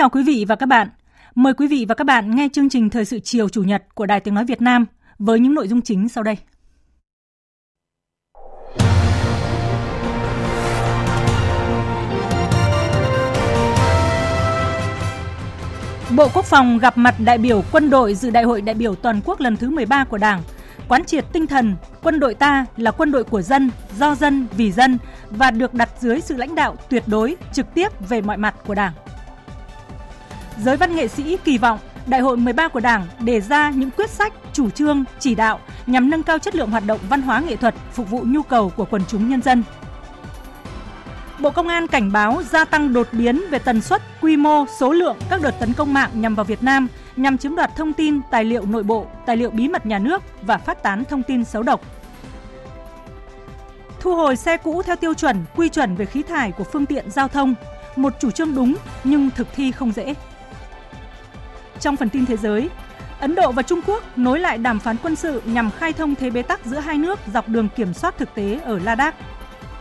Chào 0.00 0.10
quý 0.10 0.22
vị 0.22 0.44
và 0.48 0.56
các 0.56 0.66
bạn. 0.66 0.88
Mời 1.34 1.54
quý 1.54 1.66
vị 1.66 1.86
và 1.88 1.94
các 1.94 2.04
bạn 2.04 2.36
nghe 2.36 2.48
chương 2.52 2.68
trình 2.68 2.90
Thời 2.90 3.04
sự 3.04 3.18
chiều 3.20 3.48
Chủ 3.48 3.62
nhật 3.62 3.94
của 3.94 4.06
Đài 4.06 4.20
Tiếng 4.20 4.34
Nói 4.34 4.44
Việt 4.44 4.62
Nam 4.62 4.86
với 5.18 5.40
những 5.40 5.54
nội 5.54 5.68
dung 5.68 5.82
chính 5.82 6.08
sau 6.08 6.24
đây. 6.24 6.36
Bộ 16.16 16.28
Quốc 16.34 16.44
phòng 16.44 16.78
gặp 16.78 16.98
mặt 16.98 17.14
đại 17.24 17.38
biểu 17.38 17.62
quân 17.72 17.90
đội 17.90 18.14
dự 18.14 18.30
đại 18.30 18.44
hội 18.44 18.60
đại 18.60 18.74
biểu 18.74 18.94
toàn 18.94 19.20
quốc 19.24 19.40
lần 19.40 19.56
thứ 19.56 19.70
13 19.70 20.04
của 20.04 20.18
Đảng, 20.18 20.42
quán 20.88 21.04
triệt 21.04 21.24
tinh 21.32 21.46
thần 21.46 21.76
quân 22.02 22.20
đội 22.20 22.34
ta 22.34 22.66
là 22.76 22.90
quân 22.90 23.12
đội 23.12 23.24
của 23.24 23.42
dân, 23.42 23.70
do 23.98 24.14
dân, 24.14 24.46
vì 24.56 24.72
dân 24.72 24.98
và 25.30 25.50
được 25.50 25.74
đặt 25.74 25.90
dưới 26.00 26.20
sự 26.20 26.36
lãnh 26.36 26.54
đạo 26.54 26.76
tuyệt 26.90 27.02
đối, 27.06 27.36
trực 27.52 27.74
tiếp 27.74 28.08
về 28.08 28.20
mọi 28.20 28.36
mặt 28.36 28.54
của 28.66 28.74
Đảng. 28.74 28.92
Giới 30.64 30.76
văn 30.76 30.96
nghệ 30.96 31.08
sĩ 31.08 31.36
kỳ 31.44 31.58
vọng 31.58 31.78
Đại 32.06 32.20
hội 32.20 32.36
13 32.36 32.68
của 32.68 32.80
Đảng 32.80 33.06
đề 33.20 33.40
ra 33.40 33.70
những 33.70 33.90
quyết 33.90 34.10
sách, 34.10 34.32
chủ 34.52 34.70
trương, 34.70 35.04
chỉ 35.18 35.34
đạo 35.34 35.60
nhằm 35.86 36.10
nâng 36.10 36.22
cao 36.22 36.38
chất 36.38 36.54
lượng 36.54 36.70
hoạt 36.70 36.86
động 36.86 37.00
văn 37.08 37.22
hóa 37.22 37.40
nghệ 37.40 37.56
thuật 37.56 37.74
phục 37.92 38.10
vụ 38.10 38.22
nhu 38.26 38.42
cầu 38.42 38.72
của 38.76 38.84
quần 38.84 39.02
chúng 39.08 39.28
nhân 39.28 39.42
dân. 39.42 39.62
Bộ 41.38 41.50
Công 41.50 41.68
an 41.68 41.86
cảnh 41.86 42.12
báo 42.12 42.42
gia 42.50 42.64
tăng 42.64 42.92
đột 42.92 43.08
biến 43.12 43.42
về 43.50 43.58
tần 43.58 43.80
suất, 43.80 44.02
quy 44.20 44.36
mô, 44.36 44.64
số 44.78 44.92
lượng 44.92 45.16
các 45.30 45.42
đợt 45.42 45.54
tấn 45.60 45.72
công 45.72 45.94
mạng 45.94 46.10
nhằm 46.14 46.34
vào 46.34 46.44
Việt 46.44 46.62
Nam 46.62 46.88
nhằm 47.16 47.38
chiếm 47.38 47.56
đoạt 47.56 47.76
thông 47.76 47.92
tin, 47.92 48.20
tài 48.30 48.44
liệu 48.44 48.66
nội 48.66 48.82
bộ, 48.82 49.06
tài 49.26 49.36
liệu 49.36 49.50
bí 49.50 49.68
mật 49.68 49.86
nhà 49.86 49.98
nước 49.98 50.22
và 50.42 50.58
phát 50.58 50.82
tán 50.82 51.04
thông 51.04 51.22
tin 51.22 51.44
xấu 51.44 51.62
độc. 51.62 51.80
Thu 54.00 54.14
hồi 54.14 54.36
xe 54.36 54.56
cũ 54.56 54.82
theo 54.82 54.96
tiêu 54.96 55.14
chuẩn, 55.14 55.44
quy 55.56 55.68
chuẩn 55.68 55.96
về 55.96 56.06
khí 56.06 56.22
thải 56.22 56.52
của 56.52 56.64
phương 56.64 56.86
tiện 56.86 57.10
giao 57.10 57.28
thông, 57.28 57.54
một 57.96 58.12
chủ 58.20 58.30
trương 58.30 58.54
đúng 58.54 58.74
nhưng 59.04 59.30
thực 59.30 59.46
thi 59.54 59.72
không 59.72 59.92
dễ. 59.92 60.14
Trong 61.80 61.96
phần 61.96 62.08
tin 62.08 62.26
thế 62.26 62.36
giới, 62.36 62.70
Ấn 63.20 63.34
Độ 63.34 63.52
và 63.52 63.62
Trung 63.62 63.80
Quốc 63.86 64.18
nối 64.18 64.40
lại 64.40 64.58
đàm 64.58 64.78
phán 64.78 64.96
quân 65.02 65.16
sự 65.16 65.42
nhằm 65.44 65.70
khai 65.70 65.92
thông 65.92 66.14
thế 66.14 66.30
bế 66.30 66.42
tắc 66.42 66.66
giữa 66.66 66.78
hai 66.78 66.98
nước 66.98 67.18
dọc 67.34 67.48
đường 67.48 67.68
kiểm 67.76 67.94
soát 67.94 68.18
thực 68.18 68.34
tế 68.34 68.60
ở 68.64 68.78
Ladakh. 68.78 69.14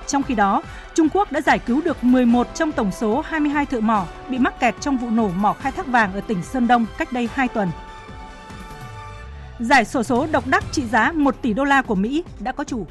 Trong 0.08 0.24
khi 0.24 0.36
đó, 0.36 0.62
Trung 0.94 1.10
Quốc 1.14 1.32
đã 1.32 1.42
giải 1.42 1.60
cứu 1.60 1.82
được 1.82 2.04
11 2.04 2.48
trong 2.56 2.72
tổng 2.72 2.92
số 2.92 3.22
22 3.26 3.66
thợ 3.66 3.80
mỏ 3.80 4.06
bị 4.30 4.38
mắc 4.38 4.60
kẹt 4.60 4.76
trong 4.82 4.98
vụ 4.98 5.10
nổ 5.10 5.28
mỏ 5.28 5.54
khai 5.54 5.72
thác 5.72 5.88
vàng 5.88 6.14
ở 6.14 6.22
tỉnh 6.22 6.44
Sơn 6.44 6.68
Đông 6.68 6.86
cách 6.98 7.12
đây 7.12 7.30
2 7.34 7.48
tuần. 7.48 7.70
Giải 9.60 9.86
sổ 9.86 10.04
số 10.04 10.28
độc 10.32 10.48
đắc 10.48 10.64
trị 10.72 10.86
giá 10.86 11.12
1 11.12 11.42
tỷ 11.42 11.54
đô 11.54 11.64
la 11.64 11.82
của 11.82 11.96
Mỹ 11.96 12.24
đã 12.40 12.52
có 12.52 12.64
chủ. 12.64 12.88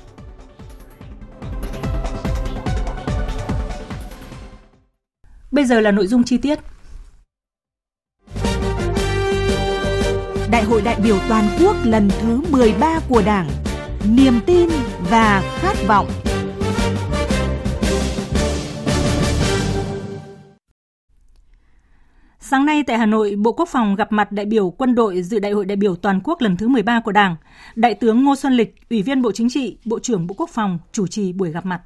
Bây 5.50 5.64
giờ 5.64 5.80
là 5.80 5.90
nội 5.90 6.06
dung 6.06 6.24
chi 6.24 6.38
tiết. 6.38 6.58
Đại 10.58 10.64
hội 10.64 10.82
đại 10.82 11.00
biểu 11.04 11.16
toàn 11.28 11.44
quốc 11.60 11.76
lần 11.84 12.08
thứ 12.20 12.40
13 12.50 13.00
của 13.08 13.22
Đảng. 13.26 13.48
Niềm 14.10 14.40
tin 14.46 14.68
và 15.10 15.42
khát 15.60 15.76
vọng. 15.88 16.06
Sáng 22.40 22.66
nay 22.66 22.82
tại 22.86 22.98
Hà 22.98 23.06
Nội, 23.06 23.36
Bộ 23.36 23.52
Quốc 23.52 23.68
phòng 23.68 23.94
gặp 23.94 24.12
mặt 24.12 24.32
đại 24.32 24.46
biểu 24.46 24.70
quân 24.70 24.94
đội 24.94 25.22
dự 25.22 25.38
Đại 25.38 25.52
hội 25.52 25.64
đại 25.64 25.76
biểu 25.76 25.96
toàn 25.96 26.20
quốc 26.24 26.40
lần 26.40 26.56
thứ 26.56 26.68
13 26.68 27.00
của 27.00 27.12
Đảng. 27.12 27.36
Đại 27.76 27.94
tướng 27.94 28.24
Ngô 28.24 28.36
Xuân 28.36 28.52
Lịch, 28.52 28.74
Ủy 28.90 29.02
viên 29.02 29.22
Bộ 29.22 29.32
Chính 29.32 29.48
trị, 29.50 29.76
Bộ 29.84 29.98
trưởng 29.98 30.26
Bộ 30.26 30.34
Quốc 30.38 30.50
phòng 30.50 30.78
chủ 30.92 31.06
trì 31.06 31.32
buổi 31.32 31.50
gặp 31.50 31.66
mặt. 31.66 31.82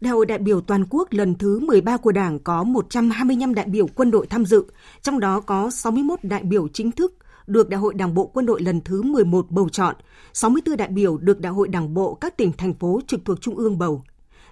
Đại 0.00 0.12
hội 0.12 0.26
đại 0.26 0.38
biểu 0.38 0.60
toàn 0.60 0.84
quốc 0.90 1.08
lần 1.12 1.34
thứ 1.34 1.60
13 1.60 1.96
của 1.96 2.12
Đảng 2.12 2.38
có 2.38 2.64
125 2.64 3.54
đại 3.54 3.66
biểu 3.66 3.86
quân 3.94 4.10
đội 4.10 4.26
tham 4.26 4.44
dự, 4.44 4.64
trong 5.02 5.20
đó 5.20 5.40
có 5.40 5.70
61 5.70 6.18
đại 6.22 6.42
biểu 6.42 6.68
chính 6.68 6.92
thức 6.92 7.14
được 7.46 7.68
Đại 7.68 7.80
hội 7.80 7.94
Đảng 7.94 8.14
bộ 8.14 8.26
quân 8.26 8.46
đội 8.46 8.62
lần 8.62 8.80
thứ 8.80 9.02
11 9.02 9.50
bầu 9.50 9.68
chọn, 9.68 9.96
64 10.32 10.76
đại 10.76 10.88
biểu 10.88 11.18
được 11.18 11.40
Đại 11.40 11.52
hội 11.52 11.68
Đảng 11.68 11.94
bộ 11.94 12.14
các 12.14 12.36
tỉnh 12.36 12.52
thành 12.52 12.74
phố 12.74 13.00
trực 13.06 13.24
thuộc 13.24 13.40
Trung 13.40 13.56
ương 13.56 13.78
bầu. 13.78 14.04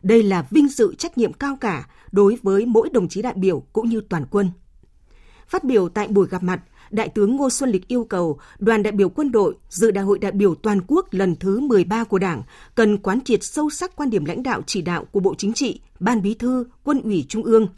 Đây 0.02 0.22
là 0.22 0.46
vinh 0.50 0.68
dự 0.68 0.94
trách 0.94 1.18
nhiệm 1.18 1.32
cao 1.32 1.56
cả 1.60 1.88
đối 2.12 2.38
với 2.42 2.66
mỗi 2.66 2.90
đồng 2.90 3.08
chí 3.08 3.22
đại 3.22 3.34
biểu 3.36 3.62
cũng 3.72 3.88
như 3.88 4.00
toàn 4.00 4.24
quân. 4.30 4.50
Phát 5.48 5.64
biểu 5.64 5.88
tại 5.88 6.08
buổi 6.08 6.26
gặp 6.28 6.42
mặt, 6.42 6.60
Đại 6.90 7.08
tướng 7.08 7.36
Ngô 7.36 7.50
Xuân 7.50 7.70
Lịch 7.70 7.88
yêu 7.88 8.04
cầu 8.04 8.38
đoàn 8.58 8.82
đại 8.82 8.92
biểu 8.92 9.08
quân 9.08 9.32
đội 9.32 9.54
dự 9.68 9.90
Đại 9.90 10.04
hội 10.04 10.18
đại 10.18 10.32
biểu 10.32 10.54
toàn 10.54 10.80
quốc 10.86 11.06
lần 11.10 11.36
thứ 11.36 11.60
13 11.60 12.04
của 12.04 12.18
Đảng 12.18 12.42
cần 12.74 12.98
quán 12.98 13.20
triệt 13.20 13.44
sâu 13.44 13.70
sắc 13.70 13.96
quan 13.96 14.10
điểm 14.10 14.24
lãnh 14.24 14.42
đạo 14.42 14.62
chỉ 14.66 14.82
đạo 14.82 15.04
của 15.04 15.20
Bộ 15.20 15.34
Chính 15.38 15.52
trị, 15.52 15.80
Ban 16.00 16.22
Bí 16.22 16.34
thư, 16.34 16.64
Quân 16.84 17.00
ủy 17.00 17.24
Trung 17.28 17.42
ương, 17.42 17.68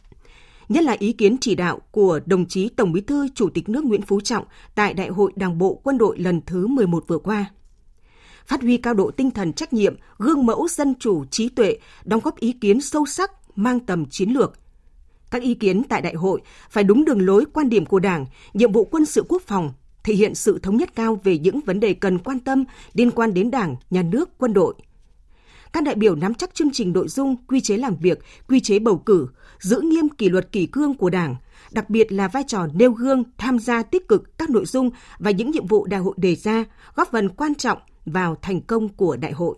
nhất 0.70 0.84
là 0.84 0.97
ý 0.98 1.12
kiến 1.12 1.36
chỉ 1.41 1.54
đạo 1.54 1.81
của 1.91 2.20
đồng 2.26 2.47
chí 2.47 2.69
Tổng 2.69 2.92
Bí 2.92 3.00
thư 3.00 3.28
Chủ 3.34 3.50
tịch 3.50 3.69
nước 3.69 3.84
Nguyễn 3.84 4.03
Phú 4.03 4.20
Trọng 4.20 4.44
tại 4.75 4.94
Đại 4.94 5.08
hội 5.08 5.32
Đảng 5.36 5.58
bộ 5.58 5.81
Quân 5.84 5.98
đội 5.98 6.19
lần 6.19 6.41
thứ 6.47 6.66
11 6.66 7.04
vừa 7.06 7.19
qua. 7.19 7.44
Phát 8.47 8.62
huy 8.62 8.76
cao 8.76 8.94
độ 8.94 9.10
tinh 9.10 9.30
thần 9.30 9.53
trách 9.53 9.72
nhiệm, 9.72 9.97
gương 10.19 10.47
mẫu 10.47 10.69
dân 10.69 10.94
chủ 10.98 11.25
trí 11.25 11.48
tuệ, 11.48 11.78
đóng 12.04 12.20
góp 12.25 12.41
ý 12.41 12.53
kiến 12.53 12.80
sâu 12.80 13.06
sắc, 13.06 13.30
mang 13.56 13.80
tầm 13.80 14.06
chiến 14.06 14.30
lược. 14.30 14.53
Các 15.30 15.42
ý 15.42 15.54
kiến 15.54 15.82
tại 15.88 16.03
đại 16.03 16.14
hội 16.14 16.41
phải 16.70 16.84
đúng 16.84 17.04
đường 17.04 17.26
lối 17.26 17.44
quan 17.53 17.69
điểm 17.69 17.86
của 17.86 17.98
Đảng, 17.98 18.26
nhiệm 18.54 18.72
vụ 18.72 18.84
quân 18.84 19.04
sự 19.04 19.25
quốc 19.28 19.42
phòng, 19.47 19.72
thể 20.04 20.14
hiện 20.14 20.34
sự 20.34 20.59
thống 20.59 20.76
nhất 20.76 20.94
cao 20.94 21.20
về 21.25 21.38
những 21.38 21.60
vấn 21.60 21.80
đề 21.80 21.94
cần 21.94 22.19
quan 22.19 22.41
tâm 22.41 22.64
liên 22.94 23.10
quan 23.10 23.34
đến 23.34 23.50
Đảng, 23.50 23.76
Nhà 23.91 24.03
nước, 24.03 24.38
quân 24.38 24.53
đội– 24.53 24.75
các 25.72 25.84
đại 25.84 25.94
biểu 25.94 26.14
nắm 26.14 26.34
chắc 26.34 26.54
chương 26.54 26.70
trình 26.72 26.92
nội 26.92 27.08
dung, 27.08 27.36
quy 27.47 27.60
chế 27.60 27.76
làm 27.76 27.97
việc, 27.97 28.19
quy 28.48 28.60
chế 28.60 28.78
bầu 28.78 28.98
cử, 28.98 29.28
giữ 29.58 29.81
nghiêm 29.81 30.08
kỷ 30.08 30.28
luật 30.28 30.53
kỷ 30.53 30.66
cương 30.66 30.94
của 30.94 31.10
Đảng, 31.10 31.36
đặc 31.70 31.91
biệt 31.91 32.12
là 32.12 32.28
vai 32.28 32.44
trò 32.47 32.66
nêu 32.75 32.92
gương, 32.92 33.25
tham 33.38 33.58
gia 33.58 33.82
tích 33.82 34.09
cực 34.09 34.38
các 34.38 34.50
nội 34.50 34.66
dung 34.66 34.91
và 35.19 35.30
những 35.30 35.50
nhiệm 35.50 35.66
vụ 35.66 35.86
đại 35.86 36.00
hội 36.00 36.14
đề 36.16 36.34
ra, 36.34 36.64
góp 36.94 37.09
phần 37.10 37.28
quan 37.28 37.54
trọng 37.54 37.78
vào 38.06 38.36
thành 38.42 38.60
công 38.60 38.88
của 38.88 39.16
đại 39.16 39.32
hội. 39.32 39.56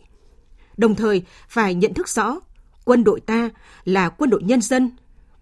Đồng 0.76 0.94
thời, 0.94 1.22
phải 1.48 1.74
nhận 1.74 1.94
thức 1.94 2.08
rõ, 2.08 2.40
quân 2.84 3.04
đội 3.04 3.20
ta 3.20 3.50
là 3.84 4.08
quân 4.08 4.30
đội 4.30 4.42
nhân 4.42 4.60
dân, 4.60 4.90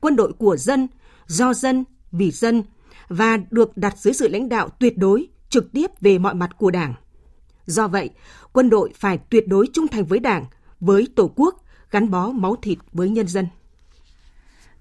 quân 0.01 0.17
đội 0.17 0.33
của 0.33 0.57
dân, 0.57 0.89
do 1.27 1.55
dân, 1.55 1.85
vì 2.13 2.31
dân 2.31 2.63
và 3.09 3.39
được 3.51 3.77
đặt 3.77 3.99
dưới 3.99 4.15
sự 4.15 4.29
lãnh 4.29 4.49
đạo 4.49 4.69
tuyệt 4.69 4.99
đối, 4.99 5.29
trực 5.49 5.73
tiếp 5.73 5.91
về 6.01 6.19
mọi 6.19 6.35
mặt 6.35 6.51
của 6.59 6.71
Đảng. 6.71 6.95
Do 7.67 7.89
vậy, 7.89 8.11
quân 8.53 8.71
đội 8.71 8.93
phải 8.97 9.19
tuyệt 9.19 9.49
đối 9.49 9.67
trung 9.73 9.89
thành 9.89 10.05
với 10.05 10.19
Đảng, 10.19 10.45
với 10.81 11.09
Tổ 11.17 11.33
quốc, 11.37 11.65
gắn 11.91 12.11
bó 12.11 12.31
máu 12.31 12.57
thịt 12.57 12.79
với 12.93 13.11
nhân 13.11 13.29
dân. 13.29 13.47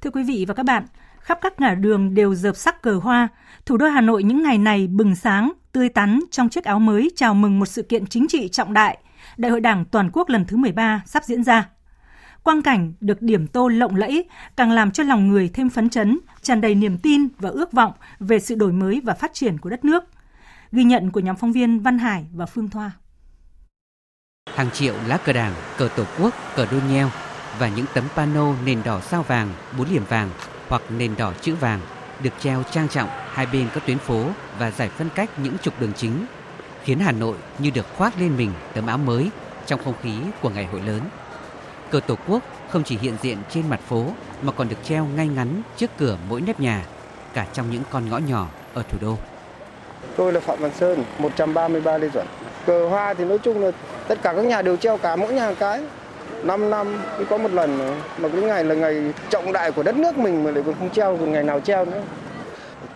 Thưa 0.02 0.10
quý 0.10 0.24
vị 0.24 0.46
và 0.48 0.54
các 0.54 0.64
bạn, 0.64 0.86
khắp 1.20 1.40
các 1.42 1.60
ngã 1.62 1.76
đường 1.76 2.14
đều 2.14 2.36
dợp 2.36 2.56
sắc 2.56 2.82
cờ 2.82 2.96
hoa. 2.96 3.28
Thủ 3.66 3.78
đô 3.78 3.88
Hà 3.88 4.02
Nội 4.02 4.24
những 4.24 4.44
ngày 4.44 4.58
này 4.58 4.88
bừng 4.88 5.16
sáng, 5.16 5.52
tươi 5.72 5.90
tắn 5.90 6.20
trong 6.32 6.50
chiếc 6.50 6.64
áo 6.64 6.80
mới 6.80 7.12
chào 7.16 7.34
mừng 7.34 7.60
một 7.60 7.66
sự 7.66 7.82
kiện 7.82 8.06
chính 8.06 8.28
trị 8.28 8.48
trọng 8.48 8.74
đại, 8.74 8.98
Đại 9.38 9.52
hội 9.52 9.62
Đảng 9.62 9.86
toàn 9.86 10.10
quốc 10.14 10.30
lần 10.30 10.46
thứ 10.46 10.58
13 10.58 11.02
sắp 11.06 11.24
diễn 11.24 11.44
ra. 11.44 11.70
Quang 12.44 12.62
cảnh 12.62 12.94
được 13.00 13.22
điểm 13.22 13.48
tô 13.48 13.68
lộng 13.68 13.96
lẫy 13.96 14.30
càng 14.56 14.72
làm 14.72 14.92
cho 14.92 15.04
lòng 15.04 15.28
người 15.28 15.50
thêm 15.54 15.70
phấn 15.70 15.90
chấn, 15.90 16.20
tràn 16.42 16.62
đầy 16.62 16.76
niềm 16.76 16.98
tin 16.98 17.28
và 17.40 17.50
ước 17.50 17.72
vọng 17.72 17.94
về 18.20 18.40
sự 18.40 18.56
đổi 18.56 18.72
mới 18.72 19.02
và 19.04 19.14
phát 19.14 19.34
triển 19.34 19.58
của 19.58 19.70
đất 19.70 19.86
nước. 19.86 20.04
Ghi 20.72 20.84
nhận 20.84 21.12
của 21.12 21.20
nhóm 21.20 21.36
phóng 21.36 21.52
viên 21.52 21.80
Văn 21.80 22.00
Hải 22.00 22.26
và 22.34 22.46
Phương 22.46 22.70
Thoa 22.70 22.92
hàng 24.56 24.72
triệu 24.72 24.94
lá 25.08 25.18
cờ 25.18 25.34
đảng, 25.34 25.54
cờ 25.78 25.88
tổ 25.96 26.04
quốc, 26.20 26.34
cờ 26.56 26.66
đô 26.72 26.78
nheo 26.90 27.10
và 27.60 27.70
những 27.70 27.86
tấm 27.94 28.04
pano 28.16 28.54
nền 28.66 28.84
đỏ 28.84 29.00
sao 29.00 29.24
vàng, 29.24 29.50
bốn 29.78 29.90
điểm 29.90 30.04
vàng 30.10 30.30
hoặc 30.70 30.82
nền 30.90 31.16
đỏ 31.16 31.34
chữ 31.42 31.56
vàng 31.56 31.80
được 32.24 32.34
treo 32.40 32.64
trang 32.72 32.90
trọng 32.90 33.10
hai 33.34 33.46
bên 33.46 33.68
các 33.74 33.84
tuyến 33.86 33.98
phố 33.98 34.26
và 34.60 34.72
giải 34.72 34.90
phân 34.90 35.10
cách 35.16 35.30
những 35.40 35.58
trục 35.58 35.80
đường 35.80 35.94
chính, 35.98 36.26
khiến 36.84 37.00
Hà 37.00 37.12
Nội 37.12 37.36
như 37.60 37.70
được 37.70 37.86
khoác 37.98 38.14
lên 38.20 38.38
mình 38.38 38.52
tấm 38.74 38.88
áo 38.88 38.98
mới 38.98 39.30
trong 39.66 39.84
không 39.84 39.94
khí 40.04 40.14
của 40.42 40.50
ngày 40.50 40.66
hội 40.66 40.82
lớn. 40.82 41.02
Cờ 41.90 42.00
Tổ 42.00 42.16
quốc 42.28 42.44
không 42.70 42.84
chỉ 42.84 42.98
hiện 42.98 43.16
diện 43.22 43.38
trên 43.50 43.70
mặt 43.70 43.80
phố 43.88 44.06
mà 44.42 44.52
còn 44.52 44.70
được 44.70 44.78
treo 44.84 45.06
ngay 45.06 45.28
ngắn 45.28 45.62
trước 45.78 45.92
cửa 45.98 46.18
mỗi 46.30 46.42
nếp 46.42 46.60
nhà, 46.60 46.86
cả 47.34 47.46
trong 47.54 47.72
những 47.72 47.84
con 47.92 48.10
ngõ 48.10 48.18
nhỏ 48.18 48.48
ở 48.74 48.84
thủ 48.84 48.98
đô. 49.02 49.18
Tôi 50.16 50.34
là 50.34 50.40
Phạm 50.40 50.60
Văn 50.60 50.72
Sơn, 50.80 51.04
133 51.20 51.98
Lê 51.98 52.10
Duẩn. 52.10 52.28
Cờ 52.70 52.88
hoa 52.88 53.14
thì 53.14 53.26
nói 53.26 53.38
chung 53.38 53.64
là 53.64 53.72
tất 54.08 54.20
cả 54.22 54.34
các 54.34 54.46
nhà 54.46 54.62
đều 54.62 54.78
treo 54.78 54.98
cả 54.98 55.16
mỗi 55.16 55.34
nhà 55.34 55.50
một 55.50 55.56
cái. 55.60 55.82
5 56.44 56.70
năm 56.70 56.98
mới 57.18 57.26
có 57.26 57.38
một 57.38 57.52
lần 57.52 57.78
mà 58.18 58.30
cái 58.30 58.42
ngày 58.42 58.64
là 58.64 58.76
ngày 58.76 59.14
trọng 59.30 59.54
đại 59.54 59.72
của 59.72 59.84
đất 59.84 59.96
nước 59.96 60.18
mình 60.18 60.44
mà 60.44 60.52
lại 60.52 60.64
còn 60.66 60.76
không 60.80 60.90
treo 60.90 61.18
còn 61.18 61.32
ngày 61.32 61.44
nào 61.44 61.60
treo 61.60 61.86
nữa. 61.86 62.02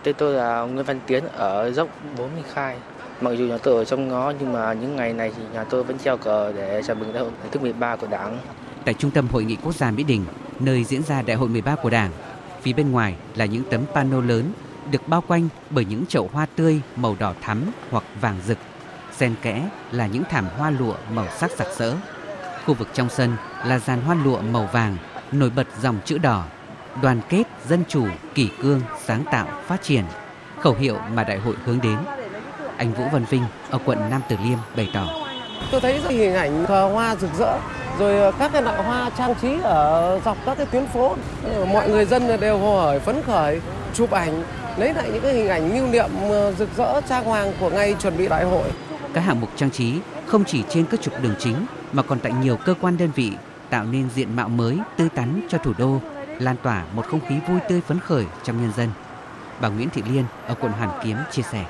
Tên 0.02 0.14
tôi 0.18 0.34
là 0.34 0.60
Nguyễn 0.60 0.84
Văn 0.84 1.00
Tiến 1.06 1.24
ở 1.36 1.70
dốc 1.70 1.88
4 2.18 2.34
Minh 2.34 2.44
Khai. 2.52 2.76
Mặc 3.20 3.30
dù 3.30 3.44
nhà 3.44 3.58
tôi 3.58 3.74
ở 3.74 3.84
trong 3.84 4.08
ngõ 4.08 4.32
nhưng 4.40 4.52
mà 4.52 4.72
những 4.72 4.96
ngày 4.96 5.12
này 5.12 5.32
thì 5.36 5.42
nhà 5.52 5.64
tôi 5.64 5.84
vẫn 5.84 5.98
treo 5.98 6.16
cờ 6.16 6.52
để 6.56 6.82
chào 6.86 6.96
mừng 6.96 7.12
đại 7.12 7.22
hội 7.22 7.32
thứ 7.52 7.60
13 7.60 7.96
của 7.96 8.06
Đảng. 8.06 8.38
Tại 8.84 8.94
trung 8.94 9.10
tâm 9.10 9.28
hội 9.28 9.44
nghị 9.44 9.56
quốc 9.56 9.74
gia 9.74 9.90
Mỹ 9.90 10.02
Đình, 10.02 10.24
nơi 10.60 10.84
diễn 10.84 11.02
ra 11.02 11.22
đại 11.22 11.36
hội 11.36 11.48
13 11.48 11.76
của 11.76 11.90
Đảng, 11.90 12.10
phía 12.62 12.72
bên 12.72 12.92
ngoài 12.92 13.14
là 13.36 13.44
những 13.44 13.62
tấm 13.70 13.80
pano 13.94 14.20
lớn 14.20 14.52
được 14.90 15.08
bao 15.08 15.22
quanh 15.28 15.48
bởi 15.70 15.84
những 15.84 16.06
chậu 16.06 16.30
hoa 16.32 16.46
tươi 16.56 16.80
màu 16.96 17.16
đỏ 17.18 17.34
thắm 17.40 17.62
hoặc 17.90 18.04
vàng 18.20 18.36
rực. 18.46 18.58
Xen 19.16 19.34
kẽ 19.42 19.62
là 19.92 20.06
những 20.06 20.22
thảm 20.30 20.48
hoa 20.58 20.70
lụa 20.70 20.94
màu 21.10 21.26
sắc 21.38 21.50
sặc 21.50 21.66
sỡ. 21.76 21.94
Khu 22.66 22.74
vực 22.74 22.88
trong 22.94 23.08
sân 23.08 23.36
là 23.66 23.78
dàn 23.78 24.00
hoa 24.00 24.16
lụa 24.24 24.40
màu 24.40 24.68
vàng 24.72 24.96
nổi 25.32 25.50
bật 25.50 25.66
dòng 25.82 25.98
chữ 26.04 26.18
đỏ 26.18 26.44
đoàn 27.02 27.20
kết, 27.28 27.42
dân 27.68 27.84
chủ, 27.88 28.06
kỷ 28.34 28.48
cương, 28.62 28.80
sáng 29.04 29.24
tạo, 29.30 29.46
phát 29.66 29.82
triển, 29.82 30.04
khẩu 30.60 30.74
hiệu 30.74 30.98
mà 31.12 31.24
đại 31.24 31.38
hội 31.38 31.54
hướng 31.64 31.80
đến. 31.80 31.96
Anh 32.76 32.92
Vũ 32.92 33.04
Văn 33.12 33.24
Vinh 33.30 33.44
ở 33.70 33.78
quận 33.84 33.98
Nam 34.10 34.20
Từ 34.28 34.36
Liêm 34.44 34.58
bày 34.76 34.90
tỏ. 34.94 35.06
Tôi 35.70 35.80
thấy 35.80 36.00
hình 36.08 36.34
ảnh 36.34 36.66
cờ 36.66 36.88
hoa 36.88 37.16
rực 37.16 37.30
rỡ, 37.38 37.58
rồi 37.98 38.18
ờ, 38.18 38.32
các 38.38 38.52
cái 38.52 38.62
loại 38.62 38.82
hoa 38.82 39.10
trang 39.18 39.34
trí 39.42 39.48
ở 39.62 40.20
dọc 40.24 40.36
các 40.46 40.56
cái 40.56 40.66
tuyến 40.66 40.86
phố. 40.86 41.16
Ờ, 41.44 41.64
mọi 41.64 41.88
người 41.88 42.04
dân 42.04 42.40
đều 42.40 42.58
hồ 42.58 42.80
hởi, 42.80 43.00
phấn 43.00 43.22
khởi, 43.22 43.60
chụp 43.94 44.10
ảnh, 44.10 44.42
lấy 44.76 44.94
lại 44.94 45.10
những 45.12 45.22
cái 45.22 45.32
hình 45.32 45.48
ảnh 45.48 45.76
lưu 45.76 45.86
niệm 45.86 46.10
ờ, 46.30 46.52
rực 46.52 46.68
rỡ 46.76 47.00
trang 47.08 47.24
hoàng 47.24 47.52
của 47.60 47.70
ngày 47.70 47.96
chuẩn 48.02 48.16
bị 48.16 48.28
đại 48.28 48.44
hội. 48.44 48.68
Các 49.14 49.20
hạng 49.20 49.40
mục 49.40 49.50
trang 49.56 49.70
trí 49.70 50.00
không 50.26 50.44
chỉ 50.44 50.64
trên 50.68 50.84
các 50.90 51.02
trục 51.02 51.22
đường 51.22 51.34
chính 51.38 51.66
mà 51.92 52.02
còn 52.02 52.18
tại 52.20 52.32
nhiều 52.32 52.56
cơ 52.56 52.74
quan 52.80 52.96
đơn 52.96 53.10
vị 53.14 53.32
tạo 53.70 53.84
nên 53.84 54.08
diện 54.14 54.36
mạo 54.36 54.48
mới, 54.48 54.78
tươi 54.96 55.08
tắn 55.08 55.46
cho 55.50 55.58
thủ 55.58 55.72
đô 55.78 56.00
lan 56.38 56.56
tỏa 56.62 56.84
một 56.92 57.06
không 57.10 57.20
khí 57.28 57.34
vui 57.48 57.58
tươi 57.68 57.80
phấn 57.80 58.00
khởi 58.00 58.24
trong 58.44 58.62
nhân 58.62 58.72
dân. 58.76 58.88
Bà 59.60 59.68
Nguyễn 59.68 59.88
Thị 59.90 60.02
Liên 60.10 60.24
ở 60.46 60.54
quận 60.54 60.72
Hoàn 60.72 60.90
Kiếm 61.04 61.16
chia 61.32 61.42
sẻ. 61.42 61.64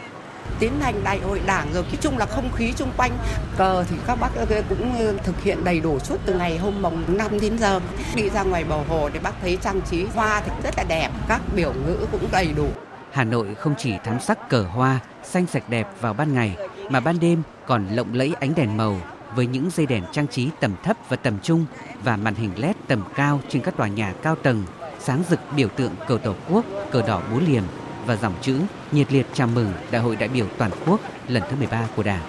Tiến 0.59 0.73
hành 0.81 1.05
đại 1.05 1.21
hội 1.21 1.41
đảng 1.47 1.67
rồi, 1.75 1.83
cái 1.83 1.97
chung 2.01 2.19
là 2.19 2.27
không 2.27 2.53
khí 2.53 2.73
chung 2.77 2.93
quanh 2.97 3.13
cờ 3.57 3.85
thì 3.85 3.97
các 4.07 4.21
bác 4.21 4.29
cũng 4.69 5.17
thực 5.25 5.43
hiện 5.43 5.65
đầy 5.65 5.81
đủ 5.81 5.99
suốt 5.99 6.17
từ 6.27 6.35
ngày 6.35 6.59
hôm 6.59 6.83
mồng 6.83 7.05
5 7.09 7.41
đến 7.41 7.59
giờ. 7.59 7.81
Đi 8.15 8.31
ra 8.31 8.43
ngoài 8.43 8.65
bầu 8.65 8.85
hồ 8.89 9.11
để 9.13 9.21
bác 9.21 9.33
thấy 9.43 9.59
trang 9.63 9.81
trí 9.91 10.05
hoa 10.05 10.43
thì 10.47 10.53
rất 10.63 10.75
là 10.77 10.85
đẹp, 10.89 11.11
các 11.29 11.41
biểu 11.57 11.73
ngữ 11.73 12.07
cũng 12.13 12.29
đầy 12.33 12.53
đủ. 12.57 12.69
Hà 13.13 13.25
Nội 13.25 13.55
không 13.55 13.75
chỉ 13.79 13.95
thắm 14.05 14.21
sắc 14.21 14.51
cờ 14.51 14.63
hoa 14.63 14.99
xanh 15.23 15.47
sạch 15.47 15.69
đẹp 15.69 15.89
vào 16.01 16.15
ban 16.15 16.35
ngày 16.35 16.57
mà 16.91 17.01
ban 17.01 17.21
đêm 17.21 17.43
còn 17.67 17.87
lộng 17.89 18.15
lẫy 18.15 18.35
ánh 18.41 18.55
đèn 18.55 18.77
màu 18.77 19.01
với 19.37 19.47
những 19.47 19.71
dây 19.71 19.87
đèn 19.87 20.05
trang 20.13 20.29
trí 20.29 20.49
tầm 20.61 20.75
thấp 20.83 20.97
và 21.09 21.17
tầm 21.17 21.39
trung 21.43 21.67
và 22.05 22.17
màn 22.17 22.35
hình 22.35 22.51
LED 22.57 22.77
tầm 22.87 23.03
cao 23.15 23.41
trên 23.49 23.63
các 23.63 23.77
tòa 23.77 23.89
nhà 23.89 24.15
cao 24.23 24.37
tầng, 24.43 24.65
sáng 24.99 25.23
rực 25.31 25.41
biểu 25.57 25.69
tượng 25.69 25.93
cờ 26.09 26.19
Tổ 26.25 26.35
quốc, 26.51 26.65
cờ 26.91 27.03
đỏ 27.03 27.23
bốn 27.33 27.45
liềm 27.45 27.63
và 28.07 28.17
dòng 28.17 28.35
chữ 28.41 28.61
nhiệt 28.93 29.13
liệt 29.13 29.27
chào 29.35 29.47
mừng 29.47 29.73
Đại 29.91 30.03
hội 30.03 30.17
đại 30.17 30.29
biểu 30.29 30.47
toàn 30.59 30.71
quốc 30.87 31.01
lần 31.29 31.43
thứ 31.51 31.57
13 31.57 31.89
của 31.97 32.03
Đảng. 32.03 32.23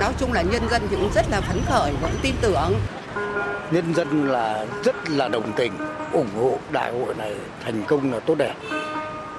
Nói 0.00 0.12
chung 0.18 0.32
là 0.32 0.42
nhân 0.42 0.62
dân 0.70 0.82
cũng 0.90 1.10
rất 1.14 1.30
là 1.30 1.40
phấn 1.40 1.60
khởi, 1.66 1.92
vẫn 2.02 2.12
tin 2.22 2.34
tưởng. 2.40 2.72
Nhân 3.70 3.94
dân 3.94 4.28
là 4.28 4.66
rất 4.84 5.10
là 5.10 5.28
đồng 5.28 5.52
tình, 5.56 5.72
ủng 6.12 6.28
hộ 6.36 6.58
đại 6.70 6.92
hội 6.92 7.14
này 7.14 7.34
thành 7.64 7.82
công 7.88 8.12
là 8.12 8.20
tốt 8.20 8.34
đẹp 8.34 8.54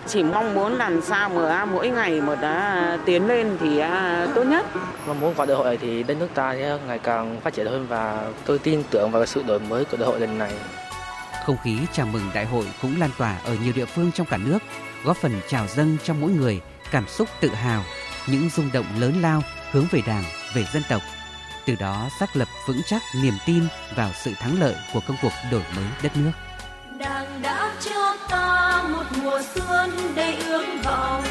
chỉ 0.10 0.24
mong 0.24 0.54
muốn 0.54 0.78
làm 0.78 1.02
sao 1.02 1.30
mà 1.30 1.66
mỗi 1.66 1.90
ngày 1.90 2.22
mà 2.22 2.36
đã 2.36 2.98
tiến 3.06 3.28
lên 3.28 3.58
thì 3.60 3.80
à, 3.80 4.28
tốt 4.36 4.44
nhất. 4.44 4.66
Mong 5.08 5.20
muốn 5.20 5.34
vào 5.34 5.48
đại 5.48 5.58
hội 5.58 5.66
này 5.66 5.78
thì 5.82 6.04
đất 6.04 6.18
nước 6.20 6.28
ta 6.34 6.54
ngày 6.88 7.00
càng 7.00 7.42
phát 7.42 7.54
triển 7.54 7.66
hơn 7.66 7.88
và 7.90 8.28
tôi 8.46 8.60
tin 8.60 8.84
tưởng 8.90 9.12
vào 9.12 9.26
sự 9.26 9.44
đổi 9.44 9.60
mới 9.60 9.86
của 9.86 9.98
đại 9.98 10.08
hội 10.08 10.20
lần 10.20 10.38
này. 10.38 10.52
Không 11.46 11.58
khí 11.64 11.78
chào 11.94 12.06
mừng 12.06 12.30
đại 12.34 12.46
hội 12.46 12.66
cũng 12.82 13.00
lan 13.00 13.10
tỏa 13.18 13.38
ở 13.46 13.56
nhiều 13.64 13.74
địa 13.76 13.86
phương 13.86 14.12
trong 14.12 14.28
cả 14.28 14.38
nước, 14.38 14.60
góp 15.04 15.18
phần 15.18 15.42
trào 15.50 15.68
dâng 15.68 15.98
trong 16.04 16.22
mỗi 16.22 16.32
người 16.32 16.62
cảm 16.92 17.08
xúc 17.08 17.28
tự 17.40 17.50
hào, 17.50 17.84
những 18.28 18.50
rung 18.50 18.70
động 18.74 18.86
lớn 19.00 19.14
lao 19.22 19.42
hướng 19.72 19.86
về 19.92 20.02
Đảng, 20.08 20.24
về 20.54 20.66
dân 20.74 20.84
tộc. 20.90 21.02
Từ 21.66 21.76
đó 21.76 22.10
xác 22.20 22.36
lập 22.36 22.48
vững 22.68 22.82
chắc 22.86 23.02
niềm 23.24 23.34
tin 23.46 23.64
vào 23.96 24.10
sự 24.24 24.32
thắng 24.40 24.60
lợi 24.60 24.76
của 24.94 25.00
công 25.08 25.18
cuộc 25.22 25.32
đổi 25.52 25.62
mới 25.76 25.86
đất 26.04 26.12
nước. 26.18 26.32
Đảng 26.98 27.42
đã 27.42 27.72
cho 27.80 27.99
ta 28.30 28.84
một 28.92 29.06
mùa 29.24 29.42
xuân 29.56 29.90
đầy 30.16 30.36
ước 30.36 30.66
vọng 30.86 31.24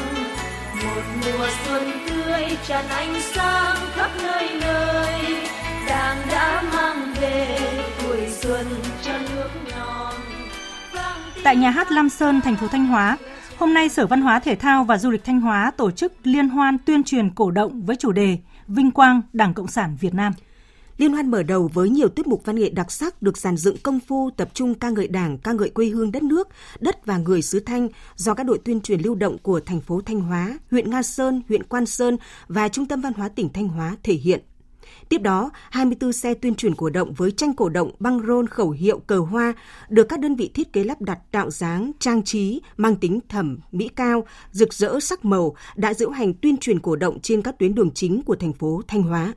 một 0.83 1.03
mùa 1.25 1.47
xuân 1.65 1.91
tươi 2.09 2.57
tràn 2.67 2.85
ánh 2.89 3.15
sáng 3.21 3.77
khắp 3.93 4.11
nơi 4.23 4.49
nơi 4.61 5.35
đảng 5.87 6.17
đã 6.31 6.63
mang 6.75 7.13
về 7.21 7.59
tuổi 8.03 8.27
xuân 8.29 8.65
cho 9.01 9.13
nước 9.35 9.49
non 9.71 10.13
tại 11.43 11.55
nhà 11.55 11.69
hát 11.69 11.91
Lam 11.91 12.09
Sơn, 12.09 12.41
thành 12.41 12.55
phố 12.55 12.67
Thanh 12.67 12.87
Hóa, 12.87 13.17
hôm 13.57 13.73
nay 13.73 13.89
Sở 13.89 14.07
Văn 14.07 14.21
hóa 14.21 14.39
Thể 14.39 14.55
thao 14.55 14.83
và 14.83 14.97
Du 14.97 15.09
lịch 15.09 15.23
Thanh 15.23 15.41
Hóa 15.41 15.71
tổ 15.77 15.91
chức 15.91 16.13
liên 16.23 16.49
hoan 16.49 16.77
tuyên 16.77 17.03
truyền 17.03 17.29
cổ 17.29 17.51
động 17.51 17.81
với 17.81 17.95
chủ 17.95 18.11
đề 18.11 18.37
Vinh 18.67 18.91
quang 18.91 19.21
Đảng 19.33 19.53
Cộng 19.53 19.67
sản 19.67 19.97
Việt 19.99 20.13
Nam. 20.13 20.33
Liên 20.99 21.13
hoan 21.13 21.31
mở 21.31 21.43
đầu 21.43 21.69
với 21.73 21.89
nhiều 21.89 22.09
tiết 22.09 22.27
mục 22.27 22.45
văn 22.45 22.55
nghệ 22.55 22.69
đặc 22.69 22.91
sắc 22.91 23.21
được 23.21 23.37
dàn 23.37 23.57
dựng 23.57 23.77
công 23.83 23.99
phu 23.99 24.29
tập 24.37 24.49
trung 24.53 24.75
ca 24.75 24.89
ngợi 24.89 25.07
Đảng, 25.07 25.37
ca 25.37 25.53
ngợi 25.53 25.69
quê 25.69 25.85
hương 25.85 26.11
đất 26.11 26.23
nước, 26.23 26.47
đất 26.79 27.05
và 27.05 27.17
người 27.17 27.41
xứ 27.41 27.59
Thanh 27.59 27.87
do 28.15 28.33
các 28.33 28.43
đội 28.43 28.59
tuyên 28.65 28.81
truyền 28.81 29.01
lưu 29.01 29.15
động 29.15 29.37
của 29.37 29.59
thành 29.59 29.81
phố 29.81 30.01
Thanh 30.01 30.21
Hóa, 30.21 30.59
huyện 30.71 30.89
Nga 30.89 31.01
Sơn, 31.01 31.41
huyện 31.47 31.63
Quan 31.63 31.85
Sơn 31.85 32.17
và 32.47 32.67
Trung 32.67 32.85
tâm 32.85 33.01
Văn 33.01 33.13
hóa 33.13 33.29
tỉnh 33.29 33.49
Thanh 33.53 33.67
Hóa 33.67 33.95
thể 34.03 34.13
hiện. 34.13 34.41
Tiếp 35.09 35.21
đó, 35.21 35.51
24 35.69 36.13
xe 36.13 36.33
tuyên 36.33 36.55
truyền 36.55 36.75
cổ 36.75 36.89
động 36.89 37.13
với 37.13 37.31
tranh 37.31 37.53
cổ 37.53 37.69
động, 37.69 37.91
băng 37.99 38.21
rôn, 38.27 38.47
khẩu 38.47 38.71
hiệu, 38.71 38.99
cờ 38.99 39.19
hoa 39.19 39.53
được 39.89 40.09
các 40.09 40.19
đơn 40.19 40.35
vị 40.35 40.51
thiết 40.53 40.73
kế 40.73 40.83
lắp 40.83 41.01
đặt 41.01 41.19
tạo 41.31 41.51
dáng, 41.51 41.91
trang 41.99 42.23
trí, 42.23 42.61
mang 42.77 42.95
tính 42.95 43.19
thẩm, 43.29 43.59
mỹ 43.71 43.89
cao, 43.95 44.25
rực 44.51 44.73
rỡ 44.73 44.99
sắc 44.99 45.25
màu 45.25 45.55
đã 45.75 45.93
diễu 45.93 46.09
hành 46.09 46.33
tuyên 46.33 46.57
truyền 46.57 46.79
cổ 46.79 46.95
động 46.95 47.19
trên 47.21 47.41
các 47.41 47.59
tuyến 47.59 47.75
đường 47.75 47.91
chính 47.91 48.21
của 48.21 48.35
thành 48.35 48.53
phố 48.53 48.81
Thanh 48.87 49.03
Hóa. 49.03 49.33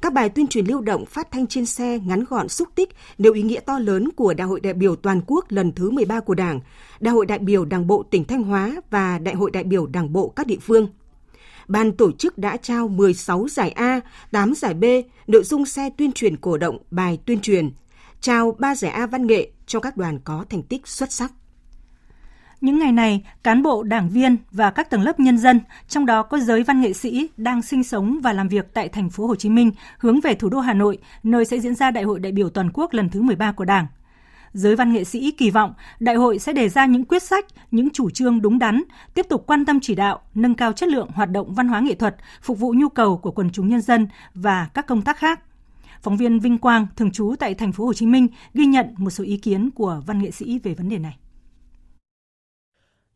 Các 0.00 0.12
bài 0.12 0.28
tuyên 0.28 0.46
truyền 0.46 0.66
lưu 0.66 0.80
động 0.80 1.06
phát 1.06 1.30
thanh 1.30 1.46
trên 1.46 1.66
xe 1.66 1.98
ngắn 1.98 2.24
gọn 2.24 2.48
xúc 2.48 2.68
tích 2.74 2.88
đều 3.18 3.32
ý 3.32 3.42
nghĩa 3.42 3.60
to 3.60 3.78
lớn 3.78 4.12
của 4.12 4.34
Đại 4.34 4.46
hội 4.46 4.60
đại 4.60 4.74
biểu 4.74 4.96
toàn 4.96 5.20
quốc 5.26 5.44
lần 5.48 5.72
thứ 5.72 5.90
13 5.90 6.20
của 6.20 6.34
Đảng, 6.34 6.60
Đại 7.00 7.14
hội 7.14 7.26
đại 7.26 7.38
biểu 7.38 7.64
Đảng 7.64 7.86
bộ 7.86 8.02
tỉnh 8.10 8.24
Thanh 8.24 8.42
Hóa 8.42 8.80
và 8.90 9.18
Đại 9.18 9.34
hội 9.34 9.50
đại 9.50 9.64
biểu 9.64 9.86
Đảng 9.86 10.12
bộ 10.12 10.28
các 10.28 10.46
địa 10.46 10.58
phương. 10.60 10.88
Ban 11.68 11.92
tổ 11.92 12.12
chức 12.12 12.38
đã 12.38 12.56
trao 12.56 12.88
16 12.88 13.48
giải 13.48 13.70
A, 13.70 14.00
8 14.30 14.54
giải 14.54 14.74
B, 14.74 14.84
nội 15.26 15.42
dung 15.42 15.66
xe 15.66 15.90
tuyên 15.90 16.12
truyền 16.12 16.36
cổ 16.36 16.58
động, 16.58 16.78
bài 16.90 17.18
tuyên 17.26 17.40
truyền, 17.40 17.70
trao 18.20 18.56
3 18.58 18.74
giải 18.74 18.90
A 18.90 19.06
văn 19.06 19.26
nghệ 19.26 19.50
cho 19.66 19.80
các 19.80 19.96
đoàn 19.96 20.18
có 20.24 20.44
thành 20.50 20.62
tích 20.62 20.86
xuất 20.86 21.12
sắc. 21.12 21.32
Những 22.60 22.78
ngày 22.78 22.92
này, 22.92 23.24
cán 23.42 23.62
bộ, 23.62 23.82
đảng 23.82 24.08
viên 24.08 24.36
và 24.50 24.70
các 24.70 24.90
tầng 24.90 25.02
lớp 25.02 25.20
nhân 25.20 25.38
dân, 25.38 25.60
trong 25.88 26.06
đó 26.06 26.22
có 26.22 26.38
giới 26.38 26.62
văn 26.62 26.80
nghệ 26.80 26.92
sĩ 26.92 27.28
đang 27.36 27.62
sinh 27.62 27.84
sống 27.84 28.20
và 28.22 28.32
làm 28.32 28.48
việc 28.48 28.74
tại 28.74 28.88
thành 28.88 29.10
phố 29.10 29.26
Hồ 29.26 29.34
Chí 29.36 29.48
Minh 29.48 29.70
hướng 29.98 30.20
về 30.20 30.34
thủ 30.34 30.48
đô 30.48 30.60
Hà 30.60 30.74
Nội, 30.74 30.98
nơi 31.22 31.44
sẽ 31.44 31.58
diễn 31.58 31.74
ra 31.74 31.90
Đại 31.90 32.04
hội 32.04 32.20
đại 32.20 32.32
biểu 32.32 32.50
toàn 32.50 32.70
quốc 32.74 32.92
lần 32.92 33.08
thứ 33.08 33.22
13 33.22 33.52
của 33.52 33.64
Đảng. 33.64 33.86
Giới 34.52 34.76
văn 34.76 34.92
nghệ 34.92 35.04
sĩ 35.04 35.30
kỳ 35.30 35.50
vọng 35.50 35.74
đại 36.00 36.14
hội 36.14 36.38
sẽ 36.38 36.52
đề 36.52 36.68
ra 36.68 36.86
những 36.86 37.04
quyết 37.04 37.22
sách, 37.22 37.46
những 37.70 37.90
chủ 37.90 38.10
trương 38.10 38.42
đúng 38.42 38.58
đắn, 38.58 38.82
tiếp 39.14 39.26
tục 39.28 39.44
quan 39.46 39.64
tâm 39.64 39.80
chỉ 39.80 39.94
đạo, 39.94 40.20
nâng 40.34 40.54
cao 40.54 40.72
chất 40.72 40.88
lượng 40.88 41.08
hoạt 41.14 41.30
động 41.30 41.54
văn 41.54 41.68
hóa 41.68 41.80
nghệ 41.80 41.94
thuật, 41.94 42.16
phục 42.42 42.58
vụ 42.58 42.74
nhu 42.76 42.88
cầu 42.88 43.16
của 43.16 43.30
quần 43.30 43.50
chúng 43.50 43.68
nhân 43.68 43.80
dân 43.80 44.08
và 44.34 44.68
các 44.74 44.86
công 44.86 45.02
tác 45.02 45.16
khác. 45.16 45.40
Phóng 46.02 46.16
viên 46.16 46.40
Vinh 46.40 46.58
Quang 46.58 46.86
thường 46.96 47.10
trú 47.10 47.34
tại 47.38 47.54
thành 47.54 47.72
phố 47.72 47.84
Hồ 47.84 47.92
Chí 47.92 48.06
Minh 48.06 48.28
ghi 48.54 48.66
nhận 48.66 48.86
một 48.96 49.10
số 49.10 49.24
ý 49.24 49.36
kiến 49.36 49.70
của 49.70 50.02
văn 50.06 50.22
nghệ 50.22 50.30
sĩ 50.30 50.58
về 50.58 50.74
vấn 50.74 50.88
đề 50.88 50.98
này. 50.98 51.16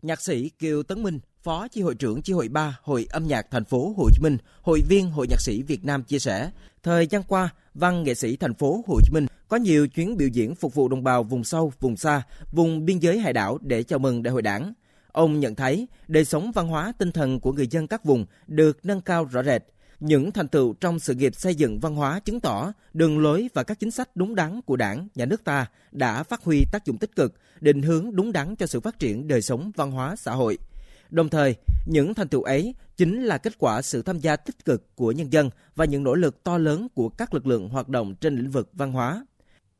Nhạc 0.03 0.23
sĩ 0.23 0.49
Kiều 0.59 0.83
Tấn 0.83 1.03
Minh, 1.03 1.21
Phó 1.43 1.69
Chi 1.69 1.83
hội 1.83 1.95
trưởng 1.95 2.23
Chi 2.23 2.33
hội 2.33 2.49
3 2.49 2.79
Hội 2.83 3.07
âm 3.11 3.27
nhạc 3.27 3.47
thành 3.51 3.65
phố 3.65 3.95
Hồ 3.97 4.09
Chí 4.15 4.23
Minh, 4.23 4.37
hội 4.63 4.81
viên 4.89 5.11
Hội 5.11 5.27
nhạc 5.31 5.41
sĩ 5.41 5.63
Việt 5.63 5.85
Nam 5.85 6.03
chia 6.03 6.19
sẻ, 6.19 6.51
thời 6.83 7.07
gian 7.07 7.23
qua, 7.23 7.49
văn 7.75 8.03
nghệ 8.03 8.15
sĩ 8.15 8.37
thành 8.37 8.55
phố 8.55 8.85
Hồ 8.87 9.01
Chí 9.05 9.11
Minh 9.13 9.27
có 9.49 9.57
nhiều 9.57 9.89
chuyến 9.89 10.17
biểu 10.17 10.29
diễn 10.29 10.55
phục 10.55 10.75
vụ 10.75 10.89
đồng 10.89 11.05
bào 11.05 11.23
vùng 11.23 11.45
sâu, 11.45 11.73
vùng 11.81 11.97
xa, 11.97 12.23
vùng 12.53 12.85
biên 12.85 12.99
giới 12.99 13.19
hải 13.19 13.33
đảo 13.33 13.59
để 13.61 13.83
chào 13.83 13.99
mừng 13.99 14.23
đại 14.23 14.33
hội 14.33 14.43
đảng. 14.43 14.73
Ông 15.13 15.41
nhận 15.41 15.55
thấy 15.55 15.89
đời 16.09 16.25
sống 16.25 16.53
văn 16.53 16.69
hóa 16.69 16.93
tinh 16.99 17.13
thần 17.13 17.41
của 17.41 17.53
người 17.53 17.67
dân 17.67 17.87
các 17.87 18.05
vùng 18.05 18.27
được 18.47 18.79
nâng 18.83 19.01
cao 19.01 19.25
rõ 19.25 19.43
rệt, 19.43 19.63
những 20.03 20.33
thành 20.33 20.49
tựu 20.49 20.75
trong 20.81 20.99
sự 20.99 21.15
nghiệp 21.15 21.35
xây 21.35 21.55
dựng 21.55 21.79
văn 21.81 21.95
hóa 21.95 22.21
chứng 22.21 22.41
tỏ 22.41 22.73
đường 22.93 23.19
lối 23.19 23.49
và 23.55 23.63
các 23.63 23.81
chính 23.81 23.91
sách 23.91 24.17
đúng 24.17 24.35
đắn 24.35 24.61
của 24.63 24.77
Đảng, 24.77 25.09
nhà 25.15 25.25
nước 25.25 25.45
ta 25.45 25.67
đã 25.93 26.23
phát 26.23 26.43
huy 26.43 26.65
tác 26.73 26.85
dụng 26.85 26.99
tích 26.99 27.17
cực, 27.17 27.35
định 27.61 27.83
hướng 27.83 28.17
đúng 28.17 28.33
đắn 28.33 28.57
cho 28.57 28.67
sự 28.67 28.81
phát 28.81 28.99
triển 28.99 29.29
đời 29.29 29.43
sống 29.43 29.73
văn 29.77 29.91
hóa 29.91 30.17
xã 30.17 30.33
hội. 30.33 30.59
Đồng 31.11 31.29
thời, 31.29 31.55
những 31.87 32.15
thành 32.15 32.29
tựu 32.29 32.43
ấy 32.43 32.75
chính 32.97 33.23
là 33.23 33.39
kết 33.39 33.59
quả 33.59 33.83
sự 33.83 34.03
tham 34.03 34.19
gia 34.19 34.37
tích 34.37 34.65
cực 34.65 34.97
của 34.97 35.13
nhân 35.13 35.33
dân 35.33 35.51
và 35.77 35.85
những 35.85 36.03
nỗ 36.03 36.15
lực 36.15 36.43
to 36.43 36.59
lớn 36.59 36.89
của 36.95 37.09
các 37.09 37.35
lực 37.35 37.47
lượng 37.47 37.69
hoạt 37.69 37.89
động 37.89 38.15
trên 38.15 38.37
lĩnh 38.37 38.51
vực 38.51 38.71
văn 38.73 38.93
hóa. 38.93 39.27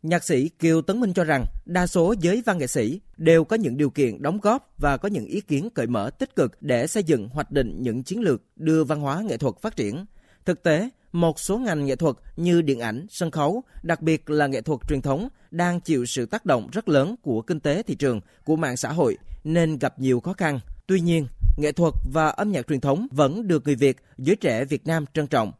Nhạc 0.03 0.25
sĩ 0.25 0.49
Kiều 0.49 0.83
Tấn 0.83 1.01
Minh 1.01 1.13
cho 1.13 1.25
rằng 1.25 1.45
đa 1.65 1.87
số 1.87 2.15
giới 2.21 2.43
văn 2.47 2.59
nghệ 2.59 2.67
sĩ 2.67 3.01
đều 3.17 3.45
có 3.45 3.57
những 3.57 3.77
điều 3.77 3.91
kiện 3.91 4.23
đóng 4.23 4.41
góp 4.41 4.75
và 4.79 4.97
có 4.97 5.09
những 5.09 5.25
ý 5.27 5.41
kiến 5.41 5.69
cởi 5.75 5.87
mở 5.87 6.11
tích 6.11 6.37
cực 6.37 6.63
để 6.63 6.87
xây 6.87 7.03
dựng 7.03 7.29
hoạch 7.29 7.51
định 7.51 7.83
những 7.83 8.03
chiến 8.03 8.21
lược 8.21 8.43
đưa 8.57 8.85
văn 8.85 9.01
hóa 9.01 9.23
nghệ 9.23 9.37
thuật 9.37 9.55
phát 9.63 9.77
triển. 9.77 10.05
Thực 10.45 10.63
tế, 10.63 10.89
một 11.13 11.41
số 11.41 11.59
ngành 11.59 11.87
nghệ 11.87 11.97
thuật 11.97 12.17
như 12.37 12.63
điện 12.63 12.81
ảnh, 12.81 13.07
sân 13.11 13.31
khấu, 13.31 13.63
đặc 13.83 14.03
biệt 14.03 14.31
là 14.31 14.47
nghệ 14.47 14.63
thuật 14.63 14.81
truyền 14.89 15.03
thống 15.03 15.29
đang 15.51 15.81
chịu 15.81 16.07
sự 16.07 16.27
tác 16.27 16.47
động 16.47 16.69
rất 16.73 16.89
lớn 16.89 17.15
của 17.23 17.43
kinh 17.43 17.61
tế 17.61 17.83
thị 17.83 17.95
trường, 17.95 18.21
của 18.45 18.57
mạng 18.57 18.77
xã 18.77 18.93
hội 18.93 19.19
nên 19.45 19.79
gặp 19.79 19.99
nhiều 19.99 20.21
khó 20.21 20.33
khăn. 20.33 20.61
Tuy 20.87 21.01
nhiên, 21.01 21.27
nghệ 21.57 21.73
thuật 21.73 21.95
và 22.13 22.29
âm 22.29 22.53
nhạc 22.53 22.67
truyền 22.69 22.81
thống 22.81 23.07
vẫn 23.11 23.49
được 23.49 23.65
người 23.65 23.75
Việt, 23.75 23.97
giới 24.19 24.37
trẻ 24.37 24.65
Việt 24.65 24.87
Nam 24.87 25.05
trân 25.15 25.27
trọng. 25.27 25.53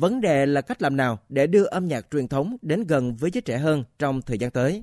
Vấn 0.00 0.20
đề 0.20 0.46
là 0.46 0.60
cách 0.60 0.82
làm 0.82 0.96
nào 0.96 1.18
để 1.28 1.46
đưa 1.46 1.64
âm 1.64 1.88
nhạc 1.88 2.06
truyền 2.12 2.28
thống 2.28 2.56
đến 2.62 2.84
gần 2.86 3.16
với 3.16 3.30
giới 3.30 3.40
trẻ 3.40 3.58
hơn 3.58 3.84
trong 3.98 4.22
thời 4.22 4.38
gian 4.38 4.50
tới. 4.50 4.82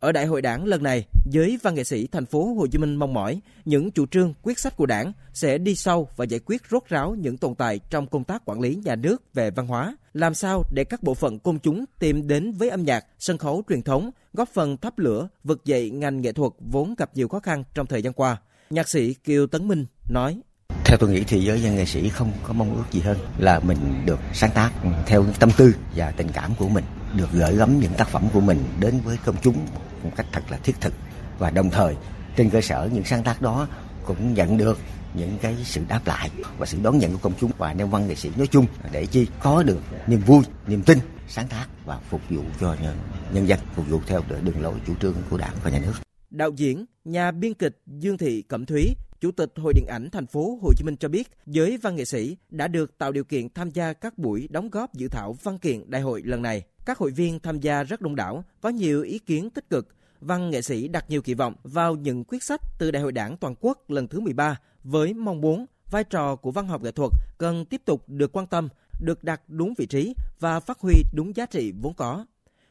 Ở 0.00 0.12
Đại 0.12 0.26
hội 0.26 0.42
Đảng 0.42 0.64
lần 0.64 0.82
này, 0.82 1.06
giới 1.30 1.58
văn 1.62 1.74
nghệ 1.74 1.84
sĩ 1.84 2.06
thành 2.06 2.26
phố 2.26 2.54
Hồ 2.54 2.66
Chí 2.66 2.78
Minh 2.78 2.96
mong 2.96 3.14
mỏi 3.14 3.40
những 3.64 3.90
chủ 3.90 4.06
trương, 4.06 4.34
quyết 4.42 4.58
sách 4.58 4.76
của 4.76 4.86
Đảng 4.86 5.12
sẽ 5.32 5.58
đi 5.58 5.74
sâu 5.74 6.08
và 6.16 6.24
giải 6.24 6.40
quyết 6.46 6.62
rốt 6.70 6.82
ráo 6.88 7.14
những 7.14 7.36
tồn 7.36 7.54
tại 7.54 7.80
trong 7.90 8.06
công 8.06 8.24
tác 8.24 8.42
quản 8.44 8.60
lý 8.60 8.80
nhà 8.84 8.96
nước 8.96 9.34
về 9.34 9.50
văn 9.50 9.66
hóa, 9.66 9.96
làm 10.14 10.34
sao 10.34 10.62
để 10.74 10.84
các 10.84 11.02
bộ 11.02 11.14
phận 11.14 11.38
công 11.38 11.58
chúng 11.58 11.84
tìm 11.98 12.28
đến 12.28 12.52
với 12.52 12.68
âm 12.68 12.84
nhạc, 12.84 13.06
sân 13.18 13.38
khấu 13.38 13.62
truyền 13.68 13.82
thống, 13.82 14.10
góp 14.32 14.48
phần 14.48 14.76
thắp 14.76 14.98
lửa, 14.98 15.28
vực 15.44 15.64
dậy 15.64 15.90
ngành 15.90 16.20
nghệ 16.20 16.32
thuật 16.32 16.52
vốn 16.58 16.94
gặp 16.98 17.10
nhiều 17.14 17.28
khó 17.28 17.40
khăn 17.40 17.64
trong 17.74 17.86
thời 17.86 18.02
gian 18.02 18.12
qua. 18.12 18.36
Nhạc 18.70 18.88
sĩ 18.88 19.14
Kiều 19.14 19.46
Tấn 19.46 19.68
Minh 19.68 19.86
nói: 20.10 20.40
theo 20.86 20.96
tôi 20.96 21.10
nghĩ 21.10 21.24
thì 21.26 21.44
giới 21.44 21.60
văn 21.62 21.76
nghệ 21.76 21.84
sĩ 21.84 22.08
không 22.08 22.32
có 22.42 22.52
mong 22.52 22.76
ước 22.76 22.84
gì 22.90 23.00
hơn 23.00 23.18
là 23.38 23.60
mình 23.60 23.78
được 24.04 24.18
sáng 24.32 24.50
tác 24.50 24.70
theo 25.06 25.24
tâm 25.38 25.50
tư 25.56 25.74
và 25.96 26.10
tình 26.10 26.28
cảm 26.32 26.54
của 26.58 26.68
mình 26.68 26.84
được 27.16 27.28
gửi 27.32 27.56
gắm 27.56 27.80
những 27.80 27.92
tác 27.94 28.08
phẩm 28.08 28.28
của 28.32 28.40
mình 28.40 28.58
đến 28.80 29.00
với 29.04 29.18
công 29.24 29.36
chúng 29.42 29.66
một 30.02 30.10
cách 30.16 30.26
thật 30.32 30.42
là 30.50 30.56
thiết 30.56 30.80
thực. 30.80 30.94
Và 31.38 31.50
đồng 31.50 31.70
thời 31.70 31.94
trên 32.36 32.50
cơ 32.50 32.60
sở 32.60 32.88
những 32.92 33.04
sáng 33.04 33.22
tác 33.22 33.42
đó 33.42 33.68
cũng 34.04 34.34
nhận 34.34 34.56
được 34.56 34.78
những 35.14 35.38
cái 35.42 35.56
sự 35.64 35.80
đáp 35.88 36.00
lại 36.06 36.30
và 36.58 36.66
sự 36.66 36.78
đón 36.82 36.98
nhận 36.98 37.12
của 37.12 37.18
công 37.18 37.34
chúng 37.40 37.50
và 37.58 37.72
nêu 37.72 37.86
văn 37.86 38.08
nghệ 38.08 38.14
sĩ 38.14 38.30
nói 38.36 38.46
chung 38.46 38.66
để 38.92 39.06
chi 39.06 39.26
có 39.40 39.62
được 39.62 39.80
niềm 40.06 40.20
vui 40.20 40.42
niềm 40.66 40.82
tin 40.82 40.98
sáng 41.28 41.48
tác 41.48 41.66
và 41.84 41.98
phục 42.08 42.20
vụ 42.30 42.42
cho 42.60 42.76
nhân, 42.82 42.96
nhân 43.32 43.48
dân 43.48 43.58
phục 43.74 43.88
vụ 43.88 44.00
theo 44.06 44.22
đường 44.42 44.62
lối 44.62 44.74
chủ 44.86 44.94
trương 45.02 45.14
của 45.30 45.38
đảng 45.38 45.54
và 45.62 45.70
nhà 45.70 45.78
nước. 45.78 45.92
Đạo 46.30 46.50
diễn 46.56 46.84
nhà 47.04 47.30
biên 47.30 47.54
kịch 47.54 47.78
Dương 47.86 48.18
Thị 48.18 48.42
Cẩm 48.42 48.66
Thúy 48.66 48.94
Chủ 49.20 49.30
tịch 49.30 49.52
Hội 49.56 49.72
Điện 49.74 49.86
ảnh 49.86 50.10
thành 50.10 50.26
phố 50.26 50.58
Hồ 50.62 50.72
Chí 50.76 50.84
Minh 50.84 50.96
cho 50.96 51.08
biết, 51.08 51.30
giới 51.46 51.76
văn 51.76 51.96
nghệ 51.96 52.04
sĩ 52.04 52.36
đã 52.50 52.68
được 52.68 52.98
tạo 52.98 53.12
điều 53.12 53.24
kiện 53.24 53.48
tham 53.48 53.70
gia 53.70 53.92
các 53.92 54.18
buổi 54.18 54.48
đóng 54.50 54.70
góp 54.70 54.94
dự 54.94 55.08
thảo 55.08 55.36
văn 55.42 55.58
kiện 55.58 55.90
đại 55.90 56.02
hội 56.02 56.22
lần 56.24 56.42
này. 56.42 56.62
Các 56.86 56.98
hội 56.98 57.10
viên 57.10 57.40
tham 57.40 57.60
gia 57.60 57.82
rất 57.82 58.00
đông 58.00 58.16
đảo, 58.16 58.44
có 58.60 58.68
nhiều 58.68 59.02
ý 59.02 59.18
kiến 59.18 59.50
tích 59.50 59.70
cực. 59.70 59.88
Văn 60.20 60.50
nghệ 60.50 60.62
sĩ 60.62 60.88
đặt 60.88 61.10
nhiều 61.10 61.22
kỳ 61.22 61.34
vọng 61.34 61.54
vào 61.62 61.94
những 61.94 62.24
quyết 62.24 62.42
sách 62.42 62.60
từ 62.78 62.90
Đại 62.90 63.02
hội 63.02 63.12
Đảng 63.12 63.36
toàn 63.36 63.54
quốc 63.60 63.90
lần 63.90 64.08
thứ 64.08 64.20
13 64.20 64.60
với 64.84 65.14
mong 65.14 65.40
muốn 65.40 65.66
vai 65.90 66.04
trò 66.04 66.36
của 66.36 66.50
văn 66.50 66.68
học 66.68 66.82
nghệ 66.82 66.92
thuật 66.92 67.12
cần 67.38 67.64
tiếp 67.64 67.82
tục 67.84 68.08
được 68.08 68.32
quan 68.32 68.46
tâm, 68.46 68.68
được 69.00 69.24
đặt 69.24 69.40
đúng 69.48 69.74
vị 69.78 69.86
trí 69.86 70.14
và 70.40 70.60
phát 70.60 70.80
huy 70.80 70.94
đúng 71.14 71.36
giá 71.36 71.46
trị 71.46 71.72
vốn 71.82 71.94
có. 71.94 72.26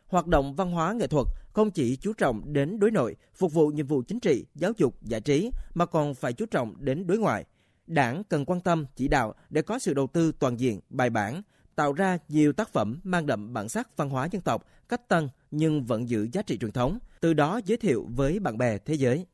Hoạt 0.08 0.28
động 0.28 0.56
văn 0.56 0.72
hóa 0.72 0.94
nghệ 0.94 1.08
thuật 1.08 1.28
không 1.56 1.72
chỉ 1.72 1.96
chú 1.96 2.14
trọng 2.14 2.54
đến 2.54 2.80
đối 2.80 2.92
nội, 2.92 3.16
phục 3.36 3.54
vụ 3.54 3.68
nhiệm 3.68 3.88
vụ 3.88 4.02
chính 4.08 4.20
trị, 4.20 4.46
giáo 4.56 4.72
dục, 4.78 4.96
giải 5.02 5.22
trí, 5.22 5.52
mà 5.74 5.86
còn 5.86 6.16
phải 6.16 6.34
chú 6.34 6.46
trọng 6.46 6.76
đến 6.80 7.08
đối 7.08 7.18
ngoại. 7.18 7.46
Đảng 7.88 8.24
cần 8.24 8.46
quan 8.46 8.62
tâm 8.62 8.86
chỉ 8.96 9.08
đạo 9.08 9.34
để 9.50 9.62
có 9.62 9.80
sự 9.80 9.94
đầu 9.94 10.08
tư 10.08 10.32
toàn 10.40 10.60
diện, 10.60 10.80
bài 10.90 11.10
bản, 11.10 11.42
tạo 11.76 11.94
ra 11.94 12.18
nhiều 12.30 12.54
tác 12.54 12.70
phẩm 12.70 13.00
mang 13.04 13.26
đậm 13.26 13.54
bản 13.54 13.70
sắc 13.70 13.98
văn 13.98 14.10
hóa 14.10 14.28
dân 14.32 14.42
tộc, 14.42 14.66
cách 14.90 15.08
tân 15.08 15.30
nhưng 15.52 15.86
vẫn 15.86 16.10
giữ 16.10 16.28
giá 16.34 16.42
trị 16.42 16.58
truyền 16.58 16.72
thống, 16.72 17.00
từ 17.22 17.34
đó 17.34 17.62
giới 17.66 17.78
thiệu 17.78 18.08
với 18.16 18.40
bạn 18.40 18.58
bè 18.58 18.78
thế 18.78 18.94
giới 18.94 19.26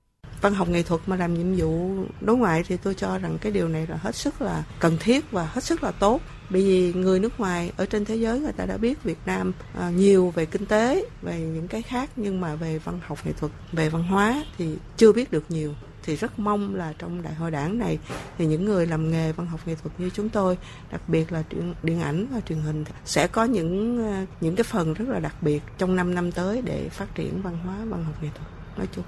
văn 0.41 0.53
học 0.53 0.69
nghệ 0.69 0.83
thuật 0.83 1.01
mà 1.05 1.15
làm 1.15 1.33
nhiệm 1.33 1.55
vụ 1.55 2.03
đối 2.21 2.37
ngoại 2.37 2.63
thì 2.67 2.77
tôi 2.77 2.95
cho 2.95 3.17
rằng 3.17 3.37
cái 3.41 3.51
điều 3.51 3.67
này 3.67 3.87
là 3.87 3.97
hết 3.97 4.15
sức 4.15 4.41
là 4.41 4.63
cần 4.79 4.97
thiết 4.99 5.31
và 5.31 5.45
hết 5.45 5.63
sức 5.63 5.83
là 5.83 5.91
tốt 5.91 6.21
bởi 6.51 6.61
vì 6.61 6.93
người 6.93 7.19
nước 7.19 7.39
ngoài 7.39 7.71
ở 7.77 7.85
trên 7.85 8.05
thế 8.05 8.15
giới 8.15 8.39
người 8.39 8.51
ta 8.51 8.65
đã 8.65 8.77
biết 8.77 9.03
Việt 9.03 9.17
Nam 9.25 9.51
à, 9.79 9.89
nhiều 9.89 10.31
về 10.35 10.45
kinh 10.45 10.65
tế 10.65 11.05
về 11.21 11.39
những 11.39 11.67
cái 11.67 11.81
khác 11.81 12.09
nhưng 12.15 12.41
mà 12.41 12.55
về 12.55 12.79
văn 12.79 12.99
học 13.03 13.25
nghệ 13.25 13.31
thuật 13.31 13.51
về 13.71 13.89
văn 13.89 14.03
hóa 14.03 14.43
thì 14.57 14.77
chưa 14.97 15.11
biết 15.13 15.31
được 15.31 15.43
nhiều. 15.49 15.73
Thì 16.03 16.15
rất 16.15 16.39
mong 16.39 16.75
là 16.75 16.93
trong 16.97 17.21
đại 17.21 17.33
hội 17.33 17.51
đảng 17.51 17.79
này 17.79 17.99
thì 18.37 18.45
những 18.45 18.65
người 18.65 18.87
làm 18.87 19.11
nghề 19.11 19.31
văn 19.31 19.47
học 19.47 19.59
nghệ 19.65 19.75
thuật 19.75 19.99
như 19.99 20.09
chúng 20.09 20.29
tôi 20.29 20.57
đặc 20.91 21.01
biệt 21.09 21.31
là 21.31 21.43
điện, 21.49 21.73
điện 21.83 22.01
ảnh 22.01 22.27
và 22.33 22.41
truyền 22.41 22.59
hình 22.59 22.83
sẽ 23.05 23.27
có 23.27 23.43
những 23.43 24.03
à, 24.13 24.25
những 24.41 24.55
cái 24.55 24.63
phần 24.63 24.93
rất 24.93 25.07
là 25.07 25.19
đặc 25.19 25.35
biệt 25.43 25.61
trong 25.77 25.95
5 25.95 26.15
năm 26.15 26.31
tới 26.31 26.61
để 26.61 26.89
phát 26.89 27.15
triển 27.15 27.41
văn 27.41 27.57
hóa 27.65 27.75
văn 27.85 28.03
học 28.03 28.23
nghệ 28.23 28.29
thuật. 28.35 28.47
Nói 28.77 28.87
chung. 28.91 29.03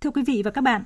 Thưa 0.00 0.10
quý 0.10 0.22
vị 0.26 0.42
và 0.44 0.50
các 0.50 0.60
bạn, 0.60 0.84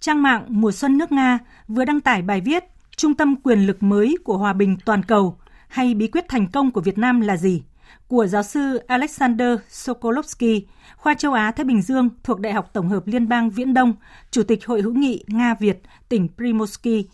trang 0.00 0.22
mạng 0.22 0.44
Mùa 0.48 0.72
xuân 0.72 0.98
nước 0.98 1.12
Nga 1.12 1.38
vừa 1.68 1.84
đăng 1.84 2.00
tải 2.00 2.22
bài 2.22 2.40
viết 2.40 2.64
Trung 2.96 3.14
tâm 3.14 3.36
quyền 3.36 3.66
lực 3.66 3.82
mới 3.82 4.16
của 4.24 4.38
hòa 4.38 4.52
bình 4.52 4.76
toàn 4.84 5.02
cầu 5.02 5.38
hay 5.68 5.94
bí 5.94 6.08
quyết 6.08 6.24
thành 6.28 6.46
công 6.50 6.70
của 6.70 6.80
Việt 6.80 6.98
Nam 6.98 7.20
là 7.20 7.36
gì? 7.36 7.62
của 8.08 8.26
giáo 8.26 8.42
sư 8.42 8.76
Alexander 8.76 9.58
Sokolovsky, 9.68 10.66
khoa 10.96 11.14
châu 11.14 11.32
Á 11.32 11.50
Thái 11.50 11.64
Bình 11.64 11.82
Dương 11.82 12.08
thuộc 12.22 12.40
Đại 12.40 12.52
học 12.52 12.70
Tổng 12.72 12.88
hợp 12.88 13.06
Liên 13.06 13.28
bang 13.28 13.50
Viễn 13.50 13.74
Đông, 13.74 13.94
Chủ 14.30 14.42
tịch 14.42 14.66
Hội 14.66 14.82
hữu 14.82 14.94
nghị 14.94 15.24
Nga 15.26 15.54
Việt, 15.54 15.82
tỉnh 16.08 16.28
Primorsky. 16.36 17.08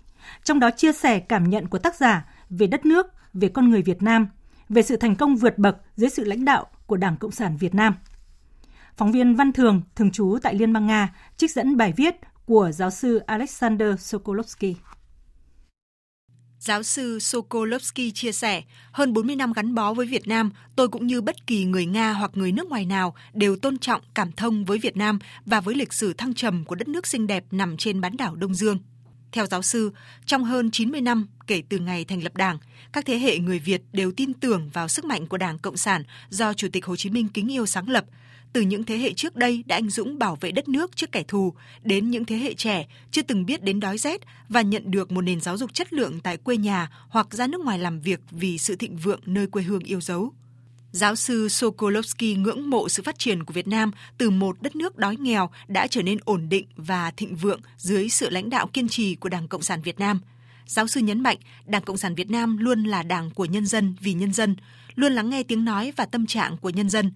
Trong 0.44 0.60
đó 0.60 0.70
chia 0.70 0.92
sẻ 0.92 1.20
cảm 1.20 1.50
nhận 1.50 1.68
của 1.68 1.78
tác 1.78 1.96
giả 1.96 2.28
về 2.50 2.66
đất 2.66 2.86
nước, 2.86 3.06
về 3.34 3.48
con 3.48 3.70
người 3.70 3.82
Việt 3.82 4.02
Nam, 4.02 4.28
về 4.68 4.82
sự 4.82 4.96
thành 4.96 5.16
công 5.16 5.36
vượt 5.36 5.58
bậc 5.58 5.76
dưới 5.96 6.10
sự 6.10 6.24
lãnh 6.24 6.44
đạo 6.44 6.66
của 6.86 6.96
Đảng 6.96 7.16
Cộng 7.16 7.30
sản 7.30 7.56
Việt 7.56 7.74
Nam. 7.74 7.94
Phóng 8.96 9.12
viên 9.12 9.34
Văn 9.34 9.52
Thường, 9.52 9.82
thường 9.96 10.10
trú 10.10 10.38
tại 10.42 10.54
Liên 10.54 10.72
bang 10.72 10.86
Nga, 10.86 11.14
trích 11.36 11.52
dẫn 11.52 11.76
bài 11.76 11.92
viết 11.96 12.16
của 12.46 12.70
giáo 12.72 12.90
sư 12.90 13.18
Alexander 13.18 14.00
Sokolovsky. 14.00 14.76
Giáo 16.62 16.82
sư 16.82 17.18
Sokolovsky 17.18 18.10
chia 18.10 18.32
sẻ, 18.32 18.62
hơn 18.92 19.12
40 19.12 19.36
năm 19.36 19.52
gắn 19.52 19.74
bó 19.74 19.94
với 19.94 20.06
Việt 20.06 20.28
Nam, 20.28 20.50
tôi 20.76 20.88
cũng 20.88 21.06
như 21.06 21.20
bất 21.20 21.46
kỳ 21.46 21.64
người 21.64 21.86
Nga 21.86 22.12
hoặc 22.12 22.30
người 22.34 22.52
nước 22.52 22.68
ngoài 22.68 22.86
nào 22.86 23.14
đều 23.32 23.56
tôn 23.56 23.78
trọng, 23.78 24.00
cảm 24.14 24.32
thông 24.32 24.64
với 24.64 24.78
Việt 24.78 24.96
Nam 24.96 25.18
và 25.46 25.60
với 25.60 25.74
lịch 25.74 25.92
sử 25.92 26.12
thăng 26.12 26.34
trầm 26.34 26.64
của 26.64 26.74
đất 26.74 26.88
nước 26.88 27.06
xinh 27.06 27.26
đẹp 27.26 27.44
nằm 27.50 27.76
trên 27.76 28.00
bán 28.00 28.16
đảo 28.16 28.34
Đông 28.34 28.54
Dương. 28.54 28.78
Theo 29.32 29.46
giáo 29.46 29.62
sư, 29.62 29.92
trong 30.26 30.44
hơn 30.44 30.70
90 30.70 31.00
năm 31.00 31.26
kể 31.46 31.62
từ 31.68 31.78
ngày 31.78 32.04
thành 32.04 32.22
lập 32.22 32.36
Đảng, 32.36 32.58
các 32.92 33.06
thế 33.06 33.18
hệ 33.18 33.38
người 33.38 33.58
Việt 33.58 33.82
đều 33.92 34.12
tin 34.12 34.34
tưởng 34.34 34.70
vào 34.72 34.88
sức 34.88 35.04
mạnh 35.04 35.26
của 35.26 35.38
Đảng 35.38 35.58
Cộng 35.58 35.76
sản 35.76 36.02
do 36.28 36.54
Chủ 36.54 36.68
tịch 36.72 36.86
Hồ 36.86 36.96
Chí 36.96 37.10
Minh 37.10 37.28
kính 37.28 37.52
yêu 37.52 37.66
sáng 37.66 37.88
lập– 37.88 38.04
từ 38.52 38.60
những 38.60 38.84
thế 38.84 38.98
hệ 38.98 39.12
trước 39.12 39.36
đây 39.36 39.64
đã 39.66 39.76
anh 39.76 39.90
dũng 39.90 40.18
bảo 40.18 40.36
vệ 40.40 40.50
đất 40.50 40.68
nước 40.68 40.96
trước 40.96 41.12
kẻ 41.12 41.22
thù 41.22 41.54
đến 41.82 42.10
những 42.10 42.24
thế 42.24 42.36
hệ 42.36 42.54
trẻ 42.54 42.86
chưa 43.10 43.22
từng 43.22 43.46
biết 43.46 43.62
đến 43.62 43.80
đói 43.80 43.98
rét 43.98 44.20
và 44.48 44.62
nhận 44.62 44.90
được 44.90 45.12
một 45.12 45.22
nền 45.22 45.40
giáo 45.40 45.56
dục 45.56 45.74
chất 45.74 45.92
lượng 45.92 46.20
tại 46.20 46.36
quê 46.36 46.56
nhà 46.56 46.90
hoặc 47.08 47.26
ra 47.30 47.46
nước 47.46 47.60
ngoài 47.60 47.78
làm 47.78 48.00
việc 48.00 48.20
vì 48.30 48.58
sự 48.58 48.76
thịnh 48.76 48.96
vượng 48.96 49.20
nơi 49.26 49.46
quê 49.46 49.62
hương 49.62 49.82
yêu 49.82 50.00
dấu. 50.00 50.32
Giáo 50.92 51.16
sư 51.16 51.48
Sokolovsky 51.48 52.34
ngưỡng 52.34 52.70
mộ 52.70 52.88
sự 52.88 53.02
phát 53.02 53.18
triển 53.18 53.44
của 53.44 53.52
Việt 53.52 53.68
Nam 53.68 53.90
từ 54.18 54.30
một 54.30 54.62
đất 54.62 54.76
nước 54.76 54.96
đói 54.96 55.16
nghèo 55.16 55.50
đã 55.68 55.86
trở 55.86 56.02
nên 56.02 56.18
ổn 56.24 56.48
định 56.48 56.66
và 56.76 57.10
thịnh 57.10 57.36
vượng 57.36 57.60
dưới 57.76 58.08
sự 58.08 58.30
lãnh 58.30 58.50
đạo 58.50 58.66
kiên 58.66 58.88
trì 58.88 59.14
của 59.14 59.28
Đảng 59.28 59.48
Cộng 59.48 59.62
sản 59.62 59.82
Việt 59.82 59.98
Nam. 59.98 60.20
Giáo 60.66 60.86
sư 60.86 61.00
nhấn 61.00 61.20
mạnh, 61.20 61.38
Đảng 61.66 61.82
Cộng 61.82 61.96
sản 61.96 62.14
Việt 62.14 62.30
Nam 62.30 62.58
luôn 62.58 62.84
là 62.84 63.02
đảng 63.02 63.30
của 63.30 63.44
nhân 63.44 63.66
dân 63.66 63.94
vì 64.00 64.12
nhân 64.12 64.32
dân, 64.32 64.56
luôn 64.94 65.12
lắng 65.12 65.30
nghe 65.30 65.42
tiếng 65.42 65.64
nói 65.64 65.92
và 65.96 66.06
tâm 66.06 66.26
trạng 66.26 66.56
của 66.56 66.70
nhân 66.70 66.90
dân, 66.90 67.12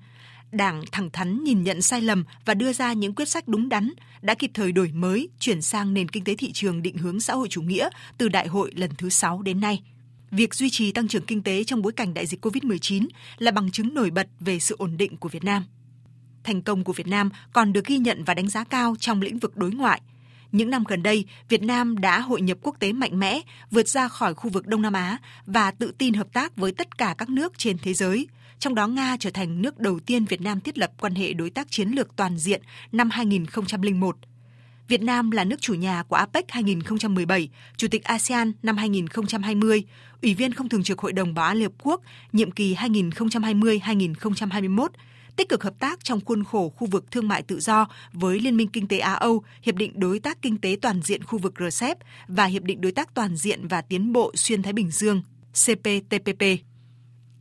Đảng 0.56 0.82
thẳng 0.92 1.10
thắn 1.10 1.44
nhìn 1.44 1.62
nhận 1.62 1.82
sai 1.82 2.00
lầm 2.00 2.24
và 2.44 2.54
đưa 2.54 2.72
ra 2.72 2.92
những 2.92 3.14
quyết 3.14 3.28
sách 3.28 3.48
đúng 3.48 3.68
đắn, 3.68 3.92
đã 4.22 4.34
kịp 4.34 4.50
thời 4.54 4.72
đổi 4.72 4.90
mới, 4.94 5.28
chuyển 5.38 5.62
sang 5.62 5.94
nền 5.94 6.08
kinh 6.08 6.24
tế 6.24 6.34
thị 6.34 6.52
trường 6.52 6.82
định 6.82 6.98
hướng 6.98 7.20
xã 7.20 7.34
hội 7.34 7.48
chủ 7.48 7.62
nghĩa 7.62 7.88
từ 8.18 8.28
đại 8.28 8.46
hội 8.46 8.72
lần 8.74 8.90
thứ 8.98 9.08
6 9.08 9.42
đến 9.42 9.60
nay. 9.60 9.82
Việc 10.30 10.54
duy 10.54 10.70
trì 10.70 10.92
tăng 10.92 11.08
trưởng 11.08 11.26
kinh 11.26 11.42
tế 11.42 11.64
trong 11.64 11.82
bối 11.82 11.92
cảnh 11.92 12.14
đại 12.14 12.26
dịch 12.26 12.44
COVID-19 12.44 13.06
là 13.38 13.50
bằng 13.50 13.70
chứng 13.70 13.94
nổi 13.94 14.10
bật 14.10 14.28
về 14.40 14.58
sự 14.58 14.76
ổn 14.78 14.96
định 14.96 15.16
của 15.16 15.28
Việt 15.28 15.44
Nam. 15.44 15.64
Thành 16.44 16.62
công 16.62 16.84
của 16.84 16.92
Việt 16.92 17.06
Nam 17.06 17.30
còn 17.52 17.72
được 17.72 17.84
ghi 17.84 17.98
nhận 17.98 18.24
và 18.24 18.34
đánh 18.34 18.48
giá 18.48 18.64
cao 18.64 18.94
trong 19.00 19.22
lĩnh 19.22 19.38
vực 19.38 19.56
đối 19.56 19.70
ngoại. 19.70 20.00
Những 20.52 20.70
năm 20.70 20.84
gần 20.88 21.02
đây, 21.02 21.24
Việt 21.48 21.62
Nam 21.62 21.98
đã 21.98 22.20
hội 22.20 22.40
nhập 22.40 22.58
quốc 22.62 22.76
tế 22.78 22.92
mạnh 22.92 23.18
mẽ, 23.18 23.40
vượt 23.70 23.88
ra 23.88 24.08
khỏi 24.08 24.34
khu 24.34 24.50
vực 24.50 24.66
Đông 24.66 24.82
Nam 24.82 24.92
Á 24.92 25.18
và 25.46 25.70
tự 25.70 25.92
tin 25.98 26.14
hợp 26.14 26.26
tác 26.32 26.56
với 26.56 26.72
tất 26.72 26.98
cả 26.98 27.14
các 27.18 27.28
nước 27.28 27.58
trên 27.58 27.78
thế 27.78 27.94
giới, 27.94 28.26
trong 28.58 28.74
đó 28.74 28.86
Nga 28.86 29.16
trở 29.20 29.30
thành 29.30 29.62
nước 29.62 29.78
đầu 29.78 30.00
tiên 30.00 30.24
Việt 30.24 30.40
Nam 30.40 30.60
thiết 30.60 30.78
lập 30.78 30.92
quan 31.00 31.14
hệ 31.14 31.32
đối 31.32 31.50
tác 31.50 31.70
chiến 31.70 31.88
lược 31.88 32.16
toàn 32.16 32.38
diện 32.38 32.62
năm 32.92 33.10
2001. 33.10 34.16
Việt 34.88 35.02
Nam 35.02 35.30
là 35.30 35.44
nước 35.44 35.60
chủ 35.60 35.74
nhà 35.74 36.02
của 36.02 36.16
APEC 36.16 36.44
2017, 36.48 37.48
Chủ 37.76 37.88
tịch 37.88 38.04
ASEAN 38.04 38.52
năm 38.62 38.76
2020, 38.76 39.84
Ủy 40.22 40.34
viên 40.34 40.54
không 40.54 40.68
thường 40.68 40.82
trực 40.82 40.98
Hội 40.98 41.12
đồng 41.12 41.34
Bảo 41.34 41.46
an 41.46 41.56
Liên 41.56 41.68
Hợp 41.68 41.74
Quốc 41.82 42.00
nhiệm 42.32 42.50
kỳ 42.50 42.74
2020-2021, 42.74 44.88
tích 45.36 45.48
cực 45.48 45.64
hợp 45.64 45.74
tác 45.78 46.04
trong 46.04 46.20
khuôn 46.24 46.44
khổ 46.44 46.68
khu 46.68 46.86
vực 46.86 47.10
thương 47.10 47.28
mại 47.28 47.42
tự 47.42 47.60
do 47.60 47.88
với 48.12 48.40
Liên 48.40 48.56
minh 48.56 48.68
Kinh 48.68 48.88
tế 48.88 48.98
Á-Âu, 48.98 49.42
Hiệp 49.62 49.74
định 49.74 50.00
Đối 50.00 50.18
tác 50.18 50.42
Kinh 50.42 50.60
tế 50.60 50.76
Toàn 50.82 51.02
diện 51.02 51.24
khu 51.24 51.38
vực 51.38 51.54
RCEP 51.70 51.98
và 52.28 52.44
Hiệp 52.44 52.62
định 52.62 52.80
Đối 52.80 52.92
tác 52.92 53.14
Toàn 53.14 53.36
diện 53.36 53.68
và 53.68 53.80
Tiến 53.80 54.12
bộ 54.12 54.32
Xuyên 54.34 54.62
Thái 54.62 54.72
Bình 54.72 54.90
Dương 54.90 55.22
CPTPP. 55.52 56.65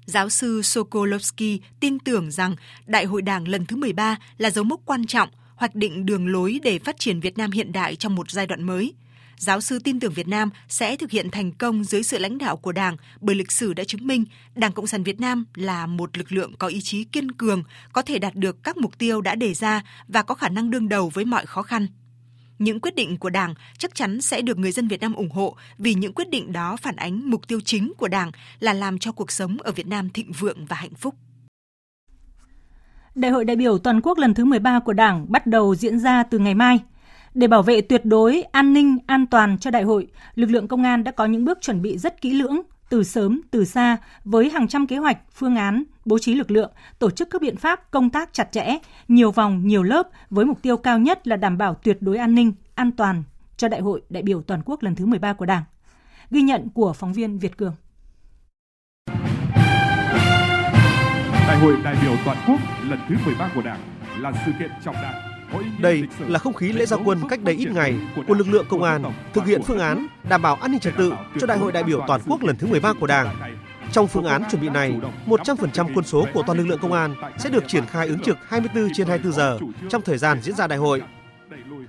Giáo 0.05 0.29
sư 0.29 0.62
Sokolovsky 0.62 1.59
tin 1.79 2.00
tưởng 2.00 2.31
rằng 2.31 2.55
Đại 2.85 3.05
hội 3.05 3.21
Đảng 3.21 3.47
lần 3.47 3.65
thứ 3.65 3.75
13 3.75 4.17
là 4.38 4.50
dấu 4.50 4.63
mốc 4.63 4.81
quan 4.85 5.05
trọng, 5.05 5.29
hoạch 5.55 5.75
định 5.75 6.05
đường 6.05 6.27
lối 6.27 6.59
để 6.63 6.79
phát 6.79 7.00
triển 7.00 7.19
Việt 7.19 7.38
Nam 7.38 7.51
hiện 7.51 7.71
đại 7.71 7.95
trong 7.95 8.15
một 8.15 8.31
giai 8.31 8.47
đoạn 8.47 8.63
mới. 8.63 8.93
Giáo 9.38 9.62
sư 9.62 9.79
tin 9.79 10.00
tưởng 10.00 10.13
Việt 10.13 10.27
Nam 10.27 10.50
sẽ 10.67 10.95
thực 10.95 11.12
hiện 11.12 11.31
thành 11.31 11.51
công 11.51 11.83
dưới 11.83 12.03
sự 12.03 12.19
lãnh 12.19 12.38
đạo 12.38 12.57
của 12.57 12.71
Đảng 12.71 12.97
bởi 13.21 13.35
lịch 13.35 13.51
sử 13.51 13.74
đã 13.74 13.83
chứng 13.83 14.07
minh 14.07 14.25
Đảng 14.55 14.71
Cộng 14.71 14.88
sản 14.88 15.03
Việt 15.03 15.19
Nam 15.19 15.45
là 15.55 15.88
một 15.88 16.17
lực 16.17 16.31
lượng 16.31 16.53
có 16.59 16.67
ý 16.67 16.81
chí 16.81 17.03
kiên 17.03 17.31
cường, 17.31 17.63
có 17.93 18.01
thể 18.01 18.19
đạt 18.19 18.35
được 18.35 18.63
các 18.63 18.77
mục 18.77 18.97
tiêu 18.97 19.21
đã 19.21 19.35
đề 19.35 19.53
ra 19.53 19.81
và 20.07 20.24
có 20.24 20.35
khả 20.35 20.50
năng 20.50 20.71
đương 20.71 20.89
đầu 20.89 21.09
với 21.09 21.25
mọi 21.25 21.45
khó 21.45 21.62
khăn. 21.62 21.88
Những 22.59 22.79
quyết 22.79 22.95
định 22.95 23.17
của 23.17 23.29
Đảng 23.29 23.53
chắc 23.77 23.95
chắn 23.95 24.21
sẽ 24.21 24.41
được 24.41 24.57
người 24.57 24.71
dân 24.71 24.88
Việt 24.88 25.01
Nam 25.01 25.13
ủng 25.13 25.31
hộ 25.31 25.55
vì 25.77 25.93
những 25.93 26.13
quyết 26.13 26.29
định 26.29 26.51
đó 26.51 26.77
phản 26.81 26.95
ánh 26.95 27.29
mục 27.29 27.47
tiêu 27.47 27.59
chính 27.65 27.93
của 27.97 28.07
Đảng 28.07 28.31
là 28.59 28.74
làm 28.74 29.00
cho 29.00 29.12
cuộc 29.12 29.31
sống 29.31 29.57
ở 29.59 29.71
Việt 29.71 29.88
Nam 29.88 30.09
thịnh 30.09 30.31
vượng 30.31 30.65
và 30.65 30.75
hạnh 30.75 30.93
phúc. 30.95 31.15
Đại 33.15 33.31
hội 33.31 33.45
đại 33.45 33.55
biểu 33.55 33.77
toàn 33.77 34.01
quốc 34.01 34.17
lần 34.17 34.33
thứ 34.33 34.45
13 34.45 34.79
của 34.79 34.93
Đảng 34.93 35.25
bắt 35.29 35.47
đầu 35.47 35.75
diễn 35.75 36.00
ra 36.00 36.24
từ 36.24 36.39
ngày 36.39 36.55
mai. 36.55 36.79
Để 37.33 37.47
bảo 37.47 37.62
vệ 37.62 37.81
tuyệt 37.81 38.01
đối 38.05 38.41
an 38.41 38.74
ninh, 38.74 38.97
an 39.07 39.25
toàn 39.25 39.57
cho 39.57 39.71
đại 39.71 39.83
hội, 39.83 40.07
lực 40.35 40.50
lượng 40.50 40.67
công 40.67 40.83
an 40.83 41.03
đã 41.03 41.12
có 41.12 41.25
những 41.25 41.45
bước 41.45 41.57
chuẩn 41.62 41.81
bị 41.81 41.97
rất 41.97 42.21
kỹ 42.21 42.33
lưỡng, 42.33 42.62
từ 42.89 43.03
sớm, 43.03 43.41
từ 43.51 43.65
xa, 43.65 43.97
với 44.23 44.49
hàng 44.49 44.67
trăm 44.67 44.87
kế 44.87 44.97
hoạch, 44.97 45.17
phương 45.31 45.55
án, 45.55 45.83
bố 46.05 46.19
trí 46.19 46.35
lực 46.35 46.51
lượng, 46.51 46.71
tổ 46.99 47.09
chức 47.09 47.29
các 47.29 47.41
biện 47.41 47.57
pháp 47.57 47.91
công 47.91 48.09
tác 48.09 48.33
chặt 48.33 48.51
chẽ, 48.51 48.77
nhiều 49.07 49.31
vòng, 49.31 49.67
nhiều 49.67 49.83
lớp, 49.83 50.09
với 50.29 50.45
mục 50.45 50.61
tiêu 50.61 50.77
cao 50.77 50.99
nhất 50.99 51.27
là 51.27 51.35
đảm 51.35 51.57
bảo 51.57 51.73
tuyệt 51.73 51.97
đối 52.01 52.17
an 52.17 52.35
ninh, 52.35 52.53
an 52.75 52.91
toàn 52.91 53.23
cho 53.57 53.67
Đại 53.67 53.81
hội 53.81 54.01
đại 54.09 54.23
biểu 54.23 54.41
toàn 54.41 54.61
quốc 54.65 54.83
lần 54.83 54.95
thứ 54.95 55.05
13 55.05 55.33
của 55.33 55.45
Đảng. 55.45 55.63
Ghi 56.31 56.41
nhận 56.41 56.69
của 56.69 56.93
phóng 56.93 57.13
viên 57.13 57.39
Việt 57.39 57.57
Cường. 57.57 57.75
Đại 61.47 61.59
hội 61.59 61.77
đại 61.83 61.95
biểu 62.01 62.15
toàn 62.25 62.37
quốc 62.47 62.59
lần 62.89 62.99
thứ 63.09 63.15
13 63.25 63.51
của 63.55 63.61
Đảng 63.61 63.79
là 64.19 64.31
sự 64.45 64.51
kiện 64.59 64.71
trọng 64.83 64.95
đại 64.95 65.34
đây 65.79 66.03
là 66.19 66.39
không 66.39 66.53
khí 66.53 66.71
lễ 66.71 66.85
gia 66.85 66.97
quân 66.97 67.19
cách 67.29 67.41
đây 67.43 67.55
ít 67.55 67.71
ngày 67.71 67.95
của 68.27 68.33
lực 68.33 68.47
lượng 68.47 68.65
công 68.69 68.83
an 68.83 69.13
thực 69.33 69.45
hiện 69.45 69.62
phương 69.63 69.79
án 69.79 70.07
đảm 70.29 70.41
bảo 70.41 70.55
an 70.55 70.71
ninh 70.71 70.79
trật 70.79 70.93
tự 70.97 71.13
cho 71.39 71.47
Đại 71.47 71.57
hội 71.57 71.71
đại 71.71 71.83
biểu 71.83 72.01
toàn 72.07 72.21
quốc 72.27 72.43
lần 72.43 72.55
thứ 72.55 72.67
13 72.67 72.93
của 72.93 73.07
Đảng. 73.07 73.55
Trong 73.91 74.07
phương 74.07 74.25
án 74.25 74.43
chuẩn 74.51 74.62
bị 74.62 74.69
này, 74.69 75.00
100% 75.25 75.89
quân 75.95 76.05
số 76.05 76.25
của 76.33 76.43
toàn 76.47 76.57
lực 76.57 76.67
lượng 76.67 76.79
công 76.81 76.93
an 76.93 77.15
sẽ 77.38 77.50
được 77.50 77.63
triển 77.67 77.85
khai 77.85 78.07
ứng 78.07 78.19
trực 78.19 78.38
24 78.47 78.89
trên 78.93 79.07
24 79.07 79.38
giờ 79.38 79.59
trong 79.89 80.01
thời 80.01 80.17
gian 80.17 80.41
diễn 80.41 80.55
ra 80.55 80.67
đại 80.67 80.79
hội. 80.79 81.01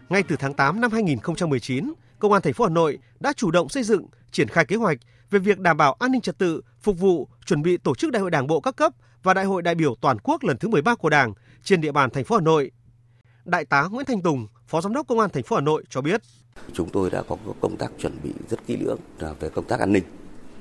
Ngay 0.09 0.23
từ 0.23 0.37
tháng 0.37 0.55
8 0.55 0.81
năm 0.81 0.93
2019, 0.93 1.93
Công 2.19 2.33
an 2.33 2.43
thành 2.43 2.53
phố 2.53 2.65
Hà 2.65 2.71
Nội 2.71 2.99
đã 3.21 3.33
chủ 3.33 3.51
động 3.51 3.69
xây 3.69 3.83
dựng, 3.83 4.07
triển 4.31 4.49
khai 4.49 4.65
kế 4.65 4.77
hoạch 4.77 4.99
về 5.31 5.39
việc 5.39 5.59
đảm 5.59 5.77
bảo 5.77 5.93
an 5.93 6.13
ninh 6.13 6.21
trật 6.21 6.39
tự, 6.39 6.61
phục 6.81 6.99
vụ 6.99 7.29
chuẩn 7.47 7.63
bị 7.63 7.77
tổ 7.77 7.95
chức 7.95 8.11
Đại 8.11 8.21
hội 8.21 8.31
Đảng 8.31 8.47
bộ 8.47 8.61
các 8.61 8.77
cấp 8.77 8.93
và 9.23 9.35
Đại 9.35 9.45
hội 9.45 9.63
đại 9.63 9.75
biểu 9.75 9.95
toàn 10.01 10.19
quốc 10.23 10.45
lần 10.45 10.57
thứ 10.59 10.69
13 10.69 10.95
của 10.95 11.11
Đảng 11.11 11.33
trên 11.63 11.81
địa 11.81 11.93
bàn 11.93 12.11
thành 12.11 12.25
phố 12.25 12.37
Hà 12.37 12.41
Nội 12.43 12.71
Đại 13.47 13.65
tá 13.65 13.89
Nguyễn 13.91 14.07
Thanh 14.07 14.23
Tùng, 14.23 14.47
Phó 14.67 14.81
Giám 14.81 14.93
đốc 14.93 15.07
Công 15.07 15.21
an 15.21 15.31
thành 15.31 15.43
phố 15.43 15.57
Hà 15.57 15.63
Nội 15.63 15.85
cho 15.91 16.01
biết. 16.01 16.21
Chúng 16.73 16.89
tôi 16.91 17.11
đã 17.11 17.23
có 17.23 17.37
công 17.61 17.77
tác 17.77 17.93
chuẩn 17.99 18.19
bị 18.23 18.33
rất 18.51 18.67
kỹ 18.67 18.77
lưỡng 18.77 18.99
về 19.41 19.49
công 19.49 19.65
tác 19.65 19.81
an 19.81 19.93
ninh. 19.93 20.05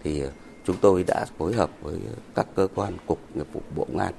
Thì 0.04 0.22
ờ, 0.22 0.32
chúng 0.66 0.76
tôi 0.82 1.04
đã 1.08 1.26
phối 1.38 1.54
hợp 1.54 1.70
với 1.82 2.00
các 2.36 2.48
cơ 2.56 2.68
quan 2.76 2.98
cục 3.08 3.20
nghiệp 3.36 3.48
vụ 3.54 3.62
Bộ 3.76 3.86
Công 3.86 3.98
an 3.98 4.14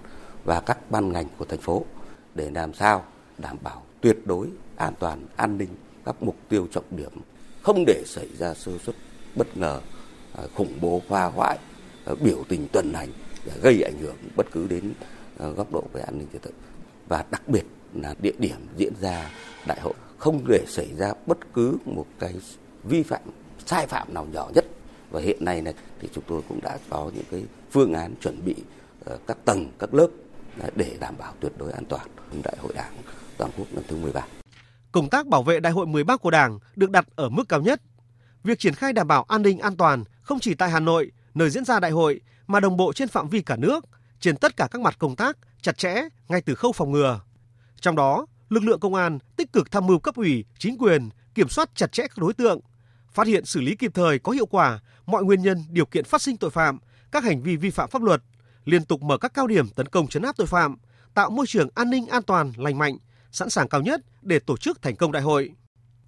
và 0.45 0.61
các 0.61 0.91
ban 0.91 1.13
ngành 1.13 1.27
của 1.39 1.45
thành 1.45 1.61
phố 1.61 1.85
để 2.35 2.51
làm 2.51 2.75
sao 2.75 3.05
đảm 3.39 3.57
bảo 3.63 3.83
tuyệt 4.01 4.17
đối 4.25 4.49
an 4.77 4.95
toàn 4.99 5.27
an 5.37 5.59
ninh 5.59 5.69
các 6.05 6.23
mục 6.23 6.37
tiêu 6.49 6.69
trọng 6.71 6.85
điểm, 6.91 7.13
không 7.63 7.85
để 7.87 8.03
xảy 8.07 8.29
ra 8.39 8.55
sơ 8.55 8.73
suất 8.79 8.97
bất 9.35 9.57
ngờ, 9.57 9.81
ờ, 10.33 10.49
khủng 10.55 10.79
bố 10.81 11.03
phá 11.09 11.25
hoại, 11.25 11.59
ờ, 12.05 12.15
biểu 12.15 12.45
tình 12.49 12.69
tuần 12.73 12.93
hành 12.95 13.09
gây 13.63 13.83
ảnh 13.83 13.99
hưởng 14.01 14.17
bất 14.37 14.47
cứ 14.53 14.67
đến 14.67 14.93
góc 15.57 15.73
độ 15.73 15.85
về 15.93 16.01
an 16.01 16.19
ninh 16.19 16.29
trật 16.33 16.43
tự 16.43 16.51
và 17.09 17.25
đặc 17.31 17.49
biệt 17.49 17.65
là 18.03 18.15
địa 18.23 18.35
điểm 18.39 18.57
diễn 18.77 18.93
ra 19.01 19.31
đại 19.67 19.81
hội 19.81 19.95
không 20.19 20.45
để 20.49 20.65
xảy 20.69 20.89
ra 20.97 21.13
bất 21.27 21.39
cứ 21.55 21.77
một 21.85 22.07
cái 22.19 22.35
vi 22.85 23.03
phạm 23.03 23.21
sai 23.67 23.87
phạm 23.87 24.15
nào 24.15 24.27
nhỏ 24.33 24.49
nhất 24.55 24.65
và 25.11 25.21
hiện 25.21 25.45
nay 25.45 25.63
này 25.63 25.75
thì 26.01 26.09
chúng 26.15 26.25
tôi 26.27 26.43
cũng 26.49 26.61
đã 26.63 26.79
có 26.91 27.11
những 27.15 27.25
cái 27.31 27.45
phương 27.71 27.95
án 27.95 28.15
chuẩn 28.21 28.45
bị 28.45 28.55
ờ, 29.05 29.19
các 29.27 29.37
tầng 29.45 29.73
các 29.79 29.95
lớp 29.95 30.09
để 30.75 30.97
đảm 31.01 31.15
bảo 31.19 31.35
tuyệt 31.41 31.53
đối 31.59 31.73
an 31.73 31.85
toàn 31.89 32.07
đại 32.43 32.57
hội 32.61 32.73
đảng 32.75 32.93
toàn 33.37 33.51
quốc 33.57 33.67
lần 33.73 33.85
thứ 33.89 33.97
13. 33.97 34.27
Công 34.93 35.09
tác 35.09 35.27
bảo 35.27 35.43
vệ 35.43 35.61
đại 35.61 35.73
hội 35.73 35.87
13 35.87 36.17
của 36.17 36.31
Đảng 36.31 36.59
được 36.77 36.91
đặt 36.91 37.07
ở 37.17 37.29
mức 37.29 37.49
cao 37.49 37.61
nhất. 37.61 37.83
Việc 38.45 38.59
triển 38.59 38.75
khai 38.75 38.93
đảm 38.93 39.09
bảo 39.09 39.25
an 39.29 39.43
ninh 39.43 39.59
an 39.59 39.77
toàn 39.77 40.05
không 40.23 40.41
chỉ 40.41 40.55
tại 40.55 40.71
Hà 40.71 40.81
Nội, 40.81 41.11
nơi 41.35 41.51
diễn 41.51 41.65
ra 41.65 41.81
đại 41.81 41.91
hội, 41.91 42.21
mà 42.47 42.61
đồng 42.61 42.77
bộ 42.77 42.93
trên 42.93 43.09
phạm 43.09 43.29
vi 43.29 43.43
cả 43.43 43.57
nước, 43.57 43.85
trên 44.21 44.37
tất 44.37 44.57
cả 44.57 44.69
các 44.71 44.81
mặt 44.81 44.97
công 44.99 45.17
tác, 45.17 45.39
chặt 45.61 45.79
chẽ 45.79 46.03
ngay 46.29 46.41
từ 46.41 46.55
khâu 46.55 46.73
phòng 46.73 46.93
ngừa, 46.93 47.21
trong 47.81 47.97
đó, 47.97 48.27
lực 48.49 48.65
lượng 48.65 48.81
công 48.81 48.95
an 48.95 49.19
tích 49.37 49.53
cực 49.53 49.71
tham 49.71 49.87
mưu 49.87 49.99
cấp 49.99 50.15
ủy, 50.15 50.45
chính 50.59 50.79
quyền 50.79 51.09
kiểm 51.35 51.49
soát 51.49 51.71
chặt 51.75 51.93
chẽ 51.93 52.03
các 52.03 52.19
đối 52.19 52.35
tượng, 52.35 52.61
phát 53.13 53.27
hiện 53.27 53.45
xử 53.45 53.61
lý 53.61 53.77
kịp 53.77 53.91
thời 53.95 54.19
có 54.19 54.33
hiệu 54.33 54.47
quả 54.47 54.81
mọi 55.07 55.25
nguyên 55.25 55.43
nhân 55.43 55.65
điều 55.71 55.87
kiện 55.87 56.05
phát 56.05 56.23
sinh 56.23 56.37
tội 56.37 56.51
phạm, 56.51 56.79
các 57.11 57.25
hành 57.25 57.43
vi 57.43 57.57
vi 57.57 57.71
phạm 57.71 57.91
pháp 57.91 58.03
luật, 58.03 58.23
liên 58.65 58.85
tục 58.85 59.03
mở 59.03 59.19
các 59.19 59.35
cao 59.35 59.47
điểm 59.47 59.69
tấn 59.69 59.89
công 59.89 60.07
chấn 60.07 60.23
áp 60.23 60.37
tội 60.37 60.47
phạm, 60.47 60.77
tạo 61.15 61.31
môi 61.31 61.47
trường 61.47 61.69
an 61.75 61.91
ninh 61.91 62.07
an 62.07 62.23
toàn, 62.23 62.53
lành 62.57 62.79
mạnh, 62.79 62.99
sẵn 63.33 63.51
sàng 63.51 63.69
cao 63.69 63.81
nhất 63.81 64.01
để 64.23 64.39
tổ 64.39 64.57
chức 64.57 64.83
thành 64.83 64.97
công 64.97 65.13
đại 65.13 65.23
hội. 65.23 65.51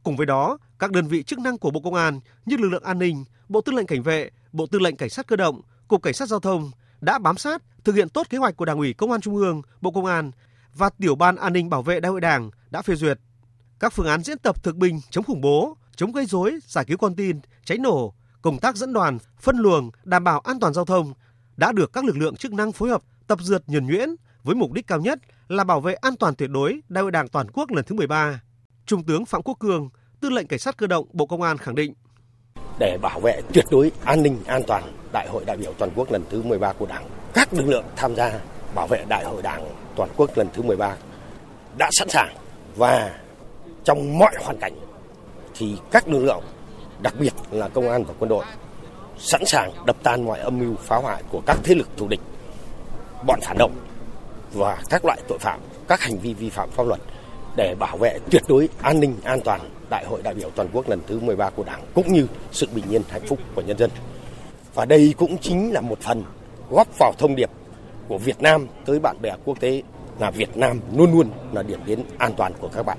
Cùng 0.02 0.16
với 0.16 0.26
đó, 0.26 0.58
các 0.78 0.90
đơn 0.90 1.08
vị 1.08 1.22
chức 1.22 1.38
năng 1.38 1.58
của 1.58 1.70
Bộ 1.70 1.80
Công 1.80 1.94
an 1.94 2.20
như 2.46 2.56
lực 2.56 2.68
lượng 2.68 2.84
an 2.84 2.98
ninh, 2.98 3.24
Bộ 3.48 3.60
Tư 3.60 3.72
lệnh 3.72 3.86
Cảnh 3.86 4.02
vệ, 4.02 4.30
Bộ 4.52 4.66
Tư 4.66 4.78
lệnh 4.78 4.96
Cảnh 4.96 5.10
sát 5.10 5.26
cơ 5.26 5.36
động, 5.36 5.60
Cục 5.88 6.02
Cảnh 6.02 6.14
sát 6.14 6.28
giao 6.28 6.40
thông 6.40 6.70
đã 7.00 7.18
bám 7.18 7.36
sát, 7.36 7.62
thực 7.84 7.94
hiện 7.94 8.08
tốt 8.08 8.26
kế 8.30 8.38
hoạch 8.38 8.56
của 8.56 8.64
Đảng 8.64 8.78
ủy 8.78 8.92
Công 8.92 9.12
an 9.12 9.20
Trung 9.20 9.36
ương, 9.36 9.62
Bộ 9.80 9.90
Công 9.90 10.04
an 10.04 10.30
và 10.74 10.90
Tiểu 11.00 11.14
ban 11.14 11.36
An 11.36 11.52
ninh 11.52 11.70
Bảo 11.70 11.82
vệ 11.82 12.00
Đại 12.00 12.10
hội 12.10 12.20
Đảng 12.20 12.50
đã 12.70 12.82
phê 12.82 12.94
duyệt. 12.94 13.18
Các 13.80 13.92
phương 13.92 14.06
án 14.06 14.22
diễn 14.22 14.38
tập 14.38 14.64
thực 14.64 14.76
binh 14.76 15.00
chống 15.10 15.24
khủng 15.24 15.40
bố, 15.40 15.76
chống 15.96 16.12
gây 16.12 16.26
rối, 16.26 16.58
giải 16.66 16.84
cứu 16.84 16.96
con 16.98 17.14
tin, 17.14 17.40
cháy 17.64 17.78
nổ, 17.78 18.14
công 18.42 18.58
tác 18.58 18.76
dẫn 18.76 18.92
đoàn, 18.92 19.18
phân 19.40 19.56
luồng, 19.58 19.90
đảm 20.04 20.24
bảo 20.24 20.40
an 20.40 20.60
toàn 20.60 20.74
giao 20.74 20.84
thông 20.84 21.12
đã 21.56 21.72
được 21.72 21.92
các 21.92 22.04
lực 22.04 22.16
lượng 22.16 22.36
chức 22.36 22.52
năng 22.52 22.72
phối 22.72 22.88
hợp 22.88 23.02
tập 23.26 23.38
dượt 23.42 23.62
nhuần 23.66 23.86
nhuyễn 23.86 24.08
với 24.42 24.54
mục 24.54 24.72
đích 24.72 24.86
cao 24.86 25.00
nhất 25.00 25.18
là 25.48 25.64
bảo 25.64 25.80
vệ 25.80 25.94
an 25.94 26.16
toàn 26.16 26.34
tuyệt 26.34 26.50
đối 26.50 26.80
Đại 26.88 27.02
hội 27.02 27.10
Đảng 27.10 27.28
toàn 27.28 27.50
quốc 27.50 27.70
lần 27.70 27.84
thứ 27.84 27.94
13. 27.94 28.40
Trung 28.86 29.04
tướng 29.04 29.26
Phạm 29.26 29.42
Quốc 29.42 29.54
Cường, 29.60 29.88
Tư 30.20 30.30
lệnh 30.30 30.46
Cảnh 30.46 30.58
sát 30.58 30.76
cơ 30.76 30.86
động 30.86 31.06
Bộ 31.12 31.26
Công 31.26 31.42
an 31.42 31.58
khẳng 31.58 31.74
định 31.74 31.94
để 32.78 32.98
bảo 33.02 33.20
vệ 33.20 33.40
tuyệt 33.52 33.64
đối 33.70 33.92
an 34.04 34.22
ninh 34.22 34.38
an 34.46 34.62
toàn 34.66 34.82
Đại 35.12 35.28
hội 35.28 35.44
đại 35.44 35.56
biểu 35.56 35.72
toàn 35.78 35.90
quốc 35.94 36.12
lần 36.12 36.22
thứ 36.30 36.42
13 36.42 36.72
của 36.72 36.86
Đảng, 36.86 37.04
các 37.34 37.54
lực 37.54 37.68
lượng 37.68 37.84
tham 37.96 38.14
gia 38.14 38.40
bảo 38.74 38.86
vệ 38.86 39.04
Đại 39.08 39.24
hội 39.24 39.42
Đảng 39.42 39.64
toàn 39.96 40.10
quốc 40.16 40.30
lần 40.38 40.48
thứ 40.52 40.62
13 40.62 40.96
đã 41.78 41.88
sẵn 41.92 42.08
sàng 42.08 42.34
và 42.76 43.18
trong 43.84 44.18
mọi 44.18 44.34
hoàn 44.44 44.58
cảnh 44.58 44.72
thì 45.54 45.76
các 45.90 46.08
lực 46.08 46.24
lượng 46.24 46.42
đặc 47.02 47.14
biệt 47.18 47.32
là 47.50 47.68
công 47.68 47.90
an 47.90 48.04
và 48.04 48.14
quân 48.18 48.28
đội 48.28 48.44
sẵn 49.18 49.46
sàng 49.46 49.72
đập 49.86 49.96
tan 50.02 50.24
mọi 50.24 50.38
âm 50.38 50.58
mưu 50.58 50.74
phá 50.74 50.96
hoại 50.96 51.22
của 51.30 51.42
các 51.46 51.58
thế 51.64 51.74
lực 51.74 51.88
thù 51.96 52.08
địch, 52.08 52.20
bọn 53.26 53.40
phản 53.42 53.58
động 53.58 53.72
và 54.52 54.82
các 54.90 55.04
loại 55.04 55.18
tội 55.28 55.38
phạm, 55.38 55.60
các 55.88 56.00
hành 56.00 56.18
vi 56.18 56.34
vi 56.34 56.50
phạm 56.50 56.70
pháp 56.70 56.86
luật 56.86 57.00
để 57.56 57.74
bảo 57.74 57.96
vệ 57.96 58.18
tuyệt 58.30 58.42
đối 58.48 58.68
an 58.82 59.00
ninh 59.00 59.16
an 59.24 59.40
toàn 59.40 59.60
Đại 59.90 60.04
hội 60.04 60.22
đại 60.22 60.34
biểu 60.34 60.50
toàn 60.50 60.68
quốc 60.72 60.88
lần 60.88 61.00
thứ 61.06 61.20
13 61.20 61.50
của 61.50 61.64
Đảng 61.64 61.82
cũng 61.94 62.12
như 62.12 62.26
sự 62.52 62.68
bình 62.74 62.84
yên 62.90 63.02
hạnh 63.08 63.26
phúc 63.26 63.38
của 63.54 63.62
nhân 63.62 63.78
dân. 63.78 63.90
Và 64.74 64.84
đây 64.84 65.14
cũng 65.18 65.38
chính 65.38 65.72
là 65.72 65.80
một 65.80 66.00
phần 66.00 66.24
góp 66.70 66.98
vào 66.98 67.12
thông 67.18 67.36
điệp 67.36 67.50
của 68.08 68.18
Việt 68.18 68.40
Nam 68.40 68.66
tới 68.86 68.98
bạn 69.00 69.16
bè 69.22 69.36
quốc 69.44 69.60
tế 69.60 69.82
là 70.18 70.30
Việt 70.30 70.56
Nam 70.56 70.80
luôn 70.96 71.12
luôn 71.12 71.30
là 71.52 71.62
điểm 71.62 71.80
đến 71.86 72.02
an 72.18 72.32
toàn 72.36 72.52
của 72.60 72.70
các 72.74 72.82
bạn. 72.82 72.98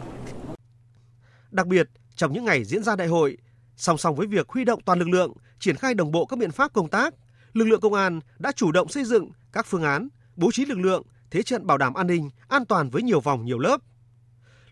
Đặc 1.52 1.68
biệt, 1.68 1.88
trong 2.16 2.34
những 2.34 2.46
ngày 2.46 2.64
diễn 2.64 2.84
ra 2.84 2.96
đại 2.96 3.08
hội, 3.08 3.38
song 3.76 3.98
song 3.98 4.16
với 4.16 4.28
việc 4.28 4.50
huy 4.50 4.66
động 4.66 4.82
toàn 4.86 5.00
lực 5.00 5.10
lượng, 5.10 5.34
triển 5.60 5.76
khai 5.76 5.94
đồng 5.94 6.12
bộ 6.12 6.26
các 6.26 6.40
biện 6.40 6.52
pháp 6.52 6.74
công 6.74 6.90
tác, 6.90 7.14
lực 7.54 7.66
lượng 7.66 7.82
công 7.82 7.94
an 7.94 8.20
đã 8.40 8.52
chủ 8.52 8.72
động 8.72 8.90
xây 8.90 9.04
dựng 9.04 9.32
các 9.52 9.66
phương 9.66 9.84
án, 9.84 10.08
bố 10.36 10.52
trí 10.52 10.66
lực 10.66 10.78
lượng, 10.78 11.04
thế 11.32 11.44
trận 11.44 11.68
bảo 11.68 11.78
đảm 11.78 11.94
an 11.94 12.08
ninh, 12.08 12.30
an 12.48 12.66
toàn 12.66 12.90
với 12.90 13.02
nhiều 13.02 13.20
vòng 13.20 13.46
nhiều 13.46 13.60
lớp. 13.60 13.78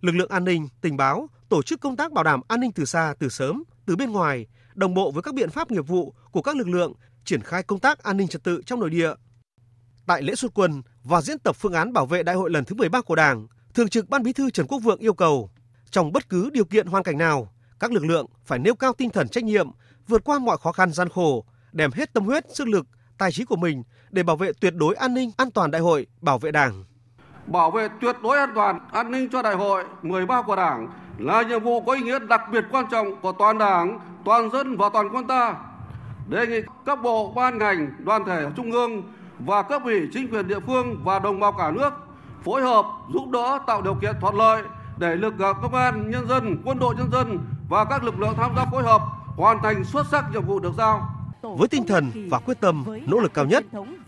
Lực 0.01 0.15
lượng 0.15 0.29
an 0.29 0.43
ninh, 0.43 0.67
tình 0.81 0.97
báo 0.97 1.29
tổ 1.49 1.63
chức 1.63 1.81
công 1.81 1.95
tác 1.95 2.11
bảo 2.11 2.23
đảm 2.23 2.41
an 2.47 2.59
ninh 2.59 2.71
từ 2.71 2.85
xa, 2.85 3.13
từ 3.19 3.29
sớm, 3.29 3.63
từ 3.85 3.95
bên 3.95 4.11
ngoài, 4.11 4.47
đồng 4.75 4.93
bộ 4.93 5.11
với 5.11 5.23
các 5.23 5.33
biện 5.33 5.49
pháp 5.49 5.71
nghiệp 5.71 5.87
vụ 5.87 6.13
của 6.31 6.41
các 6.41 6.55
lực 6.55 6.67
lượng 6.67 6.93
triển 7.25 7.41
khai 7.41 7.63
công 7.63 7.79
tác 7.79 8.03
an 8.03 8.17
ninh 8.17 8.27
trật 8.27 8.43
tự 8.43 8.61
trong 8.65 8.79
nội 8.79 8.89
địa, 8.89 9.13
Tại 10.07 10.21
lễ 10.21 10.35
xuất 10.35 10.51
quân 10.53 10.81
và 11.03 11.21
diễn 11.21 11.39
tập 11.39 11.55
phương 11.55 11.73
án 11.73 11.93
bảo 11.93 12.05
vệ 12.05 12.23
đại 12.23 12.35
hội 12.35 12.49
lần 12.49 12.65
thứ 12.65 12.75
13 12.75 13.01
của 13.01 13.15
Đảng, 13.15 13.47
Thường 13.73 13.89
trực 13.89 14.09
Ban 14.09 14.23
Bí 14.23 14.33
thư 14.33 14.49
Trần 14.49 14.67
Quốc 14.67 14.79
Vượng 14.79 14.99
yêu 14.99 15.13
cầu 15.13 15.49
trong 15.89 16.11
bất 16.11 16.29
cứ 16.29 16.49
điều 16.53 16.65
kiện 16.65 16.87
hoàn 16.87 17.03
cảnh 17.03 17.17
nào, 17.17 17.53
các 17.79 17.91
lực 17.91 18.05
lượng 18.05 18.25
phải 18.45 18.59
nêu 18.59 18.75
cao 18.75 18.93
tinh 18.93 19.09
thần 19.09 19.29
trách 19.29 19.43
nhiệm, 19.43 19.69
vượt 20.07 20.23
qua 20.23 20.39
mọi 20.39 20.57
khó 20.57 20.71
khăn 20.71 20.91
gian 20.91 21.09
khổ, 21.09 21.45
đem 21.71 21.91
hết 21.91 22.13
tâm 22.13 22.25
huyết, 22.25 22.45
sức 22.55 22.67
lực, 22.67 22.85
tài 23.17 23.31
trí 23.31 23.45
của 23.45 23.55
mình 23.55 23.83
để 24.09 24.23
bảo 24.23 24.35
vệ 24.35 24.51
tuyệt 24.61 24.73
đối 24.75 24.95
an 24.95 25.13
ninh, 25.13 25.31
an 25.37 25.51
toàn 25.51 25.71
đại 25.71 25.81
hội, 25.81 26.07
bảo 26.21 26.39
vệ 26.39 26.51
Đảng. 26.51 26.83
Bảo 27.47 27.71
vệ 27.71 27.87
tuyệt 28.01 28.15
đối 28.23 28.37
an 28.37 28.49
toàn, 28.55 28.79
an 28.91 29.11
ninh 29.11 29.29
cho 29.31 29.41
đại 29.41 29.55
hội 29.55 29.83
13 30.01 30.41
của 30.41 30.55
Đảng 30.55 30.87
là 31.17 31.41
nhiệm 31.41 31.63
vụ 31.63 31.81
có 31.81 31.93
ý 31.93 32.01
nghĩa 32.01 32.19
đặc 32.19 32.41
biệt 32.51 32.63
quan 32.71 32.85
trọng 32.91 33.21
của 33.21 33.31
toàn 33.31 33.57
Đảng, 33.57 33.99
toàn 34.25 34.51
dân 34.51 34.77
và 34.77 34.89
toàn 34.93 35.09
quân 35.13 35.27
ta. 35.27 35.55
Đề 36.27 36.47
nghị 36.47 36.61
các 36.85 37.01
bộ, 37.01 37.33
ban 37.35 37.57
ngành, 37.57 37.91
đoàn 38.03 38.25
thể 38.25 38.45
trung 38.55 38.71
ương 38.71 39.03
và 39.39 39.61
cấp 39.61 39.81
ủy 39.83 40.07
chính 40.13 40.31
quyền 40.31 40.47
địa 40.47 40.59
phương 40.59 41.03
và 41.03 41.19
đồng 41.19 41.39
bào 41.39 41.51
cả 41.51 41.71
nước 41.71 41.93
phối 42.45 42.61
hợp 42.61 42.85
giúp 43.13 43.29
đỡ 43.29 43.59
tạo 43.67 43.81
điều 43.81 43.95
kiện 43.95 44.15
thuận 44.21 44.35
lợi 44.35 44.63
để 44.97 45.15
lực 45.15 45.39
lượng 45.39 45.57
công 45.61 45.75
an 45.75 46.09
nhân 46.09 46.27
dân, 46.27 46.57
quân 46.65 46.79
đội 46.79 46.95
nhân 46.95 47.11
dân 47.11 47.39
và 47.69 47.85
các 47.85 48.03
lực 48.03 48.19
lượng 48.19 48.33
tham 48.37 48.51
gia 48.55 48.65
phối 48.65 48.83
hợp 48.83 49.01
hoàn 49.35 49.59
thành 49.63 49.83
xuất 49.83 50.07
sắc 50.07 50.31
nhiệm 50.31 50.45
vụ 50.45 50.59
được 50.59 50.73
giao. 50.77 51.16
Với 51.57 51.67
tinh 51.67 51.85
thần 51.85 52.29
và 52.29 52.39
quyết 52.39 52.59
tâm, 52.59 52.85
nỗ 53.07 53.19
lực 53.19 53.33
cao 53.33 53.45
nhất, 53.45 53.65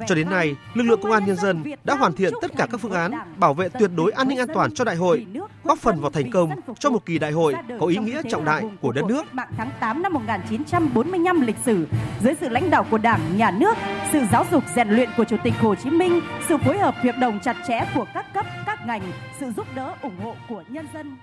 cho 0.07 0.15
đến 0.15 0.29
nay, 0.29 0.55
lực 0.73 0.83
lượng 0.83 1.01
công 1.01 1.11
an 1.11 1.25
nhân 1.25 1.35
dân 1.35 1.63
đã 1.83 1.95
hoàn 1.95 2.13
thiện 2.13 2.33
tất 2.41 2.51
cả 2.57 2.67
các 2.71 2.81
phương 2.81 2.91
án 2.91 3.11
bảo 3.37 3.53
vệ 3.53 3.69
tuyệt 3.69 3.91
đối 3.95 4.11
an 4.11 4.27
ninh 4.27 4.37
an 4.37 4.47
toàn 4.53 4.73
cho 4.73 4.83
đại 4.83 4.95
hội, 4.95 5.25
góp 5.63 5.77
phần 5.79 6.01
vào 6.01 6.11
thành 6.11 6.31
công 6.31 6.49
cho 6.79 6.89
một 6.89 7.05
kỳ 7.05 7.19
đại 7.19 7.31
hội 7.31 7.53
có 7.79 7.85
ý 7.87 7.97
nghĩa 7.97 8.21
trọng 8.29 8.45
đại 8.45 8.63
của 8.81 8.91
đất 8.91 9.05
nước. 9.05 9.25
Tháng 9.57 9.71
8 9.79 10.01
năm 10.01 10.13
1945 10.13 11.41
lịch 11.41 11.57
sử, 11.65 11.87
dưới 12.23 12.33
sự 12.41 12.49
lãnh 12.49 12.69
đạo 12.69 12.85
của 12.91 12.97
Đảng, 12.97 13.37
Nhà 13.37 13.51
nước, 13.51 13.77
sự 14.11 14.21
giáo 14.31 14.45
dục 14.51 14.63
rèn 14.75 14.89
luyện 14.89 15.09
của 15.17 15.23
Chủ 15.23 15.37
tịch 15.43 15.53
Hồ 15.59 15.75
Chí 15.75 15.89
Minh, 15.89 16.21
sự 16.49 16.57
phối 16.57 16.77
hợp 16.77 16.95
hiệp 17.03 17.15
đồng 17.21 17.39
chặt 17.43 17.55
chẽ 17.67 17.79
của 17.95 18.05
các 18.13 18.33
cấp, 18.33 18.45
các 18.65 18.79
ngành, 18.87 19.01
sự 19.39 19.51
giúp 19.57 19.67
đỡ 19.75 19.93
ủng 20.01 20.19
hộ 20.23 20.35
của 20.49 20.63
nhân 20.69 20.87
dân. 20.93 21.17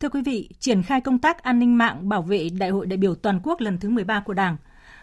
Thưa 0.00 0.08
quý 0.08 0.22
vị, 0.22 0.48
triển 0.58 0.82
khai 0.82 1.00
công 1.00 1.18
tác 1.18 1.42
an 1.42 1.58
ninh 1.58 1.78
mạng 1.78 2.08
bảo 2.08 2.22
vệ 2.22 2.48
Đại 2.58 2.70
hội 2.70 2.86
đại 2.86 2.96
biểu 2.96 3.14
toàn 3.14 3.40
quốc 3.42 3.60
lần 3.60 3.78
thứ 3.78 3.88
13 3.88 4.20
của 4.20 4.34
Đảng, 4.34 4.56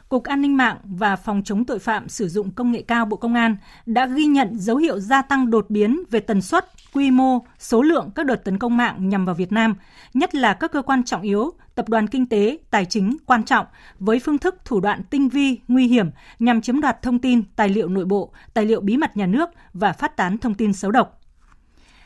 Cục 0.09 0.23
An 0.23 0.41
ninh 0.41 0.57
mạng 0.57 0.77
và 0.83 1.15
Phòng 1.15 1.41
chống 1.45 1.65
tội 1.65 1.79
phạm 1.79 2.09
sử 2.09 2.27
dụng 2.27 2.51
công 2.51 2.71
nghệ 2.71 2.81
cao 2.81 3.05
Bộ 3.05 3.17
Công 3.17 3.33
an 3.33 3.57
đã 3.85 4.05
ghi 4.05 4.25
nhận 4.25 4.59
dấu 4.59 4.77
hiệu 4.77 4.99
gia 4.99 5.21
tăng 5.21 5.49
đột 5.49 5.65
biến 5.69 6.03
về 6.11 6.19
tần 6.19 6.41
suất, 6.41 6.65
quy 6.93 7.11
mô, 7.11 7.39
số 7.59 7.81
lượng 7.81 8.09
các 8.15 8.25
đợt 8.25 8.35
tấn 8.35 8.57
công 8.57 8.77
mạng 8.77 9.09
nhằm 9.09 9.25
vào 9.25 9.35
Việt 9.35 9.51
Nam, 9.51 9.75
nhất 10.13 10.35
là 10.35 10.53
các 10.53 10.71
cơ 10.71 10.81
quan 10.81 11.03
trọng 11.03 11.21
yếu, 11.21 11.53
tập 11.75 11.89
đoàn 11.89 12.07
kinh 12.07 12.29
tế, 12.29 12.57
tài 12.71 12.85
chính 12.85 13.17
quan 13.25 13.43
trọng 13.43 13.65
với 13.99 14.19
phương 14.19 14.37
thức 14.37 14.55
thủ 14.65 14.79
đoạn 14.79 15.03
tinh 15.09 15.29
vi, 15.29 15.59
nguy 15.67 15.87
hiểm 15.87 16.09
nhằm 16.39 16.61
chiếm 16.61 16.81
đoạt 16.81 17.01
thông 17.01 17.19
tin, 17.19 17.43
tài 17.55 17.69
liệu 17.69 17.89
nội 17.89 18.05
bộ, 18.05 18.31
tài 18.53 18.65
liệu 18.65 18.81
bí 18.81 18.97
mật 18.97 19.17
nhà 19.17 19.25
nước 19.25 19.49
và 19.73 19.93
phát 19.93 20.17
tán 20.17 20.37
thông 20.37 20.53
tin 20.53 20.73
xấu 20.73 20.91
độc. 20.91 21.21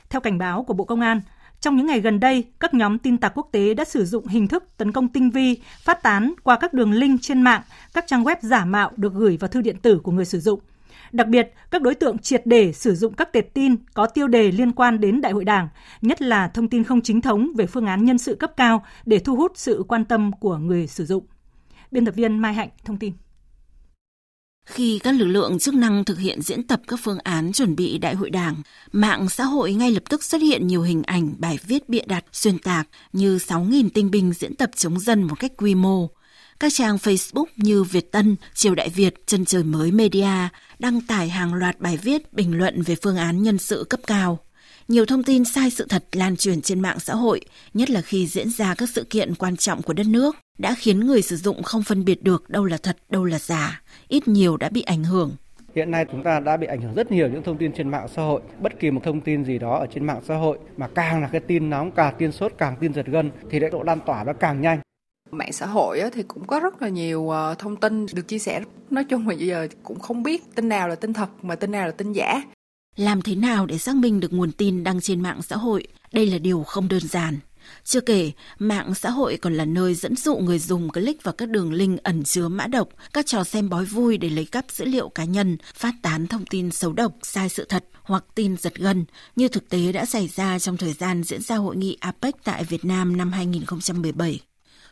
Theo 0.09 0.21
cảnh 0.21 0.37
báo 0.37 0.63
của 0.63 0.73
Bộ 0.73 0.83
Công 0.83 1.01
an, 1.01 1.21
trong 1.61 1.75
những 1.75 1.85
ngày 1.85 2.01
gần 2.01 2.19
đây, 2.19 2.43
các 2.59 2.73
nhóm 2.73 2.97
tin 2.97 3.17
tặc 3.17 3.31
quốc 3.35 3.49
tế 3.51 3.73
đã 3.73 3.85
sử 3.85 4.05
dụng 4.05 4.27
hình 4.27 4.47
thức 4.47 4.63
tấn 4.77 4.91
công 4.91 5.07
tinh 5.07 5.31
vi, 5.31 5.57
phát 5.83 6.03
tán 6.03 6.33
qua 6.43 6.57
các 6.57 6.73
đường 6.73 6.91
link 6.91 7.21
trên 7.21 7.41
mạng, 7.41 7.61
các 7.93 8.07
trang 8.07 8.23
web 8.23 8.35
giả 8.41 8.65
mạo 8.65 8.91
được 8.97 9.13
gửi 9.13 9.37
vào 9.37 9.47
thư 9.47 9.61
điện 9.61 9.77
tử 9.81 9.99
của 10.03 10.11
người 10.11 10.25
sử 10.25 10.39
dụng. 10.39 10.59
Đặc 11.11 11.27
biệt, 11.27 11.53
các 11.71 11.81
đối 11.81 11.95
tượng 11.95 12.17
triệt 12.17 12.41
để 12.45 12.73
sử 12.73 12.95
dụng 12.95 13.13
các 13.13 13.33
tệp 13.33 13.53
tin 13.53 13.75
có 13.93 14.05
tiêu 14.05 14.27
đề 14.27 14.51
liên 14.51 14.71
quan 14.71 14.99
đến 14.99 15.21
Đại 15.21 15.31
hội 15.31 15.45
Đảng, 15.45 15.67
nhất 16.01 16.21
là 16.21 16.47
thông 16.47 16.69
tin 16.69 16.83
không 16.83 17.01
chính 17.01 17.21
thống 17.21 17.51
về 17.57 17.65
phương 17.65 17.85
án 17.85 18.05
nhân 18.05 18.17
sự 18.17 18.35
cấp 18.35 18.51
cao 18.57 18.85
để 19.05 19.19
thu 19.19 19.35
hút 19.35 19.51
sự 19.55 19.83
quan 19.87 20.05
tâm 20.05 20.31
của 20.39 20.57
người 20.57 20.87
sử 20.87 21.05
dụng. 21.05 21.25
Biên 21.91 22.05
tập 22.05 22.15
viên 22.15 22.37
Mai 22.37 22.53
Hạnh 22.53 22.69
thông 22.85 22.97
tin. 22.97 23.13
Khi 24.69 24.99
các 24.99 25.11
lực 25.11 25.25
lượng 25.25 25.59
chức 25.59 25.73
năng 25.73 26.03
thực 26.03 26.19
hiện 26.19 26.41
diễn 26.41 26.63
tập 26.63 26.81
các 26.87 26.99
phương 27.03 27.19
án 27.23 27.51
chuẩn 27.51 27.75
bị 27.75 27.97
đại 27.97 28.15
hội 28.15 28.29
đảng, 28.29 28.55
mạng 28.91 29.29
xã 29.29 29.43
hội 29.43 29.73
ngay 29.73 29.91
lập 29.91 30.03
tức 30.09 30.23
xuất 30.23 30.41
hiện 30.41 30.67
nhiều 30.67 30.81
hình 30.81 31.03
ảnh 31.03 31.35
bài 31.37 31.59
viết 31.67 31.89
bịa 31.89 32.05
đặt, 32.05 32.25
xuyên 32.31 32.57
tạc 32.57 32.87
như 33.13 33.37
6.000 33.37 33.89
tinh 33.93 34.11
binh 34.11 34.33
diễn 34.33 34.55
tập 34.55 34.69
chống 34.75 34.99
dân 34.99 35.23
một 35.23 35.39
cách 35.39 35.51
quy 35.57 35.75
mô. 35.75 36.07
Các 36.59 36.73
trang 36.73 36.95
Facebook 36.95 37.45
như 37.55 37.83
Việt 37.83 38.11
Tân, 38.11 38.35
Triều 38.53 38.75
Đại 38.75 38.89
Việt, 38.89 39.27
Chân 39.27 39.45
Trời 39.45 39.63
Mới 39.63 39.91
Media 39.91 40.49
đăng 40.79 41.01
tải 41.01 41.29
hàng 41.29 41.53
loạt 41.53 41.79
bài 41.79 41.97
viết 41.97 42.33
bình 42.33 42.57
luận 42.57 42.81
về 42.81 42.95
phương 43.03 43.17
án 43.17 43.43
nhân 43.43 43.57
sự 43.57 43.85
cấp 43.89 43.99
cao. 44.07 44.39
Nhiều 44.87 45.05
thông 45.05 45.23
tin 45.23 45.45
sai 45.45 45.69
sự 45.69 45.85
thật 45.89 46.05
lan 46.11 46.37
truyền 46.37 46.61
trên 46.61 46.79
mạng 46.79 46.99
xã 46.99 47.15
hội, 47.15 47.41
nhất 47.73 47.89
là 47.89 48.01
khi 48.01 48.27
diễn 48.27 48.49
ra 48.49 48.75
các 48.75 48.89
sự 48.89 49.03
kiện 49.03 49.35
quan 49.35 49.57
trọng 49.57 49.81
của 49.81 49.93
đất 49.93 50.07
nước, 50.07 50.35
đã 50.59 50.75
khiến 50.77 50.99
người 50.99 51.21
sử 51.21 51.35
dụng 51.35 51.63
không 51.63 51.83
phân 51.83 52.05
biệt 52.05 52.23
được 52.23 52.49
đâu 52.49 52.65
là 52.65 52.77
thật, 52.77 52.97
đâu 53.09 53.25
là 53.25 53.39
giả, 53.39 53.81
ít 54.07 54.27
nhiều 54.27 54.57
đã 54.57 54.69
bị 54.69 54.81
ảnh 54.81 55.03
hưởng. 55.03 55.31
Hiện 55.75 55.91
nay 55.91 56.05
chúng 56.11 56.23
ta 56.23 56.39
đã 56.39 56.57
bị 56.57 56.67
ảnh 56.67 56.81
hưởng 56.81 56.93
rất 56.93 57.11
nhiều 57.11 57.29
những 57.29 57.43
thông 57.43 57.57
tin 57.57 57.71
trên 57.73 57.89
mạng 57.89 58.07
xã 58.15 58.21
hội. 58.21 58.41
Bất 58.59 58.79
kỳ 58.79 58.91
một 58.91 59.01
thông 59.03 59.21
tin 59.21 59.45
gì 59.45 59.59
đó 59.59 59.77
ở 59.77 59.87
trên 59.93 60.05
mạng 60.05 60.21
xã 60.27 60.35
hội 60.35 60.57
mà 60.77 60.87
càng 60.95 61.21
là 61.21 61.27
cái 61.27 61.41
tin 61.41 61.69
nóng, 61.69 61.91
càng 61.91 62.15
tin 62.17 62.31
sốt, 62.31 62.53
càng 62.57 62.75
tin 62.79 62.93
giật 62.93 63.05
gân 63.05 63.31
thì 63.49 63.59
độ 63.59 63.83
lan 63.83 63.99
tỏa 64.05 64.23
nó 64.23 64.33
càng 64.33 64.61
nhanh. 64.61 64.79
Mạng 65.31 65.53
xã 65.53 65.65
hội 65.65 66.01
thì 66.13 66.23
cũng 66.23 66.47
có 66.47 66.59
rất 66.59 66.81
là 66.81 66.89
nhiều 66.89 67.29
ờ, 67.29 67.55
thông 67.57 67.75
tin 67.75 68.05
được 68.13 68.27
chia 68.27 68.39
sẻ. 68.39 68.61
Nói 68.89 69.03
chung 69.03 69.21
là 69.21 69.27
bây 69.27 69.47
giờ 69.47 69.67
cũng 69.83 69.99
không 69.99 70.23
biết 70.23 70.55
tin 70.55 70.69
nào 70.69 70.87
là 70.87 70.95
tin 70.95 71.13
thật 71.13 71.29
mà 71.41 71.55
tin 71.55 71.71
nào 71.71 71.85
là 71.85 71.91
tin 71.91 72.13
giả. 72.13 72.43
Làm 72.95 73.21
thế 73.21 73.35
nào 73.35 73.65
để 73.65 73.77
xác 73.77 73.95
minh 73.95 74.19
được 74.19 74.33
nguồn 74.33 74.51
tin 74.51 74.83
đăng 74.83 75.01
trên 75.01 75.21
mạng 75.21 75.41
xã 75.41 75.55
hội? 75.55 75.87
Đây 76.11 76.25
là 76.25 76.37
điều 76.37 76.63
không 76.63 76.87
đơn 76.87 76.99
giản. 76.99 77.39
Chưa 77.83 78.01
kể, 78.01 78.31
mạng 78.59 78.95
xã 78.95 79.09
hội 79.09 79.37
còn 79.37 79.53
là 79.53 79.65
nơi 79.65 79.95
dẫn 79.95 80.15
dụ 80.15 80.37
người 80.37 80.59
dùng 80.59 80.89
click 80.89 81.23
vào 81.23 81.33
các 81.33 81.49
đường 81.49 81.73
link 81.73 82.03
ẩn 82.03 82.23
chứa 82.23 82.47
mã 82.47 82.67
độc, 82.67 82.89
các 83.13 83.25
trò 83.25 83.43
xem 83.43 83.69
bói 83.69 83.85
vui 83.85 84.17
để 84.17 84.29
lấy 84.29 84.45
cắp 84.45 84.65
dữ 84.71 84.85
liệu 84.85 85.09
cá 85.09 85.23
nhân, 85.23 85.57
phát 85.75 85.93
tán 86.01 86.27
thông 86.27 86.45
tin 86.45 86.71
xấu 86.71 86.93
độc, 86.93 87.11
sai 87.23 87.49
sự 87.49 87.65
thật 87.69 87.85
hoặc 88.03 88.23
tin 88.35 88.57
giật 88.57 88.75
gân, 88.75 89.05
như 89.35 89.47
thực 89.47 89.69
tế 89.69 89.91
đã 89.91 90.05
xảy 90.05 90.27
ra 90.27 90.59
trong 90.59 90.77
thời 90.77 90.93
gian 90.93 91.23
diễn 91.23 91.41
ra 91.41 91.55
hội 91.55 91.75
nghị 91.75 91.97
APEC 91.99 92.35
tại 92.43 92.63
Việt 92.63 92.85
Nam 92.85 93.17
năm 93.17 93.31
2017. 93.31 94.48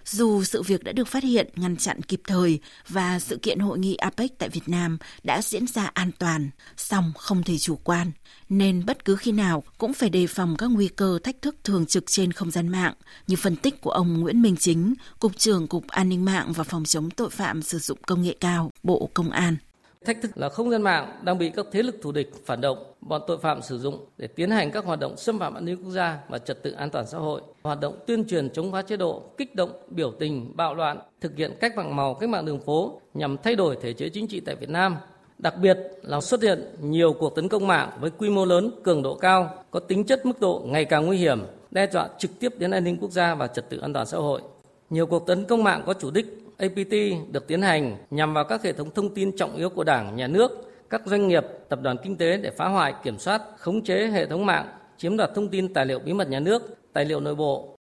Dù 0.09 0.43
sự 0.43 0.63
việc 0.63 0.83
đã 0.83 0.91
được 0.91 1.07
phát 1.07 1.23
hiện, 1.23 1.49
ngăn 1.55 1.77
chặn 1.77 2.01
kịp 2.01 2.21
thời 2.27 2.59
và 2.89 3.19
sự 3.19 3.37
kiện 3.37 3.59
hội 3.59 3.79
nghị 3.79 3.95
APEC 3.95 4.37
tại 4.37 4.49
Việt 4.49 4.69
Nam 4.69 4.97
đã 5.23 5.41
diễn 5.41 5.67
ra 5.67 5.91
an 5.93 6.11
toàn, 6.19 6.49
song 6.77 7.11
không 7.17 7.43
thể 7.43 7.57
chủ 7.57 7.75
quan, 7.83 8.11
nên 8.49 8.85
bất 8.85 9.05
cứ 9.05 9.15
khi 9.15 9.31
nào 9.31 9.63
cũng 9.77 9.93
phải 9.93 10.09
đề 10.09 10.27
phòng 10.27 10.55
các 10.57 10.67
nguy 10.67 10.87
cơ 10.87 11.19
thách 11.23 11.41
thức 11.41 11.55
thường 11.63 11.85
trực 11.85 12.03
trên 12.07 12.31
không 12.31 12.51
gian 12.51 12.67
mạng, 12.67 12.93
như 13.27 13.35
phân 13.35 13.55
tích 13.55 13.81
của 13.81 13.91
ông 13.91 14.19
Nguyễn 14.19 14.41
Minh 14.41 14.55
Chính, 14.57 14.93
Cục 15.19 15.37
trưởng 15.37 15.67
Cục 15.67 15.87
An 15.87 16.09
ninh 16.09 16.25
mạng 16.25 16.53
và 16.53 16.63
Phòng 16.63 16.85
chống 16.85 17.09
tội 17.09 17.29
phạm 17.29 17.61
sử 17.61 17.79
dụng 17.79 17.99
công 18.07 18.21
nghệ 18.21 18.35
cao, 18.39 18.71
Bộ 18.83 19.09
Công 19.13 19.29
an. 19.29 19.57
Thách 20.05 20.21
thức 20.21 20.31
là 20.35 20.49
không 20.49 20.69
gian 20.69 20.81
mạng 20.81 21.19
đang 21.23 21.37
bị 21.37 21.49
các 21.49 21.65
thế 21.71 21.83
lực 21.83 21.95
thù 22.01 22.11
địch, 22.11 22.31
phản 22.45 22.61
động, 22.61 22.77
bọn 23.01 23.21
tội 23.27 23.37
phạm 23.37 23.61
sử 23.61 23.79
dụng 23.79 24.05
để 24.17 24.27
tiến 24.27 24.49
hành 24.51 24.71
các 24.71 24.85
hoạt 24.85 24.99
động 24.99 25.17
xâm 25.17 25.39
phạm 25.39 25.53
an 25.53 25.65
ninh 25.65 25.77
quốc 25.83 25.91
gia 25.91 26.19
và 26.29 26.37
trật 26.37 26.63
tự 26.63 26.71
an 26.71 26.89
toàn 26.89 27.07
xã 27.07 27.17
hội, 27.17 27.41
hoạt 27.63 27.79
động 27.79 27.99
tuyên 28.07 28.25
truyền 28.25 28.49
chống 28.49 28.71
phá 28.71 28.81
chế 28.81 28.97
độ, 28.97 29.23
kích 29.37 29.55
động, 29.55 29.71
biểu 29.89 30.11
tình, 30.19 30.51
bạo 30.55 30.75
loạn, 30.75 30.99
thực 31.21 31.37
hiện 31.37 31.51
cách 31.59 31.77
mạng 31.77 31.95
màu, 31.95 32.13
cách 32.13 32.29
mạng 32.29 32.45
đường 32.45 32.59
phố 32.59 33.01
nhằm 33.13 33.37
thay 33.43 33.55
đổi 33.55 33.77
thể 33.81 33.93
chế 33.93 34.09
chính 34.09 34.27
trị 34.27 34.39
tại 34.39 34.55
Việt 34.55 34.69
Nam. 34.69 34.97
Đặc 35.37 35.53
biệt 35.61 35.77
là 36.01 36.21
xuất 36.21 36.41
hiện 36.41 36.75
nhiều 36.81 37.13
cuộc 37.13 37.35
tấn 37.35 37.49
công 37.49 37.67
mạng 37.67 37.91
với 37.99 38.09
quy 38.09 38.29
mô 38.29 38.45
lớn, 38.45 38.71
cường 38.83 39.03
độ 39.03 39.15
cao, 39.15 39.63
có 39.71 39.79
tính 39.79 40.03
chất 40.03 40.25
mức 40.25 40.39
độ 40.39 40.63
ngày 40.65 40.85
càng 40.85 41.05
nguy 41.05 41.17
hiểm, 41.17 41.39
đe 41.71 41.87
dọa 41.91 42.09
trực 42.17 42.31
tiếp 42.39 42.53
đến 42.57 42.71
an 42.71 42.83
ninh 42.83 42.97
quốc 43.01 43.11
gia 43.11 43.35
và 43.35 43.47
trật 43.47 43.69
tự 43.69 43.79
an 43.79 43.93
toàn 43.93 44.05
xã 44.05 44.17
hội. 44.17 44.41
Nhiều 44.89 45.05
cuộc 45.05 45.27
tấn 45.27 45.45
công 45.45 45.63
mạng 45.63 45.83
có 45.85 45.93
chủ 45.93 46.11
đích 46.11 46.46
APT 46.57 46.93
được 47.31 47.47
tiến 47.47 47.61
hành 47.61 47.97
nhằm 48.09 48.33
vào 48.33 48.43
các 48.43 48.63
hệ 48.63 48.73
thống 48.73 48.91
thông 48.91 49.13
tin 49.13 49.37
trọng 49.37 49.55
yếu 49.55 49.69
của 49.69 49.83
Đảng, 49.83 50.15
Nhà 50.15 50.27
nước, 50.27 50.51
các 50.89 51.01
doanh 51.05 51.27
nghiệp, 51.27 51.43
tập 51.69 51.79
đoàn 51.81 51.97
kinh 52.03 52.17
tế 52.17 52.37
để 52.37 52.51
phá 52.57 52.67
hoại, 52.67 52.93
kiểm 53.03 53.19
soát, 53.19 53.41
khống 53.57 53.83
chế 53.83 54.07
hệ 54.07 54.25
thống 54.25 54.45
mạng, 54.45 54.67
chiếm 54.97 55.17
đoạt 55.17 55.29
thông 55.35 55.49
tin 55.49 55.73
tài 55.73 55.85
liệu 55.85 55.99
bí 55.99 56.13
mật 56.13 56.29
nhà 56.29 56.39
nước, 56.39 56.77
tài 56.93 57.05
liệu 57.05 57.19
nội 57.19 57.35
bộ. 57.35 57.73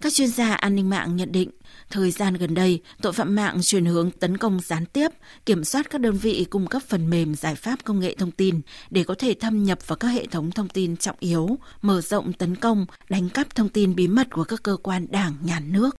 Các 0.00 0.12
chuyên 0.12 0.28
gia 0.28 0.54
an 0.54 0.76
ninh 0.76 0.90
mạng 0.90 1.16
nhận 1.16 1.32
định, 1.32 1.50
thời 1.90 2.10
gian 2.10 2.34
gần 2.34 2.54
đây, 2.54 2.82
tội 3.02 3.12
phạm 3.12 3.34
mạng 3.34 3.58
chuyển 3.62 3.84
hướng 3.84 4.10
tấn 4.10 4.36
công 4.36 4.60
gián 4.60 4.86
tiếp, 4.86 5.08
kiểm 5.46 5.64
soát 5.64 5.90
các 5.90 6.00
đơn 6.00 6.16
vị 6.16 6.46
cung 6.50 6.66
cấp 6.66 6.82
phần 6.88 7.10
mềm 7.10 7.34
giải 7.34 7.54
pháp 7.54 7.84
công 7.84 8.00
nghệ 8.00 8.14
thông 8.18 8.30
tin 8.30 8.60
để 8.90 9.04
có 9.04 9.14
thể 9.18 9.34
thâm 9.40 9.64
nhập 9.64 9.88
vào 9.88 9.96
các 9.96 10.08
hệ 10.08 10.26
thống 10.26 10.50
thông 10.50 10.68
tin 10.68 10.96
trọng 10.96 11.16
yếu, 11.20 11.58
mở 11.82 12.00
rộng 12.00 12.32
tấn 12.32 12.56
công, 12.56 12.86
đánh 13.08 13.28
cắp 13.28 13.54
thông 13.54 13.68
tin 13.68 13.94
bí 13.94 14.08
mật 14.08 14.26
của 14.30 14.44
các 14.44 14.62
cơ 14.62 14.76
quan 14.82 15.06
đảng, 15.10 15.34
nhà 15.42 15.60
nước. 15.60 15.96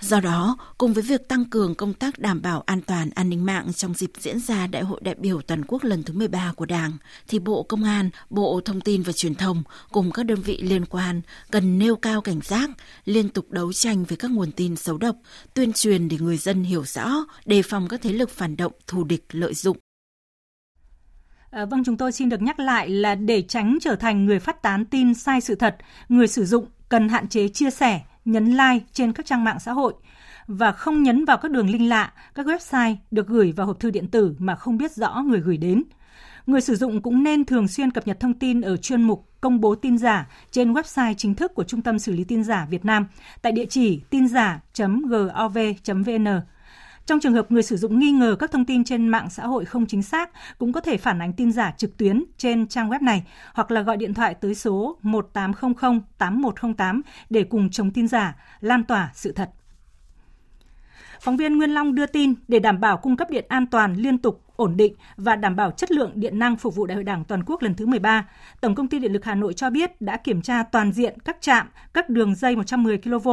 Do 0.00 0.20
đó, 0.20 0.56
cùng 0.78 0.92
với 0.92 1.02
việc 1.02 1.28
tăng 1.28 1.44
cường 1.44 1.74
công 1.74 1.94
tác 1.94 2.18
đảm 2.18 2.42
bảo 2.42 2.62
an 2.66 2.80
toàn 2.82 3.10
an 3.14 3.30
ninh 3.30 3.46
mạng 3.46 3.72
trong 3.72 3.94
dịp 3.94 4.10
diễn 4.18 4.40
ra 4.40 4.66
Đại 4.66 4.82
hội 4.82 5.00
đại 5.04 5.14
biểu 5.14 5.40
toàn 5.42 5.64
quốc 5.68 5.84
lần 5.84 6.02
thứ 6.02 6.14
13 6.14 6.52
của 6.56 6.66
Đảng, 6.66 6.92
thì 7.28 7.38
Bộ 7.38 7.62
Công 7.62 7.84
an, 7.84 8.10
Bộ 8.30 8.60
Thông 8.64 8.80
tin 8.80 9.02
và 9.02 9.12
Truyền 9.12 9.34
thông 9.34 9.62
cùng 9.92 10.12
các 10.12 10.26
đơn 10.26 10.40
vị 10.40 10.58
liên 10.62 10.86
quan 10.86 11.20
cần 11.50 11.78
nêu 11.78 11.96
cao 11.96 12.20
cảnh 12.20 12.40
giác, 12.40 12.70
liên 13.04 13.28
tục 13.28 13.50
đấu 13.50 13.72
tranh 13.72 14.04
với 14.04 14.16
các 14.16 14.30
nguồn 14.30 14.52
tin 14.52 14.76
xấu 14.76 14.98
độc, 14.98 15.16
tuyên 15.54 15.72
truyền 15.72 16.08
để 16.08 16.16
người 16.20 16.36
dân 16.36 16.64
hiểu 16.64 16.84
rõ, 16.84 17.10
đề 17.44 17.62
phòng 17.62 17.88
các 17.88 18.00
thế 18.02 18.12
lực 18.12 18.30
phản 18.30 18.56
động 18.56 18.72
thù 18.86 19.04
địch 19.04 19.24
lợi 19.30 19.54
dụng. 19.54 19.76
À, 21.50 21.64
vâng, 21.64 21.84
chúng 21.84 21.96
tôi 21.96 22.12
xin 22.12 22.28
được 22.28 22.42
nhắc 22.42 22.60
lại 22.60 22.88
là 22.88 23.14
để 23.14 23.42
tránh 23.42 23.78
trở 23.80 23.96
thành 23.96 24.26
người 24.26 24.38
phát 24.38 24.62
tán 24.62 24.84
tin 24.84 25.14
sai 25.14 25.40
sự 25.40 25.54
thật, 25.54 25.76
người 26.08 26.28
sử 26.28 26.44
dụng 26.44 26.66
cần 26.88 27.08
hạn 27.08 27.28
chế 27.28 27.48
chia 27.48 27.70
sẻ, 27.70 28.00
nhấn 28.24 28.50
like 28.50 28.84
trên 28.92 29.12
các 29.12 29.26
trang 29.26 29.44
mạng 29.44 29.60
xã 29.60 29.72
hội 29.72 29.94
và 30.46 30.72
không 30.72 31.02
nhấn 31.02 31.24
vào 31.24 31.36
các 31.36 31.50
đường 31.50 31.70
link 31.70 31.88
lạ, 31.88 32.12
các 32.34 32.46
website 32.46 32.96
được 33.10 33.26
gửi 33.26 33.52
vào 33.52 33.66
hộp 33.66 33.80
thư 33.80 33.90
điện 33.90 34.08
tử 34.08 34.34
mà 34.38 34.54
không 34.54 34.76
biết 34.76 34.92
rõ 34.92 35.22
người 35.26 35.40
gửi 35.40 35.56
đến. 35.56 35.82
Người 36.46 36.60
sử 36.60 36.76
dụng 36.76 37.02
cũng 37.02 37.22
nên 37.22 37.44
thường 37.44 37.68
xuyên 37.68 37.90
cập 37.90 38.06
nhật 38.06 38.20
thông 38.20 38.34
tin 38.34 38.60
ở 38.60 38.76
chuyên 38.76 39.02
mục 39.02 39.26
công 39.40 39.60
bố 39.60 39.74
tin 39.74 39.98
giả 39.98 40.28
trên 40.50 40.72
website 40.72 41.14
chính 41.14 41.34
thức 41.34 41.54
của 41.54 41.64
Trung 41.64 41.82
tâm 41.82 41.98
xử 41.98 42.12
lý 42.12 42.24
tin 42.24 42.44
giả 42.44 42.66
Việt 42.70 42.84
Nam 42.84 43.06
tại 43.42 43.52
địa 43.52 43.66
chỉ 43.66 44.00
tin 44.10 44.28
giả.gov.vn. 44.28 44.66
Trong 47.06 47.20
trường 47.20 47.32
hợp 47.32 47.52
người 47.52 47.62
sử 47.62 47.76
dụng 47.76 47.98
nghi 47.98 48.10
ngờ 48.10 48.36
các 48.38 48.50
thông 48.50 48.64
tin 48.64 48.84
trên 48.84 49.08
mạng 49.08 49.30
xã 49.30 49.46
hội 49.46 49.64
không 49.64 49.86
chính 49.86 50.02
xác, 50.02 50.30
cũng 50.58 50.72
có 50.72 50.80
thể 50.80 50.96
phản 50.96 51.22
ánh 51.22 51.32
tin 51.32 51.52
giả 51.52 51.74
trực 51.76 51.96
tuyến 51.96 52.24
trên 52.36 52.66
trang 52.66 52.90
web 52.90 53.04
này 53.04 53.24
hoặc 53.54 53.70
là 53.70 53.82
gọi 53.82 53.96
điện 53.96 54.14
thoại 54.14 54.34
tới 54.34 54.54
số 54.54 54.98
1800 55.02 56.00
8108 56.18 57.02
để 57.30 57.44
cùng 57.44 57.70
chống 57.70 57.90
tin 57.90 58.08
giả, 58.08 58.36
lan 58.60 58.84
tỏa 58.84 59.10
sự 59.14 59.32
thật. 59.32 59.50
Phóng 61.20 61.36
viên 61.36 61.58
Nguyên 61.58 61.70
Long 61.70 61.94
đưa 61.94 62.06
tin 62.06 62.34
để 62.48 62.58
đảm 62.58 62.80
bảo 62.80 62.96
cung 62.96 63.16
cấp 63.16 63.30
điện 63.30 63.44
an 63.48 63.66
toàn, 63.66 63.94
liên 63.94 64.18
tục, 64.18 64.42
ổn 64.60 64.76
định 64.76 64.94
và 65.16 65.36
đảm 65.36 65.56
bảo 65.56 65.70
chất 65.70 65.90
lượng 65.90 66.12
điện 66.14 66.38
năng 66.38 66.56
phục 66.56 66.74
vụ 66.74 66.86
Đại 66.86 66.94
hội 66.94 67.04
Đảng 67.04 67.24
toàn 67.24 67.42
quốc 67.46 67.62
lần 67.62 67.74
thứ 67.74 67.86
13, 67.86 68.28
Tổng 68.60 68.74
công 68.74 68.88
ty 68.88 68.98
Điện 68.98 69.12
lực 69.12 69.24
Hà 69.24 69.34
Nội 69.34 69.54
cho 69.54 69.70
biết 69.70 70.00
đã 70.00 70.16
kiểm 70.16 70.42
tra 70.42 70.62
toàn 70.62 70.92
diện 70.92 71.20
các 71.24 71.36
trạm, 71.40 71.68
các 71.92 72.08
đường 72.08 72.34
dây 72.34 72.56
110 72.56 72.98
kV, 72.98 73.28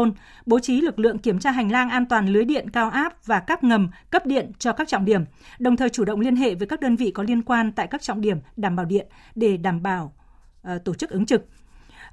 bố 0.46 0.60
trí 0.60 0.82
lực 0.82 1.00
lượng 1.00 1.18
kiểm 1.18 1.40
tra 1.40 1.52
hành 1.52 1.72
lang 1.72 1.90
an 1.90 2.06
toàn 2.06 2.28
lưới 2.28 2.46
điện 2.46 2.70
cao 2.70 2.90
áp 2.90 3.26
và 3.26 3.40
các 3.40 3.64
ngầm 3.64 3.90
cấp 4.10 4.26
điện 4.26 4.52
cho 4.60 4.72
các 4.72 4.88
trọng 4.88 5.06
điểm, 5.06 5.24
đồng 5.60 5.78
thời 5.78 5.90
chủ 5.90 6.06
động 6.06 6.20
liên 6.20 6.36
hệ 6.36 6.56
với 6.56 6.68
các 6.68 6.80
đơn 6.80 6.96
vị 6.96 7.12
có 7.12 7.24
liên 7.24 7.42
quan 7.42 7.72
tại 7.72 7.88
các 7.88 8.02
trọng 8.02 8.22
điểm 8.22 8.38
đảm 8.56 8.76
bảo 8.76 8.86
điện 8.86 9.08
để 9.36 9.58
đảm 9.58 9.84
bảo 9.84 10.14
uh, 10.76 10.84
tổ 10.86 10.94
chức 10.94 11.10
ứng 11.10 11.26
trực. 11.26 11.46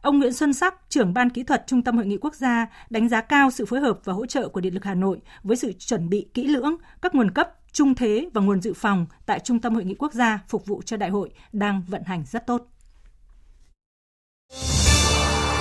Ông 0.03 0.19
Nguyễn 0.19 0.33
Xuân 0.33 0.53
Sắc, 0.53 0.75
trưởng 0.89 1.15
ban 1.15 1.31
kỹ 1.31 1.43
thuật 1.43 1.65
Trung 1.67 1.83
tâm 1.83 1.97
Hội 1.97 2.07
nghị 2.07 2.17
Quốc 2.17 2.35
gia, 2.35 2.67
đánh 2.91 3.09
giá 3.09 3.21
cao 3.21 3.51
sự 3.51 3.67
phối 3.67 3.81
hợp 3.81 3.99
và 4.05 4.13
hỗ 4.13 4.27
trợ 4.27 4.49
của 4.49 4.61
Điện 4.61 4.75
lực 4.75 4.85
Hà 4.85 4.95
Nội 4.95 5.21
với 5.43 5.57
sự 5.57 5.73
chuẩn 5.73 6.09
bị 6.09 6.27
kỹ 6.35 6.47
lưỡng 6.47 6.77
các 7.03 7.15
nguồn 7.15 7.31
cấp, 7.31 7.55
trung 7.75 7.95
thế 7.95 8.29
và 8.35 8.41
nguồn 8.41 8.61
dự 8.61 8.73
phòng 8.75 9.07
tại 9.27 9.41
Trung 9.41 9.61
tâm 9.61 9.75
Hội 9.75 9.85
nghị 9.85 9.95
Quốc 9.95 10.13
gia 10.13 10.39
phục 10.49 10.67
vụ 10.67 10.83
cho 10.83 10.97
đại 10.97 11.11
hội 11.11 11.31
đang 11.53 11.83
vận 11.89 12.03
hành 12.03 12.25
rất 12.27 12.47
tốt. 12.47 12.67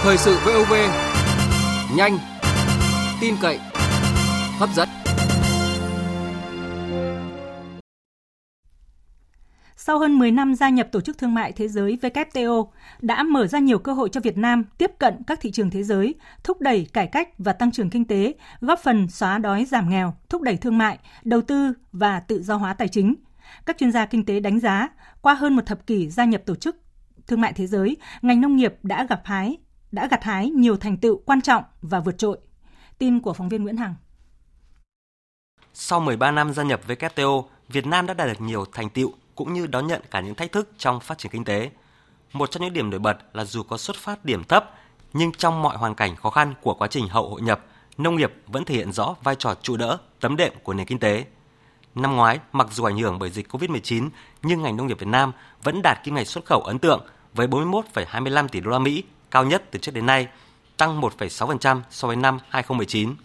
Thời 0.04 0.18
sự 0.18 0.38
VOV, 0.46 0.74
nhanh, 1.98 2.18
tin 3.22 3.36
cậy, 3.42 3.60
hấp 4.60 4.70
dẫn. 4.76 5.03
Sau 9.86 10.00
hơn 10.00 10.20
10 10.20 10.32
năm 10.32 10.56
gia 10.56 10.70
nhập 10.70 10.88
Tổ 10.92 11.02
chức 11.02 11.18
Thương 11.18 11.34
mại 11.34 11.52
Thế 11.52 11.68
giới 11.68 11.98
WTO, 12.02 12.68
đã 13.02 13.24
mở 13.24 13.48
ra 13.48 13.60
nhiều 13.60 13.80
cơ 13.80 13.94
hội 13.94 14.10
cho 14.10 14.22
Việt 14.22 14.38
Nam 14.38 14.64
tiếp 14.78 14.92
cận 15.00 15.24
các 15.28 15.40
thị 15.42 15.52
trường 15.52 15.70
thế 15.70 15.84
giới, 15.84 16.16
thúc 16.44 16.62
đẩy 16.62 16.88
cải 16.94 17.08
cách 17.08 17.30
và 17.38 17.54
tăng 17.54 17.72
trưởng 17.72 17.90
kinh 17.90 18.06
tế, 18.06 18.34
góp 18.62 18.80
phần 18.80 19.08
xóa 19.08 19.38
đói 19.38 19.66
giảm 19.66 19.90
nghèo, 19.90 20.14
thúc 20.30 20.42
đẩy 20.42 20.58
thương 20.58 20.78
mại, 20.78 21.00
đầu 21.24 21.42
tư 21.42 21.74
và 21.92 22.20
tự 22.20 22.44
do 22.44 22.56
hóa 22.56 22.74
tài 22.74 22.88
chính. 22.88 23.16
Các 23.66 23.78
chuyên 23.78 23.92
gia 23.92 24.06
kinh 24.06 24.26
tế 24.26 24.40
đánh 24.40 24.60
giá, 24.60 24.88
qua 25.22 25.34
hơn 25.34 25.56
một 25.56 25.66
thập 25.66 25.88
kỷ 25.88 26.10
gia 26.10 26.26
nhập 26.26 26.42
Tổ 26.46 26.56
chức 26.56 26.78
Thương 27.28 27.42
mại 27.42 27.54
Thế 27.54 27.68
giới, 27.68 27.98
ngành 28.22 28.42
nông 28.42 28.56
nghiệp 28.56 28.76
đã 28.84 29.06
gặp 29.10 29.22
hái 29.26 29.58
đã 29.92 30.08
gặt 30.08 30.24
hái 30.24 30.50
nhiều 30.50 30.78
thành 30.78 30.98
tựu 30.98 31.22
quan 31.26 31.42
trọng 31.42 31.64
và 31.82 32.00
vượt 32.00 32.18
trội. 32.18 32.38
Tin 32.98 33.20
của 33.20 33.34
phóng 33.34 33.50
viên 33.50 33.64
Nguyễn 33.64 33.78
Hằng. 33.78 33.96
Sau 35.74 36.00
13 36.00 36.32
năm 36.32 36.54
gia 36.54 36.64
nhập 36.64 36.82
WTO, 36.88 37.44
Việt 37.70 37.86
Nam 37.86 38.06
đã 38.08 38.14
đạt 38.14 38.28
được 38.28 38.42
nhiều 38.42 38.66
thành 38.74 38.90
tựu 38.90 39.12
cũng 39.36 39.54
như 39.54 39.68
đón 39.68 39.88
nhận 39.88 40.02
cả 40.12 40.22
những 40.22 40.36
thách 40.36 40.52
thức 40.52 40.70
trong 40.78 41.00
phát 41.00 41.18
triển 41.18 41.32
kinh 41.32 41.44
tế. 41.44 41.72
Một 42.34 42.52
trong 42.52 42.64
những 42.64 42.74
điểm 42.74 42.90
nổi 42.90 43.00
bật 43.00 43.18
là 43.34 43.46
dù 43.46 43.64
có 43.64 43.78
xuất 43.78 43.96
phát 43.96 44.26
điểm 44.26 44.44
thấp, 44.44 44.72
nhưng 45.14 45.32
trong 45.32 45.62
mọi 45.62 45.78
hoàn 45.78 45.96
cảnh 45.96 46.16
khó 46.16 46.30
khăn 46.30 46.54
của 46.62 46.74
quá 46.74 46.88
trình 46.88 47.08
hậu 47.08 47.30
hội 47.30 47.42
nhập, 47.42 47.66
nông 47.98 48.16
nghiệp 48.16 48.34
vẫn 48.48 48.66
thể 48.66 48.76
hiện 48.76 48.92
rõ 48.92 49.16
vai 49.24 49.36
trò 49.36 49.56
trụ 49.62 49.78
đỡ, 49.78 49.98
tấm 50.20 50.36
đệm 50.36 50.54
của 50.64 50.74
nền 50.74 50.86
kinh 50.86 51.00
tế. 51.00 51.26
Năm 51.96 52.16
ngoái, 52.16 52.40
mặc 52.52 52.68
dù 52.72 52.84
ảnh 52.84 52.98
hưởng 52.98 53.20
bởi 53.20 53.30
dịch 53.30 53.52
COVID-19, 53.52 54.10
nhưng 54.42 54.62
ngành 54.62 54.78
nông 54.78 54.88
nghiệp 54.88 55.00
Việt 55.00 55.08
Nam 55.08 55.32
vẫn 55.64 55.82
đạt 55.82 56.04
kim 56.04 56.16
ngạch 56.16 56.28
xuất 56.28 56.46
khẩu 56.46 56.62
ấn 56.62 56.80
tượng 56.80 57.08
với 57.34 57.48
41,25 57.48 58.48
tỷ 58.48 58.60
đô 58.60 58.72
la 58.72 58.80
Mỹ, 58.80 59.04
cao 59.32 59.46
nhất 59.46 59.64
từ 59.72 59.80
trước 59.80 59.94
đến 59.94 60.06
nay, 60.06 60.28
tăng 60.78 61.02
1,6% 61.02 61.82
so 61.90 62.08
với 62.08 62.18
năm 62.18 62.40
2019. 62.50 63.16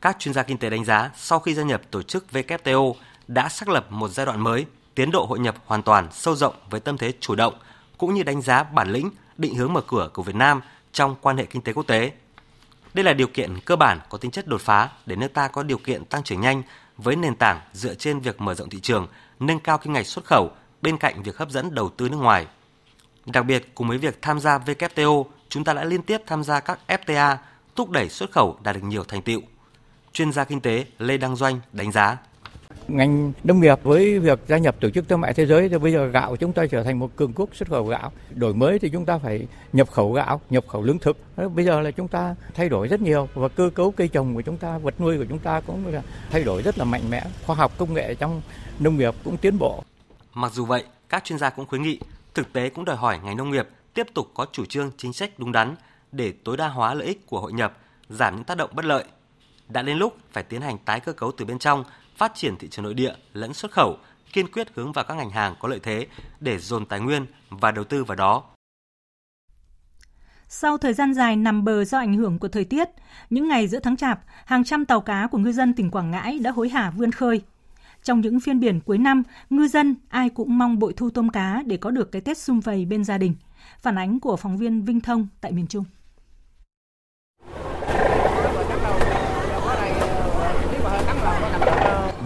Các 0.00 0.16
chuyên 0.18 0.34
gia 0.34 0.42
kinh 0.42 0.58
tế 0.58 0.70
đánh 0.70 0.84
giá 0.84 1.10
sau 1.16 1.38
khi 1.38 1.54
gia 1.54 1.62
nhập 1.62 1.82
tổ 1.90 2.02
chức 2.02 2.26
WTO 2.32 2.94
đã 3.28 3.48
xác 3.48 3.68
lập 3.68 3.86
một 3.90 4.08
giai 4.08 4.26
đoạn 4.26 4.40
mới 4.40 4.66
tiến 4.94 5.10
độ 5.10 5.26
hội 5.26 5.38
nhập 5.38 5.56
hoàn 5.66 5.82
toàn 5.82 6.08
sâu 6.12 6.36
rộng 6.36 6.54
với 6.70 6.80
tâm 6.80 6.98
thế 6.98 7.12
chủ 7.20 7.34
động, 7.34 7.54
cũng 7.98 8.14
như 8.14 8.22
đánh 8.22 8.42
giá 8.42 8.62
bản 8.62 8.90
lĩnh, 8.92 9.10
định 9.38 9.54
hướng 9.54 9.72
mở 9.72 9.80
cửa 9.80 10.10
của 10.14 10.22
Việt 10.22 10.34
Nam 10.34 10.60
trong 10.92 11.16
quan 11.20 11.36
hệ 11.36 11.44
kinh 11.46 11.62
tế 11.62 11.72
quốc 11.72 11.86
tế. 11.86 12.12
Đây 12.94 13.04
là 13.04 13.12
điều 13.12 13.26
kiện 13.26 13.60
cơ 13.64 13.76
bản 13.76 14.00
có 14.08 14.18
tính 14.18 14.30
chất 14.30 14.46
đột 14.46 14.60
phá 14.60 14.88
để 15.06 15.16
nước 15.16 15.28
ta 15.34 15.48
có 15.48 15.62
điều 15.62 15.78
kiện 15.78 16.04
tăng 16.04 16.22
trưởng 16.22 16.40
nhanh 16.40 16.62
với 16.96 17.16
nền 17.16 17.36
tảng 17.36 17.60
dựa 17.72 17.94
trên 17.94 18.20
việc 18.20 18.40
mở 18.40 18.54
rộng 18.54 18.70
thị 18.70 18.80
trường, 18.80 19.06
nâng 19.40 19.60
cao 19.60 19.78
kim 19.78 19.92
ngạch 19.92 20.06
xuất 20.06 20.24
khẩu 20.24 20.50
bên 20.82 20.98
cạnh 20.98 21.22
việc 21.22 21.36
hấp 21.36 21.50
dẫn 21.50 21.74
đầu 21.74 21.88
tư 21.88 22.08
nước 22.08 22.16
ngoài. 22.16 22.46
Đặc 23.26 23.44
biệt, 23.46 23.74
cùng 23.74 23.88
với 23.88 23.98
việc 23.98 24.22
tham 24.22 24.40
gia 24.40 24.58
WTO, 24.58 25.24
chúng 25.48 25.64
ta 25.64 25.72
đã 25.72 25.84
liên 25.84 26.02
tiếp 26.02 26.20
tham 26.26 26.44
gia 26.44 26.60
các 26.60 26.78
FTA, 26.88 27.36
thúc 27.76 27.90
đẩy 27.90 28.08
xuất 28.08 28.30
khẩu 28.30 28.58
đạt 28.62 28.74
được 28.74 28.84
nhiều 28.84 29.04
thành 29.04 29.22
tựu. 29.22 29.40
Chuyên 30.12 30.32
gia 30.32 30.44
kinh 30.44 30.60
tế 30.60 30.84
Lê 30.98 31.16
Đăng 31.16 31.36
Doanh 31.36 31.60
đánh 31.72 31.92
giá 31.92 32.16
ngành 32.88 33.32
nông 33.44 33.60
nghiệp 33.60 33.78
với 33.82 34.18
việc 34.18 34.38
gia 34.46 34.58
nhập 34.58 34.76
tổ 34.80 34.90
chức 34.90 35.08
thương 35.08 35.20
mại 35.20 35.34
thế 35.34 35.46
giới, 35.46 35.68
thì 35.68 35.78
bây 35.78 35.92
giờ 35.92 36.06
gạo 36.06 36.36
chúng 36.36 36.52
ta 36.52 36.66
trở 36.66 36.82
thành 36.82 36.98
một 36.98 37.16
cường 37.16 37.32
quốc 37.32 37.50
xuất 37.54 37.68
khẩu 37.68 37.86
gạo. 37.86 38.12
Đổi 38.34 38.54
mới 38.54 38.78
thì 38.78 38.88
chúng 38.88 39.04
ta 39.04 39.18
phải 39.18 39.46
nhập 39.72 39.90
khẩu 39.90 40.12
gạo, 40.12 40.40
nhập 40.50 40.64
khẩu 40.68 40.82
lương 40.82 40.98
thực. 40.98 41.16
Bây 41.54 41.64
giờ 41.64 41.80
là 41.80 41.90
chúng 41.90 42.08
ta 42.08 42.34
thay 42.54 42.68
đổi 42.68 42.88
rất 42.88 43.00
nhiều 43.00 43.28
và 43.34 43.48
cơ 43.48 43.70
cấu 43.74 43.90
cây 43.90 44.08
trồng 44.08 44.34
của 44.34 44.42
chúng 44.42 44.56
ta, 44.56 44.78
vật 44.78 45.00
nuôi 45.00 45.18
của 45.18 45.26
chúng 45.28 45.38
ta 45.38 45.60
cũng 45.60 45.86
là 45.86 46.02
thay 46.30 46.44
đổi 46.44 46.62
rất 46.62 46.78
là 46.78 46.84
mạnh 46.84 47.10
mẽ. 47.10 47.22
Khoa 47.46 47.56
học 47.56 47.72
công 47.78 47.94
nghệ 47.94 48.14
trong 48.14 48.42
nông 48.78 48.96
nghiệp 48.96 49.14
cũng 49.24 49.36
tiến 49.36 49.58
bộ. 49.58 49.84
Mặc 50.34 50.52
dù 50.52 50.64
vậy, 50.64 50.84
các 51.08 51.24
chuyên 51.24 51.38
gia 51.38 51.50
cũng 51.50 51.66
khuyến 51.66 51.82
nghị 51.82 52.00
thực 52.34 52.52
tế 52.52 52.68
cũng 52.68 52.84
đòi 52.84 52.96
hỏi 52.96 53.18
ngành 53.24 53.36
nông 53.36 53.50
nghiệp 53.50 53.68
tiếp 53.94 54.06
tục 54.14 54.26
có 54.34 54.46
chủ 54.52 54.64
trương 54.64 54.90
chính 54.96 55.12
sách 55.12 55.30
đúng 55.38 55.52
đắn 55.52 55.74
để 56.12 56.32
tối 56.44 56.56
đa 56.56 56.68
hóa 56.68 56.94
lợi 56.94 57.06
ích 57.06 57.26
của 57.26 57.40
hội 57.40 57.52
nhập, 57.52 57.78
giảm 58.08 58.36
những 58.36 58.44
tác 58.44 58.56
động 58.56 58.70
bất 58.72 58.84
lợi. 58.84 59.04
Đã 59.68 59.82
đến 59.82 59.96
lúc 59.96 60.16
phải 60.32 60.42
tiến 60.42 60.60
hành 60.60 60.78
tái 60.84 61.00
cơ 61.00 61.12
cấu 61.12 61.32
từ 61.32 61.44
bên 61.44 61.58
trong 61.58 61.84
phát 62.16 62.32
triển 62.34 62.56
thị 62.56 62.68
trường 62.68 62.84
nội 62.84 62.94
địa 62.94 63.14
lẫn 63.32 63.54
xuất 63.54 63.72
khẩu, 63.72 63.98
kiên 64.32 64.52
quyết 64.52 64.68
hướng 64.74 64.92
vào 64.92 65.04
các 65.04 65.14
ngành 65.14 65.30
hàng 65.30 65.54
có 65.60 65.68
lợi 65.68 65.80
thế 65.82 66.06
để 66.40 66.58
dồn 66.58 66.86
tài 66.86 67.00
nguyên 67.00 67.26
và 67.50 67.70
đầu 67.70 67.84
tư 67.84 68.04
vào 68.04 68.16
đó. 68.16 68.42
Sau 70.48 70.78
thời 70.78 70.92
gian 70.92 71.14
dài 71.14 71.36
nằm 71.36 71.64
bờ 71.64 71.84
do 71.84 71.98
ảnh 71.98 72.14
hưởng 72.14 72.38
của 72.38 72.48
thời 72.48 72.64
tiết, 72.64 72.88
những 73.30 73.48
ngày 73.48 73.68
giữa 73.68 73.80
tháng 73.80 73.96
Chạp, 73.96 74.20
hàng 74.44 74.64
trăm 74.64 74.84
tàu 74.84 75.00
cá 75.00 75.26
của 75.30 75.38
ngư 75.38 75.52
dân 75.52 75.74
tỉnh 75.74 75.90
Quảng 75.90 76.10
Ngãi 76.10 76.38
đã 76.38 76.50
hối 76.50 76.68
hả 76.68 76.90
vươn 76.90 77.12
khơi. 77.12 77.42
Trong 78.02 78.20
những 78.20 78.40
phiên 78.40 78.60
biển 78.60 78.80
cuối 78.80 78.98
năm, 78.98 79.22
ngư 79.50 79.68
dân 79.68 79.94
ai 80.08 80.28
cũng 80.28 80.58
mong 80.58 80.78
bội 80.78 80.92
thu 80.96 81.10
tôm 81.10 81.28
cá 81.28 81.62
để 81.66 81.76
có 81.76 81.90
được 81.90 82.12
cái 82.12 82.22
Tết 82.22 82.38
sum 82.38 82.60
vầy 82.60 82.84
bên 82.84 83.04
gia 83.04 83.18
đình. 83.18 83.34
Phản 83.80 83.98
ánh 83.98 84.20
của 84.20 84.36
phóng 84.36 84.56
viên 84.56 84.82
Vinh 84.82 85.00
Thông 85.00 85.28
tại 85.40 85.52
miền 85.52 85.66
Trung. 85.66 85.84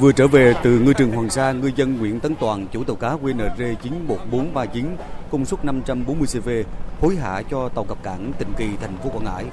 Vừa 0.00 0.12
trở 0.12 0.28
về 0.28 0.54
từ 0.62 0.78
ngư 0.78 0.92
trường 0.92 1.10
Hoàng 1.10 1.30
Sa, 1.30 1.52
ngư 1.52 1.70
dân 1.76 1.98
Nguyễn 1.98 2.20
Tấn 2.20 2.34
Toàn, 2.34 2.66
chủ 2.72 2.84
tàu 2.84 2.96
cá 2.96 3.08
QNR 3.08 3.74
91439, 3.82 4.86
công 5.30 5.44
suất 5.44 5.64
540 5.64 6.28
CV, 6.32 6.48
hối 7.00 7.16
hả 7.16 7.42
cho 7.50 7.68
tàu 7.68 7.84
cập 7.84 8.02
cảng 8.02 8.32
Tịnh 8.38 8.48
Kỳ, 8.56 8.68
thành 8.80 8.96
phố 8.96 9.10
Quảng 9.10 9.24
Ngãi. 9.24 9.44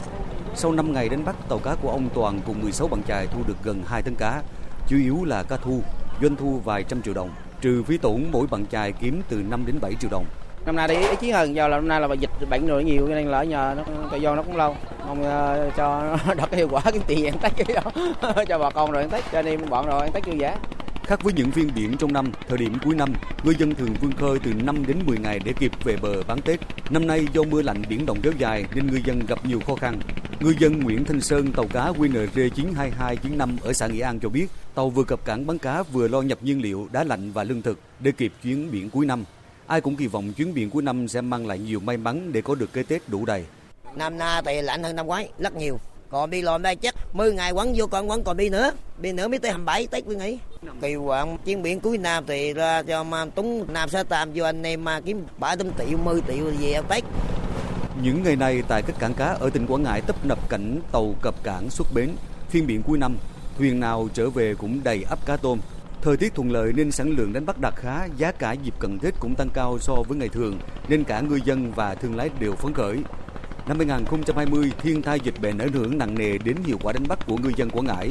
Sau 0.55 0.71
5 0.71 0.93
ngày 0.93 1.09
đánh 1.09 1.25
bắt, 1.25 1.35
tàu 1.49 1.59
cá 1.59 1.75
của 1.75 1.89
ông 1.89 2.09
Toàn 2.13 2.39
cùng 2.45 2.61
16 2.61 2.87
bạn 2.87 3.01
chài 3.07 3.27
thu 3.27 3.39
được 3.47 3.57
gần 3.63 3.83
2 3.87 4.01
tấn 4.03 4.15
cá, 4.15 4.41
chủ 4.87 4.97
yếu 4.97 5.23
là 5.25 5.43
cá 5.43 5.57
thu, 5.57 5.81
doanh 6.21 6.35
thu 6.35 6.61
vài 6.63 6.83
trăm 6.83 7.01
triệu 7.01 7.13
đồng, 7.13 7.29
trừ 7.61 7.83
phí 7.83 7.97
tổn 7.97 8.25
mỗi 8.31 8.47
bạn 8.47 8.65
chài 8.71 8.91
kiếm 8.91 9.21
từ 9.29 9.37
5 9.49 9.63
đến 9.65 9.75
7 9.81 9.93
triệu 9.99 10.11
đồng 10.11 10.25
năm 10.65 10.75
nay 10.75 10.87
đi 10.87 10.95
ý 10.95 11.15
chí 11.21 11.31
hơn 11.31 11.55
do 11.55 11.67
là 11.67 11.77
năm 11.77 11.87
nay 11.87 12.01
là 12.01 12.13
dịch 12.13 12.29
bệnh 12.49 12.67
rồi 12.67 12.83
nhiều 12.83 13.07
nên 13.07 13.27
là 13.27 13.37
ở 13.37 13.43
nhà 13.43 13.73
nó 13.73 13.83
thời 14.09 14.21
gian 14.21 14.35
nó 14.35 14.43
cũng 14.43 14.55
lâu 14.55 14.75
mong 15.07 15.21
uh, 15.21 15.25
ờ, 15.25 15.71
cho 15.77 16.17
nó 16.25 16.33
đạt 16.37 16.51
cái 16.51 16.57
hiệu 16.57 16.67
quả 16.71 16.81
cái 16.81 16.99
tiền 17.07 17.25
ăn 17.25 17.37
tết 17.41 17.51
cái 17.57 17.75
đó 17.75 17.91
cho 18.47 18.59
bà 18.59 18.69
con 18.69 18.91
rồi 18.91 19.01
ăn 19.01 19.09
tết 19.09 19.23
cho 19.31 19.39
anh 19.39 19.45
em 19.45 19.69
bọn 19.69 19.85
rồi 19.87 20.01
ăn 20.01 20.11
tết 20.11 20.25
vui 20.25 20.37
vẻ 20.37 20.57
Khác 21.05 21.23
với 21.23 21.33
những 21.33 21.51
phiên 21.51 21.71
biển 21.75 21.97
trong 21.97 22.13
năm, 22.13 22.31
thời 22.47 22.57
điểm 22.57 22.77
cuối 22.85 22.95
năm, 22.95 23.13
ngư 23.43 23.53
dân 23.59 23.75
thường 23.75 23.93
vươn 24.01 24.11
khơi 24.11 24.39
từ 24.43 24.53
5 24.53 24.85
đến 24.87 24.97
10 25.05 25.17
ngày 25.17 25.39
để 25.45 25.53
kịp 25.59 25.71
về 25.83 25.97
bờ 26.01 26.23
bán 26.23 26.41
Tết. 26.41 26.59
Năm 26.89 27.07
nay 27.07 27.27
do 27.33 27.43
mưa 27.43 27.61
lạnh 27.61 27.81
biển 27.89 28.05
động 28.05 28.17
kéo 28.23 28.33
dài 28.37 28.65
nên 28.75 28.87
ngư 28.87 28.99
dân 29.05 29.25
gặp 29.27 29.45
nhiều 29.45 29.59
khó 29.67 29.75
khăn. 29.75 29.99
Ngư 30.39 30.53
dân 30.59 30.79
Nguyễn 30.79 31.05
Thanh 31.05 31.21
Sơn 31.21 31.51
tàu 31.51 31.67
cá 31.67 31.91
QNR 31.91 32.49
92295 32.49 33.57
ở 33.63 33.73
xã 33.73 33.87
Nghĩa 33.87 34.01
An 34.01 34.19
cho 34.19 34.29
biết, 34.29 34.47
tàu 34.75 34.89
vừa 34.89 35.03
cập 35.03 35.25
cảng 35.25 35.47
bán 35.47 35.57
cá 35.57 35.83
vừa 35.83 36.07
lo 36.07 36.21
nhập 36.21 36.37
nhiên 36.41 36.61
liệu, 36.61 36.87
đá 36.91 37.03
lạnh 37.03 37.31
và 37.31 37.43
lương 37.43 37.61
thực 37.61 37.79
để 37.99 38.11
kịp 38.11 38.33
chuyến 38.43 38.71
biển 38.71 38.89
cuối 38.89 39.05
năm. 39.05 39.23
Ai 39.67 39.81
cũng 39.81 39.95
kỳ 39.95 40.07
vọng 40.07 40.33
chuyến 40.33 40.53
biển 40.53 40.69
cuối 40.69 40.83
năm 40.83 41.07
sẽ 41.07 41.21
mang 41.21 41.47
lại 41.47 41.59
nhiều 41.59 41.79
may 41.79 41.97
mắn 41.97 42.31
để 42.33 42.41
có 42.41 42.55
được 42.55 42.73
cái 42.73 42.83
Tết 42.83 43.09
đủ 43.09 43.25
đầy. 43.25 43.45
Năm 43.95 44.17
nay 44.17 44.41
thì 44.45 44.61
lạnh 44.61 44.83
hơn 44.83 44.95
năm 44.95 45.07
ngoái 45.07 45.29
rất 45.39 45.55
nhiều. 45.55 45.79
Còn 46.09 46.29
đi 46.29 46.41
lòm 46.41 46.61
đây 46.61 46.75
chắc 46.75 46.95
10 47.13 47.33
ngày 47.33 47.51
quấn 47.51 47.73
vô 47.75 47.87
còn 47.87 48.09
quấn 48.09 48.23
còn 48.23 48.37
đi 48.37 48.49
nữa. 48.49 48.71
Đi 48.97 49.11
nữa 49.11 49.27
mới 49.27 49.39
tới 49.39 49.51
27 49.51 49.87
Tết 49.87 50.03
quý 50.07 50.15
nghỉ. 50.15 50.39
Kỳ 50.81 50.95
vọng 50.95 51.31
à, 51.31 51.37
chuyến 51.45 51.61
biển 51.63 51.79
cuối 51.79 51.97
năm 51.97 52.23
thì 52.27 52.53
ra 52.53 52.83
cho 52.83 53.03
mà 53.03 53.25
túng 53.25 53.73
Nam 53.73 53.89
sẽ 53.89 54.03
tạm 54.03 54.29
vô 54.33 54.45
anh 54.45 54.63
em 54.63 54.83
mà 54.83 54.99
kiếm 54.99 55.25
bảy 55.37 55.57
trăm 55.57 55.67
triệu 55.77 55.97
10 55.97 56.21
triệu 56.27 56.51
gì 56.59 56.71
ăn 56.71 56.83
Tết. 56.89 57.03
Những 58.01 58.23
ngày 58.23 58.35
này 58.35 58.63
tại 58.67 58.81
các 58.81 58.95
cảng 58.99 59.13
cá 59.13 59.25
ở 59.25 59.49
tỉnh 59.49 59.67
Quảng 59.67 59.83
Ngãi 59.83 60.01
tấp 60.01 60.25
nập 60.25 60.49
cảnh 60.49 60.79
tàu 60.91 61.15
cập 61.21 61.43
cảng 61.43 61.69
xuất 61.69 61.87
bến. 61.93 62.09
Phiên 62.49 62.67
biển 62.67 62.83
cuối 62.83 62.97
năm, 62.97 63.17
thuyền 63.57 63.79
nào 63.79 64.07
trở 64.13 64.29
về 64.29 64.55
cũng 64.55 64.83
đầy 64.83 65.03
ắp 65.09 65.25
cá 65.25 65.37
tôm, 65.37 65.59
Thời 66.05 66.17
tiết 66.17 66.35
thuận 66.35 66.51
lợi 66.51 66.73
nên 66.75 66.91
sản 66.91 67.09
lượng 67.17 67.33
đánh 67.33 67.45
bắt 67.45 67.59
đạt 67.59 67.75
khá, 67.75 68.07
giá 68.17 68.31
cả 68.31 68.51
dịp 68.51 68.73
cận 68.79 68.99
Tết 68.99 69.13
cũng 69.19 69.35
tăng 69.35 69.49
cao 69.53 69.77
so 69.79 69.93
với 70.07 70.17
ngày 70.17 70.29
thường, 70.29 70.59
nên 70.87 71.03
cả 71.03 71.21
ngư 71.21 71.39
dân 71.45 71.71
và 71.75 71.95
thương 71.95 72.15
lái 72.15 72.29
đều 72.39 72.55
phấn 72.55 72.73
khởi. 72.73 72.97
Năm 73.67 73.77
2020, 73.77 74.71
thiên 74.81 75.01
tai 75.01 75.19
dịch 75.19 75.41
bệnh 75.41 75.57
ảnh 75.57 75.71
hưởng 75.73 75.97
nặng 75.97 76.17
nề 76.17 76.37
đến 76.37 76.55
hiệu 76.65 76.77
quả 76.83 76.93
đánh 76.93 77.07
bắt 77.07 77.19
của 77.27 77.37
ngư 77.37 77.51
dân 77.55 77.69
Quảng 77.69 77.85
Ngãi. 77.85 78.09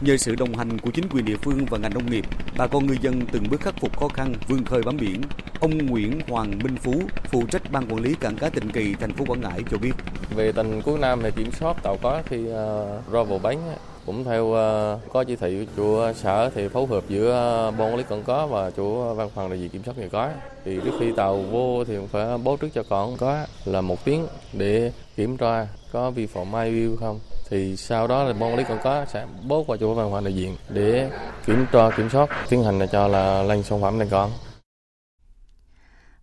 Nhờ 0.00 0.16
sự 0.16 0.34
đồng 0.34 0.54
hành 0.54 0.78
của 0.78 0.90
chính 0.90 1.08
quyền 1.08 1.24
địa 1.24 1.36
phương 1.36 1.66
và 1.66 1.78
ngành 1.78 1.94
nông 1.94 2.10
nghiệp, 2.10 2.24
bà 2.58 2.66
con 2.66 2.86
ngư 2.86 2.96
dân 3.00 3.26
từng 3.32 3.44
bước 3.50 3.60
khắc 3.60 3.74
phục 3.80 3.98
khó 4.00 4.08
khăn 4.08 4.34
vươn 4.48 4.64
khơi 4.64 4.82
bám 4.82 4.96
biển. 4.96 5.20
Ông 5.60 5.86
Nguyễn 5.86 6.20
Hoàng 6.28 6.58
Minh 6.58 6.76
Phú, 6.76 6.94
phụ 7.24 7.46
trách 7.50 7.72
ban 7.72 7.86
quản 7.86 8.02
lý 8.02 8.14
cảng 8.20 8.36
cá 8.36 8.48
Tịnh 8.48 8.70
Kỳ, 8.70 8.94
thành 8.94 9.12
phố 9.12 9.24
Quảng 9.24 9.40
Ngãi 9.40 9.62
cho 9.70 9.78
biết. 9.78 9.92
Về 10.36 10.52
tình 10.52 10.82
cuối 10.82 10.98
năm 10.98 11.20
thì 11.22 11.30
kiểm 11.36 11.52
soát 11.52 11.76
tàu 11.82 11.96
cá 12.02 12.22
khi 12.26 12.38
uh, 12.38 13.12
ra 13.12 13.22
vào 13.22 13.40
bến 13.42 13.58
cũng 14.06 14.24
theo 14.24 14.44
uh, 14.44 15.12
có 15.12 15.24
chỉ 15.24 15.36
thị 15.36 15.66
của 15.76 16.00
ờ, 16.00 16.12
sở 16.12 16.50
thì 16.54 16.68
phối 16.68 16.86
hợp 16.86 17.04
giữa 17.08 17.30
ờ, 17.32 17.70
ban 17.70 17.88
quản 17.88 17.96
lý 17.96 18.04
cảng 18.08 18.22
cá 18.22 18.46
và 18.46 18.70
chủ 18.70 19.14
văn 19.14 19.28
phòng 19.34 19.50
đại 19.50 19.60
diện 19.60 19.70
kiểm 19.70 19.82
soát 19.84 19.98
nghề 19.98 20.08
cá. 20.08 20.34
Thì 20.64 20.80
trước 20.84 20.90
khi 21.00 21.12
tàu 21.16 21.42
vô 21.42 21.84
thì 21.84 21.96
phải 22.10 22.38
báo 22.38 22.56
trước 22.56 22.68
cho 22.74 22.82
cảng 22.82 23.16
cá 23.16 23.46
là 23.64 23.80
một 23.80 24.04
tiếng 24.04 24.26
để 24.52 24.92
kiểm 25.16 25.36
tra 25.36 25.66
có 25.92 26.10
vi 26.10 26.26
phạm 26.26 26.50
mai 26.50 26.72
view 26.72 26.96
không. 26.96 27.20
Thì 27.50 27.76
sau 27.76 28.06
đó 28.06 28.24
là 28.24 28.32
ban 28.32 28.50
quản 28.50 28.56
lý 28.56 28.64
cảng 28.64 28.78
có 28.84 29.04
sẽ 29.04 29.26
bố 29.48 29.64
qua 29.66 29.76
chủ 29.76 29.94
văn 29.94 30.08
phòng 30.10 30.24
đại 30.24 30.34
diện 30.34 30.56
để 30.68 31.10
kiểm 31.46 31.66
tra 31.72 31.90
kiểm 31.96 32.10
soát 32.10 32.28
tiến 32.48 32.64
hành 32.64 32.78
là 32.78 32.86
cho 32.86 33.08
là 33.08 33.42
lên 33.42 33.62
sản 33.62 33.82
phẩm 33.82 33.98
lên 33.98 34.08
cảng. 34.08 34.30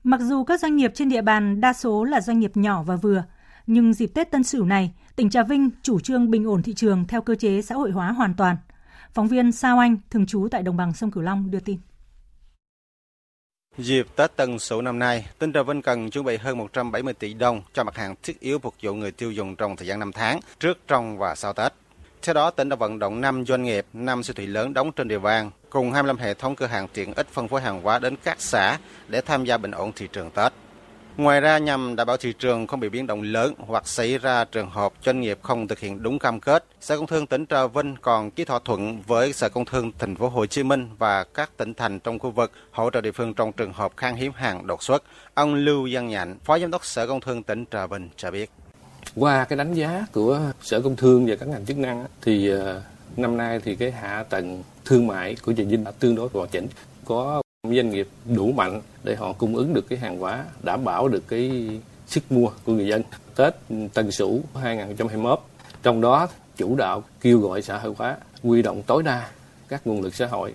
Mặc 0.04 0.20
dù 0.22 0.44
các 0.44 0.60
doanh 0.60 0.76
nghiệp 0.76 0.92
trên 0.96 1.10
địa 1.10 1.22
bàn 1.22 1.62
đa 1.62 1.74
số 1.74 2.04
là 2.04 2.22
doanh 2.22 2.40
nghiệp 2.40 2.52
nhỏ 2.56 2.84
và 2.84 2.96
vừa, 2.96 3.24
nhưng 3.68 3.94
dịp 3.94 4.08
Tết 4.08 4.32
Tân 4.32 4.44
Sửu 4.44 4.66
này, 4.66 4.94
tỉnh 5.16 5.30
Trà 5.30 5.44
Vinh 5.44 5.70
chủ 5.82 6.00
trương 6.00 6.32
bình 6.32 6.48
ổn 6.48 6.64
thị 6.64 6.74
trường 6.74 7.08
theo 7.08 7.22
cơ 7.22 7.36
chế 7.36 7.62
xã 7.62 7.76
hội 7.76 7.92
hóa 7.92 8.12
hoàn 8.12 8.34
toàn. 8.34 8.58
Phóng 9.14 9.28
viên 9.28 9.52
Sao 9.52 9.80
Anh, 9.80 9.98
thường 10.10 10.26
trú 10.26 10.48
tại 10.52 10.64
đồng 10.64 10.78
bằng 10.78 10.94
sông 10.94 11.12
Cửu 11.12 11.24
Long 11.24 11.52
đưa 11.52 11.60
tin. 11.60 11.78
Dịp 13.78 14.08
Tết 14.16 14.36
Tân 14.36 14.60
Sửu 14.60 14.82
năm 14.82 15.00
nay, 15.00 15.28
tỉnh 15.40 15.54
Trà 15.54 15.64
Vinh 15.64 15.82
cần 15.82 16.10
chuẩn 16.10 16.26
bị 16.26 16.38
hơn 16.38 16.58
170 16.58 17.14
tỷ 17.14 17.34
đồng 17.34 17.62
cho 17.74 17.84
mặt 17.84 17.96
hàng 17.96 18.16
thiết 18.24 18.40
yếu 18.40 18.60
phục 18.60 18.76
vụ 18.84 18.94
người 18.94 19.12
tiêu 19.12 19.32
dùng 19.32 19.56
trong 19.56 19.76
thời 19.76 19.88
gian 19.88 20.00
5 20.00 20.12
tháng, 20.12 20.40
trước, 20.60 20.80
trong 20.88 21.18
và 21.18 21.36
sau 21.36 21.54
Tết. 21.54 21.74
Theo 22.22 22.34
đó, 22.34 22.52
tỉnh 22.52 22.70
đã 22.70 22.76
vận 22.76 23.00
động 23.00 23.22
5 23.22 23.46
doanh 23.46 23.64
nghiệp, 23.64 23.86
5 23.94 24.24
siêu 24.24 24.34
thị 24.38 24.46
lớn 24.46 24.74
đóng 24.74 24.92
trên 24.92 25.08
địa 25.08 25.20
bàn, 25.20 25.52
cùng 25.70 25.92
25 25.92 26.18
hệ 26.18 26.34
thống 26.34 26.56
cửa 26.56 26.66
hàng 26.66 26.88
tiện 26.94 27.14
ích 27.14 27.28
phân 27.28 27.48
phối 27.48 27.62
hàng 27.62 27.82
hóa 27.82 28.00
đến 28.00 28.16
các 28.24 28.42
xã 28.42 28.78
để 29.08 29.22
tham 29.22 29.46
gia 29.46 29.58
bình 29.58 29.72
ổn 29.72 29.92
thị 29.96 30.08
trường 30.14 30.32
Tết. 30.32 30.54
Ngoài 31.18 31.42
ra 31.42 31.58
nhằm 31.58 31.96
đảm 31.96 32.08
bảo 32.08 32.18
thị 32.18 32.34
trường 32.40 32.68
không 32.68 32.80
bị 32.80 32.90
biến 32.90 33.08
động 33.08 33.22
lớn 33.22 33.54
hoặc 33.58 33.88
xảy 33.88 34.18
ra 34.18 34.46
trường 34.46 34.70
hợp 34.70 34.94
doanh 35.06 35.22
nghiệp 35.22 35.40
không 35.42 35.68
thực 35.68 35.80
hiện 35.80 36.04
đúng 36.04 36.20
cam 36.20 36.40
kết, 36.40 36.66
Sở 36.82 36.98
Công 36.98 37.08
Thương 37.08 37.28
tỉnh 37.28 37.46
Trà 37.46 37.68
Vinh 37.68 37.96
còn 38.02 38.32
ký 38.32 38.46
thỏa 38.46 38.60
thuận 38.66 39.02
với 39.08 39.34
Sở 39.34 39.50
Công 39.50 39.66
Thương 39.66 39.92
thành 40.00 40.16
phố 40.16 40.30
Hồ 40.30 40.46
Chí 40.46 40.64
Minh 40.64 40.88
và 40.98 41.24
các 41.24 41.58
tỉnh 41.58 41.74
thành 41.74 42.00
trong 42.00 42.20
khu 42.20 42.32
vực 42.32 42.52
hỗ 42.72 42.90
trợ 42.90 43.02
địa 43.02 43.12
phương 43.12 43.34
trong 43.34 43.52
trường 43.52 43.74
hợp 43.74 43.92
khan 43.98 44.16
hiếm 44.16 44.32
hàng 44.36 44.68
đột 44.68 44.84
xuất. 44.84 45.04
Ông 45.34 45.56
Lưu 45.56 45.90
Văn 45.92 46.08
Nhạnh, 46.08 46.38
Phó 46.44 46.60
Giám 46.60 46.72
đốc 46.72 46.86
Sở 46.86 47.08
Công 47.08 47.22
Thương 47.22 47.44
tỉnh 47.44 47.66
Trà 47.72 47.88
Vinh 47.88 48.10
cho 48.18 48.32
biết. 48.32 48.50
Qua 49.16 49.46
cái 49.46 49.58
đánh 49.58 49.74
giá 49.74 50.06
của 50.12 50.40
Sở 50.62 50.82
Công 50.82 50.96
Thương 50.96 51.26
và 51.28 51.36
các 51.36 51.50
ngành 51.50 51.66
chức 51.66 51.78
năng 51.78 52.06
thì 52.22 52.50
ờ, 52.50 52.82
năm 53.18 53.38
nay 53.38 53.60
thì 53.64 53.76
cái 53.76 53.92
hạ 53.92 54.24
tầng 54.30 54.64
thương 54.86 55.08
mại 55.08 55.36
của 55.46 55.54
Trà 55.54 55.64
Vinh 55.64 55.84
đã 55.84 55.92
tương 55.92 56.16
đối 56.16 56.30
hoàn 56.34 56.50
chỉnh. 56.50 56.68
Có 57.06 57.42
doanh 57.70 57.90
nghiệp 57.90 58.08
đủ 58.36 58.52
mạnh 58.52 58.82
để 59.04 59.16
họ 59.16 59.34
cung 59.34 59.56
ứng 59.56 59.74
được 59.74 59.90
cái 59.90 60.00
hàng 60.00 60.20
hóa, 60.20 60.46
đảm 60.64 60.84
bảo 60.84 61.08
được 61.08 61.24
cái 61.28 61.70
sức 62.08 62.32
mua 62.32 62.48
của 62.66 62.74
người 62.74 62.88
dân. 62.88 63.04
Tết 63.36 63.54
Tân 63.94 64.12
Sửu 64.12 64.42
2021 64.62 65.40
trong 65.84 66.02
đó 66.02 66.28
chủ 66.58 66.76
đạo 66.76 67.04
kêu 67.22 67.40
gọi 67.40 67.62
xã 67.62 67.78
hội 67.78 67.94
hóa 67.98 68.18
quy 68.44 68.62
động 68.62 68.82
tối 68.88 69.04
đa 69.04 69.30
các 69.68 69.88
nguồn 69.88 70.02
lực 70.02 70.16
xã 70.16 70.26
hội 70.26 70.54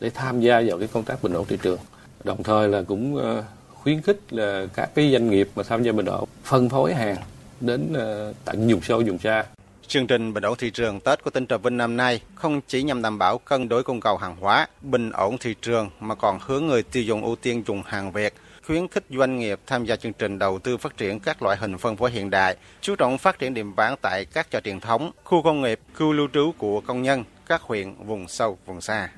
để 0.00 0.10
tham 0.10 0.40
gia 0.40 0.60
vào 0.66 0.78
cái 0.78 0.88
công 0.92 1.02
tác 1.02 1.22
bình 1.22 1.32
ổn 1.32 1.44
thị 1.48 1.58
trường. 1.62 1.78
Đồng 2.24 2.42
thời 2.42 2.68
là 2.68 2.82
cũng 2.82 3.16
ờ, 3.16 3.44
khuyến 3.74 4.02
khích 4.02 4.20
là 4.30 4.66
các 4.74 4.90
cái 4.94 5.12
doanh 5.12 5.30
nghiệp 5.30 5.48
mà 5.56 5.62
tham 5.62 5.82
gia 5.82 5.92
bình 5.92 6.06
ổn 6.06 6.28
phân 6.44 6.68
phối 6.68 6.94
hàng 6.94 7.16
đến 7.60 7.92
ờ, 7.92 8.32
tận 8.44 8.68
vùng 8.68 8.82
sâu 8.82 9.02
vùng 9.06 9.18
xa. 9.18 9.44
Chương 9.88 10.06
trình 10.06 10.34
bình 10.34 10.44
ổn 10.44 10.58
thị 10.58 10.70
trường 10.70 11.00
Tết 11.00 11.24
của 11.24 11.30
tỉnh 11.30 11.46
Trà 11.46 11.56
Vinh 11.56 11.76
năm 11.76 11.96
nay 11.96 12.22
không 12.34 12.60
chỉ 12.66 12.82
nhằm 12.82 13.02
đảm 13.02 13.18
bảo 13.18 13.38
cân 13.38 13.68
đối 13.68 13.82
cung 13.82 14.00
cầu 14.00 14.16
hàng 14.16 14.36
hóa, 14.40 14.66
bình 14.82 15.10
ổn 15.10 15.38
thị 15.38 15.54
trường 15.62 15.90
mà 16.00 16.14
còn 16.14 16.38
hướng 16.42 16.66
người 16.66 16.82
tiêu 16.82 17.02
dùng 17.02 17.24
ưu 17.24 17.36
tiên 17.36 17.62
dùng 17.66 17.82
hàng 17.86 18.12
Việt, 18.12 18.34
khuyến 18.66 18.88
khích 18.88 19.04
doanh 19.10 19.38
nghiệp 19.38 19.60
tham 19.66 19.84
gia 19.84 19.96
chương 19.96 20.12
trình 20.12 20.38
đầu 20.38 20.58
tư 20.58 20.76
phát 20.76 20.96
triển 20.96 21.20
các 21.20 21.42
loại 21.42 21.56
hình 21.56 21.78
phân 21.78 21.96
phối 21.96 22.10
hiện 22.10 22.30
đại, 22.30 22.56
chú 22.80 22.96
trọng 22.96 23.18
phát 23.18 23.38
triển 23.38 23.54
điểm 23.54 23.76
bán 23.76 23.94
tại 24.02 24.24
các 24.24 24.50
chợ 24.50 24.60
truyền 24.60 24.80
thống, 24.80 25.10
khu 25.24 25.42
công 25.42 25.62
nghiệp, 25.62 25.80
khu 25.94 26.12
lưu 26.12 26.28
trú 26.32 26.52
của 26.58 26.80
công 26.80 27.02
nhân, 27.02 27.24
các 27.46 27.62
huyện 27.62 27.94
vùng 28.06 28.28
sâu, 28.28 28.58
vùng 28.66 28.80
xa. 28.80 29.10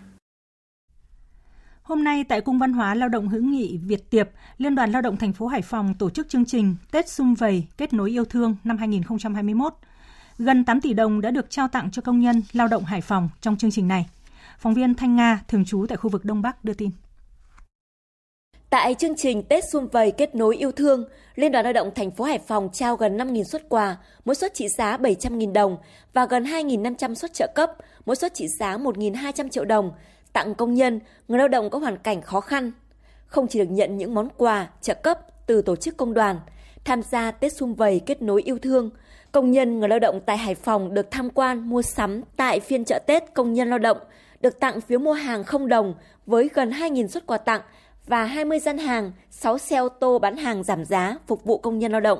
Hôm 1.82 2.04
nay 2.04 2.24
tại 2.24 2.40
Cung 2.40 2.58
Văn 2.58 2.72
hóa 2.72 2.94
Lao 2.94 3.08
động 3.08 3.28
hữu 3.28 3.42
nghị 3.42 3.78
Việt 3.82 4.10
Tiệp, 4.10 4.28
Liên 4.58 4.74
đoàn 4.74 4.92
Lao 4.92 5.02
động 5.02 5.16
thành 5.16 5.32
phố 5.32 5.46
Hải 5.46 5.62
Phòng 5.62 5.94
tổ 5.98 6.10
chức 6.10 6.28
chương 6.28 6.44
trình 6.44 6.76
Tết 6.90 7.08
Xung 7.08 7.34
Vầy 7.34 7.66
kết 7.76 7.92
nối 7.92 8.10
yêu 8.10 8.24
thương 8.24 8.56
năm 8.64 8.78
2021 8.78 9.72
Gần 10.42 10.64
8 10.64 10.80
tỷ 10.80 10.94
đồng 10.94 11.20
đã 11.20 11.30
được 11.30 11.50
trao 11.50 11.68
tặng 11.68 11.90
cho 11.92 12.02
công 12.02 12.20
nhân 12.20 12.42
lao 12.52 12.68
động 12.68 12.84
Hải 12.84 13.00
Phòng 13.00 13.28
trong 13.40 13.56
chương 13.56 13.70
trình 13.70 13.88
này. 13.88 14.06
Phóng 14.58 14.74
viên 14.74 14.94
Thanh 14.94 15.16
Nga, 15.16 15.40
thường 15.48 15.64
trú 15.64 15.86
tại 15.88 15.96
khu 15.96 16.10
vực 16.10 16.24
Đông 16.24 16.42
Bắc 16.42 16.64
đưa 16.64 16.74
tin. 16.74 16.90
Tại 18.70 18.94
chương 18.94 19.16
trình 19.16 19.42
Tết 19.42 19.64
Xuân 19.72 19.88
Vầy 19.92 20.10
kết 20.10 20.34
nối 20.34 20.56
yêu 20.56 20.72
thương, 20.72 21.04
Liên 21.34 21.52
đoàn 21.52 21.64
Lao 21.64 21.72
động 21.72 21.90
thành 21.94 22.10
phố 22.10 22.24
Hải 22.24 22.38
Phòng 22.38 22.68
trao 22.72 22.96
gần 22.96 23.16
5.000 23.16 23.44
suất 23.44 23.68
quà, 23.68 23.96
mỗi 24.24 24.34
suất 24.34 24.54
trị 24.54 24.68
giá 24.68 24.96
700.000 24.96 25.52
đồng 25.52 25.76
và 26.12 26.26
gần 26.26 26.44
2.500 26.44 27.14
suất 27.14 27.32
trợ 27.34 27.46
cấp, 27.54 27.70
mỗi 28.06 28.16
suất 28.16 28.34
trị 28.34 28.48
giá 28.58 28.76
1.200 28.76 29.48
triệu 29.48 29.64
đồng, 29.64 29.92
tặng 30.32 30.54
công 30.54 30.74
nhân, 30.74 31.00
người 31.28 31.38
lao 31.38 31.48
động 31.48 31.70
có 31.70 31.78
hoàn 31.78 31.98
cảnh 31.98 32.22
khó 32.22 32.40
khăn. 32.40 32.72
Không 33.26 33.46
chỉ 33.48 33.58
được 33.58 33.70
nhận 33.70 33.96
những 33.96 34.14
món 34.14 34.28
quà, 34.36 34.68
trợ 34.80 34.94
cấp 34.94 35.18
từ 35.46 35.62
tổ 35.62 35.76
chức 35.76 35.96
công 35.96 36.14
đoàn, 36.14 36.40
tham 36.84 37.02
gia 37.02 37.30
Tết 37.30 37.52
Xuân 37.52 37.74
Vầy 37.74 38.00
kết 38.06 38.22
nối 38.22 38.42
yêu 38.42 38.58
thương, 38.58 38.90
Công 39.32 39.50
nhân 39.50 39.78
người 39.78 39.88
lao 39.88 39.98
động 39.98 40.20
tại 40.26 40.38
Hải 40.38 40.54
Phòng 40.54 40.94
được 40.94 41.10
tham 41.10 41.30
quan 41.30 41.68
mua 41.68 41.82
sắm 41.82 42.22
tại 42.36 42.60
phiên 42.60 42.84
chợ 42.84 42.98
Tết 43.06 43.34
công 43.34 43.52
nhân 43.52 43.70
lao 43.70 43.78
động, 43.78 43.98
được 44.40 44.60
tặng 44.60 44.80
phiếu 44.80 44.98
mua 44.98 45.12
hàng 45.12 45.44
không 45.44 45.68
đồng 45.68 45.94
với 46.26 46.50
gần 46.54 46.70
2.000 46.70 47.06
suất 47.06 47.26
quà 47.26 47.38
tặng 47.38 47.60
và 48.06 48.24
20 48.24 48.58
gian 48.58 48.78
hàng, 48.78 49.12
6 49.30 49.58
xe 49.58 49.76
ô 49.76 49.88
tô 49.88 50.18
bán 50.18 50.36
hàng 50.36 50.64
giảm 50.64 50.84
giá 50.84 51.16
phục 51.26 51.44
vụ 51.44 51.58
công 51.58 51.78
nhân 51.78 51.92
lao 51.92 52.00
động. 52.00 52.18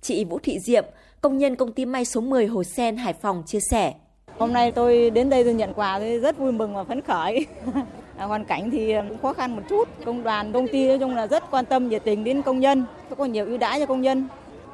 Chị 0.00 0.24
Vũ 0.24 0.38
Thị 0.42 0.58
Diệm, 0.58 0.84
công 1.20 1.38
nhân 1.38 1.56
công 1.56 1.72
ty 1.72 1.84
may 1.84 2.04
số 2.04 2.20
10 2.20 2.46
Hồ 2.46 2.64
Sen, 2.64 2.96
Hải 2.96 3.12
Phòng 3.12 3.42
chia 3.46 3.60
sẻ. 3.70 3.94
Hôm 4.38 4.52
nay 4.52 4.72
tôi 4.72 5.10
đến 5.10 5.30
đây 5.30 5.44
tôi 5.44 5.54
nhận 5.54 5.74
quà 5.74 5.98
tôi 5.98 6.18
rất 6.18 6.38
vui 6.38 6.52
mừng 6.52 6.74
và 6.74 6.84
phấn 6.84 7.00
khởi. 7.00 7.46
À, 8.16 8.26
hoàn 8.26 8.44
cảnh 8.44 8.70
thì 8.70 8.94
cũng 9.08 9.18
khó 9.22 9.32
khăn 9.32 9.56
một 9.56 9.62
chút. 9.68 9.88
Công 10.04 10.22
đoàn, 10.22 10.52
công 10.52 10.68
ty 10.68 10.88
nói 10.88 10.98
chung 10.98 11.14
là 11.16 11.26
rất 11.26 11.50
quan 11.50 11.64
tâm 11.64 11.88
nhiệt 11.88 12.04
tình 12.04 12.24
đến 12.24 12.42
công 12.42 12.60
nhân, 12.60 12.84
có 13.18 13.24
nhiều 13.24 13.46
ưu 13.46 13.58
đãi 13.58 13.80
cho 13.80 13.86
công 13.86 14.00
nhân. 14.00 14.28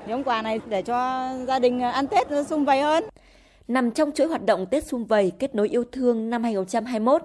Những 0.06 0.24
quà 0.24 0.42
này 0.42 0.60
để 0.68 0.82
cho 0.82 1.28
gia 1.46 1.58
đình 1.58 1.80
ăn 1.80 2.06
Tết 2.06 2.26
sung 2.48 2.64
vầy 2.64 2.80
hơn. 2.80 3.04
Nằm 3.68 3.90
trong 3.90 4.12
chuỗi 4.12 4.26
hoạt 4.26 4.46
động 4.46 4.66
Tết 4.66 4.86
sung 4.86 5.04
vầy 5.04 5.32
kết 5.38 5.54
nối 5.54 5.68
yêu 5.68 5.84
thương 5.92 6.30
năm 6.30 6.42
2021, 6.42 7.22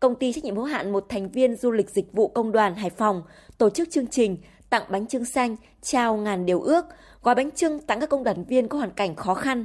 công 0.00 0.14
ty 0.14 0.32
trách 0.32 0.44
nhiệm 0.44 0.56
hữu 0.56 0.64
hạn 0.64 0.92
một 0.92 1.06
thành 1.08 1.28
viên 1.28 1.56
du 1.56 1.70
lịch 1.70 1.90
dịch 1.90 2.12
vụ 2.12 2.28
công 2.28 2.52
đoàn 2.52 2.74
Hải 2.74 2.90
Phòng 2.90 3.22
tổ 3.58 3.70
chức 3.70 3.90
chương 3.90 4.06
trình 4.06 4.36
tặng 4.70 4.82
bánh 4.90 5.06
trưng 5.06 5.24
xanh, 5.24 5.56
trao 5.82 6.16
ngàn 6.16 6.46
điều 6.46 6.60
ước, 6.60 6.84
gói 7.22 7.34
bánh 7.34 7.50
trưng 7.50 7.78
tặng 7.78 8.00
các 8.00 8.08
công 8.08 8.24
đoàn 8.24 8.44
viên 8.44 8.68
có 8.68 8.78
hoàn 8.78 8.90
cảnh 8.90 9.14
khó 9.16 9.34
khăn. 9.34 9.64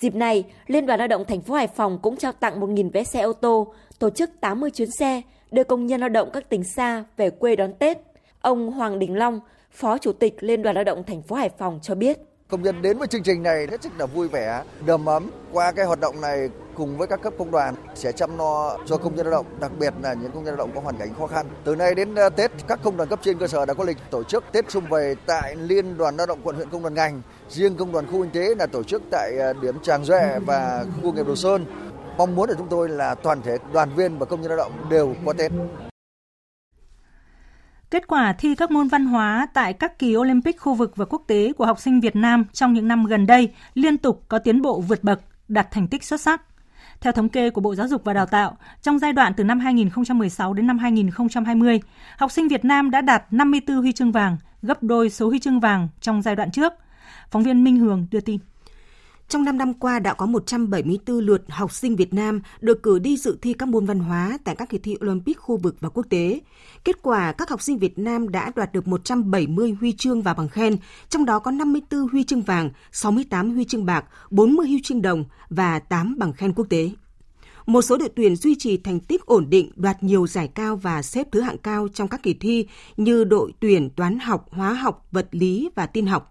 Dịp 0.00 0.14
này, 0.14 0.44
Liên 0.66 0.86
đoàn 0.86 0.98
Lao 0.98 1.08
động 1.08 1.24
thành 1.24 1.40
phố 1.40 1.54
Hải 1.54 1.68
Phòng 1.68 1.98
cũng 2.02 2.16
trao 2.16 2.32
tặng 2.32 2.60
1.000 2.60 2.90
vé 2.90 3.04
xe 3.04 3.20
ô 3.20 3.32
tô, 3.32 3.74
tổ 3.98 4.10
chức 4.10 4.30
80 4.40 4.70
chuyến 4.70 4.88
xe 4.98 5.22
đưa 5.50 5.64
công 5.64 5.86
nhân 5.86 6.00
lao 6.00 6.08
động 6.08 6.30
các 6.32 6.48
tỉnh 6.48 6.64
xa 6.76 7.04
về 7.16 7.30
quê 7.30 7.56
đón 7.56 7.72
Tết. 7.78 7.98
Ông 8.40 8.70
Hoàng 8.70 8.98
Đình 8.98 9.16
Long, 9.16 9.40
Phó 9.74 9.98
Chủ 9.98 10.12
tịch 10.12 10.34
Liên 10.40 10.62
đoàn 10.62 10.74
Lao 10.74 10.84
động 10.84 11.04
thành 11.06 11.22
phố 11.22 11.36
Hải 11.36 11.50
Phòng 11.58 11.78
cho 11.82 11.94
biết. 11.94 12.18
Công 12.48 12.62
nhân 12.62 12.82
đến 12.82 12.98
với 12.98 13.08
chương 13.08 13.22
trình 13.22 13.42
này 13.42 13.66
hết 13.70 13.82
sức 13.82 13.92
là 13.98 14.06
vui 14.06 14.28
vẻ, 14.28 14.62
đầm 14.86 15.06
ấm. 15.06 15.30
Qua 15.52 15.72
cái 15.72 15.86
hoạt 15.86 16.00
động 16.00 16.20
này 16.20 16.48
cùng 16.74 16.98
với 16.98 17.06
các 17.06 17.22
cấp 17.22 17.32
công 17.38 17.50
đoàn 17.50 17.74
sẽ 17.94 18.12
chăm 18.12 18.38
lo 18.38 18.78
cho 18.86 18.96
công 18.96 19.14
nhân 19.14 19.26
lao 19.26 19.32
động, 19.32 19.46
đặc 19.60 19.70
biệt 19.78 19.94
là 20.02 20.14
những 20.14 20.30
công 20.32 20.44
nhân 20.44 20.56
lao 20.56 20.66
động 20.66 20.70
có 20.74 20.80
hoàn 20.80 20.96
cảnh 20.96 21.14
khó 21.18 21.26
khăn. 21.26 21.46
Từ 21.64 21.74
nay 21.76 21.94
đến 21.94 22.14
à, 22.14 22.28
Tết, 22.28 22.50
các 22.68 22.80
công 22.82 22.96
đoàn 22.96 23.08
cấp 23.08 23.18
trên 23.22 23.38
cơ 23.38 23.46
sở 23.46 23.66
đã 23.66 23.74
có 23.74 23.84
lịch 23.84 23.96
tổ 24.10 24.22
chức 24.22 24.44
Tết 24.52 24.70
xung 24.70 24.84
vầy 24.88 25.16
tại 25.26 25.56
Liên 25.56 25.98
đoàn 25.98 26.16
Lao 26.16 26.26
động 26.26 26.40
quận 26.44 26.56
huyện 26.56 26.70
công 26.70 26.82
đoàn 26.82 26.94
ngành. 26.94 27.22
Riêng 27.48 27.76
công 27.76 27.92
đoàn 27.92 28.06
khu 28.06 28.22
kinh 28.22 28.30
tế 28.30 28.54
là 28.58 28.66
tổ 28.66 28.82
chức 28.82 29.02
tại 29.10 29.38
à, 29.38 29.52
điểm 29.62 29.80
Tràng 29.82 30.04
Duệ 30.04 30.38
và 30.46 30.84
khu 30.96 31.02
công 31.02 31.14
nghiệp 31.14 31.26
Đồ 31.26 31.36
Sơn. 31.36 31.66
Mong 32.18 32.36
muốn 32.36 32.48
của 32.48 32.54
chúng 32.58 32.68
tôi 32.68 32.88
là 32.88 33.14
toàn 33.14 33.42
thể 33.42 33.56
đoàn 33.72 33.90
viên 33.96 34.18
và 34.18 34.26
công 34.26 34.40
nhân 34.40 34.50
lao 34.50 34.58
động 34.58 34.72
đều 34.90 35.14
có 35.26 35.32
Tết. 35.32 35.52
Kết 37.94 38.06
quả 38.06 38.32
thi 38.32 38.54
các 38.54 38.70
môn 38.70 38.88
văn 38.88 39.06
hóa 39.06 39.46
tại 39.54 39.72
các 39.72 39.98
kỳ 39.98 40.16
Olympic 40.16 40.60
khu 40.60 40.74
vực 40.74 40.96
và 40.96 41.04
quốc 41.04 41.22
tế 41.26 41.52
của 41.52 41.66
học 41.66 41.80
sinh 41.80 42.00
Việt 42.00 42.16
Nam 42.16 42.44
trong 42.52 42.72
những 42.72 42.88
năm 42.88 43.06
gần 43.06 43.26
đây 43.26 43.48
liên 43.74 43.98
tục 43.98 44.22
có 44.28 44.38
tiến 44.38 44.62
bộ 44.62 44.80
vượt 44.80 45.04
bậc, 45.04 45.20
đạt 45.48 45.70
thành 45.70 45.88
tích 45.88 46.04
xuất 46.04 46.20
sắc. 46.20 46.42
Theo 47.00 47.12
thống 47.12 47.28
kê 47.28 47.50
của 47.50 47.60
Bộ 47.60 47.74
Giáo 47.74 47.88
dục 47.88 48.04
và 48.04 48.12
Đào 48.12 48.26
tạo, 48.26 48.56
trong 48.82 48.98
giai 48.98 49.12
đoạn 49.12 49.32
từ 49.36 49.44
năm 49.44 49.60
2016 49.60 50.54
đến 50.54 50.66
năm 50.66 50.78
2020, 50.78 51.80
học 52.18 52.30
sinh 52.30 52.48
Việt 52.48 52.64
Nam 52.64 52.90
đã 52.90 53.00
đạt 53.00 53.24
54 53.30 53.76
huy 53.76 53.92
chương 53.92 54.12
vàng, 54.12 54.36
gấp 54.62 54.82
đôi 54.82 55.10
số 55.10 55.28
huy 55.28 55.38
chương 55.38 55.60
vàng 55.60 55.88
trong 56.00 56.22
giai 56.22 56.36
đoạn 56.36 56.50
trước. 56.50 56.72
Phóng 57.30 57.42
viên 57.42 57.64
Minh 57.64 57.78
Hường 57.78 58.06
đưa 58.10 58.20
tin. 58.20 58.38
Trong 59.28 59.44
5 59.44 59.58
năm 59.58 59.74
qua 59.74 59.98
đã 59.98 60.14
có 60.14 60.26
174 60.26 61.18
lượt 61.18 61.42
học 61.48 61.72
sinh 61.72 61.96
Việt 61.96 62.14
Nam 62.14 62.40
được 62.60 62.82
cử 62.82 62.98
đi 62.98 63.16
dự 63.16 63.38
thi 63.42 63.52
các 63.52 63.68
môn 63.68 63.86
văn 63.86 63.98
hóa 63.98 64.38
tại 64.44 64.56
các 64.56 64.68
kỳ 64.68 64.78
thi 64.78 64.96
Olympic 65.04 65.38
khu 65.38 65.56
vực 65.56 65.76
và 65.80 65.88
quốc 65.88 66.06
tế. 66.08 66.40
Kết 66.84 67.02
quả, 67.02 67.32
các 67.32 67.50
học 67.50 67.62
sinh 67.62 67.78
Việt 67.78 67.98
Nam 67.98 68.28
đã 68.28 68.52
đoạt 68.56 68.72
được 68.72 68.88
170 68.88 69.76
huy 69.80 69.92
chương 69.92 70.22
và 70.22 70.34
bằng 70.34 70.48
khen, 70.48 70.76
trong 71.08 71.24
đó 71.24 71.38
có 71.38 71.50
54 71.50 72.08
huy 72.08 72.24
chương 72.24 72.42
vàng, 72.42 72.70
68 72.92 73.54
huy 73.54 73.64
chương 73.64 73.86
bạc, 73.86 74.04
40 74.30 74.66
huy 74.66 74.82
chương 74.82 75.02
đồng 75.02 75.24
và 75.50 75.78
8 75.78 76.18
bằng 76.18 76.32
khen 76.32 76.52
quốc 76.52 76.66
tế. 76.68 76.90
Một 77.66 77.82
số 77.82 77.96
đội 77.96 78.08
tuyển 78.16 78.36
duy 78.36 78.54
trì 78.58 78.76
thành 78.76 79.00
tích 79.00 79.26
ổn 79.26 79.50
định, 79.50 79.70
đoạt 79.76 80.02
nhiều 80.02 80.26
giải 80.26 80.48
cao 80.48 80.76
và 80.76 81.02
xếp 81.02 81.26
thứ 81.32 81.40
hạng 81.40 81.58
cao 81.58 81.88
trong 81.94 82.08
các 82.08 82.22
kỳ 82.22 82.34
thi 82.34 82.66
như 82.96 83.24
đội 83.24 83.52
tuyển 83.60 83.90
toán 83.90 84.18
học, 84.18 84.46
hóa 84.50 84.74
học, 84.74 85.06
vật 85.12 85.28
lý 85.30 85.70
và 85.74 85.86
tin 85.86 86.06
học. 86.06 86.30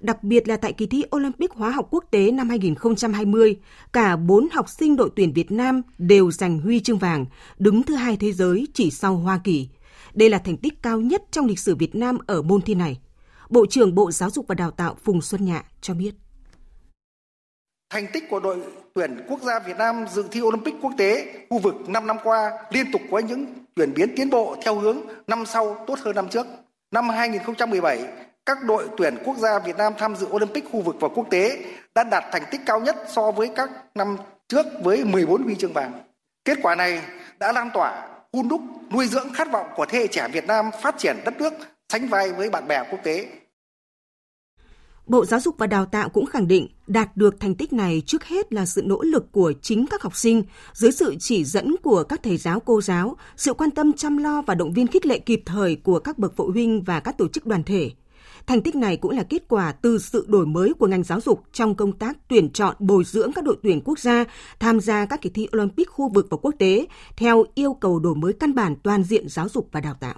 Đặc 0.00 0.24
biệt 0.24 0.48
là 0.48 0.56
tại 0.56 0.72
kỳ 0.72 0.86
thi 0.86 1.04
Olympic 1.16 1.50
hóa 1.50 1.70
học 1.70 1.88
quốc 1.90 2.04
tế 2.10 2.30
năm 2.30 2.48
2020, 2.48 3.56
cả 3.92 4.16
4 4.16 4.48
học 4.52 4.68
sinh 4.68 4.96
đội 4.96 5.10
tuyển 5.16 5.32
Việt 5.32 5.50
Nam 5.50 5.82
đều 5.98 6.30
giành 6.30 6.60
huy 6.60 6.80
chương 6.80 6.98
vàng, 6.98 7.26
đứng 7.58 7.82
thứ 7.82 7.94
hai 7.94 8.16
thế 8.16 8.32
giới 8.32 8.66
chỉ 8.74 8.90
sau 8.90 9.16
Hoa 9.16 9.40
Kỳ. 9.44 9.68
Đây 10.14 10.30
là 10.30 10.38
thành 10.38 10.56
tích 10.56 10.82
cao 10.82 11.00
nhất 11.00 11.22
trong 11.30 11.46
lịch 11.46 11.58
sử 11.58 11.74
Việt 11.74 11.94
Nam 11.94 12.18
ở 12.26 12.42
môn 12.42 12.62
thi 12.62 12.74
này. 12.74 13.00
Bộ 13.50 13.66
trưởng 13.66 13.94
Bộ 13.94 14.10
Giáo 14.10 14.30
dục 14.30 14.46
và 14.48 14.54
Đào 14.54 14.70
tạo 14.70 14.96
Phùng 15.04 15.22
Xuân 15.22 15.44
Nhạ 15.44 15.62
cho 15.80 15.94
biết. 15.94 16.14
Thành 17.90 18.06
tích 18.12 18.24
của 18.30 18.40
đội 18.40 18.56
tuyển 18.94 19.20
quốc 19.28 19.40
gia 19.42 19.58
Việt 19.58 19.76
Nam 19.78 20.04
dự 20.14 20.24
thi 20.30 20.40
Olympic 20.40 20.74
quốc 20.82 20.92
tế 20.98 21.34
khu 21.50 21.58
vực 21.58 21.88
5 21.88 22.06
năm 22.06 22.16
qua 22.24 22.50
liên 22.70 22.92
tục 22.92 23.02
có 23.10 23.18
những 23.18 23.46
chuyển 23.76 23.94
biến 23.94 24.12
tiến 24.16 24.30
bộ 24.30 24.56
theo 24.64 24.78
hướng 24.78 24.98
năm 25.26 25.46
sau 25.46 25.84
tốt 25.86 25.98
hơn 25.98 26.16
năm 26.16 26.28
trước. 26.28 26.46
Năm 26.90 27.08
2017, 27.08 28.27
các 28.48 28.64
đội 28.64 28.88
tuyển 28.96 29.16
quốc 29.24 29.36
gia 29.38 29.58
Việt 29.58 29.76
Nam 29.76 29.92
tham 29.98 30.16
dự 30.16 30.26
Olympic 30.26 30.64
khu 30.72 30.80
vực 30.80 30.96
và 31.00 31.08
quốc 31.08 31.26
tế 31.30 31.64
đã 31.94 32.04
đạt 32.04 32.24
thành 32.32 32.42
tích 32.50 32.60
cao 32.66 32.80
nhất 32.80 32.96
so 33.08 33.30
với 33.30 33.50
các 33.56 33.70
năm 33.94 34.16
trước 34.48 34.66
với 34.82 35.04
14 35.04 35.42
huy 35.42 35.54
chương 35.54 35.72
vàng. 35.72 35.92
Kết 36.44 36.58
quả 36.62 36.74
này 36.74 37.02
đã 37.38 37.52
lan 37.52 37.70
tỏa, 37.74 38.08
hun 38.32 38.48
đúc, 38.48 38.60
nuôi 38.92 39.06
dưỡng 39.06 39.32
khát 39.34 39.52
vọng 39.52 39.66
của 39.76 39.86
thế 39.86 39.98
hệ 39.98 40.06
trẻ 40.06 40.28
Việt 40.32 40.46
Nam 40.46 40.70
phát 40.82 40.98
triển 40.98 41.16
đất 41.24 41.34
nước 41.38 41.52
sánh 41.88 42.08
vai 42.08 42.32
với 42.32 42.50
bạn 42.50 42.68
bè 42.68 42.82
quốc 42.90 42.98
tế. 43.02 43.26
Bộ 45.06 45.24
Giáo 45.24 45.40
dục 45.40 45.54
và 45.58 45.66
Đào 45.66 45.86
tạo 45.86 46.08
cũng 46.08 46.26
khẳng 46.26 46.48
định 46.48 46.68
đạt 46.86 47.16
được 47.16 47.40
thành 47.40 47.54
tích 47.54 47.72
này 47.72 48.02
trước 48.06 48.24
hết 48.24 48.52
là 48.52 48.66
sự 48.66 48.82
nỗ 48.84 49.02
lực 49.02 49.32
của 49.32 49.52
chính 49.62 49.86
các 49.90 50.02
học 50.02 50.16
sinh 50.16 50.42
dưới 50.72 50.92
sự 50.92 51.16
chỉ 51.20 51.44
dẫn 51.44 51.76
của 51.82 52.02
các 52.02 52.20
thầy 52.22 52.36
giáo 52.36 52.60
cô 52.60 52.80
giáo, 52.80 53.16
sự 53.36 53.54
quan 53.54 53.70
tâm 53.70 53.92
chăm 53.92 54.16
lo 54.16 54.42
và 54.42 54.54
động 54.54 54.72
viên 54.72 54.86
khích 54.86 55.06
lệ 55.06 55.18
kịp 55.18 55.42
thời 55.46 55.76
của 55.76 55.98
các 55.98 56.18
bậc 56.18 56.32
phụ 56.36 56.50
huynh 56.50 56.82
và 56.82 57.00
các 57.00 57.18
tổ 57.18 57.28
chức 57.28 57.46
đoàn 57.46 57.62
thể. 57.62 57.90
Thành 58.48 58.62
tích 58.62 58.74
này 58.74 58.96
cũng 58.96 59.10
là 59.10 59.22
kết 59.22 59.42
quả 59.48 59.72
từ 59.72 59.98
sự 59.98 60.26
đổi 60.28 60.46
mới 60.46 60.74
của 60.78 60.86
ngành 60.86 61.02
giáo 61.02 61.20
dục 61.20 61.44
trong 61.52 61.74
công 61.74 61.92
tác 61.92 62.16
tuyển 62.28 62.50
chọn 62.50 62.76
bồi 62.78 63.04
dưỡng 63.04 63.32
các 63.32 63.44
đội 63.44 63.56
tuyển 63.62 63.80
quốc 63.84 63.98
gia 63.98 64.24
tham 64.60 64.80
gia 64.80 65.06
các 65.06 65.22
kỳ 65.22 65.30
thi 65.30 65.48
Olympic 65.56 65.88
khu 65.88 66.08
vực 66.08 66.26
và 66.30 66.36
quốc 66.42 66.54
tế 66.58 66.86
theo 67.16 67.44
yêu 67.54 67.74
cầu 67.74 67.98
đổi 67.98 68.14
mới 68.14 68.32
căn 68.32 68.54
bản 68.54 68.76
toàn 68.82 69.04
diện 69.04 69.28
giáo 69.28 69.48
dục 69.48 69.68
và 69.72 69.80
đào 69.80 69.94
tạo. 69.94 70.14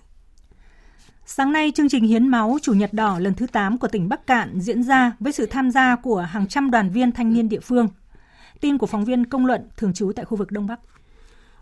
Sáng 1.26 1.52
nay, 1.52 1.72
chương 1.74 1.88
trình 1.88 2.04
hiến 2.04 2.28
máu 2.28 2.58
Chủ 2.62 2.72
nhật 2.72 2.92
đỏ 2.92 3.18
lần 3.18 3.34
thứ 3.34 3.46
8 3.46 3.78
của 3.78 3.88
tỉnh 3.88 4.08
Bắc 4.08 4.26
Cạn 4.26 4.60
diễn 4.60 4.82
ra 4.82 5.12
với 5.20 5.32
sự 5.32 5.46
tham 5.46 5.70
gia 5.70 5.96
của 5.96 6.20
hàng 6.20 6.46
trăm 6.48 6.70
đoàn 6.70 6.90
viên 6.90 7.12
thanh 7.12 7.34
niên 7.34 7.48
địa 7.48 7.60
phương. 7.60 7.88
Tin 8.60 8.78
của 8.78 8.86
phóng 8.86 9.04
viên 9.04 9.26
công 9.26 9.46
luận 9.46 9.68
thường 9.76 9.92
trú 9.92 10.12
tại 10.16 10.24
khu 10.24 10.36
vực 10.36 10.52
Đông 10.52 10.66
Bắc. 10.66 10.80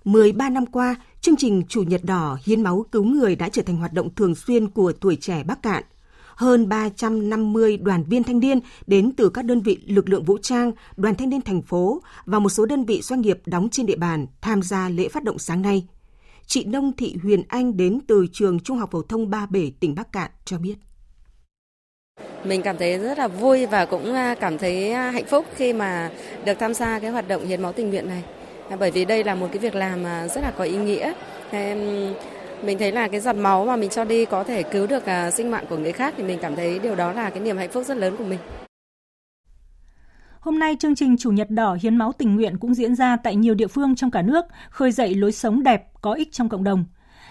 13 0.05 0.51
năm 0.51 0.67
qua, 0.67 0.97
chương 1.21 1.37
trình 1.37 1.63
Chủ 1.69 1.83
nhật 1.83 2.01
đỏ 2.05 2.39
hiến 2.45 2.63
máu 2.63 2.85
cứu 2.93 3.05
người 3.05 3.37
đã 3.37 3.49
trở 3.49 3.63
thành 3.63 3.77
hoạt 3.77 3.93
động 3.93 4.15
thường 4.15 4.35
xuyên 4.35 4.69
của 4.69 4.93
tuổi 4.93 5.17
trẻ 5.17 5.45
Bắc 5.45 5.63
Cạn. 5.63 5.85
Hơn 6.39 6.69
350 6.69 7.77
đoàn 7.77 8.05
viên 8.05 8.23
thanh 8.25 8.41
niên 8.41 8.61
đến 8.87 9.13
từ 9.17 9.29
các 9.29 9.45
đơn 9.45 9.61
vị 9.61 9.79
lực 9.87 10.09
lượng 10.09 10.25
vũ 10.25 10.39
trang, 10.43 10.73
đoàn 10.97 11.15
thanh 11.15 11.31
niên 11.31 11.41
thành 11.41 11.63
phố 11.63 12.03
và 12.27 12.39
một 12.39 12.49
số 12.49 12.67
đơn 12.67 12.85
vị 12.85 13.01
doanh 13.03 13.21
nghiệp 13.21 13.41
đóng 13.47 13.69
trên 13.73 13.87
địa 13.87 13.97
bàn 13.97 14.27
tham 14.41 14.63
gia 14.63 14.89
lễ 14.89 15.09
phát 15.09 15.25
động 15.25 15.39
sáng 15.39 15.63
nay 15.63 15.87
chị 16.47 16.65
Nông 16.65 16.93
Thị 16.97 17.17
Huyền 17.23 17.43
Anh 17.49 17.77
đến 17.77 17.99
từ 18.09 18.27
trường 18.33 18.61
Trung 18.61 18.79
học 18.79 18.91
phổ 18.93 19.03
thông 19.03 19.31
Ba 19.31 19.47
Bể, 19.51 19.71
tỉnh 19.81 19.95
Bắc 19.95 20.13
Cạn 20.13 20.31
cho 20.45 20.59
biết. 20.59 20.75
Mình 22.45 22.63
cảm 22.63 22.77
thấy 22.77 22.99
rất 22.99 23.19
là 23.19 23.29
vui 23.29 23.67
và 23.67 23.87
cũng 23.87 24.15
à, 24.15 24.35
cảm 24.41 24.59
thấy 24.59 24.93
à, 24.93 25.11
hạnh 25.11 25.27
phúc 25.27 25.47
khi 25.57 25.73
mà 25.73 26.11
được 26.45 26.59
tham 26.59 26.75
gia 26.75 26.99
cái 26.99 27.11
hoạt 27.11 27.29
động 27.29 27.47
hiến 27.47 27.63
máu 27.63 27.73
tình 27.73 27.91
nguyện 27.91 28.09
này. 28.09 28.23
Bởi 28.79 28.91
vì 28.91 29.05
đây 29.05 29.25
là 29.25 29.35
một 29.35 29.49
cái 29.53 29.59
việc 29.59 29.75
làm 29.75 30.05
à, 30.05 30.29
rất 30.29 30.41
là 30.41 30.51
có 30.51 30.65
ý 30.65 30.77
nghĩa. 30.77 31.13
Mình 32.63 32.79
thấy 32.79 32.93
là 32.93 33.09
cái 33.09 33.21
giọt 33.21 33.37
máu 33.37 33.65
mà 33.65 33.77
mình 33.77 33.91
cho 33.91 34.05
đi 34.05 34.25
có 34.25 34.45
thể 34.45 34.63
cứu 34.63 34.87
được 34.87 35.07
à, 35.07 35.31
sinh 35.31 35.51
mạng 35.51 35.65
của 35.69 35.77
người 35.79 35.93
khác 35.93 36.15
thì 36.17 36.23
mình 36.23 36.39
cảm 36.43 36.57
thấy 36.57 36.79
điều 36.79 36.95
đó 36.95 37.13
là 37.13 37.31
cái 37.31 37.41
niềm 37.41 37.57
hạnh 37.57 37.71
phúc 37.71 37.85
rất 37.87 37.97
lớn 37.97 38.15
của 38.19 38.25
mình. 38.25 38.39
Hôm 40.41 40.59
nay, 40.59 40.77
chương 40.81 40.95
trình 40.95 41.17
Chủ 41.17 41.31
nhật 41.31 41.51
đỏ 41.51 41.77
hiến 41.83 41.97
máu 41.97 42.13
tình 42.13 42.37
nguyện 42.37 42.59
cũng 42.59 42.75
diễn 42.75 42.95
ra 42.95 43.17
tại 43.17 43.37
nhiều 43.37 43.55
địa 43.55 43.67
phương 43.67 43.97
trong 43.97 44.11
cả 44.11 44.23
nước, 44.23 44.45
khơi 44.71 44.93
dậy 44.93 45.15
lối 45.15 45.33
sống 45.33 45.63
đẹp, 45.63 45.85
có 46.01 46.13
ích 46.13 46.33
trong 46.33 46.49
cộng 46.49 46.65
đồng. 46.65 46.85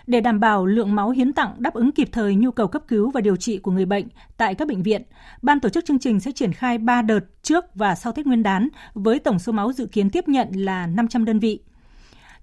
Để 0.07 0.21
đảm 0.21 0.39
bảo 0.39 0.65
lượng 0.65 0.95
máu 0.95 1.09
hiến 1.09 1.33
tặng 1.33 1.53
đáp 1.57 1.73
ứng 1.73 1.91
kịp 1.91 2.09
thời 2.11 2.35
nhu 2.35 2.51
cầu 2.51 2.67
cấp 2.67 2.81
cứu 2.87 3.11
và 3.11 3.21
điều 3.21 3.35
trị 3.35 3.57
của 3.57 3.71
người 3.71 3.85
bệnh 3.85 4.07
tại 4.37 4.55
các 4.55 4.67
bệnh 4.67 4.83
viện, 4.83 5.01
ban 5.41 5.59
tổ 5.59 5.69
chức 5.69 5.85
chương 5.85 5.99
trình 5.99 6.19
sẽ 6.19 6.31
triển 6.31 6.53
khai 6.53 6.77
3 6.77 7.01
đợt 7.01 7.19
trước 7.41 7.65
và 7.75 7.95
sau 7.95 8.13
Tết 8.13 8.25
Nguyên 8.27 8.43
đán 8.43 8.69
với 8.93 9.19
tổng 9.19 9.39
số 9.39 9.51
máu 9.51 9.73
dự 9.73 9.85
kiến 9.85 10.09
tiếp 10.09 10.27
nhận 10.27 10.47
là 10.51 10.87
500 10.87 11.25
đơn 11.25 11.39
vị. 11.39 11.59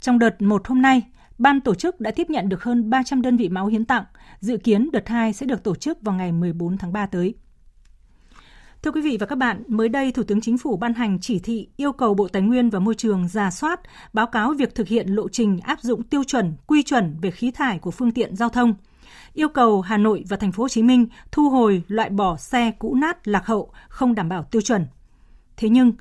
Trong 0.00 0.18
đợt 0.18 0.42
1 0.42 0.66
hôm 0.68 0.82
nay, 0.82 1.02
ban 1.38 1.60
tổ 1.60 1.74
chức 1.74 2.00
đã 2.00 2.10
tiếp 2.10 2.30
nhận 2.30 2.48
được 2.48 2.62
hơn 2.62 2.90
300 2.90 3.22
đơn 3.22 3.36
vị 3.36 3.48
máu 3.48 3.66
hiến 3.66 3.84
tặng, 3.84 4.04
dự 4.40 4.56
kiến 4.56 4.90
đợt 4.92 5.08
2 5.08 5.32
sẽ 5.32 5.46
được 5.46 5.62
tổ 5.62 5.74
chức 5.74 6.02
vào 6.02 6.14
ngày 6.14 6.32
14 6.32 6.78
tháng 6.78 6.92
3 6.92 7.06
tới. 7.06 7.34
Thưa 8.82 8.90
quý 8.90 9.00
vị 9.00 9.16
và 9.20 9.26
các 9.26 9.36
bạn, 9.36 9.62
mới 9.66 9.88
đây 9.88 10.12
Thủ 10.12 10.22
tướng 10.22 10.40
Chính 10.40 10.58
phủ 10.58 10.76
ban 10.76 10.94
hành 10.94 11.18
chỉ 11.20 11.38
thị 11.38 11.68
yêu 11.76 11.92
cầu 11.92 12.14
Bộ 12.14 12.28
Tài 12.28 12.42
nguyên 12.42 12.70
và 12.70 12.78
Môi 12.78 12.94
trường 12.94 13.28
ra 13.28 13.50
soát, 13.50 13.80
báo 14.12 14.26
cáo 14.26 14.54
việc 14.58 14.74
thực 14.74 14.88
hiện 14.88 15.08
lộ 15.08 15.28
trình 15.28 15.60
áp 15.60 15.80
dụng 15.80 16.02
tiêu 16.02 16.24
chuẩn, 16.24 16.56
quy 16.66 16.82
chuẩn 16.82 17.16
về 17.20 17.30
khí 17.30 17.50
thải 17.50 17.78
của 17.78 17.90
phương 17.90 18.10
tiện 18.10 18.36
giao 18.36 18.48
thông. 18.48 18.74
Yêu 19.32 19.48
cầu 19.48 19.80
Hà 19.80 19.96
Nội 19.96 20.24
và 20.28 20.36
Thành 20.36 20.52
phố 20.52 20.62
Hồ 20.62 20.68
Chí 20.68 20.82
Minh 20.82 21.06
thu 21.32 21.48
hồi 21.48 21.82
loại 21.88 22.10
bỏ 22.10 22.36
xe 22.36 22.70
cũ 22.78 22.94
nát 22.94 23.28
lạc 23.28 23.46
hậu 23.46 23.70
không 23.88 24.14
đảm 24.14 24.28
bảo 24.28 24.42
tiêu 24.42 24.62
chuẩn. 24.62 24.86
Thế 25.56 25.68
nhưng, 25.68 25.92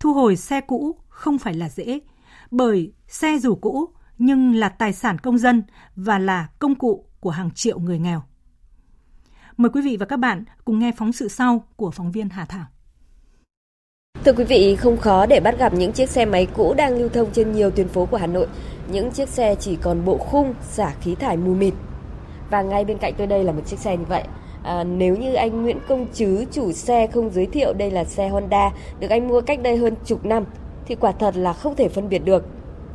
thu 0.00 0.14
hồi 0.14 0.36
xe 0.36 0.60
cũ 0.60 0.96
không 1.08 1.38
phải 1.38 1.54
là 1.54 1.68
dễ, 1.68 2.00
bởi 2.50 2.92
xe 3.08 3.38
dù 3.38 3.54
cũ 3.54 3.88
nhưng 4.24 4.54
là 4.54 4.68
tài 4.68 4.92
sản 4.92 5.18
công 5.18 5.38
dân 5.38 5.62
và 5.96 6.18
là 6.18 6.48
công 6.58 6.74
cụ 6.74 7.04
của 7.20 7.30
hàng 7.30 7.50
triệu 7.50 7.78
người 7.78 7.98
nghèo. 7.98 8.22
Mời 9.56 9.70
quý 9.70 9.82
vị 9.82 9.96
và 9.96 10.06
các 10.06 10.16
bạn 10.16 10.44
cùng 10.64 10.78
nghe 10.78 10.92
phóng 10.96 11.12
sự 11.12 11.28
sau 11.28 11.64
của 11.76 11.90
phóng 11.90 12.12
viên 12.12 12.28
Hà 12.28 12.44
Thảo. 12.44 12.64
Thưa 14.24 14.32
quý 14.32 14.44
vị, 14.44 14.76
không 14.76 14.96
khó 14.96 15.26
để 15.26 15.40
bắt 15.40 15.58
gặp 15.58 15.74
những 15.74 15.92
chiếc 15.92 16.10
xe 16.10 16.24
máy 16.24 16.46
cũ 16.54 16.74
đang 16.74 16.98
lưu 16.98 17.08
thông 17.08 17.30
trên 17.32 17.52
nhiều 17.52 17.70
tuyến 17.70 17.88
phố 17.88 18.06
của 18.06 18.16
Hà 18.16 18.26
Nội. 18.26 18.46
Những 18.92 19.10
chiếc 19.10 19.28
xe 19.28 19.54
chỉ 19.54 19.76
còn 19.76 20.04
bộ 20.04 20.18
khung, 20.18 20.54
xả 20.62 20.94
khí 21.00 21.14
thải 21.14 21.36
mù 21.36 21.54
mịt. 21.54 21.74
Và 22.50 22.62
ngay 22.62 22.84
bên 22.84 22.98
cạnh 22.98 23.14
tôi 23.18 23.26
đây 23.26 23.44
là 23.44 23.52
một 23.52 23.62
chiếc 23.66 23.78
xe 23.78 23.96
như 23.96 24.04
vậy. 24.08 24.24
À, 24.64 24.84
nếu 24.84 25.16
như 25.16 25.34
anh 25.34 25.62
Nguyễn 25.62 25.78
Công 25.88 26.06
Chứ, 26.12 26.44
chủ 26.52 26.72
xe 26.72 27.06
không 27.06 27.30
giới 27.30 27.46
thiệu 27.46 27.72
đây 27.72 27.90
là 27.90 28.04
xe 28.04 28.28
Honda, 28.28 28.70
được 29.00 29.10
anh 29.10 29.28
mua 29.28 29.40
cách 29.40 29.62
đây 29.62 29.76
hơn 29.76 29.94
chục 30.04 30.24
năm, 30.24 30.44
thì 30.86 30.94
quả 30.94 31.12
thật 31.12 31.36
là 31.36 31.52
không 31.52 31.76
thể 31.76 31.88
phân 31.88 32.08
biệt 32.08 32.24
được. 32.24 32.46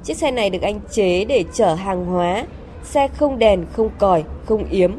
Chiếc 0.07 0.17
xe 0.17 0.31
này 0.31 0.49
được 0.49 0.61
anh 0.61 0.79
chế 0.91 1.25
để 1.25 1.43
chở 1.53 1.73
hàng 1.73 2.05
hóa, 2.05 2.45
xe 2.83 3.07
không 3.17 3.39
đèn, 3.39 3.65
không 3.73 3.89
còi, 3.97 4.23
không 4.45 4.69
yếm 4.69 4.91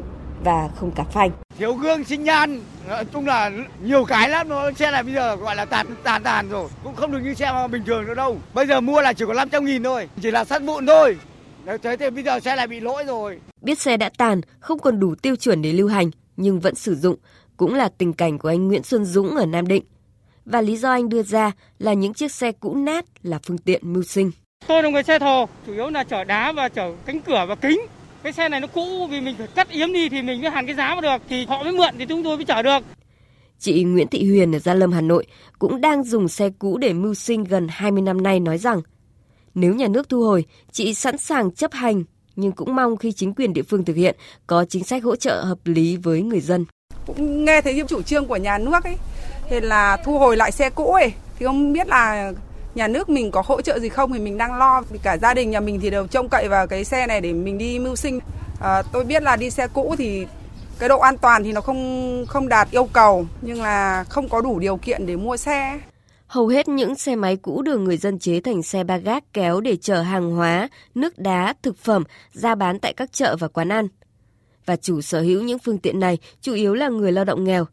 và 0.43 0.69
không 0.75 0.91
cả 0.91 1.03
phanh. 1.03 1.31
Thiếu 1.57 1.73
gương 1.73 2.03
sinh 2.03 2.23
nhan. 2.23 2.61
Nói 2.87 3.05
chung 3.13 3.27
là 3.27 3.51
nhiều 3.83 4.05
cái 4.05 4.29
lắm 4.29 4.49
nó 4.49 4.71
xe 4.71 4.91
này 4.91 5.03
bây 5.03 5.13
giờ 5.13 5.35
gọi 5.35 5.55
là 5.55 5.65
tàn 5.65 5.87
tàn 6.03 6.23
tàn 6.23 6.49
rồi. 6.49 6.69
Cũng 6.83 6.95
không 6.95 7.11
được 7.11 7.19
như 7.23 7.33
xe 7.33 7.67
bình 7.71 7.83
thường 7.85 8.05
nữa 8.05 8.13
đâu. 8.13 8.37
Bây 8.53 8.67
giờ 8.67 8.81
mua 8.81 9.01
là 9.01 9.13
chỉ 9.13 9.25
có 9.27 9.33
500 9.33 9.65
nghìn 9.65 9.83
thôi. 9.83 10.09
Chỉ 10.21 10.31
là 10.31 10.45
sắt 10.45 10.61
vụn 10.63 10.85
thôi. 10.85 11.17
Thế 11.83 11.97
thì 11.97 12.09
bây 12.09 12.23
giờ 12.23 12.39
xe 12.39 12.55
này 12.55 12.67
bị 12.67 12.79
lỗi 12.79 13.03
rồi. 13.07 13.39
Biết 13.61 13.79
xe 13.79 13.97
đã 13.97 14.09
tàn 14.17 14.41
không 14.59 14.79
còn 14.79 14.99
đủ 14.99 15.15
tiêu 15.15 15.35
chuẩn 15.35 15.61
để 15.61 15.73
lưu 15.73 15.87
hành 15.87 16.11
nhưng 16.37 16.59
vẫn 16.59 16.75
sử 16.75 16.95
dụng. 16.95 17.15
Cũng 17.57 17.73
là 17.73 17.89
tình 17.97 18.13
cảnh 18.13 18.37
của 18.37 18.49
anh 18.49 18.67
Nguyễn 18.67 18.83
Xuân 18.83 19.05
Dũng 19.05 19.35
ở 19.35 19.45
Nam 19.45 19.67
Định. 19.67 19.83
Và 20.45 20.61
lý 20.61 20.77
do 20.77 20.91
anh 20.91 21.09
đưa 21.09 21.23
ra 21.23 21.51
là 21.79 21.93
những 21.93 22.13
chiếc 22.13 22.31
xe 22.31 22.51
cũ 22.51 22.75
nát 22.75 23.05
là 23.23 23.39
phương 23.47 23.57
tiện 23.57 23.93
mưu 23.93 24.03
sinh. 24.03 24.31
Tôi 24.67 24.83
là 24.83 24.89
người 24.89 25.03
xe 25.03 25.19
thồ, 25.19 25.47
chủ 25.67 25.73
yếu 25.73 25.89
là 25.89 26.03
chở 26.03 26.23
đá 26.23 26.51
và 26.51 26.69
chở 26.69 26.91
cánh 27.05 27.19
cửa 27.19 27.45
và 27.49 27.55
kính 27.55 27.81
cái 28.23 28.33
xe 28.33 28.49
này 28.49 28.59
nó 28.59 28.67
cũ 28.67 29.07
vì 29.07 29.21
mình 29.21 29.35
phải 29.37 29.47
cắt 29.55 29.69
yếm 29.69 29.93
đi 29.93 30.09
thì 30.09 30.21
mình 30.21 30.41
mới 30.41 30.51
hàn 30.51 30.65
cái 30.65 30.75
giá 30.75 30.95
mà 30.95 31.01
được 31.01 31.21
thì 31.29 31.45
họ 31.45 31.63
mới 31.63 31.71
mượn 31.71 31.93
thì 31.97 32.05
chúng 32.05 32.23
tôi 32.23 32.35
mới 32.37 32.45
chở 32.45 32.61
được. 32.61 32.79
Chị 33.59 33.83
Nguyễn 33.83 34.07
Thị 34.07 34.29
Huyền 34.29 34.55
ở 34.55 34.59
Gia 34.59 34.73
Lâm, 34.73 34.91
Hà 34.91 35.01
Nội 35.01 35.25
cũng 35.59 35.81
đang 35.81 36.03
dùng 36.03 36.27
xe 36.27 36.49
cũ 36.59 36.77
để 36.77 36.93
mưu 36.93 37.13
sinh 37.13 37.43
gần 37.43 37.67
20 37.69 38.01
năm 38.01 38.23
nay 38.23 38.39
nói 38.39 38.57
rằng 38.57 38.81
nếu 39.55 39.75
nhà 39.75 39.87
nước 39.87 40.09
thu 40.09 40.23
hồi, 40.23 40.45
chị 40.71 40.93
sẵn 40.93 41.17
sàng 41.17 41.51
chấp 41.51 41.73
hành 41.73 42.03
nhưng 42.35 42.51
cũng 42.51 42.75
mong 42.75 42.97
khi 42.97 43.11
chính 43.11 43.33
quyền 43.33 43.53
địa 43.53 43.63
phương 43.63 43.85
thực 43.85 43.95
hiện 43.95 44.15
có 44.47 44.65
chính 44.69 44.83
sách 44.83 45.03
hỗ 45.03 45.15
trợ 45.15 45.41
hợp 45.43 45.57
lý 45.65 45.97
với 45.97 46.21
người 46.21 46.41
dân. 46.41 46.65
Cũng 47.05 47.45
nghe 47.45 47.61
thấy 47.61 47.83
chủ 47.87 48.01
trương 48.01 48.25
của 48.25 48.37
nhà 48.37 48.57
nước 48.57 48.83
ấy 48.83 48.95
thì 49.49 49.59
là 49.59 49.97
thu 50.05 50.19
hồi 50.19 50.37
lại 50.37 50.51
xe 50.51 50.69
cũ 50.69 50.93
ấy 50.93 51.13
thì 51.39 51.45
không 51.45 51.73
biết 51.73 51.87
là 51.87 52.31
nhà 52.79 52.87
nước 52.87 53.09
mình 53.09 53.31
có 53.31 53.43
hỗ 53.45 53.61
trợ 53.61 53.79
gì 53.79 53.89
không 53.89 54.13
thì 54.13 54.19
mình 54.19 54.37
đang 54.37 54.57
lo 54.57 54.81
vì 54.89 54.99
cả 55.03 55.17
gia 55.17 55.33
đình 55.33 55.51
nhà 55.51 55.59
mình 55.59 55.79
thì 55.79 55.89
đều 55.89 56.07
trông 56.07 56.29
cậy 56.29 56.47
vào 56.47 56.67
cái 56.67 56.83
xe 56.83 57.07
này 57.07 57.21
để 57.21 57.33
mình 57.33 57.57
đi 57.57 57.79
mưu 57.79 57.95
sinh 57.95 58.19
à, 58.61 58.81
tôi 58.91 59.03
biết 59.03 59.23
là 59.23 59.35
đi 59.35 59.49
xe 59.49 59.67
cũ 59.67 59.95
thì 59.97 60.25
cái 60.79 60.89
độ 60.89 60.99
an 60.99 61.17
toàn 61.17 61.43
thì 61.43 61.51
nó 61.51 61.61
không 61.61 62.25
không 62.27 62.49
đạt 62.49 62.71
yêu 62.71 62.89
cầu 62.93 63.25
nhưng 63.41 63.61
là 63.61 64.03
không 64.03 64.29
có 64.29 64.41
đủ 64.41 64.59
điều 64.59 64.77
kiện 64.77 65.05
để 65.05 65.15
mua 65.15 65.37
xe 65.37 65.79
Hầu 66.27 66.47
hết 66.47 66.67
những 66.67 66.95
xe 66.95 67.15
máy 67.15 67.35
cũ 67.35 67.61
được 67.61 67.77
người 67.77 67.97
dân 67.97 68.19
chế 68.19 68.41
thành 68.41 68.63
xe 68.63 68.83
ba 68.83 68.97
gác 68.97 69.23
kéo 69.33 69.61
để 69.61 69.75
chở 69.75 70.01
hàng 70.01 70.31
hóa, 70.31 70.69
nước 70.95 71.19
đá, 71.19 71.53
thực 71.61 71.77
phẩm 71.77 72.03
ra 72.33 72.55
bán 72.55 72.79
tại 72.79 72.93
các 72.93 73.13
chợ 73.13 73.35
và 73.39 73.47
quán 73.47 73.69
ăn. 73.69 73.87
Và 74.65 74.75
chủ 74.75 75.01
sở 75.01 75.21
hữu 75.21 75.41
những 75.41 75.59
phương 75.59 75.77
tiện 75.77 75.99
này 75.99 76.17
chủ 76.41 76.53
yếu 76.53 76.73
là 76.73 76.89
người 76.89 77.11
lao 77.11 77.25
động 77.25 77.43
nghèo. 77.43 77.65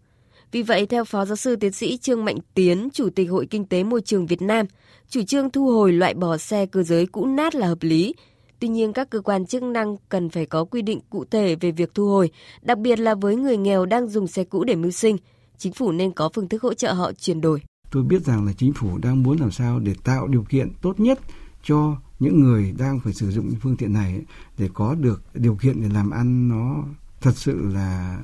Vì 0.57 0.63
vậy, 0.63 0.87
theo 0.87 1.05
Phó 1.05 1.25
Giáo 1.25 1.37
sư 1.37 1.57
Tiến 1.57 1.73
sĩ 1.73 1.97
Trương 1.97 2.25
Mạnh 2.25 2.39
Tiến, 2.55 2.89
Chủ 2.93 3.11
tịch 3.11 3.31
Hội 3.31 3.47
Kinh 3.47 3.65
tế 3.65 3.85
Môi 3.85 4.01
trường 4.01 4.27
Việt 4.27 4.43
Nam, 4.43 4.67
chủ 5.09 5.23
trương 5.23 5.51
thu 5.51 5.67
hồi 5.71 5.93
loại 5.93 6.15
bỏ 6.15 6.37
xe 6.37 6.67
cơ 6.67 6.83
giới 6.83 7.07
cũ 7.07 7.27
nát 7.27 7.55
là 7.55 7.67
hợp 7.67 7.79
lý. 7.81 8.15
Tuy 8.59 8.69
nhiên, 8.69 8.93
các 8.93 9.11
cơ 9.11 9.21
quan 9.21 9.47
chức 9.47 9.63
năng 9.63 9.97
cần 10.09 10.31
phải 10.31 10.47
có 10.47 10.65
quy 10.65 10.83
định 10.83 11.01
cụ 11.11 11.25
thể 11.31 11.55
về 11.55 11.71
việc 11.71 11.95
thu 11.95 12.09
hồi, 12.09 12.31
đặc 12.63 12.79
biệt 12.79 12.99
là 12.99 13.15
với 13.15 13.37
người 13.37 13.57
nghèo 13.57 13.87
đang 13.87 14.09
dùng 14.09 14.27
xe 14.27 14.45
cũ 14.45 14.65
để 14.65 14.75
mưu 14.75 14.91
sinh. 14.91 15.17
Chính 15.59 15.73
phủ 15.73 15.93
nên 15.93 16.13
có 16.13 16.31
phương 16.35 16.49
thức 16.49 16.63
hỗ 16.63 16.75
trợ 16.75 16.93
họ 16.93 17.13
chuyển 17.13 17.41
đổi. 17.41 17.63
Tôi 17.91 18.03
biết 18.03 18.25
rằng 18.25 18.47
là 18.47 18.53
chính 18.53 18.73
phủ 18.73 18.99
đang 18.99 19.23
muốn 19.23 19.41
làm 19.41 19.51
sao 19.51 19.79
để 19.79 19.95
tạo 20.05 20.27
điều 20.27 20.45
kiện 20.49 20.69
tốt 20.83 21.01
nhất 21.01 21.19
cho 21.65 21.97
những 22.19 22.41
người 22.41 22.75
đang 22.79 23.01
phải 23.01 23.13
sử 23.13 23.31
dụng 23.31 23.53
phương 23.63 23.77
tiện 23.77 23.93
này 23.93 24.21
để 24.59 24.69
có 24.75 24.95
được 24.95 25.23
điều 25.35 25.55
kiện 25.55 25.83
để 25.83 25.89
làm 25.95 26.11
ăn 26.11 26.49
nó 26.49 26.85
thật 27.21 27.33
sự 27.37 27.61
là 27.75 28.19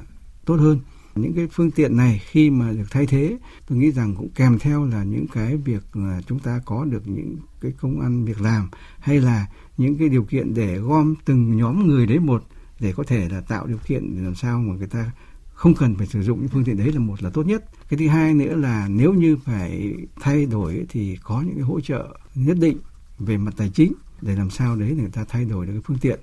tốt 0.44 0.56
hơn 0.56 0.78
những 1.14 1.34
cái 1.34 1.46
phương 1.52 1.70
tiện 1.70 1.96
này 1.96 2.22
khi 2.24 2.50
mà 2.50 2.72
được 2.72 2.86
thay 2.90 3.06
thế, 3.06 3.38
tôi 3.66 3.78
nghĩ 3.78 3.92
rằng 3.92 4.14
cũng 4.14 4.28
kèm 4.34 4.58
theo 4.58 4.84
là 4.84 5.04
những 5.04 5.26
cái 5.32 5.56
việc 5.56 5.96
là 5.96 6.20
chúng 6.26 6.38
ta 6.38 6.60
có 6.64 6.84
được 6.84 7.08
những 7.08 7.36
cái 7.60 7.72
công 7.80 8.00
ăn 8.00 8.24
việc 8.24 8.40
làm 8.40 8.68
hay 8.98 9.20
là 9.20 9.46
những 9.76 9.98
cái 9.98 10.08
điều 10.08 10.24
kiện 10.24 10.54
để 10.54 10.78
gom 10.78 11.14
từng 11.24 11.56
nhóm 11.56 11.86
người 11.86 12.06
đấy 12.06 12.18
một 12.18 12.44
để 12.80 12.92
có 12.96 13.04
thể 13.06 13.28
là 13.28 13.40
tạo 13.40 13.66
điều 13.66 13.78
kiện 13.86 14.16
để 14.16 14.22
làm 14.22 14.34
sao 14.34 14.58
mà 14.58 14.74
người 14.74 14.86
ta 14.86 15.10
không 15.54 15.74
cần 15.74 15.94
phải 15.94 16.06
sử 16.06 16.22
dụng 16.22 16.40
những 16.40 16.48
phương 16.48 16.64
tiện 16.64 16.76
đấy 16.76 16.92
là 16.92 16.98
một 16.98 17.22
là 17.22 17.30
tốt 17.30 17.46
nhất. 17.46 17.64
Cái 17.88 17.98
thứ 17.98 18.08
hai 18.08 18.34
nữa 18.34 18.56
là 18.56 18.88
nếu 18.90 19.12
như 19.12 19.36
phải 19.36 19.94
thay 20.20 20.46
đổi 20.46 20.86
thì 20.88 21.18
có 21.22 21.42
những 21.46 21.54
cái 21.54 21.64
hỗ 21.64 21.80
trợ 21.80 22.16
nhất 22.34 22.56
định 22.60 22.78
về 23.18 23.36
mặt 23.36 23.54
tài 23.56 23.70
chính 23.70 23.92
để 24.20 24.36
làm 24.36 24.50
sao 24.50 24.76
đấy 24.76 24.96
người 25.00 25.10
ta 25.12 25.24
thay 25.28 25.44
đổi 25.44 25.66
được 25.66 25.72
cái 25.72 25.82
phương 25.84 25.98
tiện. 25.98 26.20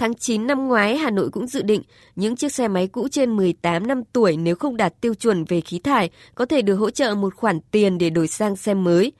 Tháng 0.00 0.14
9 0.14 0.46
năm 0.46 0.68
ngoái, 0.68 0.96
Hà 0.96 1.10
Nội 1.10 1.30
cũng 1.30 1.46
dự 1.46 1.62
định 1.62 1.82
những 2.16 2.36
chiếc 2.36 2.52
xe 2.52 2.68
máy 2.68 2.86
cũ 2.86 3.08
trên 3.08 3.36
18 3.36 3.86
năm 3.86 4.02
tuổi 4.12 4.36
nếu 4.36 4.54
không 4.54 4.76
đạt 4.76 5.00
tiêu 5.00 5.14
chuẩn 5.14 5.44
về 5.44 5.60
khí 5.60 5.78
thải 5.78 6.10
có 6.34 6.46
thể 6.46 6.62
được 6.62 6.74
hỗ 6.74 6.90
trợ 6.90 7.14
một 7.14 7.34
khoản 7.34 7.60
tiền 7.70 7.98
để 7.98 8.10
đổi 8.10 8.28
sang 8.28 8.56
xe 8.56 8.74
mới. 8.74 9.12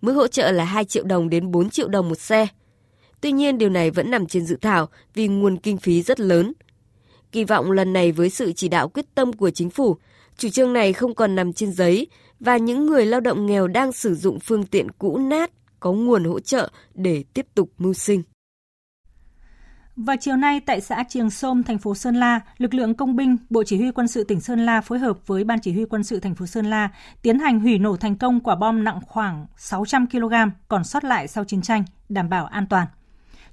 Mức 0.00 0.12
hỗ 0.12 0.26
trợ 0.26 0.52
là 0.52 0.64
2 0.64 0.84
triệu 0.84 1.04
đồng 1.04 1.28
đến 1.30 1.50
4 1.50 1.70
triệu 1.70 1.88
đồng 1.88 2.08
một 2.08 2.18
xe. 2.20 2.46
Tuy 3.20 3.32
nhiên 3.32 3.58
điều 3.58 3.68
này 3.68 3.90
vẫn 3.90 4.10
nằm 4.10 4.26
trên 4.26 4.46
dự 4.46 4.56
thảo 4.60 4.88
vì 5.14 5.28
nguồn 5.28 5.56
kinh 5.56 5.76
phí 5.76 6.02
rất 6.02 6.20
lớn. 6.20 6.52
Kỳ 7.32 7.44
vọng 7.44 7.70
lần 7.70 7.92
này 7.92 8.12
với 8.12 8.30
sự 8.30 8.52
chỉ 8.52 8.68
đạo 8.68 8.88
quyết 8.88 9.06
tâm 9.14 9.32
của 9.32 9.50
chính 9.50 9.70
phủ, 9.70 9.96
chủ 10.38 10.48
trương 10.48 10.72
này 10.72 10.92
không 10.92 11.14
còn 11.14 11.34
nằm 11.34 11.52
trên 11.52 11.72
giấy 11.72 12.06
và 12.40 12.56
những 12.56 12.86
người 12.86 13.06
lao 13.06 13.20
động 13.20 13.46
nghèo 13.46 13.68
đang 13.68 13.92
sử 13.92 14.14
dụng 14.14 14.40
phương 14.40 14.66
tiện 14.66 14.90
cũ 14.90 15.18
nát 15.18 15.50
có 15.80 15.92
nguồn 15.92 16.24
hỗ 16.24 16.40
trợ 16.40 16.70
để 16.94 17.24
tiếp 17.34 17.46
tục 17.54 17.70
mưu 17.78 17.94
sinh. 17.94 18.22
Vào 19.96 20.16
chiều 20.20 20.36
nay 20.36 20.60
tại 20.60 20.80
xã 20.80 21.04
Triềng 21.08 21.30
Sôm, 21.30 21.62
thành 21.62 21.78
phố 21.78 21.94
Sơn 21.94 22.14
La, 22.14 22.40
lực 22.58 22.74
lượng 22.74 22.94
công 22.94 23.16
binh, 23.16 23.36
Bộ 23.50 23.62
Chỉ 23.66 23.76
huy 23.76 23.90
quân 23.90 24.08
sự 24.08 24.24
tỉnh 24.24 24.40
Sơn 24.40 24.66
La 24.66 24.80
phối 24.80 24.98
hợp 24.98 25.26
với 25.26 25.44
Ban 25.44 25.60
Chỉ 25.60 25.72
huy 25.72 25.84
quân 25.84 26.04
sự 26.04 26.20
thành 26.20 26.34
phố 26.34 26.46
Sơn 26.46 26.66
La 26.66 26.88
tiến 27.22 27.38
hành 27.38 27.60
hủy 27.60 27.78
nổ 27.78 27.96
thành 27.96 28.16
công 28.16 28.40
quả 28.40 28.54
bom 28.54 28.84
nặng 28.84 29.00
khoảng 29.06 29.46
600 29.56 30.06
kg 30.06 30.34
còn 30.68 30.84
sót 30.84 31.04
lại 31.04 31.28
sau 31.28 31.44
chiến 31.44 31.62
tranh, 31.62 31.84
đảm 32.08 32.28
bảo 32.28 32.46
an 32.46 32.66
toàn. 32.66 32.86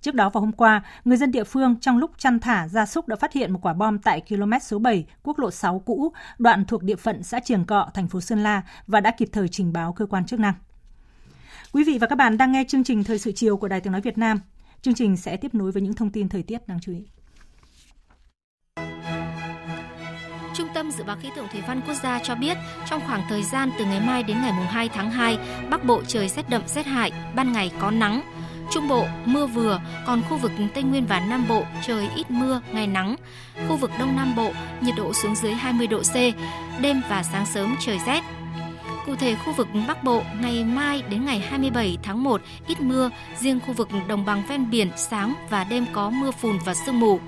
Trước 0.01 0.15
đó 0.15 0.29
vào 0.29 0.41
hôm 0.41 0.51
qua, 0.51 0.81
người 1.05 1.17
dân 1.17 1.31
địa 1.31 1.43
phương 1.43 1.75
trong 1.81 1.97
lúc 1.97 2.11
chăn 2.17 2.39
thả 2.39 2.67
gia 2.67 2.85
súc 2.85 3.07
đã 3.07 3.15
phát 3.15 3.33
hiện 3.33 3.53
một 3.53 3.59
quả 3.61 3.73
bom 3.73 3.99
tại 3.99 4.21
km 4.29 4.51
số 4.61 4.79
7, 4.79 5.05
quốc 5.23 5.39
lộ 5.39 5.51
6 5.51 5.79
cũ, 5.79 6.13
đoạn 6.37 6.65
thuộc 6.65 6.83
địa 6.83 6.95
phận 6.95 7.23
xã 7.23 7.39
Triềng 7.39 7.65
Cọ, 7.65 7.89
thành 7.93 8.07
phố 8.07 8.21
Sơn 8.21 8.43
La 8.43 8.61
và 8.87 8.99
đã 8.99 9.11
kịp 9.11 9.29
thời 9.31 9.47
trình 9.47 9.73
báo 9.73 9.93
cơ 9.93 10.05
quan 10.05 10.25
chức 10.25 10.39
năng. 10.39 10.53
Quý 11.71 11.83
vị 11.83 11.97
và 12.01 12.07
các 12.07 12.15
bạn 12.15 12.37
đang 12.37 12.51
nghe 12.51 12.63
chương 12.67 12.83
trình 12.83 13.03
Thời 13.03 13.19
sự 13.19 13.31
chiều 13.35 13.57
của 13.57 13.67
Đài 13.67 13.81
Tiếng 13.81 13.91
Nói 13.93 14.01
Việt 14.01 14.17
Nam. 14.17 14.39
Chương 14.81 14.93
trình 14.93 15.17
sẽ 15.17 15.37
tiếp 15.37 15.55
nối 15.55 15.71
với 15.71 15.81
những 15.81 15.93
thông 15.93 16.11
tin 16.11 16.29
thời 16.29 16.43
tiết 16.43 16.67
đáng 16.67 16.79
chú 16.81 16.91
ý. 16.91 17.03
Trung 20.55 20.67
tâm 20.73 20.91
Dự 20.91 21.03
báo 21.03 21.17
Khí 21.21 21.29
tượng 21.35 21.47
Thủy 21.51 21.61
văn 21.67 21.81
Quốc 21.87 21.95
gia 22.03 22.19
cho 22.23 22.35
biết, 22.35 22.57
trong 22.89 23.01
khoảng 23.07 23.21
thời 23.29 23.43
gian 23.43 23.71
từ 23.79 23.85
ngày 23.85 23.99
mai 23.99 24.23
đến 24.23 24.37
ngày 24.41 24.51
2 24.51 24.89
tháng 24.89 25.11
2, 25.11 25.37
Bắc 25.69 25.85
Bộ 25.85 26.01
trời 26.07 26.29
rét 26.29 26.49
đậm 26.49 26.61
rét 26.67 26.85
hại, 26.85 27.11
ban 27.35 27.53
ngày 27.53 27.71
có 27.79 27.91
nắng. 27.91 28.21
Trung 28.71 28.87
Bộ 28.87 29.05
mưa 29.25 29.47
vừa, 29.47 29.81
còn 30.07 30.21
khu 30.29 30.37
vực 30.37 30.51
Tây 30.73 30.83
Nguyên 30.83 31.05
và 31.05 31.19
Nam 31.19 31.47
Bộ 31.47 31.63
trời 31.87 32.07
ít 32.15 32.31
mưa, 32.31 32.61
ngày 32.71 32.87
nắng. 32.87 33.15
Khu 33.67 33.75
vực 33.75 33.91
Đông 33.99 34.15
Nam 34.15 34.35
Bộ 34.35 34.51
nhiệt 34.81 34.95
độ 34.97 35.13
xuống 35.13 35.35
dưới 35.35 35.53
20 35.53 35.87
độ 35.87 36.01
C, 36.01 36.15
đêm 36.81 37.01
và 37.09 37.23
sáng 37.23 37.45
sớm 37.45 37.75
trời 37.79 37.99
rét, 38.05 38.21
Cụ 39.07 39.15
thể 39.15 39.35
khu 39.35 39.53
vực 39.53 39.67
Bắc 39.87 40.03
Bộ 40.03 40.23
ngày 40.41 40.63
mai 40.63 41.03
đến 41.09 41.25
ngày 41.25 41.39
27 41.39 41.97
tháng 42.03 42.23
1 42.23 42.41
ít 42.67 42.81
mưa, 42.81 43.09
riêng 43.39 43.59
khu 43.59 43.73
vực 43.73 43.89
đồng 44.07 44.25
bằng 44.25 44.43
ven 44.49 44.69
biển 44.69 44.91
sáng 44.97 45.33
và 45.49 45.63
đêm 45.63 45.85
có 45.93 46.09
mưa 46.09 46.31
phùn 46.31 46.57
và 46.65 46.73
sương 46.73 46.99
mù. 46.99 47.19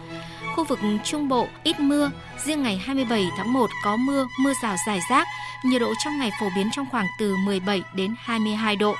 Khu 0.55 0.63
vực 0.63 0.79
Trung 1.03 1.29
Bộ 1.29 1.47
ít 1.63 1.79
mưa, 1.79 2.11
riêng 2.45 2.63
ngày 2.63 2.77
27 2.77 3.29
tháng 3.37 3.53
1 3.53 3.69
có 3.83 3.95
mưa, 3.95 4.27
mưa 4.39 4.53
rào 4.63 4.75
rải 4.87 4.99
rác, 5.09 5.27
nhiệt 5.65 5.81
độ 5.81 5.93
trong 6.03 6.17
ngày 6.19 6.31
phổ 6.39 6.49
biến 6.55 6.69
trong 6.71 6.85
khoảng 6.91 7.05
từ 7.19 7.35
17 7.45 7.81
đến 7.95 8.15
22 8.19 8.75
độ. 8.75 8.95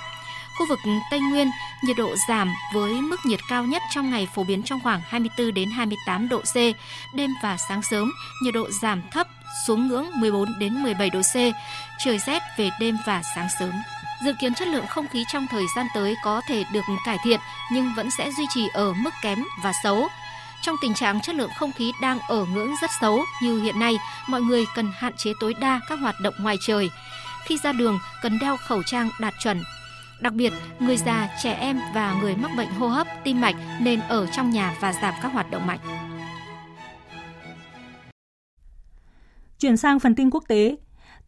Khu 0.58 0.66
vực 0.70 0.80
Tây 1.12 1.20
Nguyên, 1.20 1.48
nhiệt 1.84 1.98
độ 1.98 2.16
giảm 2.30 2.54
với 2.74 2.94
mức 2.94 3.18
nhiệt 3.26 3.40
cao 3.50 3.64
nhất 3.64 3.82
trong 3.92 4.12
ngày 4.12 4.28
phổ 4.36 4.44
biến 4.44 4.64
trong 4.64 4.80
khoảng 4.84 5.02
24 5.08 5.54
đến 5.54 5.70
28 5.70 6.30
độ 6.30 6.42
C. 6.42 6.56
Đêm 7.16 7.30
và 7.44 7.58
sáng 7.70 7.82
sớm, 7.82 8.12
nhiệt 8.44 8.54
độ 8.54 8.68
giảm 8.82 9.02
thấp 9.12 9.28
xuống 9.68 9.88
ngưỡng 9.88 10.06
14 10.20 10.60
đến 10.60 10.84
17 10.84 11.10
độ 11.10 11.22
C. 11.22 11.36
Trời 12.04 12.20
rét 12.28 12.42
về 12.58 12.70
đêm 12.80 12.98
và 13.06 13.22
sáng 13.36 13.48
sớm. 13.60 13.72
Dự 14.26 14.34
kiến 14.42 14.54
chất 14.54 14.68
lượng 14.68 14.86
không 14.88 15.08
khí 15.08 15.24
trong 15.32 15.48
thời 15.50 15.66
gian 15.76 15.88
tới 15.94 16.16
có 16.24 16.42
thể 16.48 16.64
được 16.74 16.82
cải 17.06 17.18
thiện 17.24 17.40
nhưng 17.72 17.92
vẫn 17.96 18.10
sẽ 18.18 18.32
duy 18.38 18.46
trì 18.54 18.68
ở 18.74 18.94
mức 18.94 19.14
kém 19.24 19.44
và 19.64 19.72
xấu. 19.84 20.08
Trong 20.62 20.76
tình 20.82 20.94
trạng 20.94 21.22
chất 21.22 21.36
lượng 21.36 21.52
không 21.56 21.72
khí 21.72 21.92
đang 22.02 22.20
ở 22.20 22.46
ngưỡng 22.46 22.76
rất 22.82 22.90
xấu 23.02 23.24
như 23.44 23.62
hiện 23.62 23.80
nay, 23.80 23.98
mọi 24.30 24.42
người 24.42 24.66
cần 24.76 24.92
hạn 24.96 25.14
chế 25.18 25.32
tối 25.40 25.54
đa 25.54 25.80
các 25.90 26.00
hoạt 26.00 26.16
động 26.22 26.34
ngoài 26.40 26.58
trời. 26.68 26.90
Khi 27.46 27.58
ra 27.64 27.72
đường, 27.72 28.00
cần 28.22 28.40
đeo 28.40 28.58
khẩu 28.58 28.84
trang 28.84 29.10
đạt 29.20 29.34
chuẩn, 29.40 29.64
Đặc 30.20 30.34
biệt, 30.34 30.54
người 30.80 30.98
già, 30.98 31.30
trẻ 31.44 31.54
em 31.54 31.80
và 31.94 32.14
người 32.22 32.36
mắc 32.36 32.52
bệnh 32.58 32.70
hô 32.70 32.88
hấp, 32.88 33.08
tim 33.24 33.42
mạch 33.42 33.56
nên 33.82 34.00
ở 34.00 34.28
trong 34.28 34.50
nhà 34.50 34.76
và 34.82 34.94
giảm 34.94 35.14
các 35.22 35.34
hoạt 35.34 35.52
động 35.52 35.68
mạnh. 35.68 35.80
Chuyển 39.60 39.78
sang 39.78 40.00
phần 40.00 40.16
tin 40.16 40.30
quốc 40.30 40.44
tế, 40.48 40.76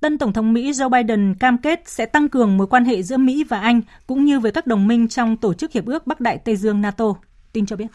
Tân 0.02 0.18
Tổng 0.18 0.34
thống 0.34 0.54
Mỹ 0.54 0.72
Joe 0.72 0.90
Biden 0.90 1.36
cam 1.40 1.58
kết 1.58 1.84
sẽ 1.86 2.06
tăng 2.06 2.30
cường 2.30 2.58
mối 2.58 2.68
quan 2.68 2.86
hệ 2.86 3.04
giữa 3.04 3.18
Mỹ 3.18 3.44
và 3.44 3.60
Anh 3.60 3.82
cũng 4.08 4.26
như 4.26 4.40
với 4.40 4.52
các 4.52 4.68
đồng 4.68 4.88
minh 4.88 5.08
trong 5.08 5.38
Tổ 5.38 5.54
chức 5.54 5.72
Hiệp 5.72 5.86
ước 5.86 6.08
Bắc 6.08 6.20
Đại 6.20 6.38
Tây 6.38 6.56
Dương 6.56 6.82
NATO. 6.82 7.14
Tin 7.54 7.66
cho 7.66 7.76
biết. 7.76 7.86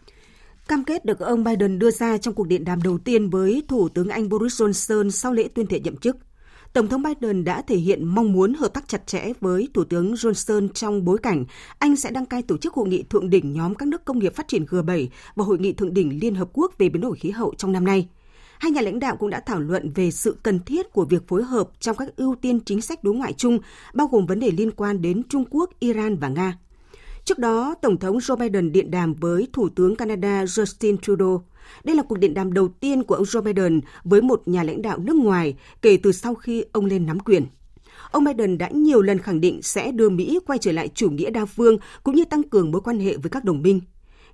Cam 0.68 0.84
kết 0.84 1.04
được 1.04 1.18
ông 1.18 1.44
Biden 1.44 1.78
đưa 1.78 1.90
ra 1.90 2.18
trong 2.18 2.34
cuộc 2.34 2.46
điện 2.46 2.64
đàm 2.64 2.82
đầu 2.82 2.98
tiên 2.98 3.30
với 3.30 3.62
Thủ 3.68 3.88
tướng 3.88 4.08
Anh 4.08 4.28
Boris 4.28 4.62
Johnson 4.62 5.10
sau 5.10 5.32
lễ 5.32 5.48
tuyên 5.54 5.66
thệ 5.66 5.80
nhậm 5.80 5.96
chức. 5.96 6.16
Tổng 6.72 6.88
thống 6.88 7.02
Biden 7.02 7.44
đã 7.44 7.62
thể 7.62 7.76
hiện 7.76 8.04
mong 8.04 8.32
muốn 8.32 8.54
hợp 8.54 8.74
tác 8.74 8.88
chặt 8.88 9.06
chẽ 9.06 9.32
với 9.40 9.68
Thủ 9.74 9.84
tướng 9.84 10.14
Johnson 10.14 10.68
trong 10.68 11.04
bối 11.04 11.18
cảnh 11.18 11.44
Anh 11.78 11.96
sẽ 11.96 12.10
đăng 12.10 12.26
cai 12.26 12.42
tổ 12.42 12.56
chức 12.56 12.74
hội 12.74 12.88
nghị 12.88 13.02
thượng 13.02 13.30
đỉnh 13.30 13.52
nhóm 13.52 13.74
các 13.74 13.88
nước 13.88 14.04
công 14.04 14.18
nghiệp 14.18 14.34
phát 14.34 14.48
triển 14.48 14.64
G7 14.64 15.06
và 15.34 15.44
hội 15.44 15.58
nghị 15.58 15.72
thượng 15.72 15.94
đỉnh 15.94 16.18
Liên 16.22 16.34
Hợp 16.34 16.48
Quốc 16.52 16.78
về 16.78 16.88
biến 16.88 17.02
đổi 17.02 17.16
khí 17.16 17.30
hậu 17.30 17.54
trong 17.58 17.72
năm 17.72 17.84
nay. 17.84 18.08
Hai 18.58 18.70
nhà 18.70 18.80
lãnh 18.80 18.98
đạo 18.98 19.16
cũng 19.16 19.30
đã 19.30 19.40
thảo 19.40 19.60
luận 19.60 19.92
về 19.94 20.10
sự 20.10 20.36
cần 20.42 20.60
thiết 20.60 20.92
của 20.92 21.04
việc 21.04 21.28
phối 21.28 21.42
hợp 21.42 21.68
trong 21.80 21.96
các 21.96 22.16
ưu 22.16 22.34
tiên 22.34 22.60
chính 22.60 22.80
sách 22.80 23.04
đối 23.04 23.14
ngoại 23.14 23.32
chung, 23.32 23.58
bao 23.94 24.06
gồm 24.06 24.26
vấn 24.26 24.40
đề 24.40 24.50
liên 24.50 24.70
quan 24.70 25.02
đến 25.02 25.22
Trung 25.28 25.44
Quốc, 25.50 25.70
Iran 25.80 26.16
và 26.16 26.28
Nga. 26.28 26.58
Trước 27.24 27.38
đó, 27.38 27.74
Tổng 27.82 27.96
thống 27.96 28.18
Joe 28.18 28.36
Biden 28.36 28.72
điện 28.72 28.90
đàm 28.90 29.14
với 29.14 29.48
Thủ 29.52 29.68
tướng 29.68 29.96
Canada 29.96 30.44
Justin 30.44 30.96
Trudeau. 30.96 31.44
Đây 31.84 31.96
là 31.96 32.02
cuộc 32.02 32.18
điện 32.18 32.34
đàm 32.34 32.52
đầu 32.52 32.68
tiên 32.68 33.02
của 33.02 33.14
ông 33.14 33.24
Joe 33.24 33.42
Biden 33.42 33.80
với 34.04 34.22
một 34.22 34.42
nhà 34.46 34.62
lãnh 34.62 34.82
đạo 34.82 34.98
nước 34.98 35.16
ngoài 35.16 35.56
kể 35.82 35.96
từ 36.02 36.12
sau 36.12 36.34
khi 36.34 36.64
ông 36.72 36.84
lên 36.84 37.06
nắm 37.06 37.20
quyền. 37.20 37.46
Ông 38.10 38.24
Biden 38.24 38.58
đã 38.58 38.68
nhiều 38.68 39.02
lần 39.02 39.18
khẳng 39.18 39.40
định 39.40 39.62
sẽ 39.62 39.92
đưa 39.92 40.08
Mỹ 40.08 40.38
quay 40.46 40.58
trở 40.58 40.72
lại 40.72 40.88
chủ 40.94 41.10
nghĩa 41.10 41.30
đa 41.30 41.44
phương 41.44 41.78
cũng 42.02 42.14
như 42.14 42.24
tăng 42.24 42.42
cường 42.42 42.70
mối 42.70 42.80
quan 42.80 42.98
hệ 42.98 43.16
với 43.16 43.30
các 43.30 43.44
đồng 43.44 43.62
minh. 43.62 43.80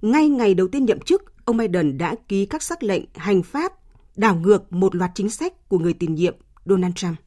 Ngay 0.02 0.28
ngày 0.28 0.54
đầu 0.54 0.68
tiên 0.68 0.84
nhậm 0.84 1.00
chức, 1.00 1.44
ông 1.44 1.56
Biden 1.56 1.98
đã 1.98 2.14
ký 2.28 2.46
các 2.46 2.62
sắc 2.62 2.82
lệnh 2.82 3.02
hành 3.14 3.42
pháp 3.42 3.72
đảo 4.16 4.34
ngược 4.34 4.72
một 4.72 4.94
loạt 4.94 5.10
chính 5.14 5.30
sách 5.30 5.68
của 5.68 5.78
người 5.78 5.92
tiền 5.92 6.14
nhiệm 6.14 6.34
Donald 6.64 6.94
Trump. 6.94 7.18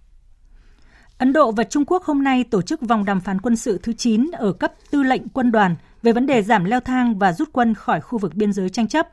Ấn 1.17 1.33
Độ 1.33 1.51
và 1.51 1.63
Trung 1.63 1.85
Quốc 1.85 2.03
hôm 2.03 2.23
nay 2.23 2.43
tổ 2.43 2.61
chức 2.61 2.81
vòng 2.81 3.05
đàm 3.05 3.21
phán 3.21 3.41
quân 3.41 3.55
sự 3.55 3.79
thứ 3.83 3.93
9 3.93 4.31
ở 4.33 4.53
cấp 4.53 4.73
tư 4.91 5.03
lệnh 5.03 5.29
quân 5.29 5.51
đoàn 5.51 5.75
về 6.03 6.13
vấn 6.13 6.25
đề 6.25 6.41
giảm 6.41 6.63
leo 6.63 6.79
thang 6.79 7.19
và 7.19 7.33
rút 7.33 7.49
quân 7.53 7.73
khỏi 7.73 8.01
khu 8.01 8.19
vực 8.19 8.35
biên 8.35 8.53
giới 8.53 8.69
tranh 8.69 8.87
chấp. 8.87 9.07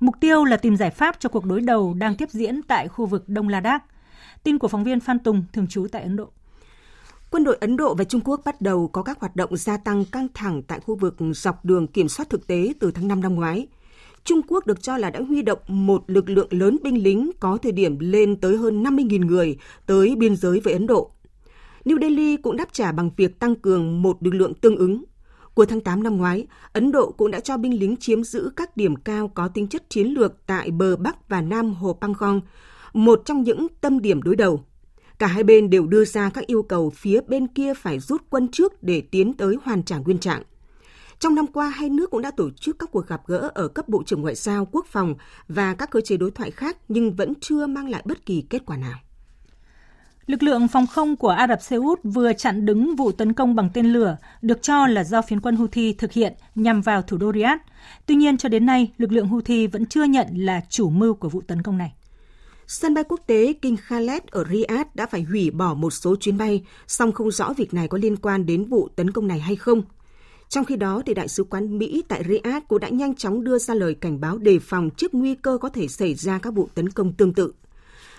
Mục 0.00 0.14
tiêu 0.20 0.44
là 0.44 0.56
tìm 0.56 0.76
giải 0.76 0.90
pháp 0.90 1.16
cho 1.18 1.28
cuộc 1.28 1.44
đối 1.44 1.60
đầu 1.60 1.94
đang 1.94 2.16
tiếp 2.16 2.30
diễn 2.30 2.62
tại 2.62 2.88
khu 2.88 3.06
vực 3.06 3.28
Đông 3.28 3.48
Ladakh. 3.48 3.82
Tin 4.42 4.58
của 4.58 4.68
phóng 4.68 4.84
viên 4.84 5.00
Phan 5.00 5.18
Tùng, 5.18 5.44
thường 5.52 5.66
trú 5.66 5.86
tại 5.92 6.02
Ấn 6.02 6.16
Độ. 6.16 6.30
Quân 7.30 7.44
đội 7.44 7.56
Ấn 7.60 7.76
Độ 7.76 7.94
và 7.94 8.04
Trung 8.04 8.20
Quốc 8.24 8.40
bắt 8.44 8.60
đầu 8.60 8.88
có 8.88 9.02
các 9.02 9.20
hoạt 9.20 9.36
động 9.36 9.56
gia 9.56 9.76
tăng 9.76 10.04
căng 10.04 10.28
thẳng 10.34 10.62
tại 10.62 10.80
khu 10.80 10.96
vực 10.96 11.16
dọc 11.32 11.64
đường 11.64 11.86
kiểm 11.86 12.08
soát 12.08 12.30
thực 12.30 12.46
tế 12.46 12.72
từ 12.80 12.90
tháng 12.90 13.08
5 13.08 13.20
năm 13.20 13.34
ngoái. 13.34 13.66
Trung 14.24 14.40
Quốc 14.48 14.66
được 14.66 14.82
cho 14.82 14.96
là 14.96 15.10
đã 15.10 15.20
huy 15.20 15.42
động 15.42 15.58
một 15.68 16.04
lực 16.06 16.28
lượng 16.28 16.48
lớn 16.50 16.76
binh 16.82 17.02
lính 17.02 17.30
có 17.40 17.58
thời 17.62 17.72
điểm 17.72 17.98
lên 18.00 18.36
tới 18.36 18.56
hơn 18.56 18.82
50.000 18.82 19.26
người 19.26 19.56
tới 19.86 20.16
biên 20.16 20.36
giới 20.36 20.60
với 20.60 20.72
Ấn 20.72 20.86
Độ. 20.86 21.10
New 21.84 22.00
Delhi 22.00 22.36
cũng 22.36 22.56
đáp 22.56 22.68
trả 22.72 22.92
bằng 22.92 23.10
việc 23.16 23.38
tăng 23.38 23.54
cường 23.54 24.02
một 24.02 24.16
lực 24.20 24.34
lượng 24.34 24.54
tương 24.54 24.76
ứng. 24.76 25.04
Cuối 25.54 25.66
tháng 25.66 25.80
8 25.80 26.02
năm 26.02 26.16
ngoái, 26.16 26.46
Ấn 26.72 26.92
Độ 26.92 27.10
cũng 27.10 27.30
đã 27.30 27.40
cho 27.40 27.56
binh 27.56 27.80
lính 27.80 27.96
chiếm 27.96 28.24
giữ 28.24 28.50
các 28.56 28.76
điểm 28.76 28.96
cao 28.96 29.28
có 29.28 29.48
tính 29.48 29.68
chất 29.68 29.90
chiến 29.90 30.06
lược 30.06 30.46
tại 30.46 30.70
bờ 30.70 30.96
Bắc 30.96 31.28
và 31.28 31.40
Nam 31.40 31.74
Hồ 31.74 31.98
Pangong, 32.00 32.40
một 32.92 33.22
trong 33.24 33.42
những 33.42 33.66
tâm 33.80 34.00
điểm 34.00 34.22
đối 34.22 34.36
đầu. 34.36 34.60
Cả 35.18 35.26
hai 35.26 35.44
bên 35.44 35.70
đều 35.70 35.86
đưa 35.86 36.04
ra 36.04 36.30
các 36.30 36.46
yêu 36.46 36.62
cầu 36.62 36.90
phía 36.90 37.20
bên 37.28 37.46
kia 37.46 37.74
phải 37.74 37.98
rút 37.98 38.22
quân 38.30 38.48
trước 38.52 38.82
để 38.82 39.00
tiến 39.00 39.34
tới 39.34 39.56
hoàn 39.64 39.82
trả 39.82 39.98
nguyên 39.98 40.18
trạng. 40.18 40.42
Trong 41.18 41.34
năm 41.34 41.46
qua, 41.46 41.68
hai 41.68 41.88
nước 41.88 42.10
cũng 42.10 42.22
đã 42.22 42.30
tổ 42.30 42.50
chức 42.50 42.78
các 42.78 42.88
cuộc 42.92 43.06
gặp 43.06 43.20
gỡ 43.26 43.50
ở 43.54 43.68
cấp 43.68 43.88
bộ 43.88 44.02
trưởng 44.06 44.22
ngoại 44.22 44.34
giao, 44.34 44.68
quốc 44.72 44.86
phòng 44.86 45.14
và 45.48 45.74
các 45.74 45.90
cơ 45.90 46.00
chế 46.00 46.16
đối 46.16 46.30
thoại 46.30 46.50
khác 46.50 46.76
nhưng 46.88 47.14
vẫn 47.14 47.32
chưa 47.40 47.66
mang 47.66 47.88
lại 47.88 48.02
bất 48.04 48.26
kỳ 48.26 48.42
kết 48.50 48.66
quả 48.66 48.76
nào. 48.76 48.98
Lực 50.26 50.42
lượng 50.42 50.68
phòng 50.68 50.86
không 50.86 51.16
của 51.16 51.28
Ả 51.28 51.46
Rập 51.48 51.62
Xê 51.62 51.76
Út 51.76 52.00
vừa 52.04 52.32
chặn 52.32 52.66
đứng 52.66 52.96
vụ 52.96 53.12
tấn 53.12 53.32
công 53.32 53.54
bằng 53.54 53.70
tên 53.74 53.86
lửa 53.86 54.16
được 54.42 54.62
cho 54.62 54.86
là 54.86 55.04
do 55.04 55.22
phiến 55.22 55.40
quân 55.40 55.56
Houthi 55.56 55.92
thực 55.92 56.12
hiện 56.12 56.32
nhằm 56.54 56.80
vào 56.80 57.02
thủ 57.02 57.16
đô 57.16 57.32
Riyadh. 57.32 57.60
Tuy 58.06 58.14
nhiên, 58.14 58.36
cho 58.36 58.48
đến 58.48 58.66
nay, 58.66 58.92
lực 58.98 59.12
lượng 59.12 59.28
Houthi 59.28 59.66
vẫn 59.66 59.86
chưa 59.86 60.04
nhận 60.04 60.26
là 60.34 60.60
chủ 60.68 60.90
mưu 60.90 61.14
của 61.14 61.28
vụ 61.28 61.40
tấn 61.46 61.62
công 61.62 61.78
này. 61.78 61.94
Sân 62.66 62.94
bay 62.94 63.04
quốc 63.04 63.20
tế 63.26 63.52
King 63.52 63.76
Khaled 63.76 64.22
ở 64.30 64.44
Riyadh 64.50 64.88
đã 64.94 65.06
phải 65.06 65.22
hủy 65.22 65.50
bỏ 65.50 65.74
một 65.74 65.90
số 65.90 66.16
chuyến 66.16 66.38
bay, 66.38 66.64
song 66.86 67.12
không 67.12 67.30
rõ 67.30 67.52
việc 67.56 67.74
này 67.74 67.88
có 67.88 67.98
liên 67.98 68.16
quan 68.16 68.46
đến 68.46 68.64
vụ 68.64 68.88
tấn 68.96 69.10
công 69.10 69.28
này 69.28 69.40
hay 69.40 69.56
không. 69.56 69.82
Trong 70.54 70.64
khi 70.64 70.76
đó, 70.76 71.02
thì 71.06 71.14
Đại 71.14 71.28
sứ 71.28 71.44
quán 71.44 71.78
Mỹ 71.78 72.02
tại 72.08 72.24
Riyadh 72.28 72.68
cũng 72.68 72.80
đã 72.80 72.88
nhanh 72.88 73.14
chóng 73.14 73.44
đưa 73.44 73.58
ra 73.58 73.74
lời 73.74 73.94
cảnh 73.94 74.20
báo 74.20 74.38
đề 74.38 74.58
phòng 74.58 74.90
trước 74.90 75.14
nguy 75.14 75.34
cơ 75.34 75.58
có 75.60 75.68
thể 75.68 75.88
xảy 75.88 76.14
ra 76.14 76.38
các 76.38 76.54
vụ 76.54 76.68
tấn 76.74 76.88
công 76.88 77.12
tương 77.12 77.34
tự. 77.34 77.52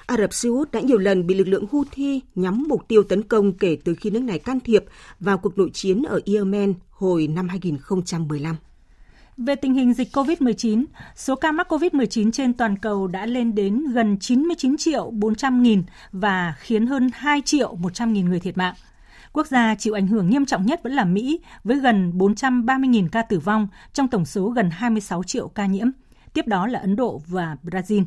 Ả 0.06 0.18
Rập 0.18 0.34
Xê 0.34 0.50
Út 0.50 0.72
đã 0.72 0.80
nhiều 0.80 0.98
lần 0.98 1.28
bị 1.28 1.36
lực 1.36 1.48
lượng 1.48 1.66
Houthi 1.72 2.22
nhắm 2.36 2.64
mục 2.68 2.88
tiêu 2.88 3.04
tấn 3.04 3.24
công 3.24 3.54
kể 3.54 3.78
từ 3.84 3.96
khi 3.96 4.10
nước 4.10 4.20
này 4.20 4.40
can 4.40 4.60
thiệp 4.60 4.86
vào 5.20 5.38
cuộc 5.38 5.58
nội 5.58 5.70
chiến 5.74 6.04
ở 6.04 6.20
Yemen 6.26 6.74
hồi 6.90 7.28
năm 7.28 7.48
2015. 7.48 8.56
Về 9.38 9.56
tình 9.56 9.74
hình 9.74 9.94
dịch 9.94 10.16
COVID-19, 10.16 10.86
số 11.16 11.36
ca 11.36 11.52
mắc 11.52 11.72
COVID-19 11.72 12.32
trên 12.32 12.54
toàn 12.54 12.78
cầu 12.78 13.08
đã 13.08 13.26
lên 13.26 13.56
đến 13.56 13.86
gần 13.94 14.18
99 14.20 14.78
triệu 14.78 15.12
400 15.12 15.64
nghìn 15.64 15.84
và 16.12 16.56
khiến 16.60 16.88
hơn 16.88 17.10
2 17.14 17.42
triệu 17.46 17.76
100 17.76 18.14
nghìn 18.14 18.26
người 18.26 18.40
thiệt 18.40 18.58
mạng. 18.58 18.76
Quốc 19.36 19.48
gia 19.48 19.76
chịu 19.76 19.94
ảnh 19.94 20.08
hưởng 20.08 20.30
nghiêm 20.30 20.46
trọng 20.46 20.66
nhất 20.66 20.84
vẫn 20.84 20.94
là 20.94 21.06
Mỹ 21.06 21.40
với 21.64 21.78
gần 21.78 22.12
430.000 22.18 23.08
ca 23.12 23.22
tử 23.22 23.40
vong 23.40 23.68
trong 23.94 24.08
tổng 24.08 24.26
số 24.26 24.50
gần 24.50 24.70
26 24.70 25.24
triệu 25.24 25.48
ca 25.48 25.66
nhiễm. 25.66 25.88
Tiếp 26.34 26.48
đó 26.48 26.68
là 26.68 26.80
Ấn 26.80 26.96
Độ 26.96 27.22
và 27.28 27.58
Brazil. 27.64 28.04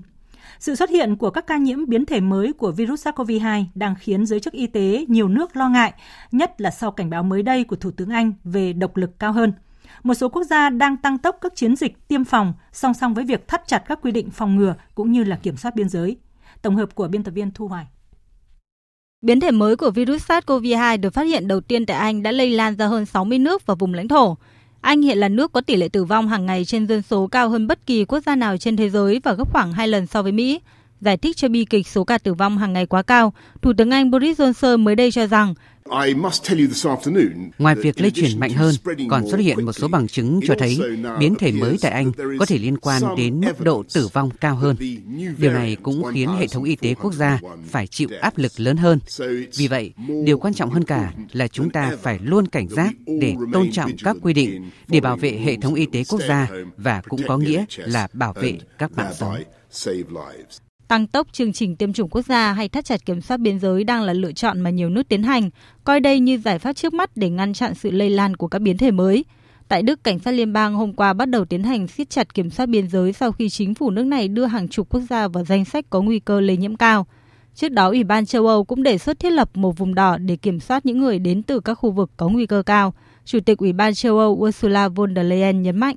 Sự 0.58 0.74
xuất 0.74 0.90
hiện 0.90 1.16
của 1.16 1.30
các 1.30 1.46
ca 1.46 1.56
nhiễm 1.56 1.86
biến 1.86 2.06
thể 2.06 2.20
mới 2.20 2.52
của 2.52 2.72
virus 2.72 3.06
SARS-CoV-2 3.06 3.64
đang 3.74 3.94
khiến 3.94 4.26
giới 4.26 4.40
chức 4.40 4.52
y 4.52 4.66
tế 4.66 5.04
nhiều 5.08 5.28
nước 5.28 5.56
lo 5.56 5.68
ngại, 5.68 5.92
nhất 6.32 6.60
là 6.60 6.70
sau 6.70 6.90
cảnh 6.90 7.10
báo 7.10 7.22
mới 7.22 7.42
đây 7.42 7.64
của 7.64 7.76
Thủ 7.76 7.90
tướng 7.90 8.10
Anh 8.10 8.32
về 8.44 8.72
độc 8.72 8.96
lực 8.96 9.18
cao 9.18 9.32
hơn. 9.32 9.52
Một 10.02 10.14
số 10.14 10.28
quốc 10.28 10.44
gia 10.44 10.70
đang 10.70 10.96
tăng 10.96 11.18
tốc 11.18 11.38
các 11.40 11.56
chiến 11.56 11.76
dịch 11.76 12.08
tiêm 12.08 12.24
phòng 12.24 12.54
song 12.72 12.94
song 12.94 13.14
với 13.14 13.24
việc 13.24 13.48
thắt 13.48 13.66
chặt 13.66 13.78
các 13.78 13.98
quy 14.02 14.12
định 14.12 14.30
phòng 14.30 14.56
ngừa 14.56 14.74
cũng 14.94 15.12
như 15.12 15.24
là 15.24 15.36
kiểm 15.36 15.56
soát 15.56 15.74
biên 15.74 15.88
giới. 15.88 16.16
Tổng 16.62 16.76
hợp 16.76 16.94
của 16.94 17.08
biên 17.08 17.22
tập 17.22 17.30
viên 17.30 17.50
Thu 17.50 17.68
Hoài. 17.68 17.86
Biến 19.22 19.40
thể 19.40 19.50
mới 19.50 19.76
của 19.76 19.90
virus 19.90 20.30
SARS-CoV-2 20.30 21.00
được 21.00 21.14
phát 21.14 21.22
hiện 21.22 21.48
đầu 21.48 21.60
tiên 21.60 21.86
tại 21.86 21.96
Anh 21.96 22.22
đã 22.22 22.32
lây 22.32 22.50
lan 22.50 22.76
ra 22.76 22.86
hơn 22.86 23.06
60 23.06 23.38
nước 23.38 23.66
và 23.66 23.74
vùng 23.74 23.94
lãnh 23.94 24.08
thổ. 24.08 24.36
Anh 24.80 25.02
hiện 25.02 25.18
là 25.18 25.28
nước 25.28 25.52
có 25.52 25.60
tỷ 25.60 25.76
lệ 25.76 25.88
tử 25.88 26.04
vong 26.04 26.28
hàng 26.28 26.46
ngày 26.46 26.64
trên 26.64 26.86
dân 26.86 27.02
số 27.02 27.26
cao 27.26 27.48
hơn 27.48 27.66
bất 27.66 27.86
kỳ 27.86 28.04
quốc 28.04 28.20
gia 28.26 28.36
nào 28.36 28.56
trên 28.56 28.76
thế 28.76 28.90
giới 28.90 29.20
và 29.24 29.32
gấp 29.32 29.52
khoảng 29.52 29.72
2 29.72 29.88
lần 29.88 30.06
so 30.06 30.22
với 30.22 30.32
Mỹ. 30.32 30.60
Giải 31.00 31.16
thích 31.16 31.36
cho 31.36 31.48
bi 31.48 31.64
kịch 31.64 31.86
số 31.86 32.04
ca 32.04 32.18
tử 32.18 32.34
vong 32.34 32.58
hàng 32.58 32.72
ngày 32.72 32.86
quá 32.86 33.02
cao, 33.02 33.32
Thủ 33.62 33.72
tướng 33.78 33.90
Anh 33.90 34.10
Boris 34.10 34.40
Johnson 34.40 34.78
mới 34.78 34.94
đây 34.94 35.10
cho 35.12 35.26
rằng 35.26 35.54
Ngoài 37.58 37.74
việc 37.74 38.00
lây 38.00 38.10
truyền 38.10 38.40
mạnh 38.40 38.52
hơn, 38.52 38.74
còn 39.10 39.28
xuất 39.30 39.40
hiện 39.40 39.64
một 39.64 39.72
số 39.72 39.88
bằng 39.88 40.08
chứng 40.08 40.40
cho 40.46 40.54
thấy 40.58 40.78
biến 41.20 41.34
thể 41.34 41.52
mới 41.52 41.76
tại 41.82 41.92
Anh 41.92 42.12
có 42.38 42.46
thể 42.46 42.58
liên 42.58 42.76
quan 42.78 43.02
đến 43.16 43.40
mức 43.40 43.60
độ 43.60 43.84
tử 43.94 44.08
vong 44.12 44.30
cao 44.40 44.56
hơn. 44.56 44.76
Điều 45.38 45.52
này 45.52 45.76
cũng 45.82 46.02
khiến 46.12 46.28
hệ 46.38 46.46
thống 46.46 46.64
y 46.64 46.76
tế 46.76 46.94
quốc 46.94 47.14
gia 47.14 47.40
phải 47.68 47.86
chịu 47.86 48.08
áp 48.20 48.38
lực 48.38 48.52
lớn 48.56 48.76
hơn. 48.76 48.98
Vì 49.56 49.68
vậy, 49.68 49.92
điều 50.24 50.38
quan 50.38 50.54
trọng 50.54 50.70
hơn 50.70 50.84
cả 50.84 51.12
là 51.32 51.48
chúng 51.48 51.70
ta 51.70 51.92
phải 52.02 52.18
luôn 52.22 52.46
cảnh 52.46 52.68
giác 52.68 52.94
để 53.20 53.34
tôn 53.52 53.70
trọng 53.70 53.90
các 54.04 54.16
quy 54.22 54.32
định 54.32 54.70
để 54.88 55.00
bảo 55.00 55.16
vệ 55.16 55.30
hệ 55.30 55.56
thống 55.62 55.74
y 55.74 55.86
tế 55.86 56.04
quốc 56.04 56.20
gia 56.28 56.48
và 56.76 57.02
cũng 57.08 57.20
có 57.28 57.36
nghĩa 57.36 57.64
là 57.76 58.08
bảo 58.12 58.32
vệ 58.32 58.58
các 58.78 58.92
mạng 58.96 59.12
sống. 59.18 59.34
Tăng 60.88 61.06
tốc 61.06 61.26
chương 61.32 61.52
trình 61.52 61.76
tiêm 61.76 61.92
chủng 61.92 62.08
quốc 62.08 62.26
gia 62.26 62.52
hay 62.52 62.68
thắt 62.68 62.84
chặt 62.84 63.06
kiểm 63.06 63.20
soát 63.20 63.36
biên 63.40 63.58
giới 63.58 63.84
đang 63.84 64.02
là 64.02 64.12
lựa 64.12 64.32
chọn 64.32 64.60
mà 64.60 64.70
nhiều 64.70 64.90
nước 64.90 65.08
tiến 65.08 65.22
hành, 65.22 65.50
coi 65.84 66.00
đây 66.00 66.20
như 66.20 66.38
giải 66.38 66.58
pháp 66.58 66.72
trước 66.72 66.94
mắt 66.94 67.10
để 67.16 67.30
ngăn 67.30 67.52
chặn 67.52 67.74
sự 67.74 67.90
lây 67.90 68.10
lan 68.10 68.36
của 68.36 68.48
các 68.48 68.58
biến 68.58 68.78
thể 68.78 68.90
mới. 68.90 69.24
Tại 69.68 69.82
Đức, 69.82 70.04
cảnh 70.04 70.18
sát 70.18 70.30
liên 70.30 70.52
bang 70.52 70.74
hôm 70.74 70.92
qua 70.92 71.12
bắt 71.12 71.28
đầu 71.28 71.44
tiến 71.44 71.62
hành 71.62 71.88
siết 71.88 72.10
chặt 72.10 72.34
kiểm 72.34 72.50
soát 72.50 72.66
biên 72.66 72.88
giới 72.88 73.12
sau 73.12 73.32
khi 73.32 73.48
chính 73.48 73.74
phủ 73.74 73.90
nước 73.90 74.02
này 74.02 74.28
đưa 74.28 74.46
hàng 74.46 74.68
chục 74.68 74.88
quốc 74.90 75.00
gia 75.10 75.28
vào 75.28 75.44
danh 75.44 75.64
sách 75.64 75.84
có 75.90 76.00
nguy 76.00 76.18
cơ 76.18 76.40
lây 76.40 76.56
nhiễm 76.56 76.76
cao. 76.76 77.06
Trước 77.54 77.68
đó, 77.68 77.88
Ủy 77.88 78.04
ban 78.04 78.26
châu 78.26 78.46
Âu 78.46 78.64
cũng 78.64 78.82
đề 78.82 78.98
xuất 78.98 79.18
thiết 79.18 79.30
lập 79.30 79.50
một 79.54 79.78
vùng 79.78 79.94
đỏ 79.94 80.16
để 80.18 80.36
kiểm 80.36 80.60
soát 80.60 80.86
những 80.86 80.98
người 80.98 81.18
đến 81.18 81.42
từ 81.42 81.60
các 81.60 81.74
khu 81.74 81.90
vực 81.90 82.10
có 82.16 82.28
nguy 82.28 82.46
cơ 82.46 82.62
cao. 82.66 82.94
Chủ 83.28 83.40
tịch 83.40 83.58
Ủy 83.58 83.72
ban 83.72 83.94
châu 83.94 84.18
Âu 84.18 84.30
Ursula 84.32 84.88
von 84.88 85.14
der 85.14 85.26
Leyen 85.26 85.62
nhấn 85.62 85.76
mạnh. 85.76 85.96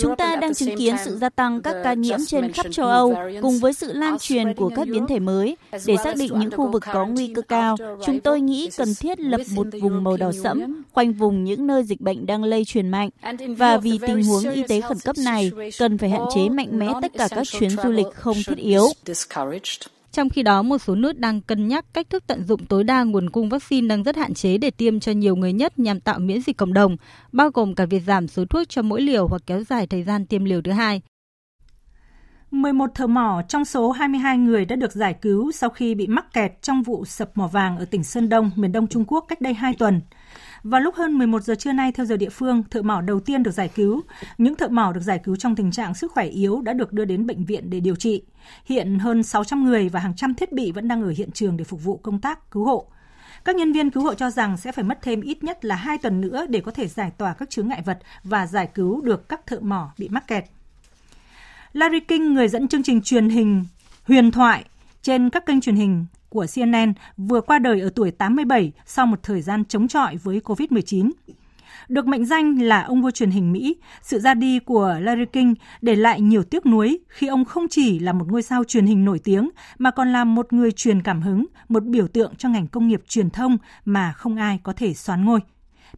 Chúng 0.00 0.16
ta 0.18 0.36
đang 0.36 0.54
chứng 0.54 0.76
kiến 0.78 0.94
sự 1.04 1.16
gia 1.16 1.28
tăng 1.28 1.62
các 1.62 1.76
ca 1.84 1.94
nhiễm 1.94 2.18
trên 2.26 2.52
khắp 2.52 2.66
châu 2.70 2.86
Âu 2.86 3.14
cùng 3.42 3.58
với 3.58 3.72
sự 3.72 3.92
lan 3.92 4.18
truyền 4.18 4.54
của 4.54 4.70
các 4.76 4.88
biến 4.88 5.06
thể 5.06 5.18
mới. 5.18 5.56
Để 5.86 5.96
xác 6.04 6.16
định 6.16 6.32
những 6.38 6.50
khu 6.50 6.70
vực 6.70 6.84
có 6.92 7.06
nguy 7.06 7.32
cơ 7.34 7.42
cao, 7.42 7.76
chúng 8.06 8.20
tôi 8.20 8.40
nghĩ 8.40 8.70
cần 8.76 8.88
thiết 9.00 9.20
lập 9.20 9.40
một 9.54 9.66
vùng 9.80 10.04
màu 10.04 10.16
đỏ 10.16 10.32
sẫm 10.42 10.82
khoanh 10.92 11.12
vùng 11.12 11.44
những 11.44 11.66
nơi 11.66 11.82
dịch 11.84 12.00
bệnh 12.00 12.26
đang 12.26 12.44
lây 12.44 12.64
truyền 12.64 12.88
mạnh. 12.88 13.10
Và 13.56 13.76
vì 13.76 13.98
tình 14.06 14.22
huống 14.22 14.50
y 14.50 14.62
tế 14.62 14.80
khẩn 14.80 14.98
cấp 15.04 15.16
này, 15.24 15.50
cần 15.78 15.98
phải 15.98 16.10
hạn 16.10 16.22
chế 16.34 16.48
mạnh 16.48 16.78
mẽ 16.78 16.92
tất 17.02 17.12
cả 17.18 17.28
các 17.30 17.46
chuyến 17.46 17.70
du 17.70 17.90
lịch 17.90 18.14
không 18.14 18.36
thiết 18.46 18.56
yếu. 18.56 18.86
Trong 20.18 20.28
khi 20.28 20.42
đó, 20.42 20.62
một 20.62 20.78
số 20.78 20.94
nước 20.94 21.18
đang 21.18 21.40
cân 21.40 21.68
nhắc 21.68 21.84
cách 21.92 22.10
thức 22.10 22.24
tận 22.26 22.44
dụng 22.44 22.66
tối 22.66 22.84
đa 22.84 23.02
nguồn 23.02 23.30
cung 23.30 23.48
vaccine 23.48 23.88
đang 23.88 24.02
rất 24.02 24.16
hạn 24.16 24.34
chế 24.34 24.58
để 24.58 24.70
tiêm 24.70 25.00
cho 25.00 25.12
nhiều 25.12 25.36
người 25.36 25.52
nhất 25.52 25.78
nhằm 25.78 26.00
tạo 26.00 26.18
miễn 26.18 26.40
dịch 26.40 26.56
cộng 26.56 26.72
đồng, 26.72 26.96
bao 27.32 27.50
gồm 27.50 27.74
cả 27.74 27.86
việc 27.86 28.02
giảm 28.06 28.28
số 28.28 28.44
thuốc 28.44 28.68
cho 28.68 28.82
mỗi 28.82 29.00
liều 29.00 29.28
hoặc 29.28 29.42
kéo 29.46 29.62
dài 29.62 29.86
thời 29.86 30.02
gian 30.02 30.26
tiêm 30.26 30.44
liều 30.44 30.62
thứ 30.62 30.72
hai. 30.72 31.02
11 32.50 32.86
thợ 32.94 33.06
mỏ 33.06 33.42
trong 33.48 33.64
số 33.64 33.90
22 33.90 34.38
người 34.38 34.64
đã 34.64 34.76
được 34.76 34.92
giải 34.92 35.14
cứu 35.14 35.52
sau 35.52 35.70
khi 35.70 35.94
bị 35.94 36.06
mắc 36.06 36.32
kẹt 36.32 36.62
trong 36.62 36.82
vụ 36.82 37.04
sập 37.04 37.30
mỏ 37.34 37.46
vàng 37.46 37.78
ở 37.78 37.84
tỉnh 37.84 38.04
Sơn 38.04 38.28
Đông, 38.28 38.50
miền 38.56 38.72
Đông 38.72 38.86
Trung 38.86 39.04
Quốc 39.04 39.24
cách 39.28 39.40
đây 39.40 39.54
2 39.54 39.74
tuần. 39.78 40.00
Vào 40.62 40.80
lúc 40.80 40.94
hơn 40.94 41.18
11 41.18 41.42
giờ 41.42 41.54
trưa 41.54 41.72
nay 41.72 41.92
theo 41.92 42.06
giờ 42.06 42.16
địa 42.16 42.28
phương, 42.28 42.62
thợ 42.70 42.82
mỏ 42.82 43.00
đầu 43.00 43.20
tiên 43.20 43.42
được 43.42 43.50
giải 43.50 43.70
cứu. 43.74 44.02
Những 44.38 44.54
thợ 44.54 44.68
mỏ 44.68 44.92
được 44.92 45.00
giải 45.00 45.20
cứu 45.24 45.36
trong 45.36 45.56
tình 45.56 45.70
trạng 45.70 45.94
sức 45.94 46.12
khỏe 46.12 46.26
yếu 46.26 46.60
đã 46.60 46.72
được 46.72 46.92
đưa 46.92 47.04
đến 47.04 47.26
bệnh 47.26 47.44
viện 47.44 47.70
để 47.70 47.80
điều 47.80 47.96
trị. 47.96 48.22
Hiện 48.64 48.98
hơn 48.98 49.22
600 49.22 49.64
người 49.64 49.88
và 49.88 50.00
hàng 50.00 50.16
trăm 50.16 50.34
thiết 50.34 50.52
bị 50.52 50.72
vẫn 50.72 50.88
đang 50.88 51.02
ở 51.02 51.12
hiện 51.16 51.30
trường 51.30 51.56
để 51.56 51.64
phục 51.64 51.84
vụ 51.84 51.96
công 51.96 52.20
tác 52.20 52.50
cứu 52.50 52.64
hộ. 52.64 52.86
Các 53.44 53.56
nhân 53.56 53.72
viên 53.72 53.90
cứu 53.90 54.02
hộ 54.02 54.14
cho 54.14 54.30
rằng 54.30 54.56
sẽ 54.56 54.72
phải 54.72 54.84
mất 54.84 54.98
thêm 55.02 55.20
ít 55.20 55.44
nhất 55.44 55.64
là 55.64 55.76
2 55.76 55.98
tuần 55.98 56.20
nữa 56.20 56.46
để 56.48 56.60
có 56.60 56.70
thể 56.70 56.86
giải 56.86 57.10
tỏa 57.18 57.34
các 57.34 57.50
chướng 57.50 57.68
ngại 57.68 57.82
vật 57.84 57.98
và 58.24 58.46
giải 58.46 58.68
cứu 58.74 59.00
được 59.00 59.28
các 59.28 59.46
thợ 59.46 59.60
mỏ 59.60 59.92
bị 59.98 60.08
mắc 60.08 60.26
kẹt. 60.26 60.44
Larry 61.72 62.00
King, 62.00 62.34
người 62.34 62.48
dẫn 62.48 62.68
chương 62.68 62.82
trình 62.82 63.02
truyền 63.02 63.28
hình 63.28 63.64
huyền 64.04 64.30
thoại 64.30 64.64
trên 65.02 65.30
các 65.30 65.46
kênh 65.46 65.60
truyền 65.60 65.76
hình 65.76 66.06
của 66.28 66.46
CNN 66.54 66.92
vừa 67.16 67.40
qua 67.40 67.58
đời 67.58 67.80
ở 67.80 67.90
tuổi 67.94 68.10
87 68.10 68.72
sau 68.86 69.06
một 69.06 69.22
thời 69.22 69.42
gian 69.42 69.64
chống 69.64 69.88
chọi 69.88 70.16
với 70.16 70.40
COVID-19. 70.44 71.10
Được 71.88 72.06
mệnh 72.06 72.26
danh 72.26 72.62
là 72.62 72.82
ông 72.82 73.02
vua 73.02 73.10
truyền 73.10 73.30
hình 73.30 73.52
Mỹ, 73.52 73.76
sự 74.02 74.18
ra 74.18 74.34
đi 74.34 74.58
của 74.58 74.96
Larry 75.00 75.24
King 75.32 75.54
để 75.82 75.96
lại 75.96 76.20
nhiều 76.20 76.42
tiếc 76.42 76.66
nuối 76.66 76.98
khi 77.08 77.26
ông 77.26 77.44
không 77.44 77.66
chỉ 77.70 77.98
là 77.98 78.12
một 78.12 78.26
ngôi 78.28 78.42
sao 78.42 78.64
truyền 78.64 78.86
hình 78.86 79.04
nổi 79.04 79.18
tiếng 79.18 79.50
mà 79.78 79.90
còn 79.90 80.12
là 80.12 80.24
một 80.24 80.52
người 80.52 80.72
truyền 80.72 81.02
cảm 81.02 81.22
hứng, 81.22 81.46
một 81.68 81.84
biểu 81.84 82.08
tượng 82.08 82.34
cho 82.38 82.48
ngành 82.48 82.66
công 82.66 82.88
nghiệp 82.88 83.02
truyền 83.08 83.30
thông 83.30 83.58
mà 83.84 84.12
không 84.12 84.36
ai 84.36 84.60
có 84.62 84.72
thể 84.72 84.94
xoán 84.94 85.24
ngôi. 85.24 85.40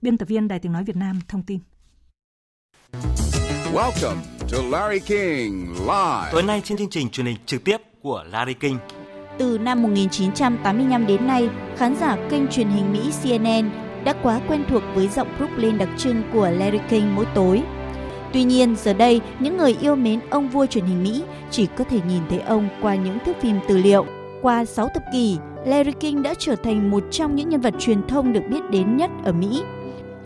Biên 0.03 0.19
tập 0.19 0.29
viên 0.29 0.49
Đài 0.49 0.59
Tiếng 0.59 0.73
Nói 0.73 0.85
Việt 0.85 0.97
Nam 0.97 1.21
thông 1.29 1.43
tin. 1.43 1.59
Welcome 3.75 4.21
to 4.53 4.59
Larry 4.71 4.99
King 4.99 5.75
Live. 5.81 6.31
Tối 6.33 6.43
nay 6.43 6.61
trên 6.65 6.79
chương 6.79 6.91
trình 6.91 7.11
truyền 7.11 7.27
hình 7.27 7.37
trực 7.47 7.65
tiếp 7.65 7.77
của 8.03 8.25
Larry 8.33 8.55
King 8.55 8.79
từ 9.39 9.59
năm 9.59 9.83
1985 9.83 11.07
đến 11.07 11.27
nay, 11.27 11.49
khán 11.77 11.97
giả 11.97 12.17
kênh 12.31 12.49
truyền 12.49 12.69
hình 12.69 12.93
Mỹ 12.93 13.01
CNN 13.23 13.71
đã 14.05 14.15
quá 14.23 14.41
quen 14.49 14.65
thuộc 14.69 14.83
với 14.95 15.09
giọng 15.09 15.29
Brooklyn 15.39 15.79
đặc 15.79 15.89
trưng 15.97 16.23
của 16.33 16.51
Larry 16.51 16.79
King 16.89 17.15
mỗi 17.15 17.27
tối. 17.35 17.63
Tuy 18.33 18.45
nhiên, 18.45 18.77
giờ 18.77 18.93
đây, 18.93 19.21
những 19.39 19.57
người 19.57 19.77
yêu 19.81 19.97
mến 19.97 20.21
ông 20.31 20.49
vua 20.49 20.67
truyền 20.67 20.85
hình 20.85 21.03
Mỹ 21.03 21.23
chỉ 21.51 21.67
có 21.77 21.85
thể 21.85 21.99
nhìn 22.09 22.23
thấy 22.29 22.41
ông 22.41 22.69
qua 22.83 22.95
những 22.95 23.19
thước 23.27 23.37
phim 23.41 23.57
tư 23.69 23.77
liệu. 23.77 24.07
Qua 24.43 24.65
6 24.65 24.89
thập 24.95 25.03
kỷ, 25.13 25.37
Larry 25.67 25.93
King 25.93 26.23
đã 26.23 26.35
trở 26.39 26.57
thành 26.57 26.91
một 26.91 27.05
trong 27.11 27.37
những 27.37 27.49
nhân 27.49 27.61
vật 27.61 27.75
truyền 27.79 28.07
thông 28.09 28.33
được 28.33 28.43
biết 28.51 28.71
đến 28.71 28.97
nhất 28.97 29.11
ở 29.25 29.33
Mỹ. 29.33 29.63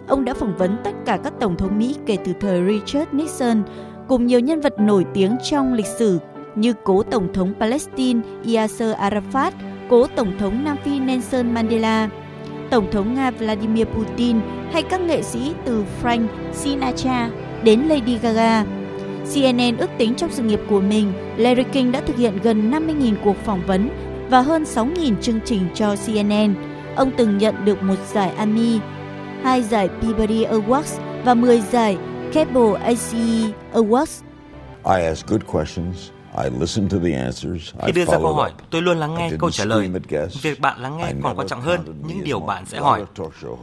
Ông 0.08 0.24
đã 0.24 0.34
phỏng 0.34 0.56
vấn 0.56 0.76
tất 0.84 0.90
cả 1.06 1.18
các 1.24 1.32
tổng 1.40 1.56
thống 1.56 1.78
Mỹ 1.78 1.96
kể 2.06 2.16
từ 2.24 2.32
thời 2.40 2.60
Richard 2.68 3.12
Nixon, 3.12 3.62
cùng 4.08 4.26
nhiều 4.26 4.40
nhân 4.40 4.60
vật 4.60 4.74
nổi 4.78 5.04
tiếng 5.14 5.36
trong 5.44 5.72
lịch 5.72 5.86
sử 5.86 6.18
như 6.56 6.72
cố 6.84 7.02
Tổng 7.02 7.32
thống 7.32 7.52
Palestine 7.60 8.20
Yasser 8.54 8.96
Arafat, 8.96 9.50
cố 9.90 10.06
Tổng 10.06 10.38
thống 10.38 10.64
Nam 10.64 10.76
Phi 10.84 10.98
Nelson 10.98 11.54
Mandela, 11.54 12.08
Tổng 12.70 12.90
thống 12.90 13.14
Nga 13.14 13.30
Vladimir 13.30 13.86
Putin 13.86 14.40
hay 14.72 14.82
các 14.82 15.00
nghệ 15.00 15.22
sĩ 15.22 15.52
từ 15.64 15.84
Frank 16.02 16.26
Sinatra 16.52 17.30
đến 17.64 17.80
Lady 17.80 18.18
Gaga. 18.18 18.64
CNN 19.34 19.76
ước 19.78 19.90
tính 19.98 20.14
trong 20.14 20.30
sự 20.30 20.42
nghiệp 20.42 20.60
của 20.68 20.80
mình, 20.80 21.12
Larry 21.36 21.62
King 21.72 21.92
đã 21.92 22.00
thực 22.00 22.16
hiện 22.16 22.38
gần 22.42 22.70
50.000 22.70 23.14
cuộc 23.24 23.36
phỏng 23.36 23.66
vấn 23.66 23.88
và 24.30 24.40
hơn 24.40 24.62
6.000 24.62 25.14
chương 25.20 25.40
trình 25.44 25.68
cho 25.74 25.96
CNN. 26.06 26.54
Ông 26.96 27.10
từng 27.16 27.38
nhận 27.38 27.64
được 27.64 27.82
một 27.82 27.94
giải 28.12 28.32
Emmy, 28.38 28.78
hai 29.42 29.62
giải 29.62 29.88
Peabody 29.88 30.44
Awards 30.44 31.00
và 31.24 31.34
10 31.34 31.60
giải 31.60 31.98
Cable 32.32 32.80
ACE 32.82 33.52
Awards. 33.72 34.22
I 34.84 35.06
ask 35.06 35.26
good 35.26 35.42
questions 35.52 36.13
khi 37.86 37.92
đưa 37.92 38.04
ra 38.04 38.18
câu 38.18 38.34
hỏi, 38.34 38.52
tôi 38.70 38.82
luôn 38.82 38.98
lắng 38.98 39.14
nghe 39.14 39.30
câu 39.38 39.50
trả 39.50 39.64
lời. 39.64 39.90
Việc 40.42 40.60
bạn 40.60 40.80
lắng 40.80 40.96
nghe 40.96 41.12
còn 41.22 41.36
quan 41.36 41.48
trọng 41.48 41.60
hơn 41.60 42.02
những 42.06 42.24
điều 42.24 42.40
bạn 42.40 42.66
sẽ 42.66 42.78
hỏi. 42.78 43.04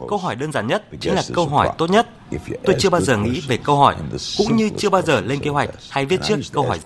Câu 0.08 0.18
hỏi 0.18 0.36
đơn 0.36 0.52
giản 0.52 0.66
nhất 0.66 0.84
chính 1.00 1.14
là 1.14 1.22
câu 1.34 1.46
hỏi 1.46 1.70
tốt 1.78 1.90
nhất. 1.90 2.08
Tôi 2.64 2.76
chưa 2.78 2.90
bao 2.90 3.00
giờ 3.00 3.16
nghĩ 3.16 3.42
về 3.48 3.56
câu 3.56 3.76
hỏi, 3.76 3.96
cũng 4.38 4.56
như 4.56 4.70
chưa 4.76 4.90
bao 4.90 5.02
giờ 5.02 5.20
lên 5.20 5.40
kế 5.40 5.50
hoạch 5.50 5.70
hay 5.90 6.06
viết 6.06 6.20
trước 6.22 6.36
câu 6.52 6.64
hỏi. 6.64 6.78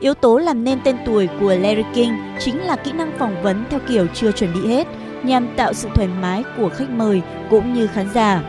Yếu 0.00 0.14
tố 0.14 0.38
làm 0.38 0.64
nên 0.64 0.78
tên 0.84 0.96
tuổi 1.06 1.28
của 1.40 1.54
Larry 1.54 1.84
King 1.94 2.12
chính 2.40 2.60
là 2.60 2.76
kỹ 2.76 2.92
năng 2.92 3.18
phỏng 3.18 3.42
vấn 3.42 3.64
theo 3.70 3.80
kiểu 3.88 4.06
chưa 4.14 4.32
chuẩn 4.32 4.54
bị 4.54 4.68
hết, 4.68 4.86
nhằm 5.22 5.48
tạo 5.56 5.72
sự 5.72 5.88
thoải 5.94 6.08
mái 6.08 6.44
của 6.56 6.68
khách 6.68 6.90
mời 6.90 7.22
cũng 7.50 7.74
như 7.74 7.86
khán 7.86 8.08
giả. 8.14 8.42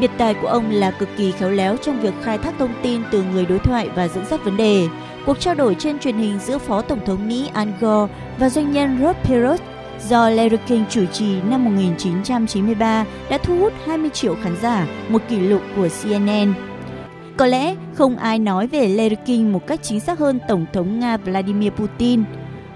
Biệt 0.00 0.10
tài 0.18 0.34
của 0.34 0.48
ông 0.48 0.70
là 0.70 0.90
cực 0.90 1.08
kỳ 1.16 1.32
khéo 1.32 1.50
léo 1.50 1.76
trong 1.76 2.00
việc 2.00 2.14
khai 2.22 2.38
thác 2.38 2.54
thông 2.58 2.74
tin 2.82 3.02
từ 3.10 3.22
người 3.22 3.46
đối 3.46 3.58
thoại 3.58 3.88
và 3.94 4.08
dẫn 4.08 4.24
dắt 4.26 4.44
vấn 4.44 4.56
đề. 4.56 4.88
Cuộc 5.26 5.40
trao 5.40 5.54
đổi 5.54 5.76
trên 5.78 5.98
truyền 5.98 6.16
hình 6.16 6.38
giữa 6.38 6.58
Phó 6.58 6.82
Tổng 6.82 7.06
thống 7.06 7.28
Mỹ 7.28 7.50
Al 7.52 7.68
Gore 7.80 8.12
và 8.38 8.48
doanh 8.48 8.72
nhân 8.72 8.98
Rod 9.02 9.16
Perot 9.16 9.60
do 10.08 10.28
Larry 10.28 10.56
King 10.66 10.84
chủ 10.90 11.06
trì 11.06 11.40
năm 11.42 11.64
1993 11.64 13.04
đã 13.30 13.38
thu 13.38 13.58
hút 13.58 13.72
20 13.86 14.10
triệu 14.10 14.36
khán 14.42 14.56
giả, 14.62 14.86
một 15.08 15.22
kỷ 15.28 15.36
lục 15.36 15.62
của 15.76 15.88
CNN. 16.02 16.54
Có 17.36 17.46
lẽ 17.46 17.74
không 17.94 18.16
ai 18.16 18.38
nói 18.38 18.66
về 18.66 18.88
Larry 18.88 19.16
King 19.26 19.52
một 19.52 19.66
cách 19.66 19.80
chính 19.82 20.00
xác 20.00 20.18
hơn 20.18 20.38
Tổng 20.48 20.66
thống 20.72 21.00
Nga 21.00 21.16
Vladimir 21.16 21.72
Putin. 21.72 22.24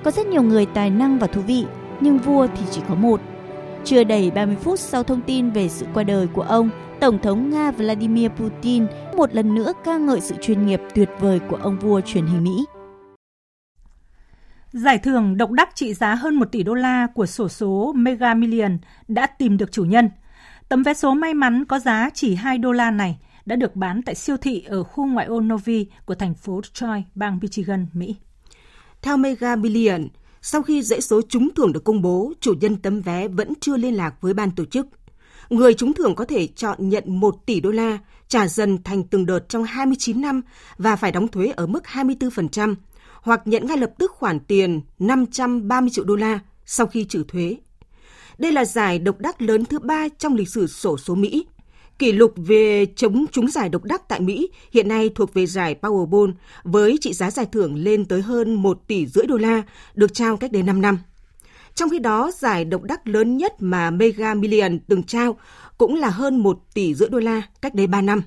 Có 0.04 0.10
rất 0.10 0.26
nhiều 0.26 0.42
người 0.42 0.66
tài 0.66 0.90
năng 0.90 1.18
và 1.18 1.26
thú 1.26 1.40
vị, 1.40 1.64
nhưng 2.00 2.18
vua 2.18 2.46
thì 2.46 2.66
chỉ 2.70 2.80
có 2.88 2.94
một. 2.94 3.20
Chưa 3.84 4.04
đầy 4.04 4.30
30 4.30 4.56
phút 4.62 4.80
sau 4.80 5.02
thông 5.02 5.20
tin 5.20 5.50
về 5.50 5.68
sự 5.68 5.86
qua 5.94 6.02
đời 6.02 6.26
của 6.32 6.42
ông, 6.42 6.70
Tổng 7.00 7.18
thống 7.22 7.50
Nga 7.50 7.70
Vladimir 7.70 8.30
Putin 8.30 8.86
một 9.16 9.34
lần 9.34 9.54
nữa 9.54 9.72
ca 9.84 9.98
ngợi 9.98 10.20
sự 10.20 10.34
chuyên 10.40 10.66
nghiệp 10.66 10.80
tuyệt 10.94 11.08
vời 11.20 11.40
của 11.50 11.56
ông 11.56 11.78
vua 11.78 12.00
truyền 12.00 12.26
hình 12.26 12.44
Mỹ. 12.44 12.64
Giải 14.72 14.98
thưởng 14.98 15.36
độc 15.36 15.50
đắc 15.50 15.68
trị 15.74 15.94
giá 15.94 16.14
hơn 16.14 16.34
1 16.34 16.52
tỷ 16.52 16.62
đô 16.62 16.74
la 16.74 17.06
của 17.14 17.26
sổ 17.26 17.48
số 17.48 17.92
Mega 17.96 18.34
Million 18.34 18.78
đã 19.08 19.26
tìm 19.26 19.56
được 19.56 19.72
chủ 19.72 19.84
nhân. 19.84 20.10
Tấm 20.68 20.82
vé 20.82 20.94
số 20.94 21.14
may 21.14 21.34
mắn 21.34 21.64
có 21.64 21.78
giá 21.78 22.10
chỉ 22.14 22.34
2 22.34 22.58
đô 22.58 22.72
la 22.72 22.90
này 22.90 23.18
đã 23.46 23.56
được 23.56 23.76
bán 23.76 24.02
tại 24.02 24.14
siêu 24.14 24.36
thị 24.36 24.64
ở 24.68 24.82
khu 24.82 25.06
ngoại 25.06 25.26
ô 25.26 25.40
Novi 25.40 25.86
của 26.04 26.14
thành 26.14 26.34
phố 26.34 26.60
Troy, 26.72 27.02
bang 27.14 27.38
Michigan, 27.42 27.86
Mỹ. 27.92 28.16
Theo 29.02 29.16
Mega 29.16 29.56
Million, 29.56 30.08
sau 30.42 30.62
khi 30.62 30.82
dãy 30.82 31.00
số 31.00 31.20
trúng 31.28 31.48
thưởng 31.56 31.72
được 31.72 31.84
công 31.84 32.02
bố, 32.02 32.32
chủ 32.40 32.54
nhân 32.60 32.76
tấm 32.76 33.00
vé 33.00 33.28
vẫn 33.28 33.52
chưa 33.60 33.76
liên 33.76 33.94
lạc 33.94 34.14
với 34.20 34.34
ban 34.34 34.50
tổ 34.50 34.64
chức 34.64 34.86
người 35.50 35.74
trúng 35.74 35.94
thưởng 35.94 36.14
có 36.14 36.24
thể 36.24 36.46
chọn 36.46 36.88
nhận 36.88 37.04
1 37.06 37.46
tỷ 37.46 37.60
đô 37.60 37.70
la, 37.70 37.98
trả 38.28 38.48
dần 38.48 38.82
thành 38.82 39.02
từng 39.04 39.26
đợt 39.26 39.48
trong 39.48 39.64
29 39.64 40.20
năm 40.20 40.42
và 40.78 40.96
phải 40.96 41.12
đóng 41.12 41.28
thuế 41.28 41.52
ở 41.56 41.66
mức 41.66 41.84
24%, 41.92 42.74
hoặc 43.22 43.40
nhận 43.44 43.66
ngay 43.66 43.76
lập 43.76 43.90
tức 43.98 44.12
khoản 44.12 44.40
tiền 44.40 44.80
530 44.98 45.90
triệu 45.92 46.04
đô 46.04 46.16
la 46.16 46.38
sau 46.66 46.86
khi 46.86 47.04
trừ 47.04 47.24
thuế. 47.28 47.56
Đây 48.38 48.52
là 48.52 48.64
giải 48.64 48.98
độc 48.98 49.18
đắc 49.18 49.42
lớn 49.42 49.64
thứ 49.64 49.78
ba 49.78 50.08
trong 50.18 50.34
lịch 50.34 50.48
sử 50.48 50.66
sổ 50.66 50.98
số 50.98 51.14
Mỹ. 51.14 51.46
Kỷ 51.98 52.12
lục 52.12 52.34
về 52.36 52.86
chống 52.96 53.24
trúng 53.32 53.50
giải 53.50 53.68
độc 53.68 53.84
đắc 53.84 54.08
tại 54.08 54.20
Mỹ 54.20 54.48
hiện 54.72 54.88
nay 54.88 55.10
thuộc 55.14 55.34
về 55.34 55.46
giải 55.46 55.76
Powerball 55.82 56.32
với 56.64 56.98
trị 57.00 57.12
giá 57.12 57.30
giải 57.30 57.46
thưởng 57.52 57.74
lên 57.76 58.04
tới 58.04 58.22
hơn 58.22 58.54
1 58.54 58.80
tỷ 58.86 59.06
rưỡi 59.06 59.26
đô 59.26 59.36
la, 59.36 59.62
được 59.94 60.14
trao 60.14 60.36
cách 60.36 60.52
đây 60.52 60.62
5 60.62 60.80
năm. 60.80 60.98
Trong 61.76 61.90
khi 61.90 61.98
đó, 61.98 62.30
giải 62.38 62.64
độc 62.64 62.82
đắc 62.82 63.08
lớn 63.08 63.36
nhất 63.36 63.54
mà 63.58 63.90
Mega 63.90 64.34
Million 64.34 64.78
từng 64.78 65.02
trao 65.02 65.36
cũng 65.78 65.94
là 65.94 66.10
hơn 66.10 66.38
1 66.38 66.58
tỷ 66.74 66.94
rưỡi 66.94 67.08
đô 67.08 67.18
la 67.18 67.42
cách 67.62 67.74
đây 67.74 67.86
3 67.86 68.00
năm. 68.00 68.22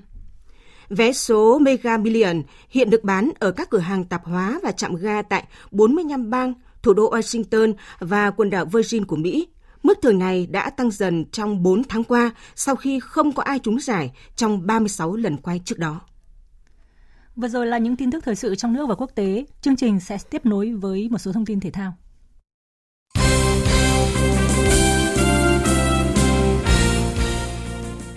Vé 0.88 1.12
số 1.12 1.58
Mega 1.58 1.96
Million 1.96 2.42
hiện 2.68 2.90
được 2.90 3.04
bán 3.04 3.30
ở 3.38 3.50
các 3.50 3.70
cửa 3.70 3.78
hàng 3.78 4.04
tạp 4.04 4.24
hóa 4.24 4.60
và 4.62 4.72
trạm 4.72 4.94
ga 4.94 5.22
tại 5.22 5.44
45 5.70 6.30
bang, 6.30 6.54
thủ 6.82 6.92
đô 6.94 7.10
Washington 7.10 7.74
và 7.98 8.30
quần 8.30 8.50
đảo 8.50 8.64
Virgin 8.64 9.04
của 9.04 9.16
Mỹ. 9.16 9.48
Mức 9.82 9.98
thưởng 10.02 10.18
này 10.18 10.46
đã 10.46 10.70
tăng 10.70 10.90
dần 10.90 11.24
trong 11.24 11.62
4 11.62 11.84
tháng 11.84 12.04
qua 12.04 12.30
sau 12.54 12.76
khi 12.76 13.00
không 13.00 13.32
có 13.32 13.42
ai 13.42 13.58
trúng 13.58 13.80
giải 13.80 14.12
trong 14.36 14.66
36 14.66 15.16
lần 15.16 15.36
quay 15.36 15.60
trước 15.64 15.78
đó. 15.78 16.00
Vừa 17.36 17.48
rồi 17.48 17.66
là 17.66 17.78
những 17.78 17.96
tin 17.96 18.10
tức 18.10 18.24
thời 18.24 18.36
sự 18.36 18.54
trong 18.54 18.72
nước 18.72 18.86
và 18.88 18.94
quốc 18.94 19.10
tế. 19.14 19.44
Chương 19.60 19.76
trình 19.76 20.00
sẽ 20.00 20.18
tiếp 20.30 20.46
nối 20.46 20.72
với 20.72 21.08
một 21.08 21.18
số 21.18 21.32
thông 21.32 21.46
tin 21.46 21.60
thể 21.60 21.70
thao. 21.70 21.94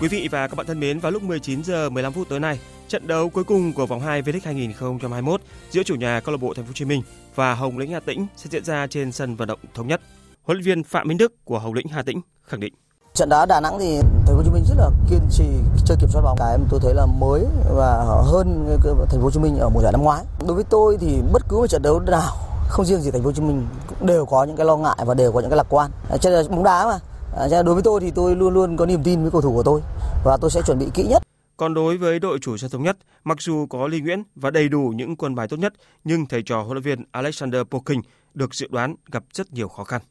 Quý 0.03 0.09
vị 0.09 0.27
và 0.31 0.47
các 0.47 0.55
bạn 0.55 0.65
thân 0.65 0.79
mến, 0.79 0.99
vào 0.99 1.11
lúc 1.11 1.23
19 1.23 1.63
giờ 1.63 1.89
15 1.89 2.13
phút 2.13 2.29
tối 2.29 2.39
nay, 2.39 2.59
trận 2.87 3.07
đấu 3.07 3.29
cuối 3.29 3.43
cùng 3.43 3.73
của 3.73 3.85
vòng 3.85 3.99
2 3.99 4.21
V-League 4.21 4.39
2021 4.43 5.41
giữa 5.71 5.83
chủ 5.83 5.95
nhà 5.95 6.19
câu 6.19 6.31
lạc 6.31 6.41
bộ 6.41 6.53
Thành 6.55 6.65
phố 6.65 6.69
Hồ 6.69 6.73
Chí 6.73 6.85
Minh 6.85 7.01
và 7.35 7.53
Hồng 7.53 7.77
Lĩnh 7.77 7.91
Hà 7.91 7.99
Tĩnh 7.99 8.27
sẽ 8.35 8.47
diễn 8.51 8.65
ra 8.65 8.87
trên 8.87 9.11
sân 9.11 9.35
vận 9.35 9.47
động 9.47 9.59
thống 9.73 9.87
nhất. 9.87 10.01
Huấn 10.43 10.57
luyện 10.57 10.65
viên 10.65 10.83
Phạm 10.83 11.07
Minh 11.07 11.17
Đức 11.17 11.45
của 11.45 11.59
Hồng 11.59 11.73
Lĩnh 11.73 11.87
Hà 11.87 12.03
Tĩnh 12.03 12.21
khẳng 12.43 12.59
định 12.59 12.73
Trận 13.13 13.29
đá 13.29 13.45
Đà 13.45 13.59
Nẵng 13.59 13.79
thì 13.79 13.97
Thành 14.01 14.25
phố 14.25 14.33
Hồ 14.33 14.43
Chí 14.43 14.49
Minh 14.49 14.63
rất 14.67 14.75
là 14.77 14.89
kiên 15.09 15.21
trì 15.31 15.45
chơi 15.85 15.97
kiểm 15.99 16.09
soát 16.09 16.21
bóng. 16.21 16.37
Cái 16.39 16.51
em 16.51 16.61
tôi 16.69 16.79
thấy 16.83 16.93
là 16.93 17.05
mới 17.05 17.45
và 17.75 18.03
hơn 18.25 18.77
Thành 18.83 19.19
phố 19.19 19.23
Hồ 19.23 19.31
Chí 19.31 19.39
Minh 19.39 19.57
ở 19.57 19.69
mùa 19.69 19.81
giải 19.81 19.91
năm 19.91 20.03
ngoái. 20.03 20.23
Đối 20.47 20.55
với 20.55 20.63
tôi 20.69 20.97
thì 21.01 21.21
bất 21.33 21.41
cứ 21.49 21.57
một 21.57 21.67
trận 21.67 21.81
đấu 21.81 21.99
nào 21.99 22.35
không 22.69 22.85
riêng 22.85 23.01
gì 23.01 23.11
Thành 23.11 23.21
phố 23.21 23.25
Hồ 23.25 23.33
Chí 23.33 23.41
Minh 23.41 23.67
cũng 23.87 24.07
đều 24.07 24.25
có 24.25 24.43
những 24.43 24.55
cái 24.55 24.65
lo 24.65 24.77
ngại 24.77 24.97
và 25.05 25.13
đều 25.13 25.31
có 25.31 25.39
những 25.39 25.49
cái 25.49 25.57
lạc 25.57 25.67
quan. 25.69 25.91
Cho 26.21 26.29
nên 26.29 26.49
bóng 26.49 26.63
đá 26.63 26.85
mà 26.85 26.99
À, 27.37 27.63
đối 27.65 27.73
với 27.73 27.83
tôi 27.83 28.01
thì 28.01 28.11
tôi 28.15 28.35
luôn 28.35 28.53
luôn 28.53 28.77
có 28.77 28.85
niềm 28.85 29.03
tin 29.03 29.21
với 29.21 29.31
cầu 29.31 29.41
thủ 29.41 29.53
của 29.53 29.63
tôi 29.63 29.81
và 30.23 30.37
tôi 30.41 30.51
sẽ 30.51 30.61
chuẩn 30.65 30.79
bị 30.79 30.85
kỹ 30.93 31.03
nhất. 31.03 31.23
Còn 31.57 31.73
đối 31.73 31.97
với 31.97 32.19
đội 32.19 32.39
chủ 32.39 32.57
sân 32.57 32.69
thống 32.69 32.83
nhất, 32.83 32.97
mặc 33.23 33.41
dù 33.41 33.65
có 33.65 33.87
lý 33.87 34.01
Nguyễn 34.01 34.23
và 34.35 34.51
đầy 34.51 34.69
đủ 34.69 34.93
những 34.95 35.15
quân 35.15 35.35
bài 35.35 35.47
tốt 35.47 35.57
nhất, 35.57 35.73
nhưng 36.03 36.25
thầy 36.25 36.43
trò 36.43 36.61
huấn 36.61 36.71
luyện 36.71 36.83
viên 36.83 37.05
Alexander 37.11 37.61
Pokin 37.71 38.01
được 38.33 38.55
dự 38.55 38.67
đoán 38.71 38.95
gặp 39.11 39.23
rất 39.33 39.53
nhiều 39.53 39.67
khó 39.67 39.83
khăn. 39.83 40.01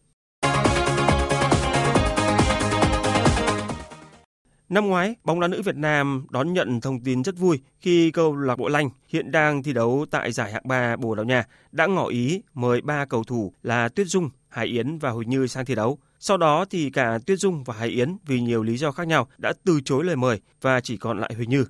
Năm 4.68 4.86
ngoái, 4.86 5.16
bóng 5.24 5.40
đá 5.40 5.48
nữ 5.48 5.62
Việt 5.62 5.76
Nam 5.76 6.26
đón 6.30 6.52
nhận 6.52 6.80
thông 6.80 7.00
tin 7.00 7.22
rất 7.22 7.38
vui 7.38 7.60
khi 7.80 8.10
câu 8.10 8.36
lạc 8.36 8.58
bộ 8.58 8.68
Lanh 8.68 8.90
hiện 9.08 9.30
đang 9.30 9.62
thi 9.62 9.72
đấu 9.72 10.06
tại 10.10 10.32
giải 10.32 10.52
hạng 10.52 10.68
3 10.68 10.96
Bồ 10.96 11.14
Đào 11.14 11.24
Nha 11.24 11.44
đã 11.72 11.86
ngỏ 11.86 12.06
ý 12.06 12.42
mời 12.54 12.80
ba 12.80 13.04
cầu 13.04 13.24
thủ 13.24 13.52
là 13.62 13.88
Tuyết 13.88 14.06
Dung, 14.06 14.30
Hải 14.48 14.66
Yến 14.66 14.98
và 14.98 15.10
Huỳnh 15.10 15.30
Như 15.30 15.46
sang 15.46 15.64
thi 15.64 15.74
đấu. 15.74 15.98
Sau 16.24 16.36
đó 16.36 16.64
thì 16.70 16.90
cả 16.90 17.18
Tuyết 17.26 17.38
Dung 17.38 17.64
và 17.64 17.74
Hải 17.74 17.88
Yến 17.88 18.16
vì 18.26 18.40
nhiều 18.40 18.62
lý 18.62 18.76
do 18.76 18.92
khác 18.92 19.06
nhau 19.06 19.28
đã 19.38 19.52
từ 19.64 19.80
chối 19.84 20.04
lời 20.04 20.16
mời 20.16 20.40
và 20.60 20.80
chỉ 20.80 20.96
còn 20.96 21.20
lại 21.20 21.34
Huỳnh 21.36 21.50
Như. 21.50 21.64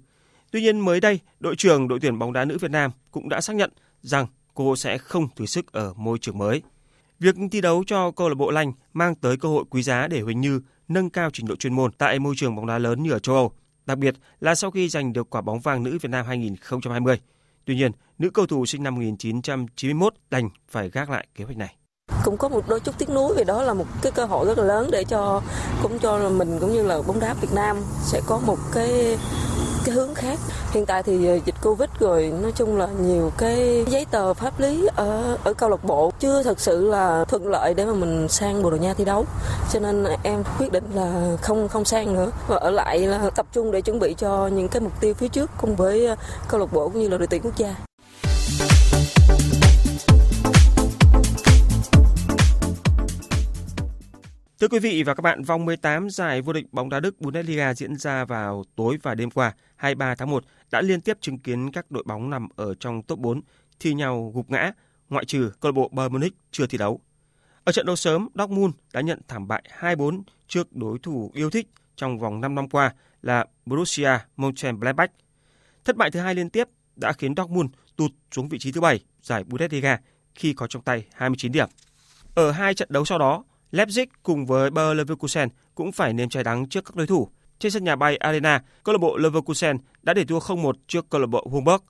Tuy 0.51 0.61
nhiên 0.61 0.81
mới 0.81 1.01
đây, 1.01 1.21
đội 1.41 1.57
trưởng 1.57 1.89
đội 1.89 2.01
tuyển 2.01 2.19
bóng 2.19 2.33
đá 2.33 2.45
nữ 2.45 2.59
Việt 2.59 2.71
Nam 2.71 2.91
cũng 3.11 3.29
đã 3.29 3.41
xác 3.41 3.57
nhận 3.57 3.71
rằng 4.03 4.27
cô 4.55 4.77
sẽ 4.77 4.99
không 4.99 5.29
thử 5.37 5.47
sức 5.47 5.73
ở 5.73 5.95
môi 5.97 6.19
trường 6.19 6.39
mới. 6.39 6.63
Việc 7.21 7.35
thi 7.53 7.61
đấu 7.61 7.85
cho 7.87 8.11
câu 8.11 8.29
lạc 8.29 8.35
bộ 8.35 8.51
Lanh 8.51 8.73
mang 8.93 9.15
tới 9.15 9.37
cơ 9.37 9.49
hội 9.49 9.65
quý 9.71 9.83
giá 9.83 10.09
để 10.09 10.21
Huỳnh 10.21 10.41
Như 10.41 10.61
nâng 10.89 11.11
cao 11.11 11.31
trình 11.33 11.47
độ 11.47 11.57
chuyên 11.57 11.75
môn 11.75 11.93
tại 11.93 12.19
môi 12.19 12.35
trường 12.37 12.57
bóng 12.57 12.67
đá 12.67 12.79
lớn 12.79 13.03
như 13.03 13.11
ở 13.11 13.19
châu 13.19 13.35
Âu, 13.35 13.53
đặc 13.87 13.99
biệt 13.99 14.15
là 14.41 14.55
sau 14.55 14.71
khi 14.71 14.89
giành 14.89 15.13
được 15.13 15.31
quả 15.31 15.41
bóng 15.41 15.61
vàng 15.61 15.83
nữ 15.83 15.99
Việt 16.01 16.11
Nam 16.11 16.27
2020. 16.27 17.21
Tuy 17.65 17.77
nhiên, 17.77 17.93
nữ 18.19 18.31
cầu 18.31 18.47
thủ 18.47 18.67
sinh 18.67 18.83
năm 18.83 18.95
1991 18.95 20.15
đành 20.31 20.51
phải 20.69 20.91
gác 20.91 21.11
lại 21.11 21.27
kế 21.35 21.45
hoạch 21.45 21.57
này 21.57 21.77
cũng 22.25 22.37
có 22.37 22.49
một 22.49 22.69
đôi 22.69 22.81
chút 22.81 22.99
tiếc 22.99 23.11
nuối 23.11 23.35
vì 23.37 23.45
đó 23.45 23.63
là 23.63 23.75
một 23.75 23.85
cái 24.03 24.13
cơ 24.13 24.25
hội 24.25 24.47
rất 24.47 24.59
là 24.59 24.65
lớn 24.65 24.89
để 24.93 25.05
cho, 25.05 25.43
cũng 25.83 25.99
cho 25.99 26.19
mình 26.29 26.59
cũng 26.61 26.73
như 26.73 26.83
là 26.83 27.03
bóng 27.07 27.21
đá 27.21 27.35
Việt 27.41 27.53
Nam 27.55 27.77
sẽ 28.03 28.21
có 28.27 28.39
một 28.47 28.59
cái 28.73 29.19
cái 29.85 29.95
hướng 29.95 30.15
khác. 30.15 30.39
Hiện 30.73 30.87
tại 30.87 31.03
thì 31.03 31.27
ờ, 31.27 31.39
dịch 31.45 31.55
covid 31.63 31.89
rồi, 32.01 32.33
nói 32.43 32.53
chung 32.53 32.77
là 32.77 32.89
nhiều 33.01 33.33
cái 33.39 33.85
giấy 33.89 34.07
tờ 34.11 34.35
pháp 34.35 34.61
lý 34.61 34.89
ở 34.97 35.37
ở 35.45 35.55
câu 35.55 35.69
lạc 35.69 35.85
bộ 35.85 36.13
chưa 36.21 36.43
thật 36.43 36.61
sự 36.61 36.85
là 36.91 37.25
thuận 37.25 37.49
lợi 37.49 37.75
để 37.75 37.85
mà 37.85 37.93
mình 37.93 38.29
sang 38.29 38.63
bồ 38.63 38.71
đào 38.71 38.79
nha 38.79 38.95
thi 38.95 39.05
đấu. 39.05 39.25
Cho 39.73 39.81
nên 39.81 40.05
em 40.23 40.43
quyết 40.59 40.73
định 40.73 40.85
là 40.95 41.37
không 41.43 41.69
không 41.69 41.85
sang 41.85 42.15
nữa. 42.15 42.31
Và 42.49 42.57
ở 42.57 42.71
lại 42.71 42.99
là 42.99 43.31
tập 43.37 43.47
trung 43.53 43.73
để 43.73 43.81
chuẩn 43.81 43.99
bị 43.99 44.15
cho 44.19 44.47
những 44.47 44.69
cái 44.69 44.81
mục 44.81 44.93
tiêu 45.01 45.15
phía 45.15 45.29
trước 45.29 45.51
cùng 45.61 45.77
với 45.77 46.07
ờ, 46.07 46.17
câu 46.49 46.61
lạc 46.61 46.73
bộ 46.73 46.89
cũng 46.89 47.03
như 47.03 47.09
là 47.09 47.19
đội 47.19 47.27
tuyển 47.27 47.43
quốc 47.43 47.57
gia. 47.57 47.75
Thưa 54.63 54.69
quý 54.69 54.79
vị 54.79 55.03
và 55.03 55.15
các 55.15 55.21
bạn, 55.21 55.43
vòng 55.43 55.65
18 55.65 56.11
giải 56.11 56.43
vô 56.43 56.53
địch 56.53 56.73
bóng 56.73 56.89
đá 56.89 57.01
Đức 57.01 57.21
Bundesliga 57.21 57.75
diễn 57.75 57.97
ra 57.97 58.25
vào 58.25 58.65
tối 58.77 58.99
và 59.03 59.15
đêm 59.15 59.31
qua 59.31 59.55
23 59.77 60.15
tháng 60.15 60.31
1 60.31 60.45
đã 60.71 60.81
liên 60.81 61.01
tiếp 61.01 61.19
chứng 61.21 61.39
kiến 61.39 61.73
các 61.73 61.91
đội 61.91 62.03
bóng 62.07 62.31
nằm 62.31 62.49
ở 62.57 62.75
trong 62.75 63.03
top 63.03 63.19
4 63.19 63.41
thi 63.81 63.95
nhau 63.95 64.33
gục 64.35 64.51
ngã, 64.51 64.73
ngoại 65.09 65.25
trừ 65.25 65.53
câu 65.61 65.73
lạc 65.73 65.77
bộ 65.77 65.89
Bayern 65.89 66.13
Munich 66.13 66.35
chưa 66.51 66.67
thi 66.67 66.79
đấu. 66.79 67.01
Ở 67.65 67.73
trận 67.73 67.87
đấu 67.87 67.97
sớm, 67.97 68.29
Dortmund 68.35 68.75
đã 68.93 69.01
nhận 69.01 69.21
thảm 69.29 69.49
bại 69.49 69.63
2-4 69.79 70.23
trước 70.49 70.73
đối 70.77 70.99
thủ 70.99 71.31
yêu 71.35 71.51
thích 71.51 71.69
trong 71.97 72.19
vòng 72.19 72.41
5 72.41 72.55
năm 72.55 72.69
qua 72.69 72.95
là 73.23 73.47
Borussia 73.67 74.19
Mönchengladbach. 74.37 75.11
Thất 75.85 75.97
bại 75.97 76.11
thứ 76.11 76.21
hai 76.21 76.35
liên 76.35 76.51
tiếp 76.51 76.69
đã 76.97 77.13
khiến 77.13 77.35
Dortmund 77.37 77.71
tụt 77.97 78.11
xuống 78.31 78.49
vị 78.49 78.59
trí 78.59 78.73
thứ 78.73 78.81
7 78.81 79.01
giải 79.23 79.45
Bundesliga 79.45 80.01
khi 80.35 80.53
có 80.53 80.67
trong 80.67 80.83
tay 80.83 81.05
29 81.15 81.53
điểm. 81.53 81.69
Ở 82.35 82.51
hai 82.51 82.75
trận 82.75 82.89
đấu 82.93 83.05
sau 83.05 83.19
đó, 83.19 83.45
Leipzig 83.73 84.07
cùng 84.23 84.47
với 84.47 84.71
Bayer 84.71 84.97
Leverkusen 84.97 85.49
cũng 85.75 85.93
phải 85.93 86.13
nếm 86.13 86.29
trái 86.29 86.45
đắng 86.45 86.69
trước 86.69 86.85
các 86.85 86.97
đối 86.97 87.07
thủ. 87.07 87.29
Trên 87.59 87.73
sân 87.73 87.85
nhà 87.85 87.97
bay 87.97 88.17
Arena, 88.17 88.63
câu 88.85 88.93
lạc 88.93 88.99
bộ 88.99 89.17
Leverkusen 89.17 89.77
đã 90.03 90.15
để 90.15 90.25
thua 90.25 90.39
0-1 90.39 90.73
trước 90.87 91.07
câu 91.11 91.21
lạc 91.21 91.27
bộ 91.27 91.49
Hamburg. 91.53 91.83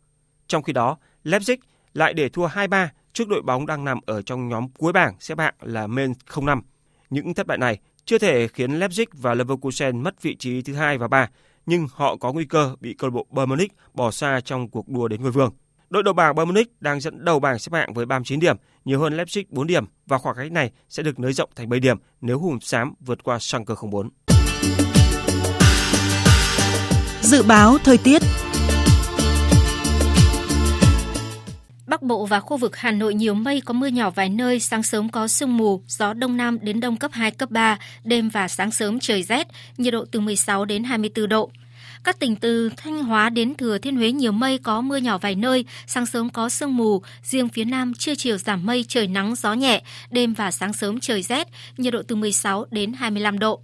Trong 0.47 0.62
khi 0.62 0.72
đó, 0.72 0.97
Leipzig 1.24 1.57
lại 1.95 2.14
để 2.14 2.28
thua 2.28 2.47
2-3 2.47 2.89
trước 3.12 3.28
đội 3.28 3.43
bóng 3.43 3.66
đang 3.66 3.85
nằm 3.85 3.99
ở 4.07 4.22
trong 4.22 4.49
nhóm 4.49 4.68
cuối 4.78 4.93
bảng 4.93 5.14
xếp 5.20 5.39
hạng 5.39 5.55
là 5.61 5.87
Mainz 5.87 6.14
05. 6.43 6.62
Những 7.11 7.35
thất 7.35 7.47
bại 7.47 7.59
này 7.59 7.78
chưa 8.05 8.18
thể 8.18 8.49
khiến 8.49 8.78
Leipzig 8.78 9.07
và 9.12 9.35
Leverkusen 9.35 10.03
mất 10.03 10.22
vị 10.22 10.37
trí 10.37 10.62
thứ 10.62 10.74
hai 10.74 10.99
và 10.99 11.09
ba, 11.09 11.30
nhưng 11.66 11.87
họ 11.93 12.16
có 12.16 12.33
nguy 12.33 12.45
cơ 12.45 12.76
bị 12.80 12.95
câu 12.95 13.11
lạc 13.11 13.14
bộ 13.14 13.26
Bayern 13.30 13.51
Munich 13.51 13.72
bỏ 13.95 14.11
xa 14.11 14.41
trong 14.45 14.68
cuộc 14.68 14.89
đua 14.89 15.09
đến 15.09 15.22
ngôi 15.22 15.33
vương. 15.33 15.51
Đội 15.93 16.03
đầu 16.03 16.14
bảng 16.14 16.34
Bayern 16.34 16.49
Munich 16.49 16.72
đang 16.80 17.01
dẫn 17.01 17.24
đầu 17.24 17.40
bảng 17.40 17.59
xếp 17.59 17.72
hạng 17.72 17.95
với 17.95 18.07
39 18.07 18.40
điểm, 18.40 18.57
nhiều 18.84 19.01
hơn 19.01 19.16
Leipzig 19.16 19.45
4 19.49 19.66
điểm 19.66 19.84
và 20.07 20.18
khoảng 20.18 20.36
cách 20.36 20.53
này 20.53 20.70
sẽ 20.88 21.03
được 21.03 21.18
nới 21.18 21.32
rộng 21.32 21.51
thành 21.57 21.68
7 21.68 21.80
điểm 21.80 21.97
nếu 22.20 22.38
Hùng 22.38 22.61
Xám 22.61 22.95
vượt 23.01 23.24
qua 23.24 23.38
Schalke 23.38 23.74
04. 23.90 24.11
Dự 27.20 27.43
báo 27.43 27.78
thời 27.84 27.99
tiết 27.99 28.22
Bắc 31.86 32.03
Bộ 32.03 32.26
và 32.26 32.40
khu 32.40 32.57
vực 32.57 32.76
Hà 32.76 32.90
Nội 32.90 33.14
nhiều 33.14 33.34
mây 33.34 33.62
có 33.64 33.74
mưa 33.74 33.86
nhỏ 33.86 34.11
vài 34.11 34.28
nơi, 34.28 34.61
sáng 34.61 34.82
sớm 34.82 35.09
có 35.09 35.28
sương 35.28 35.57
mù, 35.57 35.82
gió 35.86 36.12
đông 36.12 36.36
nam 36.36 36.59
đến 36.62 36.80
đông 36.80 36.97
cấp 36.97 37.11
2, 37.14 37.30
cấp 37.30 37.51
3, 37.51 37.78
đêm 38.05 38.28
và 38.28 38.49
sáng 38.49 38.70
sớm 38.70 39.01
trời 39.01 39.22
rét, 39.22 39.49
nhiệt 39.76 39.93
độ 39.93 40.05
từ 40.12 40.20
16 40.20 40.64
đến 40.64 40.84
24 40.84 41.28
độ. 41.28 41.51
Các 42.05 42.18
tỉnh 42.18 42.36
từ 42.36 42.70
Thanh 42.76 43.05
Hóa 43.05 43.30
đến 43.30 43.55
Thừa 43.55 43.78
Thiên 43.78 43.96
Huế 43.96 44.12
nhiều 44.12 44.32
mây 44.32 44.59
có 44.59 44.80
mưa 44.80 44.96
nhỏ 44.96 45.18
vài 45.18 45.34
nơi, 45.34 45.64
sáng 45.86 46.07
sớm 46.07 46.30
có 46.30 46.48
sương 46.48 46.76
mù, 46.76 47.03
riêng 47.22 47.48
phía 47.48 47.64
Nam 47.64 47.94
trưa 47.94 48.14
chiều 48.14 48.38
giảm 48.38 48.66
mây, 48.66 48.84
trời 48.88 49.07
nắng 49.07 49.34
gió 49.34 49.55
nhẹ, 49.55 49.82
đêm 50.11 50.34
và 50.34 50.50
sáng 50.50 50.72
sớm 50.72 51.00
trời 51.00 51.22
rét, 51.22 51.48
nhiệt 51.76 51.92
độ 51.92 52.03
từ 52.09 52.16
16 52.16 52.66
đến 52.70 52.92
25 52.92 53.38
độ. 53.38 53.61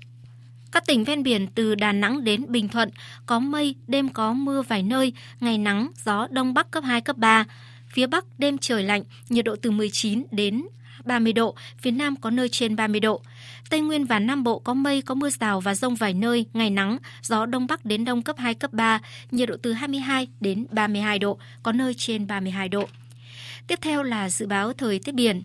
Các 0.72 0.86
tỉnh 0.86 1.04
ven 1.04 1.22
biển 1.22 1.46
từ 1.54 1.74
Đà 1.74 1.92
Nẵng 1.92 2.24
đến 2.24 2.44
Bình 2.48 2.68
Thuận 2.68 2.90
có 3.26 3.38
mây, 3.38 3.74
đêm 3.86 4.08
có 4.08 4.32
mưa 4.32 4.62
vài 4.62 4.82
nơi, 4.82 5.12
ngày 5.40 5.58
nắng, 5.58 5.90
gió 6.04 6.26
đông 6.30 6.54
bắc 6.54 6.70
cấp 6.70 6.84
2, 6.84 7.00
cấp 7.00 7.16
3. 7.16 7.44
Phía 7.88 8.06
Bắc 8.06 8.24
đêm 8.38 8.58
trời 8.58 8.82
lạnh, 8.82 9.02
nhiệt 9.28 9.44
độ 9.44 9.56
từ 9.62 9.70
19 9.70 10.24
đến 10.30 10.62
30 11.04 11.32
độ, 11.32 11.54
phía 11.78 11.90
Nam 11.90 12.16
có 12.16 12.30
nơi 12.30 12.48
trên 12.48 12.76
30 12.76 13.00
độ. 13.00 13.22
Tây 13.70 13.80
Nguyên 13.80 14.04
và 14.04 14.18
Nam 14.18 14.44
Bộ 14.44 14.58
có 14.58 14.74
mây, 14.74 15.02
có 15.02 15.14
mưa 15.14 15.30
rào 15.30 15.60
và 15.60 15.74
rông 15.74 15.94
vài 15.94 16.14
nơi, 16.14 16.46
ngày 16.52 16.70
nắng, 16.70 16.98
gió 17.22 17.46
Đông 17.46 17.66
Bắc 17.66 17.84
đến 17.84 18.04
Đông 18.04 18.22
cấp 18.22 18.36
2, 18.38 18.54
cấp 18.54 18.72
3, 18.72 19.00
nhiệt 19.30 19.48
độ 19.48 19.56
từ 19.62 19.72
22 19.72 20.28
đến 20.40 20.66
32 20.70 21.18
độ, 21.18 21.38
có 21.62 21.72
nơi 21.72 21.94
trên 21.94 22.26
32 22.26 22.68
độ. 22.68 22.88
Tiếp 23.66 23.78
theo 23.82 24.02
là 24.02 24.30
dự 24.30 24.46
báo 24.46 24.72
thời 24.72 24.98
tiết 24.98 25.14
biển. 25.14 25.42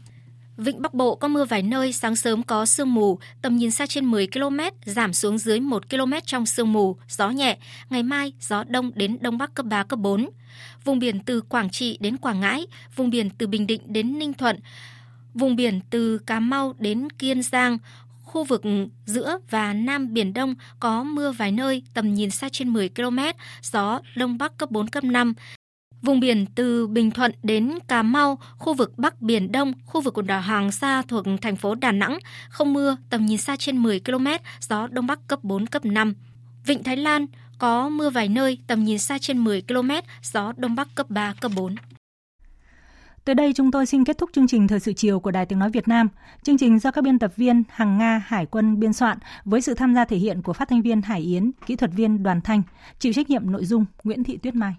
Vịnh 0.58 0.82
Bắc 0.82 0.94
Bộ 0.94 1.16
có 1.16 1.28
mưa 1.28 1.46
vài 1.46 1.62
nơi, 1.62 1.94
sáng 1.94 2.16
sớm 2.16 2.44
có 2.44 2.66
sương 2.66 2.94
mù, 2.94 3.20
tầm 3.42 3.58
nhìn 3.58 3.72
xa 3.72 3.86
trên 3.86 4.06
10 4.06 4.28
km, 4.28 4.60
giảm 4.86 5.14
xuống 5.14 5.38
dưới 5.38 5.60
1 5.60 5.90
km 5.90 6.14
trong 6.26 6.46
sương 6.46 6.74
mù, 6.74 6.98
gió 7.08 7.30
nhẹ. 7.30 7.58
Ngày 7.90 8.04
mai, 8.04 8.34
gió 8.40 8.64
đông 8.68 8.92
đến 8.96 9.18
đông 9.22 9.38
bắc 9.38 9.54
cấp 9.54 9.66
3, 9.66 9.84
cấp 9.84 10.00
4. 10.00 10.30
Vùng 10.84 11.00
biển 11.00 11.20
từ 11.20 11.42
Quảng 11.42 11.70
Trị 11.70 11.98
đến 12.02 12.18
Quảng 12.18 12.40
Ngãi, 12.40 12.68
vùng 12.96 13.10
biển 13.10 13.30
từ 13.30 13.48
Bình 13.48 13.68
Định 13.68 13.82
đến 13.86 14.20
Ninh 14.20 14.34
Thuận, 14.34 14.60
vùng 15.34 15.56
biển 15.56 15.80
từ 15.90 16.18
Cà 16.18 16.40
Mau 16.40 16.74
đến 16.80 17.10
Kiên 17.10 17.44
Giang, 17.44 17.78
khu 18.34 18.44
vực 18.44 18.62
giữa 19.06 19.38
và 19.50 19.74
Nam 19.74 20.14
Biển 20.14 20.34
Đông 20.34 20.56
có 20.80 21.04
mưa 21.04 21.32
vài 21.32 21.52
nơi, 21.52 21.84
tầm 21.94 22.14
nhìn 22.14 22.30
xa 22.30 22.50
trên 22.50 22.70
10 22.70 22.90
km, 22.90 23.20
gió 23.62 24.00
Đông 24.16 24.38
Bắc 24.38 24.58
cấp 24.58 24.72
4, 24.72 24.88
cấp 24.88 25.04
5. 25.04 25.34
Vùng 26.02 26.20
biển 26.20 26.46
từ 26.56 26.88
Bình 26.88 27.12
Thuận 27.12 27.32
đến 27.44 27.72
Cà 27.88 28.04
Mau, 28.04 28.40
khu 28.58 28.74
vực 28.74 28.98
Bắc 28.98 29.22
Biển 29.22 29.52
Đông, 29.52 29.74
khu 29.86 30.02
vực 30.02 30.14
quần 30.14 30.28
đảo 30.28 30.42
Hoàng 30.42 30.72
Sa 30.72 31.02
thuộc 31.02 31.26
thành 31.42 31.56
phố 31.56 31.76
Đà 31.76 31.92
Nẵng, 31.92 32.20
không 32.50 32.74
mưa, 32.74 32.98
tầm 33.10 33.26
nhìn 33.26 33.38
xa 33.38 33.56
trên 33.56 33.78
10 33.78 34.00
km, 34.00 34.28
gió 34.60 34.88
Đông 34.88 35.08
Bắc 35.08 35.28
cấp 35.28 35.40
4, 35.44 35.68
cấp 35.68 35.86
5. 35.86 36.14
Vịnh 36.66 36.84
Thái 36.84 36.98
Lan 36.98 37.26
có 37.58 37.90
mưa 37.90 38.10
vài 38.10 38.28
nơi, 38.30 38.58
tầm 38.68 38.84
nhìn 38.84 39.00
xa 39.00 39.18
trên 39.18 39.38
10 39.38 39.62
km, 39.62 39.90
gió 40.22 40.54
Đông 40.58 40.76
Bắc 40.76 40.96
cấp 40.96 41.10
3, 41.10 41.34
cấp 41.42 41.52
4. 41.56 41.76
Tới 43.26 43.36
đây 43.36 43.54
chúng 43.54 43.72
tôi 43.72 43.86
xin 43.86 44.06
kết 44.06 44.18
thúc 44.18 44.30
chương 44.34 44.48
trình 44.48 44.68
Thời 44.68 44.80
sự 44.80 44.94
chiều 44.94 45.20
của 45.20 45.32
Đài 45.32 45.46
Tiếng 45.46 45.60
Nói 45.60 45.70
Việt 45.70 45.88
Nam. 45.88 46.10
Chương 46.44 46.58
trình 46.58 46.80
do 46.80 46.92
các 46.92 47.04
biên 47.04 47.20
tập 47.20 47.34
viên 47.36 47.64
Hằng 47.70 47.98
Nga, 47.98 48.24
Hải 48.28 48.46
quân 48.46 48.80
biên 48.80 48.94
soạn 48.94 49.18
với 49.46 49.62
sự 49.62 49.74
tham 49.74 49.96
gia 49.96 50.06
thể 50.06 50.18
hiện 50.18 50.42
của 50.42 50.54
phát 50.54 50.70
thanh 50.70 50.82
viên 50.82 51.02
Hải 51.02 51.22
Yến, 51.22 51.52
kỹ 51.66 51.76
thuật 51.76 51.92
viên 51.94 52.24
Đoàn 52.24 52.42
Thanh, 52.42 52.64
chịu 53.00 53.14
trách 53.14 53.30
nhiệm 53.30 53.52
nội 53.52 53.66
dung 53.66 53.86
Nguyễn 54.04 54.24
Thị 54.24 54.38
Tuyết 54.38 54.56
Mai. 54.56 54.76